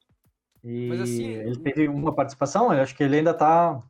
E 0.64 0.92
assim, 1.02 1.26
ele 1.26 1.58
teve 1.58 1.88
uma 1.88 2.14
participação, 2.14 2.72
eu 2.72 2.84
acho 2.84 2.96
que 2.96 3.04
ele 3.04 3.18
ainda 3.18 3.34
tá. 3.34 3.82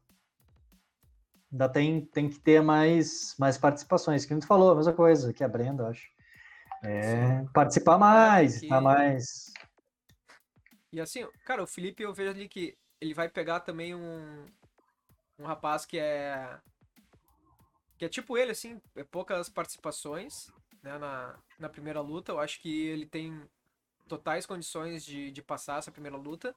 Ainda 1.51 1.67
tem, 1.67 2.05
tem 2.05 2.29
que 2.29 2.39
ter 2.39 2.61
mais, 2.61 3.35
mais 3.37 3.57
participações. 3.57 4.23
Que 4.23 4.31
a 4.31 4.37
gente 4.37 4.47
falou, 4.47 4.71
a 4.71 4.75
mesma 4.75 4.93
coisa 4.93 5.33
que 5.33 5.43
a 5.43 5.49
Brenda, 5.49 5.89
acho. 5.89 6.07
É, 6.81 7.43
participar 7.53 7.97
mais, 7.97 8.63
é, 8.63 8.67
tá 8.69 8.79
mais. 8.79 9.51
E 10.93 11.01
assim, 11.01 11.27
cara, 11.45 11.61
o 11.61 11.67
Felipe, 11.67 12.03
eu 12.03 12.13
vejo 12.13 12.31
ali 12.31 12.47
que 12.47 12.77
ele 13.01 13.13
vai 13.13 13.27
pegar 13.27 13.59
também 13.59 13.93
um, 13.93 14.45
um 15.39 15.45
rapaz 15.45 15.85
que 15.85 15.97
é. 15.97 16.59
Que 17.97 18.05
é 18.05 18.09
tipo 18.09 18.37
ele, 18.37 18.51
assim, 18.51 18.79
é 18.95 19.03
poucas 19.03 19.49
participações 19.49 20.51
né, 20.83 20.97
na, 20.97 21.37
na 21.59 21.69
primeira 21.69 21.99
luta. 22.01 22.31
Eu 22.31 22.39
acho 22.39 22.61
que 22.61 22.87
ele 22.87 23.05
tem 23.05 23.41
totais 24.07 24.45
condições 24.45 25.03
de, 25.03 25.31
de 25.31 25.41
passar 25.41 25.79
essa 25.79 25.91
primeira 25.91 26.17
luta. 26.17 26.55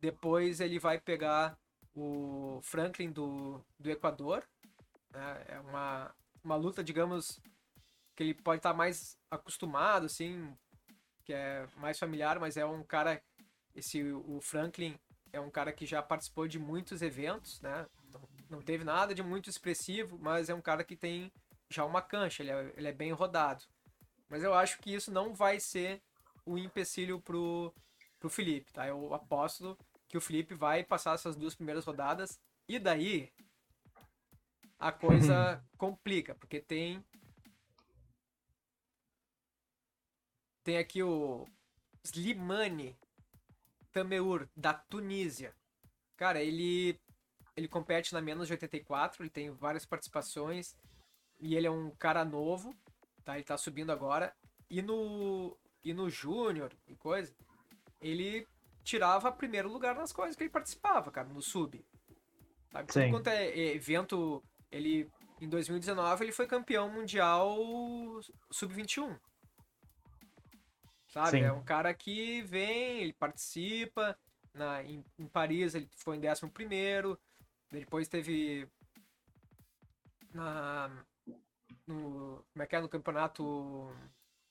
Depois 0.00 0.60
ele 0.60 0.78
vai 0.78 1.00
pegar 1.00 1.58
o 1.94 2.60
Franklin 2.62 3.10
do, 3.10 3.60
do 3.78 3.90
Equador. 3.90 4.46
Né? 5.10 5.44
É 5.48 5.60
uma, 5.60 6.14
uma 6.44 6.56
luta, 6.56 6.84
digamos, 6.84 7.40
que 8.14 8.22
ele 8.22 8.34
pode 8.34 8.58
estar 8.58 8.74
mais 8.74 9.18
acostumado, 9.30 10.06
assim, 10.06 10.56
que 11.24 11.32
é 11.32 11.66
mais 11.76 11.98
familiar, 11.98 12.38
mas 12.38 12.56
é 12.56 12.64
um 12.64 12.82
cara. 12.84 13.22
Esse, 13.74 14.02
o 14.02 14.40
Franklin 14.40 14.98
é 15.36 15.40
um 15.40 15.50
cara 15.50 15.72
que 15.72 15.86
já 15.86 16.02
participou 16.02 16.48
de 16.48 16.58
muitos 16.58 17.02
eventos, 17.02 17.60
né? 17.60 17.86
Não, 18.12 18.28
não 18.50 18.62
teve 18.62 18.84
nada 18.84 19.14
de 19.14 19.22
muito 19.22 19.50
expressivo, 19.50 20.18
mas 20.18 20.48
é 20.48 20.54
um 20.54 20.60
cara 20.60 20.82
que 20.82 20.96
tem 20.96 21.30
já 21.68 21.84
uma 21.84 22.00
cancha, 22.00 22.42
ele 22.42 22.50
é, 22.50 22.74
ele 22.76 22.88
é 22.88 22.92
bem 22.92 23.12
rodado. 23.12 23.64
Mas 24.28 24.42
eu 24.42 24.54
acho 24.54 24.78
que 24.78 24.94
isso 24.94 25.12
não 25.12 25.34
vai 25.34 25.60
ser 25.60 26.02
o 26.44 26.56
empecilho 26.56 27.20
pro, 27.20 27.74
pro 28.18 28.30
Felipe, 28.30 28.72
tá? 28.72 28.86
Eu 28.86 29.12
aposto 29.14 29.76
que 30.08 30.16
o 30.16 30.20
Felipe 30.20 30.54
vai 30.54 30.82
passar 30.82 31.14
essas 31.14 31.36
duas 31.36 31.54
primeiras 31.54 31.84
rodadas 31.84 32.40
e 32.68 32.78
daí 32.78 33.32
a 34.78 34.92
coisa 34.92 35.62
complica, 35.76 36.34
porque 36.34 36.60
tem 36.60 37.04
tem 40.62 40.78
aqui 40.78 41.02
o 41.02 41.46
Slimani 42.02 42.96
Tameur 43.96 44.46
da 44.54 44.74
Tunísia. 44.74 45.54
Cara, 46.18 46.42
ele 46.42 47.00
ele 47.56 47.66
compete 47.66 48.12
na 48.12 48.20
menos 48.20 48.46
de 48.46 48.52
84, 48.52 49.22
ele 49.22 49.30
tem 49.30 49.50
várias 49.50 49.86
participações 49.86 50.76
e 51.40 51.56
ele 51.56 51.66
é 51.66 51.70
um 51.70 51.90
cara 51.92 52.22
novo, 52.22 52.76
tá? 53.24 53.36
Ele 53.36 53.44
tá 53.44 53.56
subindo 53.56 53.90
agora. 53.90 54.34
E 54.68 54.82
no 54.82 55.56
e 55.82 55.94
no 55.94 56.10
júnior 56.10 56.70
e 56.86 56.94
coisa, 56.94 57.34
ele 57.98 58.46
tirava 58.84 59.32
primeiro 59.32 59.72
lugar 59.72 59.94
nas 59.94 60.12
coisas 60.12 60.36
que 60.36 60.42
ele 60.42 60.50
participava, 60.50 61.10
cara, 61.10 61.28
no 61.28 61.40
sub. 61.40 61.82
Sabe? 62.70 62.92
Sim. 62.92 63.10
Quanto 63.10 63.28
é 63.28 63.74
evento, 63.74 64.44
ele 64.70 65.10
em 65.40 65.48
2019 65.48 66.24
ele 66.24 66.32
foi 66.32 66.46
campeão 66.46 66.90
mundial 66.90 67.56
sub-21. 68.50 69.18
Sabe? 71.16 71.30
Sim. 71.30 71.44
É 71.44 71.52
um 71.52 71.64
cara 71.64 71.94
que 71.94 72.42
vem, 72.42 73.00
ele 73.00 73.14
participa. 73.14 74.14
Na, 74.52 74.82
em, 74.82 75.02
em 75.18 75.26
Paris 75.26 75.74
ele 75.74 75.88
foi 75.96 76.18
em 76.18 76.28
11 76.28 76.46
primeiro. 76.50 77.18
Depois 77.72 78.06
teve 78.06 78.68
na 80.34 80.90
no 81.86 82.44
como 82.52 82.62
é 82.62 82.66
que 82.66 82.76
é 82.76 82.80
no 82.82 82.88
campeonato 82.88 83.90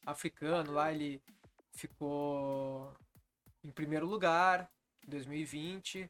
africano 0.07 0.71
lá 0.71 0.91
ele 0.91 1.21
ficou 1.71 2.91
em 3.63 3.69
primeiro 3.69 4.07
lugar 4.07 4.67
em 5.05 5.09
2020. 5.11 6.09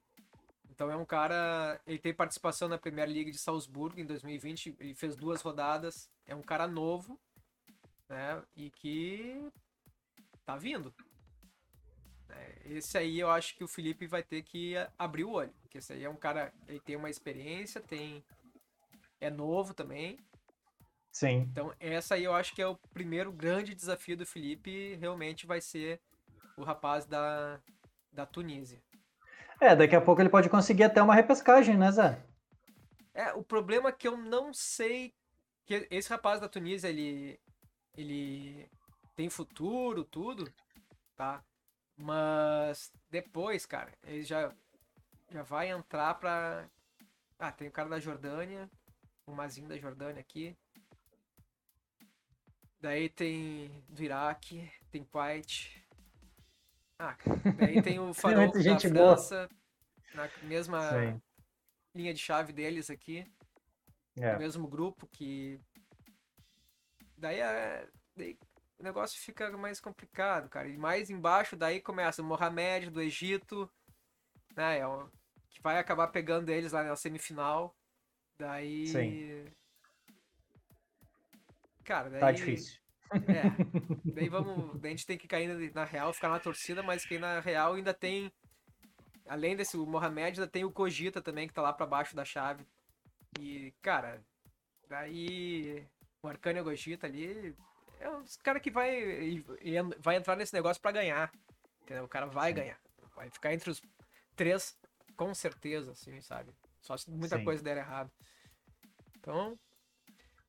Então 0.70 0.90
é 0.90 0.96
um 0.96 1.06
cara, 1.06 1.82
ele 1.86 2.00
tem 2.00 2.14
participação 2.14 2.70
na 2.70 2.78
Premier 2.78 3.10
League 3.10 3.32
de 3.32 3.38
Salzburgo 3.38 4.00
em 4.00 4.06
2020, 4.06 4.78
ele 4.80 4.96
fez 4.96 5.18
duas 5.18 5.42
rodadas, 5.42 6.10
é 6.26 6.34
um 6.34 6.42
cara 6.42 6.66
novo, 6.66 7.20
né? 8.08 8.42
E 8.56 8.70
que 8.70 9.52
tá 10.46 10.56
vindo. 10.56 10.94
É, 12.30 12.62
esse 12.66 12.98
aí 12.98 13.20
eu 13.20 13.30
acho 13.30 13.56
que 13.56 13.64
o 13.64 13.68
Felipe 13.68 14.08
vai 14.08 14.24
ter 14.24 14.42
que 14.44 14.76
abrir 14.98 15.24
o 15.24 15.32
olho, 15.32 15.54
porque 15.62 15.78
esse 15.78 15.94
aí 15.94 16.04
é 16.04 16.10
um 16.10 16.16
cara, 16.16 16.54
ele 16.68 16.80
tem 16.80 16.96
uma 16.96 17.10
experiência, 17.10 17.82
tem 17.82 18.24
é 19.22 19.30
novo 19.30 19.74
também, 19.74 20.20
Sim. 21.16 21.48
Então, 21.50 21.74
essa 21.80 22.16
aí 22.16 22.26
eu 22.26 22.36
acho 22.36 22.54
que 22.54 22.62
é 22.62 22.68
o 22.68 22.76
primeiro 22.94 23.32
grande 23.32 23.74
desafio 23.74 24.18
do 24.18 24.26
Felipe, 24.26 24.96
realmente 24.96 25.48
vai 25.48 25.62
ser 25.62 26.02
o 26.58 26.64
rapaz 26.64 27.06
da, 27.06 27.58
da 28.12 28.26
Tunísia. 28.26 28.84
É, 29.62 29.74
daqui 29.74 29.96
a 29.96 30.02
pouco 30.02 30.22
ele 30.22 30.28
pode 30.28 30.50
conseguir 30.50 30.84
até 30.84 31.02
uma 31.02 31.16
repescagem, 31.16 31.78
né, 31.78 31.90
Zé? 31.90 32.22
É, 33.14 33.32
o 33.32 33.42
problema 33.42 33.88
é 33.88 33.92
que 33.94 34.06
eu 34.06 34.18
não 34.18 34.54
sei 34.54 35.14
que 35.66 35.88
esse 35.90 36.10
rapaz 36.10 36.42
da 36.42 36.50
Tunísia, 36.50 36.90
ele 36.90 37.40
ele 37.96 38.70
tem 39.16 39.30
futuro, 39.30 40.04
tudo, 40.04 40.54
tá? 41.16 41.44
Mas 41.98 42.92
depois, 43.10 43.66
cara, 43.66 43.92
ele 44.04 44.24
já 44.24 44.54
já 45.32 45.42
vai 45.42 45.70
entrar 45.70 46.14
pra 46.16 46.70
Ah, 47.40 47.52
tem 47.52 47.68
o 47.68 47.72
cara 47.72 47.90
da 47.90 48.00
Jordânia, 48.00 48.70
o 49.26 49.34
Mazinho 49.34 49.68
da 49.68 49.78
Jordânia 49.78 50.20
aqui. 50.20 50.56
Daí 52.80 53.10
tem 53.10 53.84
do 53.90 54.04
Iraque, 54.04 54.70
tem 54.92 55.04
Kuwait. 55.04 55.84
Ah, 57.00 57.18
daí 57.58 57.82
tem 57.82 58.00
o 58.00 58.14
Farol 58.14 58.52
da 58.52 58.80
França, 58.80 59.48
boa. 59.48 60.30
na 60.30 60.48
mesma, 60.48 61.22
linha 61.94 62.14
de 62.14 62.20
chave 62.20 62.54
deles 62.54 62.90
aqui. 62.90 63.26
É. 64.18 64.34
No 64.34 64.40
mesmo 64.40 64.68
grupo 64.68 65.08
que. 65.08 65.60
Daí, 67.18 67.40
é... 67.40 67.90
daí 68.16 68.38
o 68.78 68.84
negócio 68.84 69.20
fica 69.20 69.50
mais 69.58 69.80
complicado, 69.80 70.50
cara. 70.50 70.68
E 70.68 70.78
mais 70.78 71.10
embaixo, 71.10 71.56
daí 71.56 71.82
começa 71.82 72.22
o 72.22 72.26
Mohamed 72.26 72.90
do 72.90 73.02
Egito, 73.02 73.70
né? 74.56 74.80
É 74.80 74.88
o... 74.88 75.10
Que 75.50 75.62
vai 75.62 75.80
acabar 75.80 76.08
pegando 76.08 76.50
eles 76.50 76.74
lá 76.74 76.84
na 76.84 76.96
semifinal. 76.96 77.76
Daí. 78.38 78.88
Sim. 78.88 79.46
Cara, 81.84 82.10
daí. 82.10 82.20
Tá 82.20 82.32
difícil. 82.32 82.80
É. 83.14 83.44
Daí 84.14 84.28
vamos. 84.28 84.80
Daí 84.82 84.92
a 84.92 84.96
gente 84.96 85.06
tem 85.06 85.18
que 85.18 85.28
cair 85.28 85.74
na 85.74 85.86
real, 85.86 86.12
ficar 86.12 86.30
na 86.30 86.40
torcida, 86.40 86.84
mas 86.84 87.06
que 87.06 87.18
na 87.18 87.40
real 87.40 87.76
ainda 87.76 87.94
tem. 87.94 88.32
Além 89.28 89.56
desse 89.56 89.78
o 89.78 89.86
Mohamed, 89.86 90.40
ainda 90.40 90.52
tem 90.52 90.66
o 90.66 90.72
Cogita 90.72 91.22
também, 91.22 91.48
que 91.48 91.54
tá 91.54 91.62
lá 91.62 91.72
pra 91.72 91.86
baixo 91.86 92.16
da 92.16 92.26
chave. 92.26 92.66
E, 93.40 93.74
cara, 93.82 94.22
daí. 94.90 95.88
O 96.22 96.28
Arcane 96.28 96.60
e 96.60 96.62
o 96.62 96.66
Cogita 96.66 97.08
ali. 97.08 97.56
É 98.00 98.10
um 98.10 98.24
cara 98.44 98.60
que 98.60 98.70
vai, 98.70 99.44
vai 100.00 100.16
entrar 100.16 100.36
nesse 100.36 100.54
negócio 100.54 100.82
para 100.82 100.92
ganhar. 100.92 101.32
Entendeu? 101.82 102.04
O 102.04 102.10
cara 102.10 102.26
vai 102.26 102.52
ganhar. 102.54 102.80
Vai 103.16 103.30
ficar 103.30 103.54
entre 103.54 103.70
os 103.70 103.82
três, 104.36 104.78
com 105.16 105.34
certeza, 105.34 105.92
assim, 105.92 106.20
sabe? 106.22 106.52
Só 106.82 106.98
se 106.98 107.10
muita 107.10 107.38
Sim. 107.38 107.44
coisa 107.44 107.64
der 107.64 107.78
errado. 107.78 108.12
Então, 109.18 109.58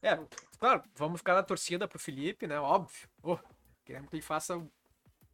é, 0.03 0.19
claro, 0.59 0.83
vamos 0.95 1.21
ficar 1.21 1.35
na 1.35 1.43
torcida 1.43 1.89
pro 1.89 1.99
Felipe, 1.99 2.47
né? 2.47 2.59
Óbvio. 2.61 3.09
Oh, 3.23 3.39
queremos 3.85 4.09
que 4.11 4.17
ele 4.17 4.23
faça, 4.23 4.61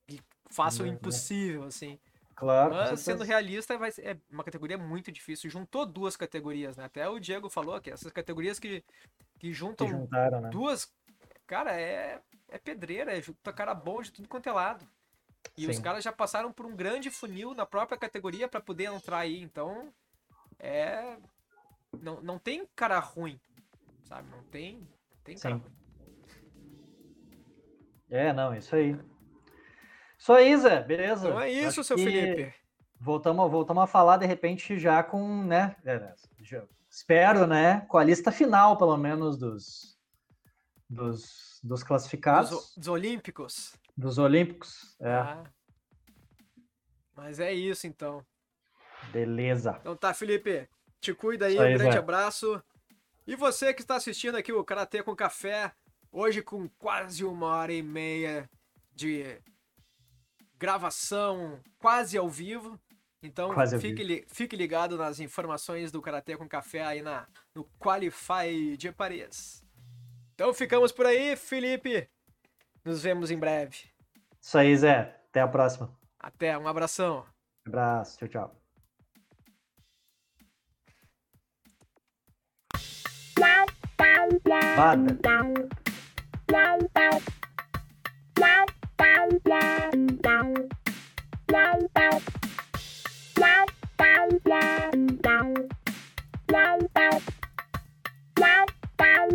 que 0.06 0.20
faça 0.50 0.82
o 0.82 0.86
né. 0.86 0.92
impossível, 0.92 1.64
assim. 1.64 1.98
Claro. 2.34 2.74
Mas 2.74 3.00
sendo 3.00 3.22
realista, 3.22 3.76
vai 3.76 3.92
ser, 3.92 4.06
é 4.06 4.16
uma 4.30 4.42
categoria 4.42 4.78
muito 4.78 5.12
difícil. 5.12 5.50
Juntou 5.50 5.84
duas 5.86 6.16
categorias, 6.16 6.76
né? 6.76 6.84
Até 6.84 7.08
o 7.08 7.18
Diego 7.18 7.48
falou 7.48 7.80
que 7.80 7.90
essas 7.90 8.10
categorias 8.12 8.58
que, 8.58 8.84
que 9.38 9.52
juntam 9.52 9.86
Que 9.86 9.92
juntaram, 9.92 10.40
né? 10.40 10.50
duas. 10.50 10.92
Cara, 11.46 11.78
é, 11.78 12.20
é 12.48 12.58
pedreira, 12.58 13.16
é 13.16 13.52
cara 13.54 13.74
bom 13.74 14.00
de 14.02 14.10
tudo 14.12 14.28
quanto 14.28 14.48
é 14.48 14.52
lado. 14.52 14.86
E 15.56 15.66
os 15.66 15.76
Sim. 15.76 15.82
caras 15.82 16.04
já 16.04 16.12
passaram 16.12 16.52
por 16.52 16.64
um 16.66 16.74
grande 16.74 17.10
funil 17.10 17.54
na 17.54 17.66
própria 17.66 17.98
categoria 17.98 18.48
para 18.48 18.60
poder 18.60 18.84
entrar 18.84 19.18
aí. 19.18 19.40
Então, 19.42 19.92
é. 20.58 21.16
Não, 22.00 22.22
não 22.22 22.38
tem 22.38 22.66
cara 22.74 22.98
ruim, 22.98 23.38
sabe? 24.04 24.28
Não 24.30 24.42
tem, 24.44 24.78
não 24.78 25.18
tem 25.24 25.36
cara 25.36 25.56
Sim. 25.56 25.60
ruim. 25.60 25.72
É, 28.08 28.32
não, 28.32 28.54
isso 28.54 28.74
aí. 28.76 28.98
Aí, 30.28 30.56
Zé, 30.56 30.82
beleza. 30.82 31.28
Então 31.28 31.40
é 31.40 31.50
isso, 31.50 31.80
Acho 31.80 31.84
seu 31.84 31.98
Felipe. 31.98 32.54
Voltamos, 33.00 33.50
voltamos 33.50 33.82
a 33.82 33.86
falar 33.86 34.16
de 34.18 34.26
repente 34.26 34.78
já 34.78 35.02
com, 35.02 35.44
né? 35.44 35.74
é, 35.84 36.14
já- 36.40 36.64
espero, 36.88 37.46
né? 37.46 37.80
Com 37.88 37.98
a 37.98 38.04
lista 38.04 38.30
final, 38.30 38.76
pelo 38.76 38.96
menos, 38.96 39.36
dos, 39.36 39.91
dos, 40.94 41.58
dos 41.62 41.82
classificados, 41.82 42.50
Dos, 42.50 42.60
dos, 42.66 42.74
dos 42.76 42.88
Olímpicos. 42.88 43.78
Olímpicos. 44.18 44.96
É, 45.00 45.12
Ah. 45.14 45.44
Mas 47.14 47.38
é 47.40 47.52
isso 47.52 47.86
então. 47.86 48.24
beleza. 49.12 49.76
Então 49.80 49.96
tá, 49.96 50.12
Felipe. 50.14 50.68
Te 51.00 51.12
cuida 51.14 51.46
aí, 51.46 51.54
Isso 51.54 51.62
aí, 51.62 51.74
um 51.74 51.78
grande 51.78 51.92
Zé. 51.94 51.98
abraço. 51.98 52.62
E 53.26 53.36
você 53.36 53.72
que 53.74 53.82
está 53.82 53.96
assistindo 53.96 54.36
aqui 54.36 54.52
o 54.52 54.64
Karatê 54.64 55.02
com 55.02 55.14
Café, 55.14 55.72
hoje 56.10 56.42
com 56.42 56.68
quase 56.78 57.24
uma 57.24 57.46
hora 57.48 57.72
e 57.72 57.82
meia 57.82 58.48
de 58.94 59.40
gravação 60.58 61.60
quase 61.78 62.16
ao 62.16 62.28
vivo. 62.28 62.78
Então 63.22 63.52
Quase 63.54 63.74
ao 63.76 63.80
fique, 63.80 64.02
li- 64.02 64.24
fique 64.28 64.56
ligado 64.56 64.96
nas 64.96 65.20
informações 65.20 65.92
do 65.92 66.02
Karatê 66.02 66.36
com 66.36 66.48
Café 66.48 66.82
aí 66.84 67.02
na, 67.02 67.26
no 67.54 67.64
Qualify 67.78 68.76
de 68.76 68.90
Paris. 68.90 69.61
Então 70.42 70.52
ficamos 70.52 70.90
por 70.90 71.06
aí, 71.06 71.36
Felipe. 71.36 72.10
Nos 72.84 73.00
vemos 73.00 73.30
em 73.30 73.38
breve. 73.38 73.76
Isso 74.40 74.58
aí, 74.58 74.76
Zé. 74.76 75.16
Até 75.30 75.40
a 75.40 75.46
próxima. 75.46 75.88
Até, 76.18 76.58
um 76.58 76.66
abração. 76.66 77.24
Um 77.64 77.70
abraço, 77.70 78.18
tchau, 78.18 78.28
tchau. 78.28 78.56
Vada. 84.76 85.16
Bye. 99.02 99.32